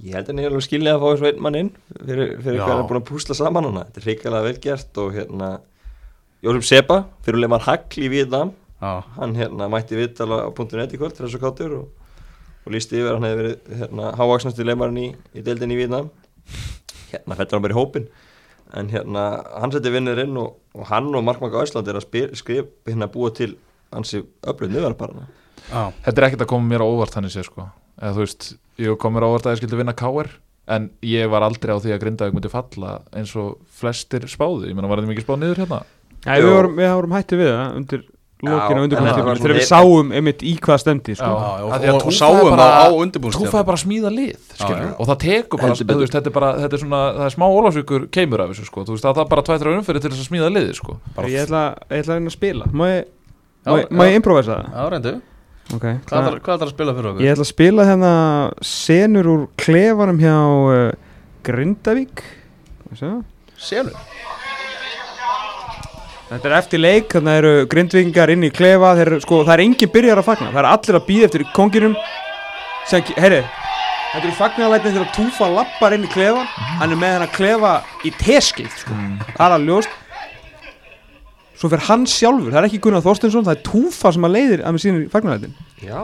ég 0.00 0.16
held 0.16 0.26
að 0.26 0.32
hann 0.32 0.40
er 0.42 0.50
alveg 0.50 0.64
skilja 0.66 0.94
að 0.96 1.02
fá 1.02 1.06
þessu 1.10 1.28
einn 1.28 1.42
mann 1.44 1.58
inn 1.58 1.70
fyrir, 1.92 2.34
fyrir 2.42 2.58
hvað 2.60 2.72
hann 2.72 2.82
er 2.82 2.88
búin 2.90 3.00
að 3.02 3.08
púsla 3.10 3.36
saman 3.38 3.68
hana 3.68 3.84
þetta 3.88 4.00
er 4.02 4.08
hrikalega 4.08 4.46
vel 4.48 4.60
gert 4.66 5.00
og 5.02 5.14
hérna 5.16 5.50
Jósef 6.42 6.66
Sepa, 6.66 6.96
fyrir 7.22 7.42
leikmann 7.42 7.62
Hagl 7.62 8.02
í 8.02 8.10
Vietnam 8.10 8.54
Já, 8.82 8.92
hann 9.18 9.36
hérna 9.38 9.68
mætti 9.70 9.98
viðtala 9.98 10.40
á 10.42 10.50
.net 10.50 10.94
í 10.94 10.98
kvöld 10.98 11.14
þessu 11.18 11.38
káttur 11.42 11.76
og, 11.76 11.84
og 12.66 12.74
lísti 12.74 12.98
yfir 12.98 13.12
að 13.12 13.18
hann 13.20 13.28
hefði 13.28 13.42
verið 13.42 13.82
hérna 13.82 14.08
hávaksnastu 14.18 14.66
leikmann 14.66 14.98
í, 14.98 15.08
í 15.38 15.44
deildin 15.46 15.74
í 15.74 15.78
Vietnam 15.78 16.10
hérna 17.12 17.38
fættur 17.38 17.58
hann 17.58 17.66
bara 17.68 17.76
í 17.76 17.78
hópin 17.78 18.08
en 18.72 18.88
hérna 18.90 19.26
hann 19.60 19.74
seti 19.74 19.92
vinnurinn 19.92 20.34
og, 20.40 20.56
og 20.74 20.88
hann 20.90 21.12
og 21.14 21.22
Markmann 21.26 21.54
Æsland 21.60 21.88
er 21.92 22.00
að 22.00 22.08
spyr, 22.08 22.32
skrif 22.38 22.72
hérna 22.88 23.10
búa 23.12 23.30
til 23.36 23.54
hansi 23.92 24.24
öflug 24.48 24.72
nöðarparana 24.72 25.28
já, 25.68 25.92
Þetta 26.06 26.16
er 26.16 26.28
ekkert 26.28 26.44
að 26.46 26.52
koma 26.54 26.70
mér 26.72 26.84
á 26.84 26.88
óvart 26.88 27.14
þannig 27.14 27.34
séð 27.34 27.48
sko. 27.50 27.68
Eða 28.00 28.14
þú 28.16 28.24
veist, 28.24 28.46
ég 28.78 28.96
kom 28.98 29.12
mér 29.14 29.26
á 29.26 29.30
óvart 29.32 29.46
að 29.46 29.56
ég 29.56 29.62
skildi 29.62 29.76
vinna 29.82 29.92
KR 29.96 30.30
En 30.72 30.90
ég 31.02 31.26
var 31.28 31.42
aldrei 31.42 31.74
á 31.74 31.78
því 31.82 31.90
að 31.90 32.00
Grindavík 32.04 32.34
myndi 32.36 32.48
falla 32.52 33.00
eins 33.18 33.32
og 33.36 33.56
flestir 33.66 34.22
spáðu 34.30 34.68
Ég 34.70 34.76
meina, 34.78 34.86
var 34.88 35.00
þetta 35.02 35.10
mikið 35.10 35.24
spáð 35.26 35.40
niður 35.42 35.58
hérna? 35.64 35.80
Nei, 36.22 36.36
Jú. 36.38 36.44
við 36.46 36.52
vorum, 36.54 36.76
við 36.78 36.92
vorum 36.94 37.14
hætti 37.18 37.38
við 37.40 37.50
það 37.50 37.76
undir 37.80 38.04
lokinu 38.42 38.78
en 38.78 38.84
undir 38.86 38.98
þetta 39.02 39.24
var 39.26 39.38
þegar 39.42 39.54
við 39.58 39.66
sáum 39.68 40.12
einmitt 40.18 40.40
í 40.42 40.52
hvað 40.62 40.78
stemdi 40.82 41.14
sko. 41.18 41.26
Já. 41.30 41.34
já, 41.34 41.66
Af 41.66 41.74
og, 41.74 41.82
því 41.82 41.90
að 41.90 41.98
og, 41.98 42.14
sáum 42.14 42.48
bara- 42.50 42.68
á 42.78 42.86
Túfa 42.86 43.02
undirbúinstjafn 43.04 43.58
er 43.58 43.66
bara 43.68 43.76
að 43.78 43.82
smíða 43.84 44.10
lið, 44.14 44.38
já. 44.58 44.94
Og 44.98 45.06
það 45.10 45.18
tekur 45.26 45.58
bara, 45.62 45.74
Heldur 45.78 46.00
veist, 46.02 46.14
þetta 46.16 46.30
er 46.30 46.34
bara 46.38 46.50
Þetta 46.62 46.74
er 46.78 46.82
svona, 46.82 47.02
það 47.18 47.26
er 47.26 47.34
smá 47.36 47.46
ólásvíkur 47.58 48.06
keimur 48.14 48.42
af 48.42 48.50
þessu 48.54 48.66
sko 48.70 48.84
Þú 48.86 48.96
veist, 48.96 49.06
það 49.06 49.20
er 49.22 49.28
bara 49.34 49.42
tvættra 49.46 49.74
umfyrir 49.78 50.02
til 50.02 50.10
þess 50.14 50.22
að 50.24 50.30
smíða 50.30 50.50
liði 50.56 50.74
sko 50.78 50.96
ég, 51.26 51.38
ætla, 51.42 51.62
ég 51.90 52.02
ætla 52.02 52.14
að 52.14 52.18
reyna 52.18 52.30
að 52.30 52.36
spila 52.38 52.66
Má 52.72 52.84
ég, 52.90 53.04
ég- 53.66 53.94
ég 54.10 54.18
improvisa 54.18 54.58
það? 54.58 54.72
Já, 54.74 54.90
reyndu, 54.96 55.14
Okay. 55.72 55.96
hvað 56.08 56.26
er 56.28 56.40
það 56.44 56.64
að 56.66 56.70
spila 56.74 56.92
fyrir 56.96 57.10
okkur? 57.12 57.24
Ég 57.24 57.32
ætla 57.32 57.46
að 57.46 57.50
spila 57.52 57.84
hérna 57.88 58.12
senur 58.66 59.28
úr 59.32 59.44
klefanum 59.62 60.18
hjá 60.20 60.34
uh, 60.36 60.80
Grindavík 61.46 62.24
Sjá. 62.98 63.12
Selur 63.56 63.96
Þetta 66.32 66.48
er 66.48 66.54
eftir 66.56 66.80
leik, 66.80 67.10
þannig 67.12 67.38
eru 67.42 67.50
grindvingar 67.68 68.30
inn 68.32 68.46
í 68.46 68.48
klefa, 68.56 68.94
þeir, 68.96 69.10
eru- 69.10 69.20
sko, 69.20 69.42
það 69.44 69.52
er 69.52 69.62
engin 69.66 69.90
byrjar 69.92 70.20
að 70.22 70.28
fagna, 70.30 70.46
það 70.54 70.60
er 70.62 70.68
allir 70.70 70.96
að 70.96 71.02
býða 71.10 71.26
eftir 71.28 71.42
konginum 71.52 71.96
sem, 72.88 73.02
heyri, 73.20 73.40
þetta 74.14 74.22
eru 74.22 74.36
fagnarlætin 74.38 74.94
þegar 74.96 75.10
Túfa 75.12 75.50
lappar 75.52 75.96
inn 75.98 76.06
í 76.08 76.12
klefa, 76.14 76.46
hann 76.80 76.94
er 76.96 77.00
með 77.02 77.12
hann 77.18 77.26
að 77.26 77.34
klefa 77.36 77.74
í 78.08 78.14
teskilt, 78.16 78.72
sko, 78.80 78.96
það 79.34 79.44
er 79.44 79.56
að 79.58 79.66
ljóst 79.68 79.98
svo 81.62 81.70
fer 81.70 81.84
hann 81.86 82.04
sjálfur, 82.10 82.50
það 82.50 82.58
er 82.58 82.66
ekki 82.66 82.82
Gunnar 82.82 83.04
Þorstensson, 83.04 83.44
það 83.46 83.54
er 83.54 83.64
Túfa 83.68 84.10
sem 84.16 84.26
að 84.26 84.32
leiðir 84.34 84.64
að 84.66 84.74
með 84.74 84.82
sínir 84.82 85.04
fagnarlætin 85.12 85.52
Já. 85.86 86.00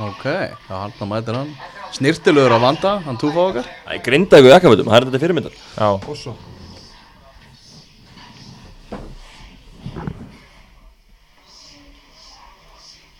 Ok, 0.00 0.24
já, 0.24 0.72
hann 0.72 0.94
það 0.96 1.08
mætir 1.10 1.36
hann. 1.36 1.50
Snirtilegur 1.92 2.54
að 2.56 2.62
vanda, 2.64 2.94
hann 3.04 3.18
túfa 3.20 3.42
okkar. 3.50 3.66
Það 3.84 3.96
er 3.98 4.02
grindaðu 4.06 4.52
ekkafötum, 4.56 4.88
það 4.88 4.96
er 4.96 5.06
þetta 5.10 5.22
fyrirmyndar. 5.26 5.60
Já, 5.76 5.88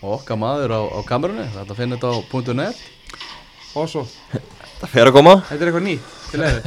Og 0.02 0.16
okkar 0.16 0.34
maður 0.34 0.72
á, 0.74 0.80
á 0.82 1.00
kamerunni 1.06 1.44
Þetta 1.52 1.74
finnir 1.78 2.00
þetta 2.02 2.10
á 2.10 2.50
.net. 2.58 2.80
Og 3.78 3.86
svo, 3.86 4.02
Það 4.80 4.90
fer 4.90 5.06
að 5.06 5.14
koma. 5.14 5.36
Þetta 5.46 5.62
er 5.62 5.70
eitthvað 5.70 5.86
nýtt 5.86 6.06
til 6.32 6.40
leiðir 6.42 6.62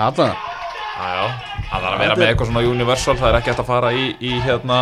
Allan 0.00 0.49
Jájá, 1.00 1.28
það 1.70 1.84
þarf 1.84 1.94
að 1.94 2.00
vera 2.02 2.16
með 2.18 2.26
eitthvað 2.26 2.48
svona 2.50 2.62
universal, 2.68 3.12
það 3.16 3.30
er 3.30 3.36
ekki 3.38 3.50
hægt 3.50 3.60
að 3.62 3.68
fara 3.70 3.90
í, 3.96 4.06
í 4.20 4.32
hérna 4.44 4.78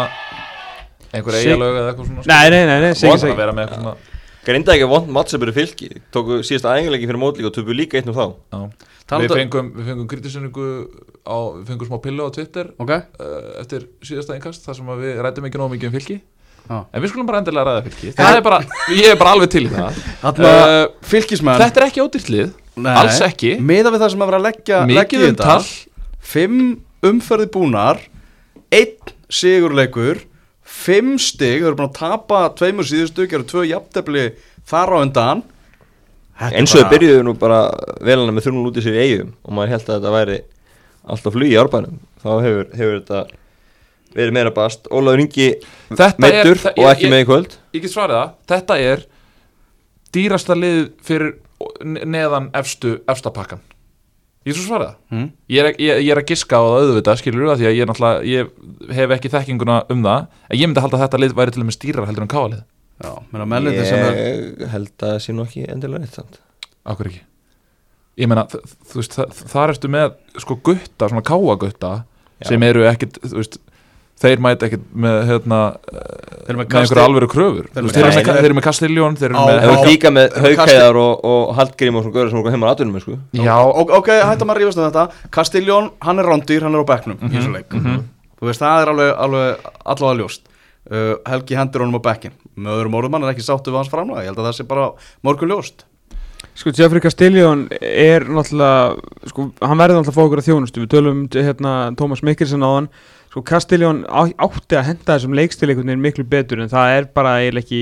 einhverja 1.12 1.42
eigalög 1.44 1.76
eða 1.78 1.90
eitthvað 1.92 2.08
svona 2.08 2.24
sko. 2.24 2.30
Nei, 2.32 2.46
nei, 2.54 2.62
nei, 2.66 2.78
nei, 2.82 2.94
segir 2.98 3.20
sig 3.22 3.84
ja. 3.84 3.92
Grinda 4.48 4.74
ekki 4.74 4.88
vond 4.88 5.12
matt 5.14 5.30
sem 5.30 5.44
eru 5.44 5.54
fylgi, 5.54 5.90
tóku 6.14 6.40
síðasta 6.46 6.72
ægenlegin 6.78 7.10
fyrir 7.10 7.20
mótlík 7.22 7.50
og 7.50 7.54
töfum 7.54 7.76
líka 7.76 8.00
eitt 8.00 8.08
um 8.10 8.16
þá. 8.16 8.24
Já, 8.50 9.20
við 9.22 9.34
fengum, 9.36 9.70
fengum 9.90 10.08
kritisöningu, 10.10 10.66
við 11.28 11.70
fengum 11.70 11.90
smá 11.90 12.00
pillu 12.08 12.26
á 12.26 12.30
Twitter 12.34 12.72
okay. 12.82 13.04
uh, 13.20 13.52
eftir 13.62 13.86
síðasta 14.08 14.34
einkast 14.34 14.66
þar 14.66 14.80
sem 14.80 14.90
við 15.04 15.22
rættum 15.22 15.46
ekki 15.46 15.60
nóg 15.62 15.70
mikið 15.76 15.92
um 15.92 15.96
fylgi 16.00 16.18
Ah. 16.68 16.82
en 16.92 17.00
við 17.00 17.14
skulum 17.14 17.24
bara 17.24 17.38
endilega 17.40 17.64
ræða 17.64 17.82
fylki. 17.86 18.10
Er 18.20 18.42
bara, 18.44 18.58
ég 18.92 19.06
er 19.08 19.16
bara 19.16 19.30
alveg 19.32 19.48
til 19.54 19.62
í 19.64 19.70
það. 19.72 20.00
Uh, 20.20 20.82
fylkismenn. 21.08 21.62
þetta 21.62 21.80
er 21.80 21.86
ekki 21.86 22.02
ódýrtlið, 22.04 22.50
alls 22.92 23.20
ekki. 23.24 23.54
Meða 23.56 23.94
við 23.94 24.02
það 24.02 24.12
sem 24.12 24.24
að 24.24 24.28
vera 24.28 24.40
að 24.42 24.44
leggja 24.50 24.80
mikið 24.90 25.24
um 25.30 25.38
tall 25.38 25.62
5 26.28 27.06
umferði 27.08 27.48
búnar 27.54 28.02
1 28.74 29.14
sigurleikur 29.32 30.24
5 30.68 31.16
stig, 31.24 31.62
þau 31.62 31.70
eru 31.70 31.78
búin 31.78 31.88
að 31.88 31.96
tapa 31.96 32.42
tveimur 32.58 32.86
síðustu, 32.86 33.24
gerur 33.30 33.46
tvö 33.48 33.64
jafntefni 33.70 34.26
þar 34.68 34.92
á 34.92 34.96
undan. 35.00 35.40
Eins 36.52 36.74
og 36.76 36.84
þau 36.84 36.92
byrjuðu 36.92 37.24
nú 37.24 37.34
bara 37.40 37.62
velana 38.04 38.34
með 38.36 38.46
þrjum 38.46 38.66
lútið 38.66 38.86
sér 38.86 38.98
í 38.98 39.04
eigum 39.06 39.30
og 39.42 39.56
maður 39.56 39.72
held 39.74 39.86
að 39.88 39.94
þetta 39.94 40.12
væri 40.14 40.38
alltaf 41.08 41.34
flug 41.34 41.48
í 41.48 41.56
árbænum. 41.58 41.96
Þá 42.20 42.28
hefur, 42.44 42.68
hefur 42.76 42.98
þetta 42.98 43.22
verið 44.18 44.36
meira 44.36 44.52
bast, 44.54 44.90
Ólaður 44.92 45.24
Ingi 45.24 45.48
meittur 46.20 46.52
er, 46.52 46.68
og 46.74 46.90
ekki 46.92 47.08
ég, 47.08 47.14
með 47.14 47.24
í 47.24 47.28
kvöld. 47.30 47.56
ég 47.76 47.84
get 47.84 47.94
svarið 47.94 48.20
það, 48.20 48.36
þetta 48.52 48.78
er 48.92 49.04
dýrasta 50.14 50.56
lið 50.58 50.78
fyrir 51.08 51.34
neðan 51.84 52.52
efstu, 52.56 52.98
efstapakkan 53.08 53.64
ég 54.48 54.54
er 54.54 54.58
svo 54.58 54.66
svarið 54.68 54.88
það 54.88 54.96
Mm. 55.18 55.28
ég 55.54 55.58
er, 55.62 55.68
ég, 55.78 56.00
ég 56.06 56.10
er 56.14 56.20
að 56.22 56.26
giska 56.32 56.56
á 56.58 56.62
það 56.64 56.80
auðvitað 56.88 57.20
skilur 57.20 57.46
það 57.52 57.60
því 57.62 57.68
að 57.68 57.76
ég, 57.78 57.84
er 57.84 58.24
ég 58.32 58.50
hef 58.98 59.14
ekki 59.18 59.30
þekkinguna 59.36 59.76
um 59.92 60.02
það. 60.08 60.26
En 60.50 60.58
ég 60.58 60.66
myndi 60.68 60.80
halda 60.84 60.96
að 60.98 61.04
þetta 61.06 61.20
lið 61.22 61.34
væri 61.38 61.54
til 61.54 61.62
og 61.62 61.68
með 61.70 61.76
stýrar 61.78 62.06
heldur 62.10 62.26
en 62.26 62.32
káalið 62.34 62.62
Já, 62.98 63.12
menna 63.30 63.44
mennindi 63.46 63.84
sem 63.86 64.00
er 64.02 64.16
Ég 64.18 64.68
held 64.72 64.90
að 64.98 65.12
það 65.12 65.18
sé 65.22 65.32
nú 65.36 65.44
ekki 65.46 65.64
endilega 65.70 66.00
neitt 66.02 66.16
samt. 66.18 66.40
Akkur 66.88 67.06
ekki? 67.12 67.20
Ég 68.18 68.26
meina, 68.26 68.42
þ- 68.50 68.64
þú 68.90 68.98
veist, 68.98 69.12
þa- 69.14 69.48
þar 69.52 69.70
ertu 69.74 69.88
með 69.94 70.14
sko 70.42 70.56
gutta, 70.66 71.06
svona 71.08 71.22
káagutta 71.22 71.92
sem 72.48 72.62
eru 72.66 72.82
ekkit, 72.90 73.20
þú 73.22 73.36
veist 73.38 73.58
þeir 74.18 74.40
mæta 74.42 74.66
ekkit 74.66 74.88
með 74.98 75.20
hérna 75.30 75.60
Þeir 76.48 76.54
eru 76.54 76.60
með 76.62 76.76
einhverju 76.80 77.02
alvöru 77.04 77.26
kröfur. 77.28 77.66
Þeir 77.68 77.80
eru 77.82 77.88
Þú 77.88 77.98
með 77.98 78.06
veist, 78.08 78.18
þeir, 78.24 78.46
eru 78.48 78.54
líka 79.84 80.12
með 80.16 80.36
haugkæðar 80.44 80.98
og, 81.02 81.24
og 81.28 81.50
haldgrím 81.58 81.98
og 81.98 82.06
svona 82.06 82.14
görður 82.14 82.30
sem 82.32 82.38
voru 82.40 82.52
heima 82.54 82.70
á 82.70 82.72
aðunum 82.72 83.02
sko. 83.04 83.16
Já, 83.36 83.56
Ok, 83.98 84.08
hættum 84.30 84.52
að 84.54 84.60
rífast 84.62 84.80
um 84.80 84.86
þetta. 84.86 85.26
Castiljón, 85.36 85.90
hann 86.06 86.22
er 86.22 86.30
rándýr, 86.32 86.64
hann 86.64 86.78
er 86.78 86.86
á 86.88 86.88
bekknum 86.88 87.20
í 87.20 87.34
þessu 87.34 87.52
leik. 87.52 87.76
Þú 88.38 88.48
veist, 88.48 88.64
það 88.64 88.86
er 88.86 88.92
alveg, 88.94 89.12
alveg 89.26 89.68
allavega 89.92 90.18
ljóst. 90.22 90.48
Uh, 90.88 91.12
Helgi 91.28 91.58
hendur 91.58 91.82
honum 91.84 92.00
á 92.00 92.06
bekkin 92.06 92.32
Með 92.56 92.78
öðrum 92.78 92.94
orðum 92.96 93.18
hann 93.18 93.26
er 93.26 93.34
ekki 93.34 93.44
sáttu 93.44 93.68
við 93.68 93.82
hans 93.82 93.90
framlega 93.92 94.22
Ég 94.24 94.30
held 94.30 94.38
að 94.40 94.46
það 94.46 94.54
sé 94.56 94.64
bara 94.70 94.86
morgun 95.26 95.50
ljóst. 95.52 95.82
Sko, 96.58 96.72
Jeffrey 96.74 97.02
Castelljón 97.02 97.66
er 97.82 98.24
náttúrulega, 98.26 98.96
sko, 99.30 99.44
hann 99.62 99.78
verður 99.78 100.00
náttúrulega 100.00 100.24
okkur 100.24 100.40
að 100.42 100.48
þjónustu, 100.48 100.82
við 100.82 100.90
tölum 100.94 101.20
um 101.20 101.28
hérna 101.30 101.74
Tómas 101.98 102.22
Mikkelsen 102.26 102.64
á 102.66 102.70
hann, 102.72 102.88
sko, 103.38 103.44
Castelljón 103.46 104.04
á, 104.10 104.26
átti 104.34 104.78
að 104.78 104.88
henda 104.92 105.14
þessum 105.14 105.36
leikstil 105.36 105.70
einhvern 105.70 105.92
veginn 105.92 106.02
miklu 106.02 106.24
betur 106.28 106.62
en 106.62 106.70
það 106.72 106.94
er 106.96 107.08
bara 107.14 107.38
eiginlega 107.38 107.64
ekki, 107.64 107.80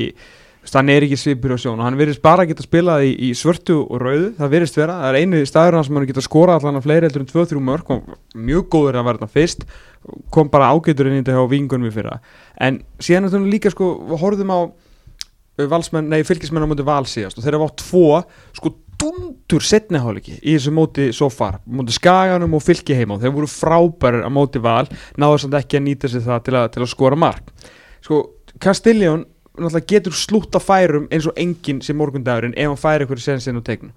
hann 0.75 0.91
er 0.91 1.07
ekki 1.07 1.19
svipur 1.21 1.55
á 1.55 1.59
sjón 1.59 1.81
og 1.81 1.87
hann 1.87 1.99
virðist 1.99 2.23
bara 2.23 2.45
að 2.45 2.53
geta 2.53 2.67
spilað 2.67 3.07
í, 3.07 3.13
í 3.29 3.35
svörtu 3.39 3.79
og 3.85 4.01
rauðu, 4.03 4.33
það 4.39 4.55
virðist 4.55 4.81
vera, 4.81 4.97
það 5.03 5.11
er 5.11 5.21
einu 5.21 5.43
staður 5.47 5.79
hann 5.79 5.87
sem 5.87 6.01
hann 6.01 6.09
geta 6.11 6.25
skorað 6.27 6.61
allan 6.61 6.81
að 6.81 6.89
fleiri 6.89 7.09
heldur 7.09 7.25
en 7.25 7.31
2-3 7.33 7.63
mörg 7.69 7.93
og 7.95 8.17
mjög 8.35 8.67
góður 8.75 9.01
að 9.01 9.13
þarna 9.13 9.31
fyrst, 9.33 9.69
kom 10.35 10.51
bara 10.53 10.73
ágætur 10.75 11.11
inn 11.11 11.21
í 11.21 11.23
þetta 11.23 11.39
hjá 11.39 11.53
vingunum 11.53 11.89
í 11.89 11.95
fyrra, 11.95 12.19
en 12.59 12.83
síðan 12.99 13.29
er 13.29 13.37
þetta 13.37 13.55
líka, 13.55 13.73
sko, 13.75 13.93
við 14.11 14.23
horfðum 14.25 14.53
á 14.53 14.61
valsmenn, 15.57 16.11
nei, 16.13 16.21
fylgismenn 16.27 16.67
á 16.67 16.69
móti 16.69 16.85
val 16.85 17.07
síðast 17.09 17.39
og 17.39 17.47
þeir 17.47 17.57
hafa 17.57 17.71
á 17.73 17.79
tvo 17.81 18.09
sko 18.59 18.75
dundur 19.07 19.63
setniháleiki 19.63 20.41
í 20.41 20.57
þessu 20.57 20.73
móti 20.75 21.07
svo 21.15 21.29
far, 21.31 21.61
móti 21.67 21.95
skaganum 21.95 22.57
og 22.59 22.65
fylki 22.65 22.97
heima 22.99 23.17
og 23.17 23.23
þeir 23.23 23.35
voru 23.37 23.51
frábærir 23.51 24.27
á 24.27 24.31
móti 24.33 24.63
val 24.63 24.85
náður 25.21 25.45
samt 25.45 25.59
ekki 25.61 25.79
að 25.79 25.87
nýta 25.87 26.11
sér 26.11 26.27
það 26.27 26.45
til 26.47 26.57
að, 26.59 26.69
til 26.75 26.83
að 26.83 26.93
skora 26.93 27.19
mark. 27.19 27.51
Sko, 28.05 28.23
Castelljón 28.63 29.27
náttúrulega 29.57 29.91
getur 29.95 30.17
slútt 30.17 30.57
að 30.57 30.67
færum 30.67 31.07
eins 31.13 31.27
og 31.29 31.39
enginn 31.41 31.83
sem 31.85 31.97
morgundagurinn 31.97 32.57
ef 32.57 32.69
hann 32.69 32.81
færi 32.81 33.07
ykkur 33.07 33.23
sensinn 33.23 33.61
og 33.61 33.65
tegnum. 33.67 33.95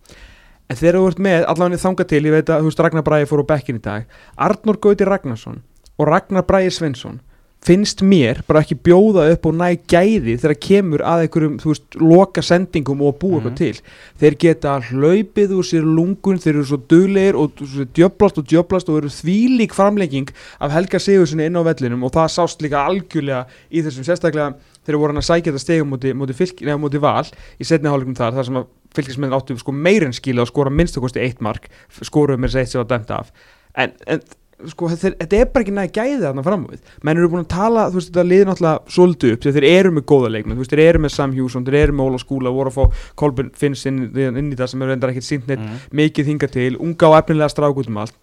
En 0.69 0.77
þegar 0.77 0.99
þú 0.99 1.07
ert 1.09 1.23
með, 1.25 1.45
allavega 1.49 1.81
þanga 1.81 2.05
til 2.11 2.21
ég 2.27 2.35
veit 2.35 2.51
að 2.53 2.69
Ragnar 2.85 3.05
Bræði 3.07 3.29
fór 3.29 3.41
á 3.41 3.51
bekkin 3.51 3.79
í 3.79 3.83
dag 3.83 4.19
Arnór 4.37 4.77
Gauti 4.77 5.07
Ragnarsson 5.07 5.63
og 5.97 6.07
Ragnar 6.07 6.45
Bræði 6.47 6.75
Svensson 6.75 7.17
finnst 7.65 7.99
mér 8.05 8.39
bara 8.47 8.61
ekki 8.63 8.77
bjóða 8.87 9.25
upp 9.33 9.47
og 9.49 9.57
næ 9.59 9.67
gæði 9.91 10.37
þegar 10.39 10.55
kemur 10.63 11.03
að 11.03 11.25
einhverjum, 11.25 11.57
þú 11.59 11.73
veist, 11.73 11.97
loka 11.99 12.43
sendingum 12.45 13.03
og 13.03 13.17
búa 13.19 13.39
eitthvað 13.39 13.57
til. 13.59 13.81
Þeir 14.21 14.37
geta 14.43 14.75
hlaupið 14.87 15.55
úr 15.57 15.67
sér 15.67 15.89
lungun, 15.97 16.39
þeir 16.39 16.53
eru 16.55 16.65
svo 16.69 16.79
duglegir 16.91 17.39
og 17.39 17.59
svo 17.59 17.85
djöblast 17.97 18.39
og 18.39 18.47
djöblast 18.47 18.91
og 18.91 19.01
eru 19.01 19.11
þvílík 19.11 19.75
framlegging 19.75 20.31
af 20.63 20.73
Helga 20.75 21.03
Sigurssoni 21.03 21.49
inn 21.49 21.59
á 21.59 21.63
vellinum 21.67 22.07
og 22.07 22.15
það 22.15 22.33
sást 22.37 22.63
líka 22.63 22.85
algjörlega 22.87 23.43
í 23.69 23.83
þessum 23.83 24.07
sérstaklega 24.07 24.55
þegar 24.87 25.01
voru 25.03 25.13
hann 25.13 25.21
að 25.21 25.29
sækja 25.29 25.51
þetta 25.51 25.65
stegum 25.65 25.93
múti, 25.93 26.15
múti, 26.15 26.49
múti 26.79 27.03
val 27.03 27.27
í 27.59 27.67
setni 27.67 27.91
hálfleikum 27.91 28.17
þar, 28.17 28.39
þar 28.39 28.47
sem 28.47 28.59
að 28.63 28.69
fylgismenn 28.95 29.35
áttu 29.35 29.59
sko 29.59 29.75
meirinn 29.75 30.15
skila 30.15 30.45
og 30.45 30.49
skora 30.49 30.71
minnstakosti 30.73 31.21
eitt 31.21 31.43
mark, 31.45 31.67
skoruðu 32.01 32.39
mér 32.41 32.55
sér 32.55 32.63
eitt 32.63 32.71
sem 32.71 32.81
var 32.81 32.89
dæmt 32.89 33.11
af 33.13 33.33
en, 33.77 33.93
en 34.07 34.21
sko, 34.67 34.89
þetta, 34.91 35.11
þetta 35.21 35.37
er 35.39 35.45
bara 35.53 35.63
ekki 35.63 35.73
næði 35.75 35.91
gæðið 35.95 36.23
þarna 36.27 36.43
fram 36.43 36.65
á 36.65 36.67
við 36.73 36.79
menn 37.07 37.17
eru 37.17 37.29
búin 37.31 37.43
að 37.45 37.49
tala, 37.53 37.85
þú 37.89 37.95
veist, 37.99 38.09
þetta 38.11 38.25
liður 38.27 38.49
náttúrulega 38.49 38.93
svolítið 38.95 39.33
upp, 39.33 39.41
því 39.43 39.49
að 39.49 39.57
þeir 39.59 39.67
eru 39.79 39.91
með 39.95 40.05
góða 40.11 40.31
leikmenn 40.35 40.57
þú 40.57 40.63
veist, 40.65 40.73
þeir 40.75 40.83
eru 40.89 40.99
með 41.05 41.13
Sam 41.15 41.33
Hjússon, 41.37 41.65
þeir 41.65 41.77
eru 41.83 41.93
með 41.99 42.09
Óla 42.09 42.19
Skúla 42.19 42.51
voru 42.51 42.69
að 42.69 42.77
fá 42.79 43.11
Kolbjörn 43.15 43.51
Finns 43.55 43.85
inn, 43.85 43.99
inn 44.19 44.51
í 44.51 44.55
það 44.59 44.67
sem 44.73 44.81
er 44.81 44.91
reyndar 44.93 45.09
ekkert 45.13 45.27
sínt 45.29 45.47
neitt 45.47 45.59
Mm. 45.59 45.77
mikið 45.95 46.25
hinga 46.33 46.47
til, 46.51 46.75
unga 46.79 47.07
og 47.07 47.17
efnilega 47.23 47.49
strák 47.53 47.77
út 47.79 47.87
um 47.87 47.97
allt 47.97 48.13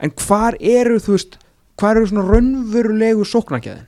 en 0.00 0.10
hvar 0.10 0.54
eru, 0.60 0.98
þú 1.02 1.16
veist 1.16 1.38
hvar 1.78 1.96
eru 1.96 2.06
svona 2.06 2.28
raunverulegu 2.30 3.24
sóknarkjæðin? 3.26 3.86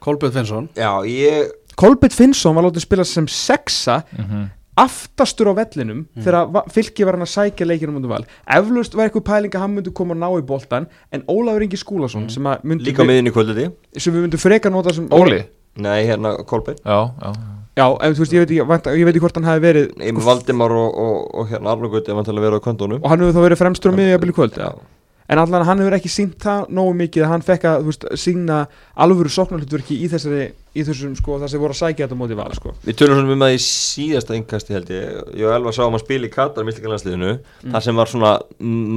Kolbjörn 0.00 0.32
Finnsson 0.32 0.68
Já, 0.76 0.92
ég 1.06 1.50
Kolbjörn 1.78 2.14
Finnsson 2.14 2.54
var 2.54 2.64
látið 2.68 2.84
spila 2.86 3.04
sem 3.04 3.26
sexa 3.26 4.02
Mhm. 4.16 4.50
Aftastur 4.84 5.50
á 5.50 5.54
vellinum 5.58 6.04
þegar 6.16 6.48
va- 6.54 6.64
fylki 6.72 7.06
var 7.08 7.18
hann 7.18 7.26
að 7.26 7.32
sækja 7.34 7.66
leikinu 7.68 7.94
mútið 7.96 8.12
val. 8.14 8.24
Eflaust 8.58 8.94
var 8.98 9.08
eitthvað 9.08 9.26
pæling 9.28 9.54
að 9.58 9.64
hann 9.64 9.74
myndi 9.76 9.92
koma 9.94 10.14
að 10.16 10.22
ná 10.24 10.28
í 10.38 10.46
boltan 10.48 10.88
en 11.12 11.24
Ólafur 11.28 11.66
Ingi 11.66 11.80
Skúlason 11.80 12.28
sem, 12.30 12.44
að 12.50 12.64
myndi 12.64 12.88
líka 12.90 13.02
á 13.02 13.08
miðinni 13.10 13.32
kvöldið 13.34 13.62
sem 13.98 14.14
við 14.14 14.26
myndum 14.26 14.42
freka 14.42 14.70
nota 14.72 14.94
sem 14.94 15.08
Óli? 15.14 15.42
Nei, 15.78 16.02
hérna 16.08 16.34
Kolbeinn. 16.48 16.78
Já, 16.82 16.98
já, 17.22 17.32
já, 17.78 17.86
en 18.02 18.14
þú 18.16 18.22
veist, 18.24 18.32
ég 18.34 18.42
veit 18.42 18.50
ekki, 18.50 18.66
vant, 18.66 18.86
ég 18.98 19.04
veit 19.06 19.14
ekki 19.14 19.22
hvort 19.22 19.36
hann 19.38 19.46
hafi 19.46 19.62
verið 19.62 20.14
Valdimar 20.26 20.74
og, 20.74 20.88
og, 20.98 21.18
og 21.38 21.50
hérna 21.52 21.74
Arnur 21.74 21.92
Gutti 21.92 22.16
var 22.16 22.26
til 22.26 22.34
að 22.34 22.46
vera 22.48 22.58
á 22.58 22.64
kvöndunum 22.64 22.98
og 23.02 23.10
hann 23.12 23.22
hefur 23.22 23.36
þá 23.38 23.44
verið 23.46 23.60
fremstur 23.62 23.94
á 23.94 23.98
í 23.98 24.34
kvöld 24.34 24.58
Já. 24.58 24.64
ja. 24.72 24.97
En 25.28 25.40
allan 25.42 25.66
hann 25.68 25.82
hefur 25.82 25.96
ekki 25.98 26.10
sínt 26.12 26.38
það 26.42 26.70
nógu 26.78 26.94
mikið 27.02 27.24
að 27.26 27.32
hann 27.34 27.44
fekk 27.44 27.66
að, 27.68 27.84
veist, 27.88 28.06
sína 28.20 28.62
alvöru 29.04 29.32
sóknarhlutverki 29.32 29.98
í 30.00 30.08
þessari 30.12 30.48
í 30.78 30.84
þessum, 30.86 31.14
sko, 31.18 31.38
það 31.42 31.52
sem 31.52 31.62
voru 31.62 31.74
að 31.74 31.80
sækja 31.82 32.06
þetta 32.06 32.18
mótið 32.18 32.40
val, 32.40 32.50
sko. 32.56 32.74
Við 32.86 32.98
tölum 33.00 33.18
svona 33.18 33.34
um 33.34 33.44
það 33.44 33.54
í 33.56 33.60
síðasta 33.66 34.36
yngkasti 34.38 34.76
held 34.76 34.92
ég. 34.94 35.22
Ég 35.40 35.48
og 35.48 35.54
Elva 35.56 35.74
sáum 35.74 35.98
að 35.98 36.04
spila 36.04 36.28
í 36.28 36.32
Katar 36.32 36.66
Míslika 36.68 36.92
landsliðinu 36.92 37.32
Það 37.66 37.86
sem 37.88 37.98
var 37.98 38.12
svona 38.12 38.34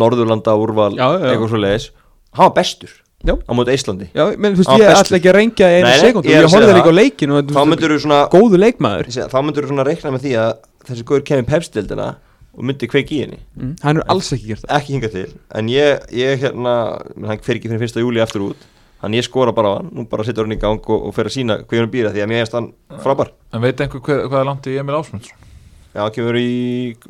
Norðurlanda 0.02 0.58
úrval 0.62 0.92
Já, 0.96 1.08
já, 1.08 1.18
já. 1.18 1.32
Eitthvað 1.32 1.54
svo 1.54 1.62
leiðis 1.66 1.88
Hann 2.32 2.48
var 2.48 2.58
bestur 2.60 2.98
Já. 3.22 3.36
Á 3.38 3.52
móti 3.54 3.74
Íslandi. 3.78 4.08
Já, 4.18 4.24
menn, 4.34 4.56
þú 4.58 4.64
veist, 4.64 4.72
ég 4.82 4.96
ætla 4.98 5.18
ekki 5.20 5.30
að 5.30 5.36
rengja 5.38 5.68
einu 5.70 5.90
sekundu, 6.02 6.30
ég 6.32 6.40
ég, 6.40 6.46
að 6.48 6.56
horfði 6.56 6.78
líka 6.80 6.90
á 6.90 6.96
leikinu 6.98 7.36
þú 7.38 7.54
Þá 7.54 7.60
veist, 7.60 7.70
myndur 7.70 7.94
þú 7.94 7.98
svona 8.02 8.22
góðu 8.34 8.60
leikmaður. 8.64 9.10
Þá 9.14 9.36
myndur 9.46 9.68
þú 9.68 9.70
svona 9.70 9.86
reikna 9.86 10.14
með 10.16 10.24
því 10.26 10.32
að 10.42 10.54
Þessi 10.88 11.06
góður 11.06 11.26
kemur 11.28 11.48
pepstildina 11.52 12.08
Og 12.52 12.66
myndi 12.68 12.89
kveiki 12.91 13.18
í 13.18 13.22
henni. 13.24 13.39
Mm, 13.56 13.76
hann 13.84 14.02
er 14.02 14.08
alls 14.12 14.32
ekki 14.36 14.49
gert 14.52 14.66
það. 14.66 14.74
Ekki 14.78 14.95
hinga 14.97 15.10
til. 15.14 15.28
En 15.56 15.72
ég, 15.72 16.02
ég 16.20 16.41
hérna 16.41 16.76
Hann 17.16 17.43
fer 17.45 17.56
ekki 17.58 17.72
fyrir 17.72 17.84
fyrsta 17.86 18.04
júli 18.04 18.24
aftur 18.24 18.49
út. 18.49 18.66
Þannig 19.02 19.22
ég 19.22 19.28
skora 19.30 19.54
bara 19.56 19.72
á 19.72 19.74
hann. 19.80 19.91
Nú 19.95 20.06
bara 20.12 20.26
setja 20.28 20.43
hann 20.43 20.58
í 20.58 20.60
gang 20.60 20.84
og, 20.84 21.08
og 21.08 21.16
fer 21.16 21.30
að 21.32 21.38
sína 21.38 21.62
Hvað 21.64 21.86
hann 21.86 21.93
býra 21.93 22.12
Því 22.12 22.26
að 22.26 22.32
mér 22.34 22.43
erst 22.43 22.58
hann 22.58 22.72
frábær. 23.06 23.32
En 23.56 23.64
veit 23.64 23.80
einhver 23.82 24.04
hver, 24.04 24.26
hvað 24.28 24.43
er 24.43 24.49
langt 24.52 24.68
í 24.68 24.76
Emil 24.82 24.99
Ásmundsson? 24.99 25.47
Já, 25.91 26.02
hann 26.06 26.16
kemur 26.16 26.39
í 26.39 26.52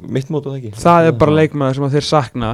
mitt 0.10 0.30
mót 0.34 0.46
og 0.46 0.54
það 0.56 0.60
ekki? 0.62 0.82
Það 0.82 1.10
er 1.10 1.18
bara 1.22 1.38
leikmaður 1.38 1.78
sem 1.80 1.88
að 1.90 1.98
þeir 1.98 2.08
sakna 2.08 2.52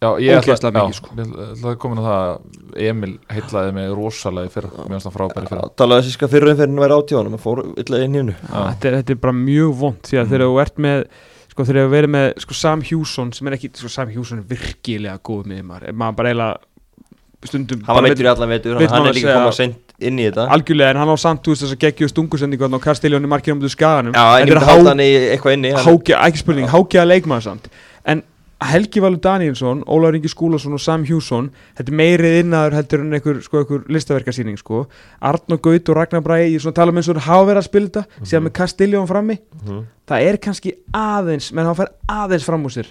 Já, 0.00 0.14
ég 0.16 0.32
ætla, 0.32 0.54
Ógeðslega 0.54 0.80
já, 0.80 0.84
mikið, 0.88 0.96
sko. 0.96 1.66
að 1.68 1.74
koma 1.82 1.92
inn 1.94 2.00
á 2.00 2.04
það 2.06 2.22
að 2.24 2.84
Emil 2.88 3.10
heitlaði 3.28 3.74
mig 3.76 3.90
rosalega 3.98 4.62
Mér 4.64 4.94
finnst 4.94 5.06
það 5.06 5.16
frábæri 5.18 5.50
fyrra. 5.50 5.66
Talaði 5.76 6.14
fyrir 6.14 6.30
fyrir 6.32 6.62
hann 6.62 6.80
væri 6.80 6.96
átjóðan 6.96 7.34
Það 7.34 7.42
fór 7.44 7.60
illa 7.82 8.00
inn 8.06 8.14
í 8.16 8.20
hennu 8.22 8.36
Já. 8.38 8.62
þetta 8.70 8.88
er, 8.88 8.96
þetta 8.96 9.12
er 9.12 9.20
bara 9.26 9.34
mjög 9.36 9.74
vond 9.82 10.08
því 10.08 10.20
að 10.22 10.32
þegar 10.32 10.44
þú 10.46 10.56
ert 10.64 10.80
með 10.86 11.04
sko 11.50 11.66
þegar 11.68 11.86
þú 11.86 11.92
verið 11.94 12.14
með 12.16 12.26
sko 12.46 12.56
Sam 12.56 12.82
Hjússon 12.86 13.30
sem 13.36 13.50
er 13.50 13.58
ekki, 13.58 13.72
sko 13.78 13.92
Sam 13.92 14.10
Hjússon 14.14 14.42
er 14.42 14.50
virkilega 14.50 15.20
góð 15.26 15.46
með 15.50 15.62
maður, 15.68 15.94
maður 16.02 16.18
bara 16.20 16.32
eiginlega 16.32 17.48
stundum 17.50 17.86
Hann 17.86 17.96
var 17.96 18.06
meittur 18.06 18.26
í 18.28 18.30
allan 18.30 18.52
veitur 18.52 18.80
Hann 18.80 19.08
er 19.08 19.16
líka 19.16 19.36
komað 19.38 19.56
sent 19.58 19.90
inn 20.00 20.20
í 20.20 20.26
þetta. 20.28 20.46
Algjörlega 20.54 20.94
en 20.94 21.00
hann 21.02 21.12
á 21.12 21.16
samt 21.20 21.44
þú 21.44 21.54
veist 21.54 21.64
þess 21.64 21.76
að 21.76 21.82
geggju 21.84 22.08
stungusendingu 22.10 22.68
og 22.68 22.82
Kastiljóni 22.84 23.28
markir 23.30 23.54
um 23.54 23.60
þessu 23.62 23.76
skaganum. 23.76 24.16
Já, 24.16 24.24
en 24.40 24.48
ég 24.48 24.48
myndi 24.48 24.56
er 24.56 24.68
halda 24.70 24.94
hann 24.94 25.02
í 25.04 25.08
eitthvað 25.34 25.56
inni 25.58 25.72
ekki 25.76 26.42
spurning, 26.42 26.70
hágja 26.72 27.06
leikmaður 27.08 27.46
samt. 27.50 27.68
En 28.08 28.22
Helgi 28.60 29.00
Valur 29.00 29.20
Danielsson 29.24 29.82
Ólaur 29.88 30.14
Ingi 30.18 30.28
Skúlason 30.28 30.74
og 30.76 30.80
Sam 30.84 31.04
Hjússon 31.08 31.48
þetta 31.78 31.88
er 31.88 31.96
meirið 31.96 32.38
innaður 32.42 32.76
heldur 32.76 33.00
en 33.06 33.16
einhver, 33.16 33.40
sko, 33.42 33.62
einhver 33.62 33.86
listaverkasýning 33.88 34.58
sko. 34.60 34.82
Arnó 35.22 35.56
Gaut 35.64 35.88
og 35.88 35.96
Ragnar 35.96 36.20
Bræði 36.26 36.58
ég 36.58 36.74
tala 36.76 36.92
um 36.92 37.00
eins 37.00 37.08
og 37.08 37.16
þeir 37.16 37.28
hafa 37.30 37.48
verið 37.48 37.62
að 37.62 37.68
spila 37.70 37.88
þetta 37.88 38.24
síðan 38.26 38.46
með 38.48 38.56
Castiljón 38.60 39.08
frammi 39.08 39.38
Mhm. 39.64 39.84
það 40.06 40.26
er 40.28 40.36
kannski 40.38 40.74
aðeins, 40.92 41.52
menn 41.52 41.66
hann 41.66 41.74
fær 41.76 41.92
aðeins 42.08 42.44
fram 42.44 42.64
úr 42.64 42.70
sér 42.76 42.86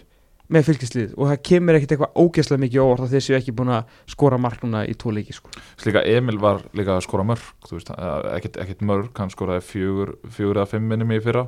með 0.50 0.64
fylgislið 0.66 1.12
og 1.16 1.28
það 1.30 1.44
kemur 1.46 1.76
ekkert 1.78 1.92
eitthvað 1.94 2.16
ógeðslega 2.18 2.62
mikið 2.64 2.82
óvart 2.82 3.04
að 3.06 3.12
þeir 3.14 3.22
séu 3.22 3.36
ekki 3.38 3.52
búin 3.54 3.70
að 3.70 3.84
skora 4.10 4.40
mark 4.42 4.64
núna 4.64 4.82
í 4.90 4.96
tvo 4.98 5.12
leiki 5.14 5.34
sko. 5.38 5.50
Slíka 5.78 6.02
Emil 6.10 6.40
var 6.42 6.64
líka 6.74 6.98
að 6.98 7.04
skora 7.06 7.24
mörg 7.24 7.44
ekkert, 8.34 8.82
mörg, 8.82 9.12
hann 9.16 9.30
skoraði 9.30 9.62
fjögur 9.62 10.16
eða 10.58 10.66
fimm 10.68 10.88
minnum 10.90 11.12
í 11.14 11.22
fyrra 11.22 11.46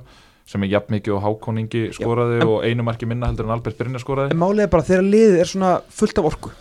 sem 0.49 0.65
er 0.65 0.73
jafn 0.73 0.95
mikið 0.95 1.15
og 1.17 1.23
Hákoningi 1.25 1.83
skoraði 1.95 2.41
og 2.45 2.65
einu 2.65 2.85
marki 2.87 3.07
minna 3.09 3.29
heldur 3.29 3.47
en 3.47 3.55
Albert 3.55 3.79
Brynjar 3.79 4.03
skoraði. 4.03 4.33
En 4.35 4.41
málið 4.41 4.65
er 4.65 4.73
bara 4.73 4.87
þegar 4.87 5.07
liðið 5.07 5.39
er 5.43 5.51
svona 5.51 5.71
fullt 5.93 6.21
af 6.21 6.29
orku. 6.31 6.51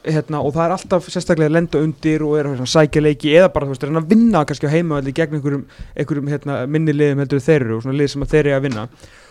Hérna, 0.00 0.40
og 0.40 0.54
það 0.54 0.64
er 0.64 0.74
alltaf 0.78 1.08
sérstaklega 1.12 1.50
að 1.50 1.56
lenda 1.58 1.80
undir 1.84 2.22
og 2.24 2.36
er 2.40 2.46
að 2.54 2.68
sækja 2.72 3.02
leiki 3.04 3.34
eða 3.36 3.50
bara 3.52 3.68
veist, 3.68 3.82
reyna 3.84 4.00
að 4.00 4.14
vinna 4.14 4.46
kannski 4.48 4.70
á 4.70 4.72
heimavalli 4.72 5.12
gegn 5.12 5.36
einhverjum, 5.36 5.66
einhverjum 5.92 6.30
hérna, 6.32 6.56
minni 6.72 6.94
liðum 6.96 7.20
heldur 7.20 7.42
þeir 7.44 7.66
eru 7.66 7.76
og 7.76 7.84
svona 7.84 7.98
lið 8.00 8.12
sem 8.14 8.24
þeir 8.32 8.40
eru 8.46 8.54
að 8.56 8.64
vinna. 8.64 8.86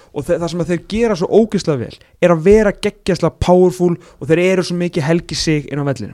Og 0.10 0.26
það 0.26 0.46
sem 0.52 0.62
að 0.62 0.72
þeir 0.74 0.86
gera 0.94 1.18
svo 1.18 1.30
ógeðslega 1.42 1.82
vel 1.82 1.98
er 2.22 2.34
að 2.34 2.46
vera 2.46 2.74
geggjæslega 2.86 3.42
powerful 3.42 3.96
og 3.98 4.30
þeir 4.30 4.44
eru 4.46 4.66
svo 4.66 4.78
mikið 4.78 5.08
helgi 5.10 5.38
sig 5.38 5.70
inn 5.70 5.82
á 5.82 5.90
vellinu 5.90 6.14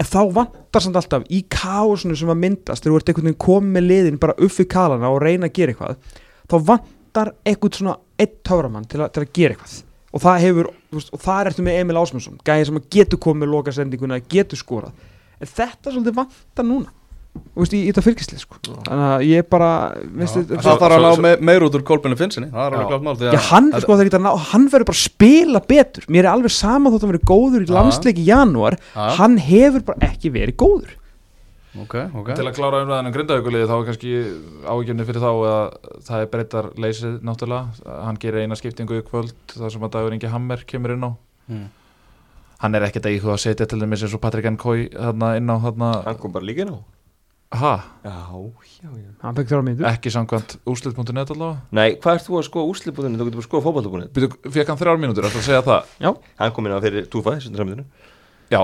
en 0.00 0.08
þá 0.08 0.20
vantar 0.34 0.82
samt 0.82 0.98
alltaf 0.98 1.26
í 1.32 1.44
káosinu 1.50 2.16
sem 2.18 2.30
að 2.32 2.40
myndast 2.42 2.84
þegar 2.84 2.94
þú 2.94 3.00
ert 3.00 3.10
einhvern 3.10 3.28
veginn 3.28 3.42
komið 3.44 3.74
með 3.76 3.86
liðin 3.90 4.20
bara 4.22 4.36
uppi 4.42 4.66
kalana 4.70 5.10
og 5.12 5.20
reyna 5.22 5.48
að 5.48 5.56
gera 5.58 5.74
eitthvað 5.74 6.22
þá 6.50 6.56
vantar 6.70 7.32
eitthvað 7.46 7.78
svona 7.80 7.96
eitt 8.20 8.42
töframann 8.46 8.86
til, 8.88 9.00
að- 9.04 9.12
til 9.16 9.22
að 9.24 9.32
gera 9.32 9.54
eitthvað. 9.54 9.82
Og 10.14 10.20
það 10.22 10.42
hefur, 10.46 10.66
veist, 10.94 11.08
og 11.12 11.20
það 11.24 11.46
ertu 11.50 11.62
með 11.66 11.78
Emil 11.80 11.96
Ásmundsson 11.98 12.36
gæði 12.46 12.66
sem 12.68 12.76
að 12.78 12.84
getur 12.94 13.18
komið 13.18 13.40
með 13.42 13.50
loka 13.50 13.72
sendinguna 13.74 14.20
getur 14.30 14.60
skorað, 14.60 14.92
en 15.40 15.48
þetta 15.50 15.90
svolítið 15.90 16.14
vantar 16.20 16.64
núna, 16.68 16.92
þú 17.34 17.64
veist, 17.64 17.74
í, 17.74 17.80
þetta 17.88 18.04
fylgislið 18.06 18.38
sko. 18.44 18.60
þannig 18.86 19.08
að 19.10 19.24
ég 19.26 19.48
bara 19.50 19.70
veist, 20.14 20.36
þetta- 20.38 20.62
Það 20.62 20.78
þarf 20.84 20.94
að 20.94 21.02
ná 21.02 21.20
me 21.24 21.32
meir 21.50 21.66
út 21.66 21.74
úr 21.74 21.82
Kolbjörn 21.82 22.16
Finnssoni 22.20 22.50
Það 22.52 22.62
er 22.68 22.76
alveg 22.78 22.92
klart 22.92 23.02
mál 23.08 23.16
því 23.18 23.32
Já, 23.34 23.40
hann, 23.50 23.72
sko, 23.82 23.96
það 23.98 24.20
ná, 24.22 24.30
hann 24.52 24.68
verður 24.70 24.86
bara 24.86 24.98
að 25.00 25.08
spila 25.10 25.60
betur. 25.66 26.04
Mér 26.06 26.24
er 26.28 26.30
alveg 26.30 26.50
sama 26.54 26.90
þótt 26.90 27.02
að 27.02 27.06
hann 27.08 27.14
verður 27.16 27.30
góður 27.34 27.64
í 27.64 27.66
Já. 27.66 27.74
landsleik 27.74 28.18
í 28.22 28.26
janúar. 28.30 28.78
Já. 28.94 29.10
Hann 29.18 29.36
hefur 29.38 29.82
bara 29.84 29.98
ekki 30.12 30.30
verið 30.30 30.54
góður 30.62 30.94
Ok, 31.82 31.94
ok. 32.14 32.28
Til 32.38 32.46
að 32.46 32.54
klára 32.54 32.82
umræðan 32.84 33.08
um 33.10 33.14
grindavíkuliði 33.16 33.66
þá 33.66 33.74
er 33.74 33.86
kannski 33.88 34.10
ágjörni 34.70 35.06
fyrir 35.08 35.24
þá 35.24 35.30
að 35.32 35.62
það 36.06 36.20
er 36.24 36.28
breytar 36.30 36.68
leysið 36.78 37.16
náttúrulega. 37.26 37.94
Hann 38.06 38.20
gerir 38.22 38.44
eina 38.44 38.58
skiptingu 38.58 39.00
í 39.00 39.06
kvöld 39.06 39.34
þar 39.50 39.74
sem 39.74 39.86
að 39.86 39.94
Dagur 39.96 40.14
Ingi 40.14 40.30
Hammer 40.30 40.62
kemur 40.70 40.94
inn 40.94 41.08
á. 41.08 41.10
Mm. 41.50 41.64
hann 42.62 42.78
er 42.78 42.86
ekkert 42.86 43.04
að 43.04 43.18
íhuga 43.18 43.34
að 43.34 43.42
setja 43.42 43.66
til 43.68 43.80
dæmis 43.82 44.00
eins 44.06 44.14
og 44.16 44.22
Patrik 44.22 44.46
N. 44.48 44.56
Kói 44.60 44.86
þarna 44.94 45.34
inn 45.36 45.50
á 45.50 45.56
þarna, 45.60 45.90
Hann 46.06 46.20
kom 46.22 46.32
bara 46.32 46.46
líka 46.48 46.64
inn 46.64 46.72
á. 46.72 46.78
Ha, 47.54 47.74
Já, 48.02 48.14
já, 48.82 48.88
já. 48.98 49.10
Ekki 49.90 50.10
samkvæmt 50.10 50.56
úrslit.net 50.66 51.30
allavega? 51.30 51.60
Nei, 51.70 51.94
hvað 52.02 52.16
ert 52.16 52.26
þú 52.26 52.38
að 52.40 52.46
skoða 52.48 52.70
úrslipbúðinu? 52.72 53.20
Þú 53.20 53.26
getur 53.28 53.36
bara 53.36 53.44
að 53.44 53.50
skoða 53.50 53.66
Býtu, 54.16 54.30
fekk 54.56 54.72
hann 54.72 54.80
þrjár 54.80 54.98
mínútur, 55.04 55.28
ætla 55.28 55.42
að 55.42 55.46
segja 55.46 55.62
það? 55.68 55.92
Hann 56.40 56.56
kom 56.56 56.66
inn 56.66 56.74
á 56.74 56.80
fyrir 56.82 57.06
túfa, 57.12 57.36
já, 58.50 58.60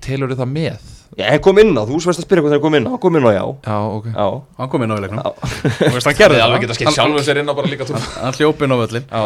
telur 0.00 0.32
þið 0.32 0.40
það 0.42 0.50
með? 0.56 0.90
Já, 1.12 1.26
hann 1.28 1.42
kom 1.44 1.58
inn 1.60 1.76
á, 1.76 1.84
þú 1.84 1.98
sverst 2.00 2.22
að 2.22 2.24
spyrja 2.24 2.42
hvað 2.46 2.52
það 2.54 2.60
kom 2.64 2.74
inn 2.78 2.86
á 2.88 2.90
Hann 2.94 3.00
kom 3.02 3.16
inn 3.18 3.26
á, 3.28 3.32
já. 3.36 3.42
Já, 3.68 3.74
ok. 3.98 4.06
Já, 4.16 4.26
Hann 4.62 4.68
kom 4.72 4.84
inn 4.86 4.92
á 4.92 4.96
í 4.96 5.02
leiknum. 5.04 5.18
Já. 5.20 5.32
Þú 5.76 5.90
veist, 5.92 6.06
hann 6.08 6.16
gerði 6.16 6.38
það. 6.40 6.54
geta 6.62 6.76
skipt 6.78 6.94
sjálfur 6.96 7.26
sér 7.26 7.40
inn 7.42 7.52
á 7.52 7.54
bara 7.58 7.68
líka 7.68 7.84
túr 7.90 8.06
Hann 8.22 8.36
hljóp 8.38 8.62
inn 8.64 8.72
á 8.72 8.76
völlin 8.80 9.04
já, 9.12 9.20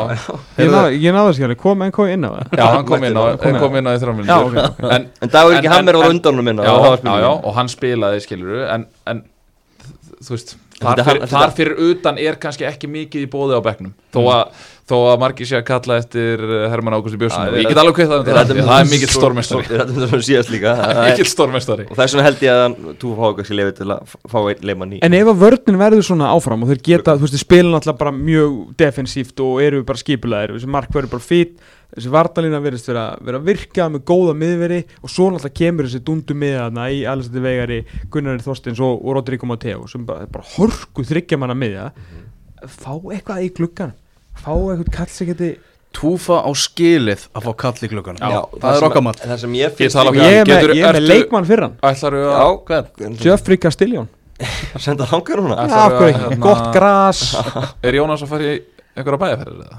Ég 0.58 0.72
náði 0.74 0.98
ég 1.04 1.14
náði 1.14 1.36
skjáli, 1.38 1.56
kom 1.62 1.84
en 1.86 1.94
kom 1.94 2.10
inn 2.10 2.26
á 2.26 2.30
það. 2.34 2.58
Já, 2.58 2.64
hann 2.74 2.88
kom 2.90 3.06
inn 3.06 3.14
á, 3.14 3.22
á. 3.22 3.54
kom 3.62 3.78
inn 3.78 3.86
á 3.86 3.90
í 3.94 4.02
ok, 4.02 4.58
en, 4.96 5.06
en 5.22 5.30
Dagur 5.36 5.54
En- 5.54 5.58
ekki 5.60 5.70
en- 5.70 5.76
Hammer 5.76 6.00
var 6.00 6.08
en- 6.10 6.16
undan 6.16 6.34
honum 6.34 6.50
inn 6.50 6.58
á 6.58 6.64
já, 6.66 6.74
það 7.06 7.22
já, 7.22 7.30
og 7.46 7.54
hann 7.60 7.70
spilaði 7.70 8.20
skiluru 8.26 8.66
en, 8.66 8.86
en 9.06 9.22
þú 10.26 10.34
veist 10.34 10.56
þar 10.82 11.04
hann- 11.30 11.54
fyrir, 11.56 11.78
utan 11.92 12.18
er 12.18 12.34
kannski 12.42 12.66
ekki 12.66 12.90
mikið 12.90 13.28
í 13.28 13.30
bóði 13.30 13.54
á 13.56 13.62
bekknum. 13.62 13.94
Þó 14.10 14.20
að, 14.26 14.66
þó 14.86 14.94
að 15.10 15.16
margir 15.18 15.48
sé 15.50 15.56
að 15.58 15.64
kalla 15.66 15.96
eftir 15.98 16.42
eh, 16.46 16.66
Hermann 16.70 16.94
Ágústi 16.94 17.18
Björnsson. 17.18 17.56
Ég 17.58 17.66
get 17.72 17.80
alveg 17.82 17.96
kvitað 17.98 18.20
um 18.20 18.26
Við 18.26 18.36
það 18.36 18.76
er 18.76 18.90
mikill 18.92 19.08
þetta 19.10 19.16
er- 20.76 21.08
mikill 21.10 21.26
stórmestari 21.30 21.86
Og 21.90 21.96
þess 21.98 22.14
vegna 22.14 22.26
held 22.28 22.44
ég 22.46 22.60
að 22.62 22.76
þú 23.02 23.10
fá 23.18 23.24
kannski 23.40 23.56
lefið 23.58 23.74
til 23.80 23.88
að 23.96 24.14
fá 24.30 24.38
einn 24.52 24.62
leikmann 24.70 24.94
í 24.94 25.00
En 25.06 25.16
ef 25.18 25.30
að 25.32 25.40
vörnin 25.42 25.80
verður 25.80 26.06
svona 26.06 26.28
áfram 26.36 26.62
og 26.62 26.70
þeir 26.70 26.82
geta, 26.90 27.16
þú 27.18 27.26
veist, 27.26 27.34
þeir 27.34 27.44
spila 27.46 27.72
náttúrulega 27.74 28.00
bara 28.04 28.14
mjög 28.20 28.54
defensíft 28.84 29.42
og 29.46 29.58
eru 29.66 29.82
bara 29.90 30.02
skipulæðir 30.04 30.54
þessi 30.54 30.70
mark 30.76 30.94
verður 30.94 31.12
bara 31.16 31.26
fít, 31.26 31.58
þessi 31.96 32.14
vartalína 32.14 32.62
verðist 32.62 32.90
vera, 32.92 33.04
vera 33.26 33.42
að 33.42 33.50
virka 33.50 33.88
með 33.90 34.06
góða 34.12 34.36
miðveri 34.38 34.80
og 35.02 35.10
svo 35.10 35.28
náttúrulega 35.34 35.58
kemur 35.64 35.90
þessi 35.90 36.02
dundu 36.06 36.38
miðaðna 36.38 36.86
í 36.94 37.02
Alessandi 37.10 37.42
Vegari, 37.44 37.80
Gunnari 38.14 38.46
Þorstins 38.46 38.78
og, 38.86 39.02
og 39.02 39.18
Rodrigo 39.18 39.50
Mateo 39.50 39.86
sem 39.90 40.06
bara, 40.06 40.26
bara 40.30 40.46
horku 40.56 41.04
þryggja 41.06 41.38
manna 41.42 41.58
miðja. 41.58 41.90
Fá 42.66 42.92
eitthvað 43.12 43.44
í 43.46 43.52
gluggan 43.58 43.94
fá 44.42 44.52
eitthvað 44.56 44.92
kall 44.98 45.10
sem 45.14 45.30
geti 45.32 45.50
Túfa 45.96 46.42
á 46.44 46.50
skilið 46.52 47.22
að 47.32 47.46
fá 47.46 47.52
kall 47.62 47.78
í 47.86 47.88
klukkan 47.88 48.18
Já, 48.20 48.42
það 48.60 48.66
er 48.68 48.82
Það 49.22 49.38
sem 49.40 49.54
ég 49.56 49.80
Ég 49.80 49.94
ég 50.20 50.40
er 50.42 50.50
með, 50.50 50.68
ég 50.76 50.84
er 50.90 50.98
með 50.98 51.06
leikmann 51.08 51.48
fyrir 51.48 51.66
hann 51.68 51.76
Ætlar 51.80 52.16
þú 52.18 52.26
að? 52.28 53.20
Geoffrey 53.22 53.60
Castellón 53.62 54.10
Að 54.76 54.82
senda 54.84 55.06
af 55.08 55.22
hverju 55.24 55.52
að, 55.56 56.34
gott 56.44 56.66
gras. 56.74 57.20
Er 57.86 57.96
Jónas 57.96 58.24
að 58.26 58.32
fara 58.34 58.48
í 58.50 58.56
einhverja 58.96 59.20
bæjarferðir 59.22 59.62
eða? 59.64 59.78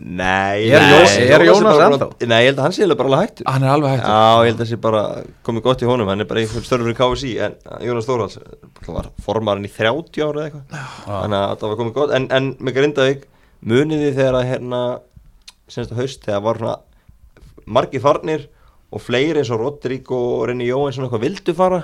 Nei 0.00 0.62
Er 0.72 0.80
nei, 0.80 0.94
Jónas- 0.94 1.16
er 1.26 1.44
Jónas 1.48 1.82
ennþá? 1.86 2.08
Nei, 2.28 2.38
ég 2.38 2.48
held 2.50 2.62
að 2.62 2.66
hann 2.66 2.76
sé 2.76 2.88
bara 2.88 3.10
alveg 3.10 3.22
hættur. 3.26 3.48
Hann 3.48 3.66
er 3.66 3.72
alveg 3.74 3.92
hættur. 3.92 4.14
Já, 4.14 4.32
ég 4.32 4.48
held 4.48 4.56
að 4.56 4.62
það 4.64 4.70
sé 4.72 4.78
bara 4.86 5.02
komið 5.48 5.66
gott 5.66 5.84
í 5.84 5.88
honum. 5.88 6.12
Hann 6.12 6.24
er 6.24 6.28
bara 6.30 6.42
einhvern 6.44 6.66
störfur 6.68 6.92
í 6.92 6.96
KSI 7.00 7.32
En 7.46 7.56
Jónas 7.84 8.08
Þórhalds 8.08 8.40
var 8.88 9.10
formarinn 9.24 9.68
í 9.68 9.72
30 9.72 10.24
ára 10.24 10.46
eða 10.46 10.48
eitthvað. 10.48 10.88
Þannig 11.08 11.38
að 11.42 11.54
það 11.62 11.72
var 11.72 11.80
komið 11.82 11.96
gott. 12.00 12.16
En, 12.16 12.28
en 12.38 12.50
með 12.60 12.78
Grindavík 12.80 13.28
muniði 13.68 14.12
þegar 14.16 14.38
að 14.40 14.48
hérna 14.50 14.82
Senast 15.72 15.94
að 15.94 16.02
haust 16.02 16.24
þegar 16.26 16.42
var 16.44 16.58
svona 16.60 16.76
Margir 17.72 18.02
farnir 18.02 18.46
og 18.92 19.00
fleiri 19.00 19.40
eins 19.40 19.50
og 19.54 19.62
Rodrigo 19.62 20.18
og 20.36 20.46
Renni 20.50 20.66
Jóhansson 20.68 21.06
eitthvað 21.06 21.22
vildu 21.24 21.54
fara 21.56 21.82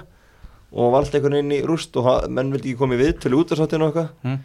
og 0.69 0.91
valdi 0.93 1.17
einhvern 1.17 1.39
inn 1.39 1.55
í 1.57 1.63
rúst 1.65 1.95
og 1.97 2.09
menn 2.29 2.51
vildi 2.53 2.75
ekki 2.75 2.81
komið 2.83 3.01
við 3.05 3.13
til 3.23 3.37
útvarsáttinu 3.39 3.87
og 3.87 3.95
eitthvað. 3.95 4.11
Mm. 4.27 4.41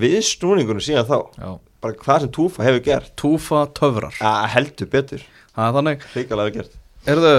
við 0.00 0.16
snúningunum 0.30 0.84
síðan 0.86 1.08
þá 1.10 1.18
Já. 1.42 1.50
bara 1.82 1.98
hvað 2.04 2.24
sem 2.24 2.32
Túfa 2.38 2.64
hefur 2.64 2.84
gert. 2.86 3.10
Túfa 3.20 3.64
töfrar. 3.76 4.14
Að 4.22 4.46
heldur 4.54 4.90
betur, 4.94 5.26
Það 5.50 5.66
er 5.66 5.76
þannig. 5.76 6.06
Hrikalega 6.14 6.46
hefur 6.48 6.60
gert 6.62 6.79
Erðu, 7.08 7.34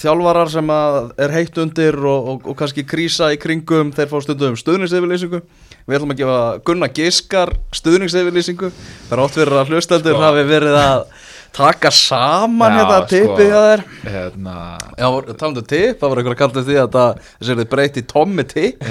þjálfarar 0.00 0.48
sem 0.48 0.70
er 0.72 1.32
heitt 1.34 1.58
undir 1.60 1.98
og, 2.08 2.28
og, 2.32 2.46
og 2.48 2.54
kannski 2.56 2.86
krísa 2.88 3.28
í 3.34 3.40
kringum 3.40 3.90
þeir 3.92 4.08
fá 4.08 4.16
stundum 4.24 4.56
stuðningsyfirlýsingu 4.56 5.42
Við 5.88 5.96
ætlum 5.98 6.14
að 6.14 6.20
gefa 6.22 6.38
Gunnar 6.64 6.92
Giskar 6.96 7.52
stuðningsyfirlýsingu 7.76 8.70
Það 8.72 9.12
er 9.12 9.22
átt 9.26 9.36
fyrir 9.36 9.60
að 9.60 9.74
hlustendur 9.74 10.16
Sko. 10.16 10.24
hafi 10.24 10.46
verið 10.48 10.78
að 10.80 11.04
taka 11.52 11.90
saman 11.90 12.72
Já, 12.72 12.78
hérna 12.78 12.98
sko. 12.98 13.08
tippið 13.12 13.48
hjá 13.50 13.60
þér. 13.68 13.82
Hérna 14.14 14.54
Já, 14.98 15.08
talandu 15.40 15.62
tipp, 15.66 15.98
það 16.00 16.08
var 16.12 16.20
einhver 16.22 16.34
að 16.34 16.40
kalla 16.42 16.62
því 16.68 16.76
að 16.82 16.90
það 16.98 17.18
er 17.64 17.98
í 17.98 18.04
Tommy 18.12 18.44
tipp. 18.50 18.84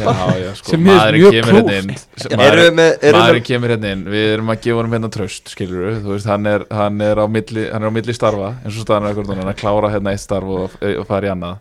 Sko, 0.57 0.71
Sem 0.73 0.83
maðurinn 0.87 1.21
mjög 1.23 1.37
kemur 1.37 1.57
hérna 1.57 1.77
inn. 1.77 1.89
Erum 1.93 2.27
við 2.27 2.37
maðurinn, 2.41 2.77
með- 2.81 2.97
erum 2.97 3.19
við- 3.19 3.21
maðurinn 3.21 3.47
kemur 3.51 3.73
hérna 3.75 3.91
inn. 3.95 4.03
Við 4.17 4.27
erum 4.33 4.51
að 4.55 4.61
gefa 4.67 4.77
honum 4.81 4.95
hérna 4.97 5.11
tröst 5.17 5.53
skilur 5.55 5.87
við, 5.87 5.99
þú 6.03 6.13
veist, 6.15 6.25
hann 6.33 6.45
er, 6.53 6.65
hann 6.71 7.01
er 7.01 7.15
á 7.23 7.25
milli 7.27 7.67
hann 7.71 7.83
er 7.83 7.89
á 7.89 7.95
milli 7.97 8.13
starfa, 8.17 8.53
eins 8.65 8.77
og 8.79 8.85
staðan 8.87 9.09
er 9.11 9.21
hann 9.23 9.43
er 9.45 9.53
að 9.53 9.59
klára 9.63 9.91
hérna 9.95 10.11
eitt 10.15 10.23
starf 10.25 10.43
og, 10.57 10.77
og 10.81 11.07
fara 11.07 11.27
í 11.27 11.33
annað. 11.33 11.57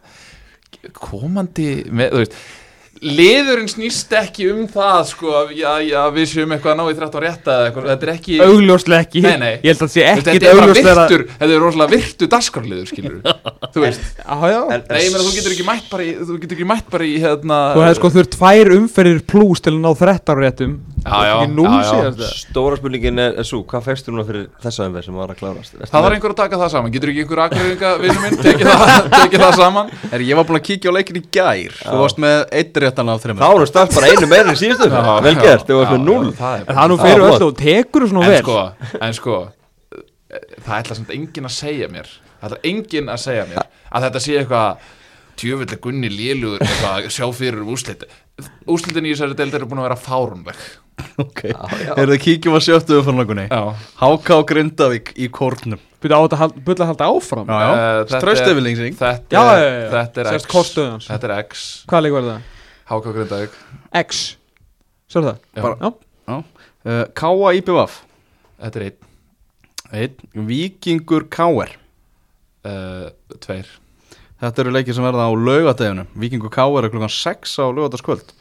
Komandi 0.96 1.70
með, 1.90 2.12
þú 2.12 2.22
veist 2.22 2.38
liðurinn 3.02 3.68
snýst 3.70 4.12
ekki 4.16 4.48
um 4.52 4.64
það 4.72 5.00
sko, 5.10 5.32
að 5.44 6.14
við 6.16 6.28
séum 6.30 6.54
eitthvað 6.54 6.72
að 6.72 6.78
ná 6.80 6.84
í 6.86 6.96
13 6.96 7.24
rétta 7.26 7.56
eða 7.56 7.68
eitthvað, 7.68 7.88
þetta 7.92 8.06
er 8.06 8.12
ekki 8.14 8.38
augljóslega 8.46 9.06
ekki. 9.06 9.22
Nei, 9.26 9.36
nei. 9.42 9.52
ég 9.60 9.68
held 9.70 9.76
að 9.76 9.84
það 9.84 9.92
sé 9.94 10.06
ekkit 10.12 10.30
þetta 10.30 10.36
er 10.36 10.60
bara 10.60 10.66
augljóslega 10.66 10.96
virtur, 11.02 11.26
þetta 11.36 11.56
er 11.56 11.64
rosalega 11.66 11.94
virtu 11.96 12.30
dagskarliður 12.36 12.90
skilur 12.92 13.18
þú 13.74 13.82
veist, 13.84 14.00
Já, 14.18 14.36
já. 14.50 14.60
En- 14.74 14.84
nei, 14.90 15.00
ég 15.04 15.12
meina 15.14 15.24
þú 15.26 15.32
getur 15.36 15.52
ekki 15.56 15.66
mætt 15.68 15.86
bara 15.92 16.02
í, 16.06 16.10
þú 16.26 16.36
getur 16.42 16.56
ekki 16.56 16.66
mætt 16.72 16.88
bara 16.90 17.04
í 17.06 17.14
hérna 17.22 17.58
Þú 17.76 17.82
hefði 17.84 17.96
sko 18.00 18.10
þurft 18.16 18.34
tvær 18.36 18.70
umferðir 18.76 19.20
pluss 19.30 19.62
til 19.64 19.72
að 19.76 19.80
ná 19.84 19.90
13 20.00 20.40
réttum 20.42 20.74
Já, 21.06 21.18
já, 21.22 21.34
Ekki 21.38 21.52
núll 21.54 21.70
já, 21.70 21.76
já. 21.78 21.90
síðast 21.92 22.18
eða? 22.18 22.30
Stóra 22.40 22.76
spurningin 22.80 23.20
er, 23.22 23.36
er 23.38 23.46
svo, 23.46 23.60
hvað 23.70 23.84
fegstu 23.86 24.10
núna 24.10 24.24
fyrir 24.26 24.46
þessa 24.64 24.86
umverð 24.88 25.06
sem 25.06 25.14
var 25.20 25.30
að 25.30 25.38
klárast? 25.38 25.76
Ertu 25.76 25.86
Það 25.86 25.92
með- 25.94 26.06
þarf 26.06 26.16
einhver 26.16 26.32
að 26.34 26.40
taka 26.40 26.58
það 26.62 26.72
saman, 26.74 26.94
getur 26.96 27.12
ekki 27.12 27.22
einhver 27.22 27.42
akkurýringa 27.44 27.90
vinnu 28.02 28.24
minn, 28.24 28.38
tekið 28.42 28.70
það, 28.72 29.06
tekið 29.20 29.44
það 29.44 29.54
saman? 29.60 29.92
Er 30.16 30.24
ég 30.26 30.40
var 30.40 30.48
búin 30.48 30.58
að 30.58 30.64
kíkja 30.66 30.90
á 30.90 30.96
leikin 30.96 31.20
í 31.20 31.24
gær. 31.36 31.76
Þú 31.86 32.00
varst 32.02 32.18
með 32.26 32.36
eitt 32.58 32.80
réttan 32.82 33.12
af 33.14 33.22
þreymur 33.22 33.44
Þá 33.44 33.48
erum 33.54 33.70
strax 33.70 33.94
bara 34.00 34.10
einu 34.10 34.30
meira 34.32 34.50
en 34.50 34.58
síðustu 34.58 34.90
Já, 34.90 35.14
Vel 35.22 35.34
já, 35.36 35.42
gert, 35.46 35.66
þau 35.70 35.78
varst 35.78 35.94
já, 35.94 35.98
með 36.02 36.26
já, 36.26 36.34
það 36.42 36.56
er 36.56 36.66
En 36.66 36.80
það 36.80 36.90
nú 36.90 36.96
Já, 36.98 37.04
fyrir 37.06 37.22
flott. 37.22 37.36
öllu 37.38 37.46
og 37.52 37.56
tekur 37.62 38.02
þú 38.02 38.10
svona 38.10 38.26
En 38.26 38.32
vel. 38.34 38.42
sko, 38.42 38.58
en 39.06 39.16
sko 39.20 39.36
Það 40.66 40.78
ætla 40.80 40.96
samt 40.98 41.10
enginn 41.14 41.46
að 41.46 41.54
segja 41.54 41.86
mér 41.92 42.10
Það 42.40 42.48
ætla 42.50 42.60
enginn 42.70 43.08
að 43.12 43.20
segja 43.24 43.44
mér 43.50 43.62
Að 43.96 44.06
þetta 44.08 44.20
sé 44.26 44.38
eitthvað 44.40 44.88
Tjöfulli 45.36 45.76
Gunni 45.84 46.08
lélugur 46.08 46.62
eitthvað, 46.64 47.10
Sjá 47.12 47.26
fyrir 47.36 47.60
úrslit. 47.68 48.04
Úrslitin 48.68 49.04
í 49.08 49.12
þessari 49.12 49.36
deildar 49.36 49.60
eru 49.62 49.68
búin 49.70 49.82
að 49.82 49.88
vera 49.90 49.98
fárunleg 50.00 50.60
Ok, 51.20 51.42
er 51.52 52.08
þið 52.08 52.20
kíkjum 52.24 52.54
að 52.56 52.62
sjöttu 52.64 52.96
umfannlagunni 53.00 53.44
Já. 53.50 53.60
Háká 54.00 54.36
Grindavík 54.48 55.10
í 55.20 55.28
kórnum. 55.32 55.80
Byrja 56.00 56.16
á 56.16 56.24
þetta 56.24 56.48
bulla 56.64 56.84
að 56.86 56.90
halda 56.92 57.08
áfram? 57.12 57.46
Já, 57.52 57.56
já, 57.60 57.68
Eh, 57.68 58.00
þetta 58.00 58.16
er- 58.16 58.24
er, 59.60 60.30
er 60.32 60.38
X. 60.40 60.46
Þetta 61.08 61.28
er 61.28 61.34
X. 61.44 61.64
Hvað 61.88 62.02
leikur 62.06 62.16
var 62.16 62.28
það? 62.30 62.40
Háka 62.90 63.12
Grindavík. 63.16 63.56
X. 64.00 64.22
Sérðu 65.12 65.32
það? 65.32 65.38
Já. 66.26 66.38
Uh, 66.86 67.04
Káa 67.18 67.52
IPVaf 67.60 68.00
Þetta 68.62 68.80
er 68.80 68.84
einn. 68.88 68.96
Einn. 69.92 70.16
Víkingur 70.48 71.28
KR 71.28 71.76
uh, 72.66 73.38
Tveir. 73.42 73.68
Þetta 74.42 74.62
eru 74.62 74.74
leikir 74.74 74.96
sem 74.96 75.04
verða 75.06 75.30
á 75.30 75.32
laugadeginum 75.32 76.10
Víkingur 76.20 76.52
KR 76.52 76.84
er 76.84 76.92
klukkan 76.92 77.12
6 77.12 77.56
á 77.56 77.66
laugardagskvöld. 77.70 78.34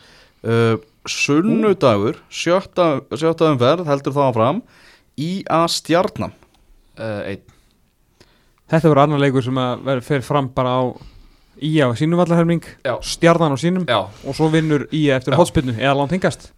Uh, 0.43 0.76
Sunnudagur 1.07 2.17
sjötta, 2.34 2.99
sjötta 3.15 3.51
umferð 3.53 3.88
heldur 3.88 4.15
það 4.15 4.32
áfram. 4.32 4.61
IA 5.15 5.61
Stjarnam 5.71 6.34
uh, 6.99 7.21
Einn. 7.30 7.43
Þetta 8.65 8.89
verður 8.89 9.03
annar 9.05 9.21
leikur 9.21 9.45
sem 9.45 9.59
að 9.61 10.01
fer 10.05 10.26
fram 10.26 10.49
bara 10.53 10.80
á 10.82 10.84
Ía 11.63 11.88
á 11.88 11.95
sínum 11.95 12.19
vallarhelming 12.19 12.65
Já. 12.84 12.97
Stjarnan 12.99 13.55
á 13.55 13.57
sínum 13.61 13.86
Já. 13.88 14.09
og 14.11 14.36
svo 14.36 14.49
vinnur 14.51 14.89
Ía 14.91 15.15
eftir 15.15 15.32
Já. 15.32 15.39
hotspinnu 15.39 15.78
eða 15.78 15.95
langt 15.95 16.11
hingast. 16.11 16.49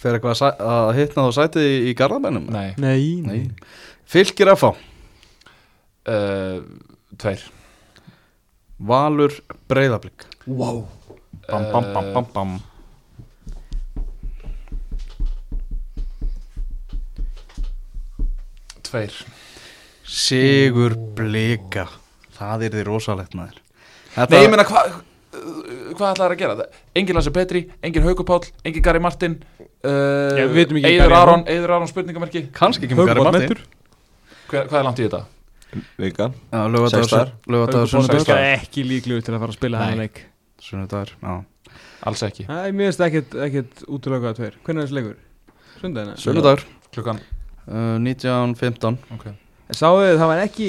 Fer 0.00 0.16
eitthvað 0.16 0.40
að, 0.48 0.62
að 0.66 0.90
hitna 0.96 1.26
þá 1.28 1.36
sætið 1.36 1.68
í, 1.68 1.76
í 1.92 1.94
Garðabænum? 1.94 2.48
Nei. 2.50 2.72
Nei, 2.80 3.02
Nei. 3.22 3.40
Fylgir 4.10 4.50
FH 4.56 4.72
uh, 6.08 6.60
Tveir. 7.20 7.44
Valur 8.80 9.34
Breiðablík 9.68 10.24
Wow 10.46 10.86
Bam 11.50 11.64
bam 11.72 11.86
bam 11.92 12.12
bam 12.14 12.26
bam. 12.34 12.50
Tveir. 18.86 19.14
Sigur 20.06 20.94
Blika. 21.16 21.86
Það 22.38 22.66
er 22.66 22.76
því 22.76 22.84
rosalegt 22.86 23.34
maður. 23.38 23.58
Þetta, 24.14 24.30
Nei, 24.34 24.44
ég 24.44 24.52
meina, 24.52 24.66
hvað 24.66 25.00
Hvað 25.30 26.06
ætlaði 26.14 26.34
að 26.34 26.40
gera? 26.40 26.64
Engin 26.98 27.18
Lasse 27.18 27.30
Petri, 27.34 27.60
engin 27.86 28.06
Hauku 28.06 28.24
Páll, 28.26 28.48
engin 28.66 28.82
Gary 28.82 29.02
Martin 29.02 29.36
uh, 29.60 30.34
Já, 30.34 30.46
við 30.48 30.56
vitum 30.56 30.78
ekki 30.80 30.90
Eiður 30.90 31.04
Gary 31.04 31.18
Aron, 31.18 31.44
Aron 31.54 31.90
spurningamerki. 31.90 32.42
Kannski 32.56 32.88
ekki 32.88 32.98
með 32.98 33.12
Gary 33.12 33.26
Martin. 33.26 33.62
Hver, 34.50 34.66
Hvað 34.70 34.78
er 34.80 34.88
langt 34.88 35.02
í 35.02 35.06
þetta? 35.06 35.22
Sex 35.70 37.14
lögadagur 37.46 37.90
sunnudagur. 37.92 38.34
er 38.36 38.58
ekki 38.58 38.84
líklegur 38.86 39.26
til 39.26 39.34
að 39.36 39.42
fara 39.44 39.54
að 39.54 39.58
spila 39.58 39.82
þennan 39.84 40.04
leik. 40.04 40.22
Sunnudagur, 40.64 41.12
já. 41.22 41.34
Alls 42.10 42.24
ekki. 42.26 42.46
Æ, 42.48 42.72
mér 42.72 42.90
finnst 42.90 43.04
ekkert, 43.06 43.36
ekkert 43.46 43.84
útlöku 43.86 44.30
að 44.30 44.40
tveir. 44.40 44.56
Hvernig 44.64 44.82
er 44.82 44.88
þessi 44.88 44.98
leikur? 44.98 45.20
Sundagina? 45.80 46.16
Sunnudagur. 46.20 46.66
Klukkan? 46.90 47.22
Uh, 47.70 47.96
19.15 48.02 48.98
okay. 49.14 49.36
Sáðu 49.70 50.00
þið, 50.02 50.16
það 50.18 50.30
var 50.32 50.40
ekki 50.42 50.68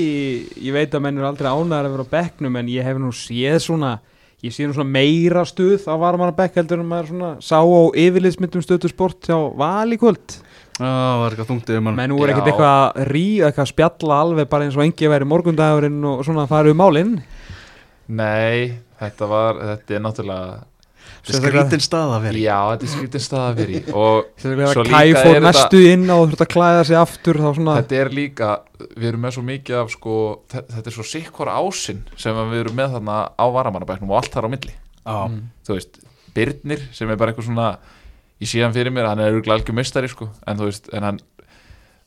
Ég 0.61 0.75
veit 0.75 0.93
að 0.93 1.01
menn 1.01 1.17
eru 1.17 1.25
aldrei 1.25 1.47
ánæðar 1.49 1.87
að 1.87 1.93
vera 1.95 2.03
á 2.05 2.13
bekknum 2.13 2.57
En 2.59 2.67
ég 2.69 2.85
hef 2.85 2.99
nú 3.01 3.09
séð 3.15 3.57
svona 3.63 3.93
Ég 4.41 4.53
sé 4.53 4.65
nú 4.65 4.73
svona 4.73 4.89
meira 4.89 5.43
stuð 5.45 5.83
á 5.85 5.93
varmanna 6.01 6.33
bekk 6.33 6.55
heldur 6.57 6.79
en 6.81 6.87
maður 6.89 7.11
svona 7.11 7.27
sá 7.45 7.59
á 7.61 7.81
yfirliðsmyndum 8.01 8.63
stöðu 8.65 8.89
sport 8.89 9.27
hjá 9.29 9.37
Val 9.37 9.93
í 9.93 9.99
kvöld. 10.01 10.33
Já, 10.33 10.41
það 10.87 11.19
var 11.21 11.31
eitthvað 11.35 11.49
þungt 11.51 11.69
yfir 11.73 11.83
mann. 11.85 11.95
Menn 11.99 12.15
voru 12.17 12.31
ekkert 12.33 12.47
eitthvað 12.51 12.73
að 12.81 13.05
rí 13.11 13.25
eitthvað 13.45 13.65
að 13.65 13.71
spjalla 13.73 14.17
alveg 14.25 14.49
bara 14.49 14.65
eins 14.67 14.77
og 14.79 14.83
engi 14.85 15.09
væri 15.11 15.27
morgundagurinn 15.29 16.03
og 16.11 16.25
svona 16.25 16.43
að 16.47 16.51
fara 16.55 16.71
um 16.73 16.77
málinn 16.81 17.13
Nei, 18.11 18.73
þetta 18.99 19.27
var 19.31 19.59
Þetta 19.61 19.95
er 19.97 20.03
náttúrulega 20.07 20.59
Skrítin 21.21 21.81
stað 21.85 22.15
að 22.15 22.23
vera 22.25 22.37
í. 22.39 22.41
Já, 22.47 22.55
þetta 22.71 22.85
er 22.87 22.91
skrítið 22.95 23.21
stað 23.21 23.43
að 23.45 23.57
vera 23.59 23.73
í. 23.77 23.81
Og 23.93 24.29
Svo 24.41 24.83
líka 24.87 25.01
er 25.05 25.17
þetta- 25.19 25.43
næstu 25.45 25.81
inn 25.91 26.07
á 26.09 26.15
og 26.17 26.23
þurfti 26.31 26.45
að 26.47 26.49
klæða 26.55 26.85
sig 26.89 26.97
aftur 26.97 27.37
þá 27.37 27.49
svona 27.59 27.75
þetta 27.77 27.99
er 28.01 28.09
líka 28.09 28.49
Við 28.97 29.05
erum 29.11 29.21
með 29.21 29.35
svo 29.35 29.43
mikið 29.45 29.75
af 29.83 29.91
sko 29.93 30.15
þe- 30.49 30.65
Þetta 30.71 30.87
er 30.87 30.95
svo 30.97 31.05
sikkvara 31.05 31.57
ásinn 31.61 32.01
Sem 32.17 32.33
við 32.49 32.59
erum 32.65 32.75
með 32.81 32.95
þarna 32.97 33.17
á 33.37 33.45
varamannabæknum 33.53 34.09
Og 34.09 34.17
allt 34.17 34.33
þar 34.33 34.49
á 34.49 34.53
milli. 34.55 34.73
Já, 35.05 35.29
Þú 35.67 35.77
veist, 35.77 35.99
Birnir 36.33 36.81
sem 36.91 37.09
er 37.09 37.15
bara 37.21 37.33
eitthvað 37.33 37.49
svona 37.51 37.69
Ég 38.41 38.49
sé 38.49 38.63
hann 38.63 38.73
fyrir 38.73 38.93
mér, 38.93 39.05
hann 39.11 39.21
er 39.21 39.35
örgulega 39.35 39.59
algjör 39.59 39.77
mistari 39.77 40.09
sko. 40.09 40.31
En 40.49 40.57
þú 40.57 40.71
veist, 40.71 40.89
en 40.95 41.07
hann 41.07 41.21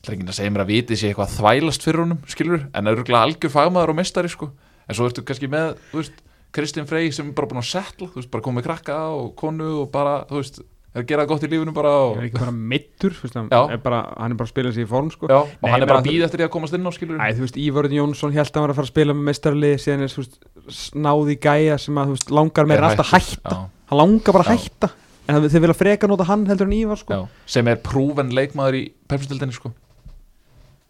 Það 0.05 0.11
er 0.11 0.17
ekki 0.19 0.27
að 0.29 0.37
segja 0.37 0.53
mér 0.53 0.61
að 0.61 0.69
viti 0.69 0.95
sé 0.99 1.07
eitthvað 1.09 1.31
að 1.31 1.37
þvælast 1.39 1.85
fyrir 1.87 2.03
honum, 2.03 2.19
skilur 2.29 2.65
En 2.77 2.91
örgulega 2.91 3.23
algjör 3.25 3.53
fagmaður 3.55 3.93
og 3.95 3.97
mestari, 3.97 4.29
sko. 4.29 4.51
En 4.85 4.97
svo 4.97 5.07
ertu 5.09 5.23
kannski 5.25 5.49
með, 5.49 5.79
þú 5.89 6.01
veist, 6.03 6.19
Kristinn 6.55 6.85
Frey 6.87 7.09
sem 7.15 7.31
er 7.31 7.35
bara 7.35 7.49
búin 7.49 7.63
að 7.63 7.71
setla, 7.71 8.11
þú 8.11 8.21
veist, 8.21 8.29
bara 8.31 8.45
komið 8.45 8.67
krakka 8.67 8.99
og 9.15 9.31
konu 9.39 9.71
og 9.81 9.87
bara, 9.95 10.19
þú 10.29 10.37
veist, 10.37 10.59
er 10.95 11.01
að 11.01 11.07
gera 11.09 11.25
gott 11.27 11.43
í 11.43 11.49
lífinu 11.51 11.73
bara 11.75 11.93
og, 12.05 12.19
er 12.19 12.27
ekki 12.29 12.39
bara 12.39 12.53
mittur, 12.55 13.15
veist, 13.17 13.35
hann 13.35 13.49
er 13.51 13.81
bara, 13.83 14.03
hann 14.15 14.35
er 14.35 14.39
bara 14.39 14.47
að 14.47 14.53
spila 14.53 14.71
sig 14.75 14.85
í 14.85 14.89
form 14.89 15.09
sko. 15.11 15.27
já, 15.27 15.39
og 15.41 15.65
Nei, 15.65 15.71
hann 15.73 15.83
er 15.83 15.89
bara 15.89 16.03
að 16.03 16.07
býða 16.07 16.29
eftir 16.29 16.43
því 16.43 16.45
að 16.45 16.53
komast 16.53 16.77
inn 16.77 16.87
á, 16.87 16.91
skilur 16.95 17.19
Æ, 17.19 17.25
þú 17.35 17.43
veist, 17.43 17.59
Ívarun 17.65 17.95
Jónsson 17.97 18.35
held 18.37 18.47
að 18.47 18.55
hann 18.55 18.67
var 18.67 18.73
að 18.75 18.79
fara 18.79 18.87
að 18.87 18.93
spila 18.93 19.15
með 19.17 19.27
mestarlið 19.31 19.75
síðan 19.83 20.05
er, 20.05 20.13
þú 20.13 20.23
veist, 20.23 20.37
snáði 20.77 21.35
gæja 21.43 21.79
sem 21.83 21.99
að, 21.99 22.13
þú 22.13 22.15
veist, 22.15 22.31
langar 22.39 22.69
meira 22.71 22.91
alltaf 22.93 23.11
að 23.11 23.25
hætta. 23.25 23.57
Já, 23.57 23.65
hann 23.91 24.01
langar 24.05 24.37
bara 24.37 24.45
að 24.47 24.53
hætta 24.53 24.91
en 25.27 25.47
þeir 25.49 25.63
vilja 25.65 25.77
freka 25.77 26.09
nota 26.09 26.27
hann 26.29 26.45
heldur 26.49 26.67
en 26.69 26.77
Ívar, 26.77 26.99
sko 27.01 27.19
sem 27.49 27.67
er 27.71 27.79
prúven 27.83 28.31
leikmaður 28.35 28.79
í 28.81 28.83
pepsistildinni, 29.09 29.55
sko 29.57 29.73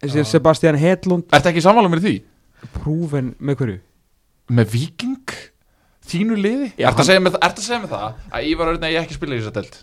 Sebastian 0.06 0.78
Hedlund, 0.78 1.30
Ertu 1.34 1.50
ekki 1.50 1.64
sammála 1.64 1.90
mér 1.90 2.02
í 2.04 2.06
því? 2.06 2.16
prúven 2.76 3.34
með 3.40 3.60
hverju? 3.62 3.78
Með 4.56 4.72
Viking? 4.76 5.36
Þínu 6.06 6.36
liði? 6.38 6.68
Já, 6.78 6.86
Ertu 6.92 7.02
að 7.02 7.08
segja 7.08 7.22
mér, 7.26 7.36
ertu 7.42 7.62
að 7.62 7.66
segja 7.66 7.80
mér 7.82 7.90
það 7.90 8.02
að 8.38 8.44
Ívar 8.52 8.70
Örn 8.72 8.84
eigi 8.86 8.98
ekki 9.00 9.14
að 9.16 9.18
spila 9.18 9.34
í 9.36 9.40
þessa 9.42 9.54
delt? 9.56 9.78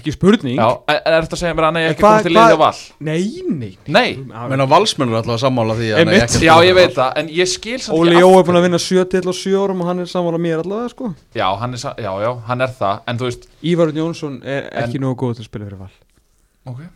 Ekki 0.00 0.14
spurning. 0.16 0.56
Já, 0.58 0.68
en 0.90 1.16
ertu 1.20 1.36
að 1.36 1.40
segja 1.44 1.54
mér 1.54 1.62
að 1.62 1.68
hann 1.70 1.78
eigi 1.80 1.86
En 1.86 1.94
ekki 1.94 2.02
komast 2.04 2.26
til 2.26 2.32
liði 2.34 2.42
á 2.42 2.50
hvað- 2.50 2.58
val? 2.58 2.80
nei, 3.00 3.24
nei 3.46 3.70
Nei, 3.86 4.10
Menna 4.50 4.66
valsmennur 4.66 5.14
er 5.14 5.20
alltaf 5.22 5.36
að 5.36 5.42
sammála 5.44 5.76
því 5.78 5.88
að 5.92 5.96
hann 6.00 6.08
Einmitt. 6.08 6.20
eigi 6.20 6.26
ekki 6.26 6.42
að 6.42 6.50
já 6.50 6.68
ég 6.70 6.74
veit 6.80 6.94
það, 6.98 7.12
en 7.22 7.28
ég 7.38 7.48
skil 7.54 7.78
samt 7.78 7.98
Óli 8.00 8.10
ekki 8.16 8.20
Jó 8.24 8.30
er 8.40 8.44
búin 8.50 8.58
að 8.60 8.66
vinna 8.66 8.82
7 8.82 9.04
til 9.14 9.22
og 9.30 9.34
7 9.38 9.56
árum 9.62 9.80
og 9.80 9.86
hann 9.92 10.00
er 10.00 10.10
sammála 10.10 10.38
mér 10.42 10.64
allavega, 10.64 10.88
sko. 10.90 11.14
Já, 11.38 11.46
hann 11.62 11.74
er, 11.74 11.78
já, 11.78 12.12
já, 12.26 12.30
hann 12.50 12.60
er 12.66 12.74
það, 12.80 13.00
en 13.06 13.18
þú 13.22 13.28
veist 13.30 13.46
Ívarun 13.62 14.00
Jónsson 14.02 14.40
er 14.42 14.70
ekki 14.84 14.98
nógu 14.98 15.16
góð 15.22 15.36
til 15.38 15.44
að 15.46 15.50
spila 15.52 15.64
fyrir 15.70 15.78
val. 15.86 15.94
Ok, 16.66 16.78
hann 16.82 16.90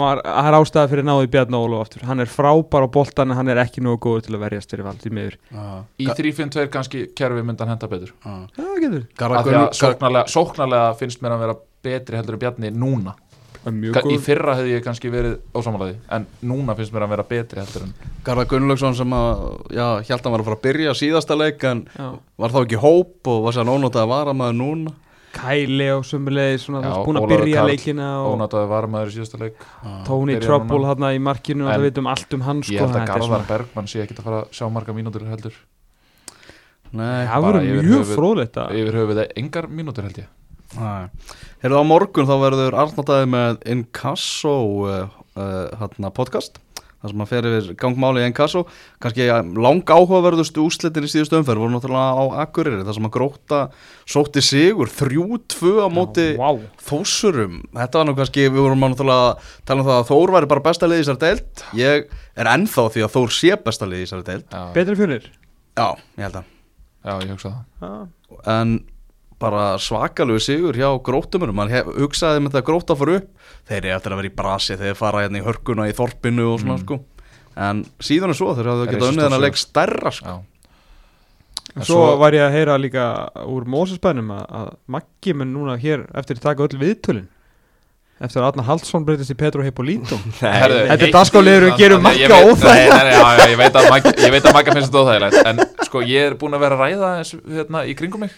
var, 0.00 0.20
það 0.24 0.46
er 0.48 0.56
ástæða 0.58 0.90
fyrir 0.92 1.04
náði 1.04 1.26
Bjarni 1.34 1.58
Ólu 1.60 1.80
aftur. 1.82 2.04
Hann 2.08 2.22
er 2.24 2.30
frábær 2.30 2.86
á 2.86 2.88
boltan 2.94 3.30
en 3.30 3.36
hann 3.36 3.50
er 3.52 3.60
ekki 3.64 3.82
nógu 3.84 4.00
góð 4.06 4.22
til 4.28 4.36
að 4.38 4.44
verjast 4.46 4.70
fyrir 4.72 4.86
val, 4.86 4.96
því 5.02 5.12
miður. 5.18 5.36
Já, 5.52 5.66
í 6.00 6.06
Ga- 6.08 6.16
3-5-2 6.20 6.68
kannski 6.72 7.02
kerfi 7.16 7.44
myndan 7.44 7.68
henda 7.74 7.90
betur. 7.90 8.14
Já. 8.24 8.34
já, 8.56 8.70
getur, 8.80 9.04
Garðar 9.20 9.38
af 9.42 9.46
því 9.50 9.58
að 9.60 9.68
sóknarlega, 9.82 10.32
sóknarlega 10.32 10.96
finnst 11.02 11.20
mér 11.24 11.36
að 11.36 11.44
vera 11.44 11.58
betri 11.84 12.16
heldur 12.16 12.38
en 12.38 12.44
Bjarni 12.46 12.72
núna. 12.72 13.14
Er 13.64 14.08
í 14.12 14.18
fyrra 14.20 14.58
hefði 14.58 14.74
ég 14.74 14.82
kannski 14.84 15.08
verið 15.08 15.38
ósamálaði 15.56 15.94
en 16.12 16.26
núna 16.44 16.74
finnst 16.76 16.92
mér 16.92 17.06
að 17.06 17.12
vera 17.14 17.24
betri 17.30 17.62
heldur 17.62 17.86
en 17.86 17.94
Garðar 18.26 18.48
Gunnlaugsson 18.50 18.96
sem 18.98 19.14
að, 19.16 19.44
já, 19.72 19.86
held 20.04 20.18
að 20.18 20.26
hann 20.26 20.34
var 20.34 20.42
að 20.42 20.48
fara 20.50 20.58
að 20.58 20.64
byrja 20.66 20.92
síðasta 21.00 21.36
leik 21.38 21.64
en 21.70 21.80
Já. 21.96 22.10
var 22.44 22.52
þá 22.52 22.58
ekki 22.60 22.76
í 22.76 22.82
hóp 22.82 23.30
og 23.32 23.38
var 23.46 23.56
sér 23.56 23.70
ónótað 23.72 24.02
að 24.04 24.12
vara 24.12 24.34
maður 24.36 24.58
núna 24.60 24.92
Kæli 25.34 25.88
og 25.94 26.04
veist, 26.06 26.70
búin 26.70 27.18
að 27.20 27.28
byrja 27.32 27.60
Karl, 27.60 27.70
leikina 27.72 28.08
og 28.22 28.36
ónátaði 28.36 28.70
varmaður 28.70 29.10
í 29.10 29.14
síðasta 29.16 29.40
leik. 29.42 29.66
Tony 30.06 30.38
Trouble 30.42 30.90
hann 30.90 31.06
í 31.10 31.20
markinu 31.22 31.66
og 31.66 31.72
það 31.72 31.86
veitum 31.88 32.10
allt 32.12 32.36
um 32.36 32.44
hann 32.46 32.62
sko, 32.62 32.76
ég 32.76 32.84
held 32.84 32.94
að 32.94 33.00
þetta 33.00 33.18
Garðar 33.18 33.46
Bergmann 33.50 33.90
sé 33.90 34.04
ekki 34.04 34.18
að 34.18 34.28
fara 34.28 34.42
að 34.44 34.56
sjá 34.58 34.68
marga 34.72 34.96
mínútur 34.96 35.26
heldur. 35.28 35.58
Nei, 36.94 37.26
það 37.26 37.48
yfir 37.60 37.90
mjög 37.90 38.14
að 38.62 38.80
yfir 38.80 38.98
höfuð 39.00 39.22
engar 39.26 39.70
mínútur 39.70 40.06
held 40.06 40.22
ég. 40.22 40.32
Nei. 40.74 41.08
Heyrðu 41.62 41.80
á 41.82 41.84
morgun 41.86 42.28
þá 42.28 42.34
verður 42.42 42.76
Arnótaði 42.82 43.26
með 43.30 43.58
Inkasso 43.74 44.54
uh, 44.86 45.16
uh, 45.38 45.66
hérna, 45.80 46.10
podcast 46.14 46.58
þar 47.04 47.12
sem 47.12 47.24
að 47.24 47.30
fer 47.30 47.48
yfir 47.50 47.66
gangmáli 47.84 48.22
í 48.24 48.28
Inkasso 48.30 48.64
kannski 49.04 49.28
ja, 49.28 49.38
lang 49.44 49.84
áhugaverðustu 49.84 50.64
úslitin 50.64 51.04
í 51.04 51.10
síðustu 51.12 51.36
umferð 51.38 51.60
voru 51.60 51.74
náttúrulega 51.76 52.16
á 52.16 52.24
Akureyri 52.46 52.86
þar 52.86 52.96
sem 52.96 53.08
að 53.10 53.14
gróta 53.18 53.60
sótti 54.08 54.42
sigur 54.44 54.88
3-2 54.88 55.74
á 55.84 55.88
móti 55.92 56.26
Já, 56.32 56.40
vá. 56.40 56.64
Þósurum, 56.88 57.60
þetta 57.76 58.00
var 58.00 58.08
nú 58.08 58.16
kannski, 58.18 58.48
við 58.48 58.64
vorum 58.64 58.88
að 58.88 58.94
náttúrulega 58.94 59.30
tala 59.68 59.84
um 59.84 59.88
það 59.90 60.00
að 60.00 60.10
Þór 60.10 60.34
væri 60.38 60.50
bara 60.54 60.64
besta 60.64 60.88
lið 60.88 61.00
í 61.00 61.04
þessari 61.04 61.22
deild. 61.24 61.62
Ég 61.78 62.10
er 62.40 62.50
ennþá 62.54 62.88
því 62.94 63.06
að 63.06 63.14
Þór 63.14 63.36
sé 63.36 63.60
besta 63.68 63.88
lið 63.88 64.02
í 64.02 64.08
þessari 64.08 64.28
deild. 64.30 64.48
Já, 64.48 64.64
betri 64.76 64.98
fjörnir 64.98 65.30
Já, 65.74 65.88
ég 66.18 66.26
held 66.28 66.36
að 66.38 66.50
já 67.04 67.14
ég 67.20 67.32
hugsa 67.34 67.54
það. 67.82 68.04
En 68.54 68.76
bara 69.42 69.64
svakalegu 69.82 70.40
sigur 70.42 70.76
hjá 70.78 70.88
grótumurum 71.04 71.56
Man 71.58 71.72
hef, 71.72 71.88
hugsaði 71.98 72.40
með 72.44 72.54
þetta 72.54 72.66
gróta 72.68 72.96
fór 72.98 73.14
upp. 73.18 73.28
Þeir 73.68 73.80
eru 73.82 73.94
eftir 73.96 74.14
að 74.14 74.20
vera 74.22 74.30
í 74.30 74.34
brasi 74.38 74.74
þegar 74.76 74.90
þeir 74.92 74.98
fara 75.00 75.22
hérna 75.24 75.40
í 75.40 75.44
hörkuna 75.46 75.88
í 75.90 75.94
þorpinu 75.96 76.48
og 76.52 76.62
svona 76.62 76.78
sko. 76.80 77.00
En 77.54 77.84
síðan 78.02 78.32
er 78.34 78.38
svo, 78.38 78.54
þeir 78.56 78.70
hafðu 78.72 78.88
getað 78.90 79.10
unnið 79.12 79.26
þennan 79.28 79.44
leik 79.44 79.60
stærra 79.60 80.12
sko. 80.14 80.32
Já. 80.34 80.50
En 81.74 81.86
Svo 81.88 82.02
var 82.20 82.34
ég 82.36 82.44
að 82.44 82.54
heyra 82.54 82.74
líka 82.78 83.04
úr 83.50 83.64
Mósesbænum 83.66 84.28
að, 84.30 84.42
að 84.60 84.68
Maggi 84.94 85.32
mun 85.34 85.50
núna 85.56 85.74
hér 85.80 86.04
eftir 86.14 86.38
að 86.38 86.44
taka 86.50 86.66
öll 86.68 86.78
viðtölin. 86.78 87.24
Eftir 88.22 88.38
að 88.38 88.46
Arnar 88.52 88.66
Haldsson 88.68 89.02
breytist 89.06 89.32
í 89.32 89.34
Petro 89.34 89.64
Hippolito 89.66 90.14
Þetta 90.38 90.84
er 90.94 91.10
dagskrárliður 91.10 91.64
við 91.66 91.80
gerum 91.80 92.04
veit- 92.06 92.30
óþægilegt. 92.30 93.50
Ég 93.50 93.58
veit 93.58 93.74
að 94.46 94.54
Magga 94.54 94.74
finnst 94.76 94.92
þetta 94.92 95.02
óþægilegt 95.02 95.48
En 95.50 95.62
sko 95.88 96.02
ég 96.06 96.28
er 96.30 96.36
búin 96.38 96.54
að 96.54 96.62
vera 96.62 96.78
að 96.78 96.84
ræða 96.84 97.08
eins, 97.18 97.32
hérna, 97.56 97.82
í 97.90 97.96
kringum 97.98 98.22
mig 98.22 98.36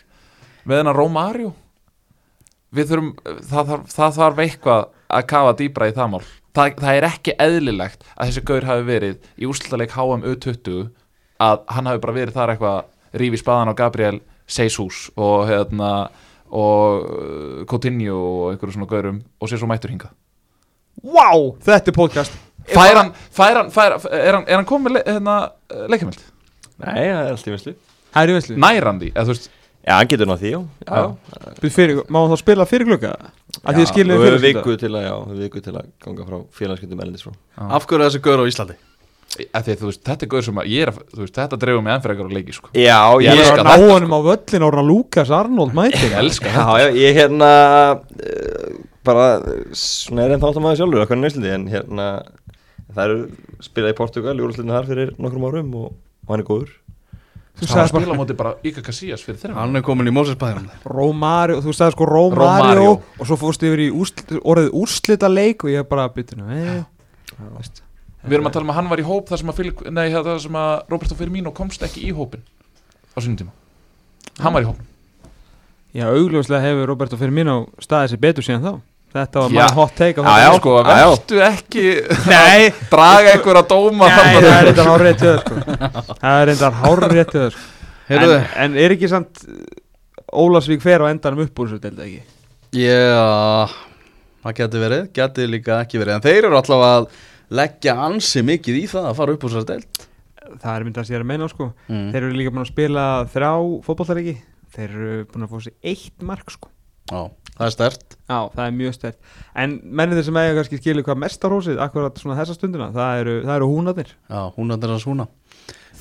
með 0.66 0.82
hennar 0.82 0.98
Romario. 0.98 1.52
Við 2.74 2.90
þurfum 2.90 3.12
það 3.46 3.70
þarf, 3.70 3.94
það 3.94 4.18
þarf 4.18 4.42
eitthvað 4.44 4.84
að 5.16 5.26
kafa 5.32 5.56
dýbra 5.60 5.88
í 5.88 5.96
það 5.96 6.12
mál. 6.12 6.22
Það, 6.56 6.78
það 6.82 6.98
er 6.98 7.06
ekki 7.10 7.34
eðlilegt 7.46 8.06
að 8.14 8.30
þessi 8.30 8.44
gaur 8.48 8.66
hafi 8.66 8.86
verið 8.86 9.30
í 9.36 9.48
úrslutaleik 9.48 9.94
HM 9.96 10.24
U20 10.32 10.86
að 11.46 11.66
hann 11.76 11.90
hafi 11.90 12.02
bara 12.02 12.16
verið 12.16 12.36
þar 12.36 12.54
eitthvað 12.54 13.18
rífi 13.20 13.40
spaðan 13.40 13.72
á 13.72 13.78
Gabriel 13.78 14.20
Jesus 14.46 15.06
og 15.16 15.46
hérna 15.50 15.90
og 16.46 17.06
uh, 17.06 17.64
Coutinho 17.68 18.16
og 18.16 18.52
einhverju 18.52 18.76
svona 18.76 18.88
gaurum 18.90 19.20
og 19.40 19.50
sér 19.50 19.60
svo 19.60 19.68
mættur 19.70 19.92
hingað. 19.92 20.14
Vá, 21.02 21.28
þetta 21.66 21.92
er 21.92 21.96
podcast. 21.96 22.38
Fær 22.66 22.98
hann, 22.98 23.12
fær 23.34 23.60
hann, 23.60 23.68
fær, 23.74 23.98
er 24.10 24.38
hann, 24.38 24.46
er 24.48 24.58
hann 24.58 24.66
komið 24.66 24.96
le, 24.96 25.02
hérna, 25.06 25.36
leikamild? 25.90 26.22
Nei, 26.82 27.04
það 27.04 27.20
er 27.20 27.28
allt 27.30 27.46
í 27.46 27.52
vinslu 27.54 27.74
Það 28.10 28.22
er 28.22 28.30
í 28.32 28.34
venslu 28.36 28.56
Nær 28.64 28.86
hann 28.90 28.98
því, 29.00 29.10
eða 29.14 29.22
þú 29.28 29.34
veist 29.34 29.46
Já, 29.86 29.92
hann 30.00 30.08
getur 30.10 30.26
náð 30.26 30.40
því, 30.42 30.50
já, 30.50 30.60
já. 30.88 31.70
fyrir, 31.70 32.00
Má 32.10 32.18
hann 32.18 32.32
þá 32.32 32.40
spila 32.40 32.66
fyrir 32.66 32.88
klukka? 32.88 33.12
Að 33.62 33.76
skilja 33.92 34.16
Við 34.16 34.24
fyrir 34.24 34.36
höfum 34.36 34.46
viku 34.48 34.76
til 34.82 34.90
að, 34.90 35.04
já, 35.06 35.14
viku 35.44 35.62
til 35.62 35.74
að 35.76 35.86
ganga 36.02 36.26
frá 36.26 36.38
félagskiptum 36.58 37.02
erlendis 37.04 37.26
frá. 37.26 37.36
Af 37.68 37.86
hverju 37.86 38.00
er 38.02 38.08
þessi 38.08 38.22
gaur 38.24 38.42
á 38.42 38.50
Íslandi? 38.50 38.76
því, 39.36 39.76
veist, 39.90 40.02
þetta 40.06 40.26
er 40.26 40.30
gauð 40.32 40.44
sem 40.46 40.58
að 40.62 40.68
ég 40.72 40.82
er 40.86 40.90
að, 40.90 40.98
þú 41.12 41.22
veist, 41.22 41.36
þetta 41.36 41.58
dreifur 41.60 41.84
mig 41.84 41.92
eitthvað 42.16 42.32
á 42.32 42.36
leiki, 42.36 42.56
sko. 42.56 42.70
Já, 42.72 42.98
Ég 43.20 43.26
Ég 43.26 43.30
er 43.30 43.42
elska 43.42 43.60
að 43.60 43.66
ná 43.66 43.72
þetta, 43.74 43.90
honum 43.92 44.16
á 44.16 44.20
völlin 44.26 44.66
ára 44.66 44.84
Lukas 44.86 45.32
Arnold 45.38 45.76
mætir 45.76 46.06
Ég 46.06 46.16
elska 46.22 46.50
Já, 46.50 46.56
þetta, 46.56 46.78
já, 46.82 46.88
ég 47.02 47.18
hérna 47.20 47.50
uh, 48.00 48.72
bara 49.06 49.26
svona 49.76 50.24
er 50.24 50.34
enn 50.34 50.42
þáttum 50.42 50.66
aðeins 50.66 50.82
sjálfur 50.82 51.04
okkur 51.04 51.20
nýslindi 51.20 51.52
en 51.52 51.68
hérna 51.70 52.08
það 52.96 53.04
eru 53.04 53.20
spilað 53.66 53.94
í 53.94 53.98
Portugal 54.00 54.34
í 54.34 54.44
úrslutinu 54.46 54.74
þar 54.76 54.90
fyrir 54.90 55.14
nokkrum 55.20 55.46
árum 55.50 55.72
og, 55.82 55.94
og 56.26 56.32
hann 56.32 56.42
er 56.42 56.48
góður 56.48 56.74
Þú 57.56 57.64
það 57.64 57.70
var 57.70 57.80
að 57.80 57.88
sagði 57.88 58.02
spila 58.02 58.16
á 58.16 58.20
móti 58.20 58.34
bara 58.36 58.50
Íka 58.68 58.82
Casillas 58.84 59.22
fyrir 59.24 59.38
þeirra 59.40 59.56
Hann 59.62 59.78
er 59.78 59.84
komin 59.86 60.10
í 60.10 60.12
Mósesbæðinum 60.12 60.88
Romario, 60.92 61.62
þú 61.64 61.72
sagði 61.72 61.94
sko 61.94 62.08
Romario, 62.10 62.42
Romario. 62.42 62.90
og 63.16 63.30
svo 63.30 63.38
fórstu 63.40 63.70
yfir 63.70 63.82
í 63.86 63.88
úrslit, 63.96 64.34
orðið 64.42 64.74
úrslita 64.76 65.30
leik 65.32 65.64
og 65.64 65.72
ég 65.72 65.86
bara 65.88 66.04
byttu 66.12 66.36
eh, 66.44 66.82
veist. 67.56 67.80
Við 68.26 68.36
erum 68.36 68.50
að 68.50 68.58
tala 68.58 68.68
um 68.68 68.74
að 68.74 68.78
hann 68.80 68.90
var 68.90 69.00
í 69.00 69.06
hóp 69.06 69.30
þar 69.30 69.40
sem 69.40 69.52
að, 69.52 69.56
Philip, 69.60 69.80
nei, 69.88 70.04
það 70.12 70.28
sem 70.44 70.58
að 70.60 70.74
Roberto 70.92 71.16
Firmino 71.16 71.54
komst 71.56 71.86
ekki 71.86 72.04
í 72.04 72.12
hópin 72.12 72.44
á 73.16 73.18
sínum 73.24 73.40
tíma. 73.40 73.56
Hann 74.42 74.52
var 74.52 74.66
í 74.66 74.68
hópin 74.68 74.92
Já, 75.96 76.10
augljóslega 76.12 76.60
hefur 76.60 76.90
Roberto 76.90 77.16
Firmino 77.16 77.56
staðið 77.80 78.12
sér 78.12 78.20
betur 78.26 78.44
síðan 78.44 78.66
þá 78.66 78.72
Þetta 79.14 79.42
var 79.42 79.52
maður 79.54 79.76
hot 79.78 79.94
take 79.96 80.20
á 80.20 80.22
Já, 80.26 80.34
já. 80.42 80.48
þetta 80.50 80.58
Sko, 80.60 80.72
vertu 80.90 81.38
ekki 81.46 81.84
Nei, 82.28 82.70
draga 82.90 83.32
einhver 83.36 83.60
að 83.62 83.68
dóma 83.70 84.08
Nei, 84.10 84.16
það 84.34 84.48
er 84.50 84.66
reyndar 84.66 84.90
hár 84.90 85.04
rétt 85.06 85.24
höður 85.24 85.42
sko. 85.44 85.60
Það 86.20 86.40
er 86.40 86.48
reyndar 86.50 86.78
hár 86.82 87.04
rétt 87.14 87.36
höður 87.38 87.56
sko. 87.56 88.32
en, 88.64 88.76
er 88.84 88.94
ekki 88.96 89.10
samt 89.10 89.44
Ólasvík 90.36 90.82
fer 90.84 91.00
á 91.00 91.06
endanum 91.08 91.44
upp 91.46 91.62
úr 91.62 91.70
þessu 91.70 91.80
delta 91.86 92.04
ekki? 92.04 92.24
Já, 92.76 93.70
það 94.44 94.56
geti 94.58 94.82
verið, 94.82 95.04
geti 95.16 95.46
líka 95.48 95.78
ekki 95.84 96.00
verið. 96.02 96.16
En 96.18 96.24
þeir 96.26 96.48
eru 96.48 96.58
allavega 96.58 96.98
að 96.98 97.06
leggja 97.56 97.94
ansi 98.08 98.42
mikið 98.44 98.80
í 98.82 98.84
það 98.90 99.06
að 99.12 99.16
fara 99.20 99.36
upp 99.36 99.46
úr 99.46 99.54
þessar 99.54 99.68
deild. 99.70 100.02
Það 100.60 100.72
er 100.74 100.84
myndast 100.88 101.12
ég 101.14 101.18
er 101.18 101.24
að 101.24 101.30
meina 101.30 101.48
sko. 101.50 101.70
Mm. 101.88 102.04
Þeir 102.12 102.20
eru 102.26 102.36
líka 102.40 102.52
búin 102.52 102.64
að 102.66 102.70
spila 102.72 103.06
þrjá 103.32 103.52
fótballtarleiki 103.86 104.34
Þeir 104.76 104.90
eru 104.92 105.14
búin 105.30 105.46
að 105.46 105.52
fá 105.54 105.64
sér 105.64 105.76
eitt 105.94 106.26
mark 106.26 106.52
sko. 106.52 106.68
Já, 107.08 107.22
það 107.56 107.66
er 107.66 107.74
stert. 107.74 108.16
Já, 108.26 108.38
það 108.54 108.64
er 108.66 108.74
mjög 108.76 108.96
stert. 108.96 109.18
En 109.56 109.76
mennið 109.84 110.22
sem 110.26 110.38
eiga 110.40 110.56
kannski 110.58 110.80
skilur 110.80 111.06
hvað 111.06 111.20
mestarhósið 111.22 111.80
Akkurat 111.84 112.18
svona 112.20 112.36
þessa 112.40 112.56
stundina 112.56 112.88
Það 112.94 113.20
eru, 113.22 113.36
það 113.46 113.54
eru 113.56 113.68
húnarnir. 113.70 114.10
Já, 114.28 114.40
hún 114.56 114.74
er 114.74 114.82
þess 114.82 115.08
húna 115.08 115.28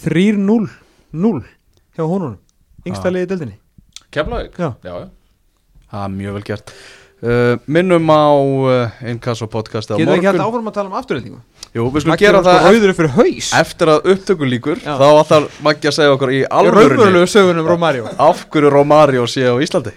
3-0 0.03 0.67
0 1.15 1.45
hjá 1.95 2.03
húnunum. 2.03 2.37
Yngsta 2.85 3.09
Já. 3.09 3.15
liði 3.15 3.31
deildinni. 3.31 3.57
Keflavík? 4.11 4.59
Já. 4.59 4.75
já, 4.83 4.93
já. 5.05 5.09
Það 5.91 6.05
er 6.05 6.13
mjög 6.19 6.37
vel 6.37 6.45
gert. 6.49 6.73
Uh, 7.25 7.55
Minnum 7.71 8.09
á 8.11 8.27
uh, 8.35 9.05
Inkasso 9.07 9.47
podcasti 9.47 9.95
á 9.95 9.97
Getur 9.97 10.17
ekki 10.17 10.27
hægt 10.27 10.41
áfram 10.43 10.67
að 10.67 10.75
tala 10.75 10.91
um 10.91 10.97
afturreldingu? 10.99 11.39
Jú, 11.71 11.85
við 11.87 12.03
skulum 12.03 12.19
gera 12.19 12.41
það 12.43 12.59
rauður 12.67 12.91
upp 12.91 12.99
fyrir 12.99 13.13
haus. 13.15 13.47
eftir 13.55 13.91
að 13.93 14.09
upptöku 14.11 14.49
líkur 14.51 14.81
Já. 14.83 14.97
Þá 14.99 15.07
ætlar 15.23 15.47
Maggi 15.63 15.89
að 15.89 15.95
segja 15.95 16.17
okkur 16.17 16.33
í 16.35 16.41
alvörunni 16.43 18.03
Af 18.19 18.43
hverju 18.51 18.73
Romario 18.75 19.25
sé 19.31 19.47
á 19.47 19.55
Íslandi 19.63 19.95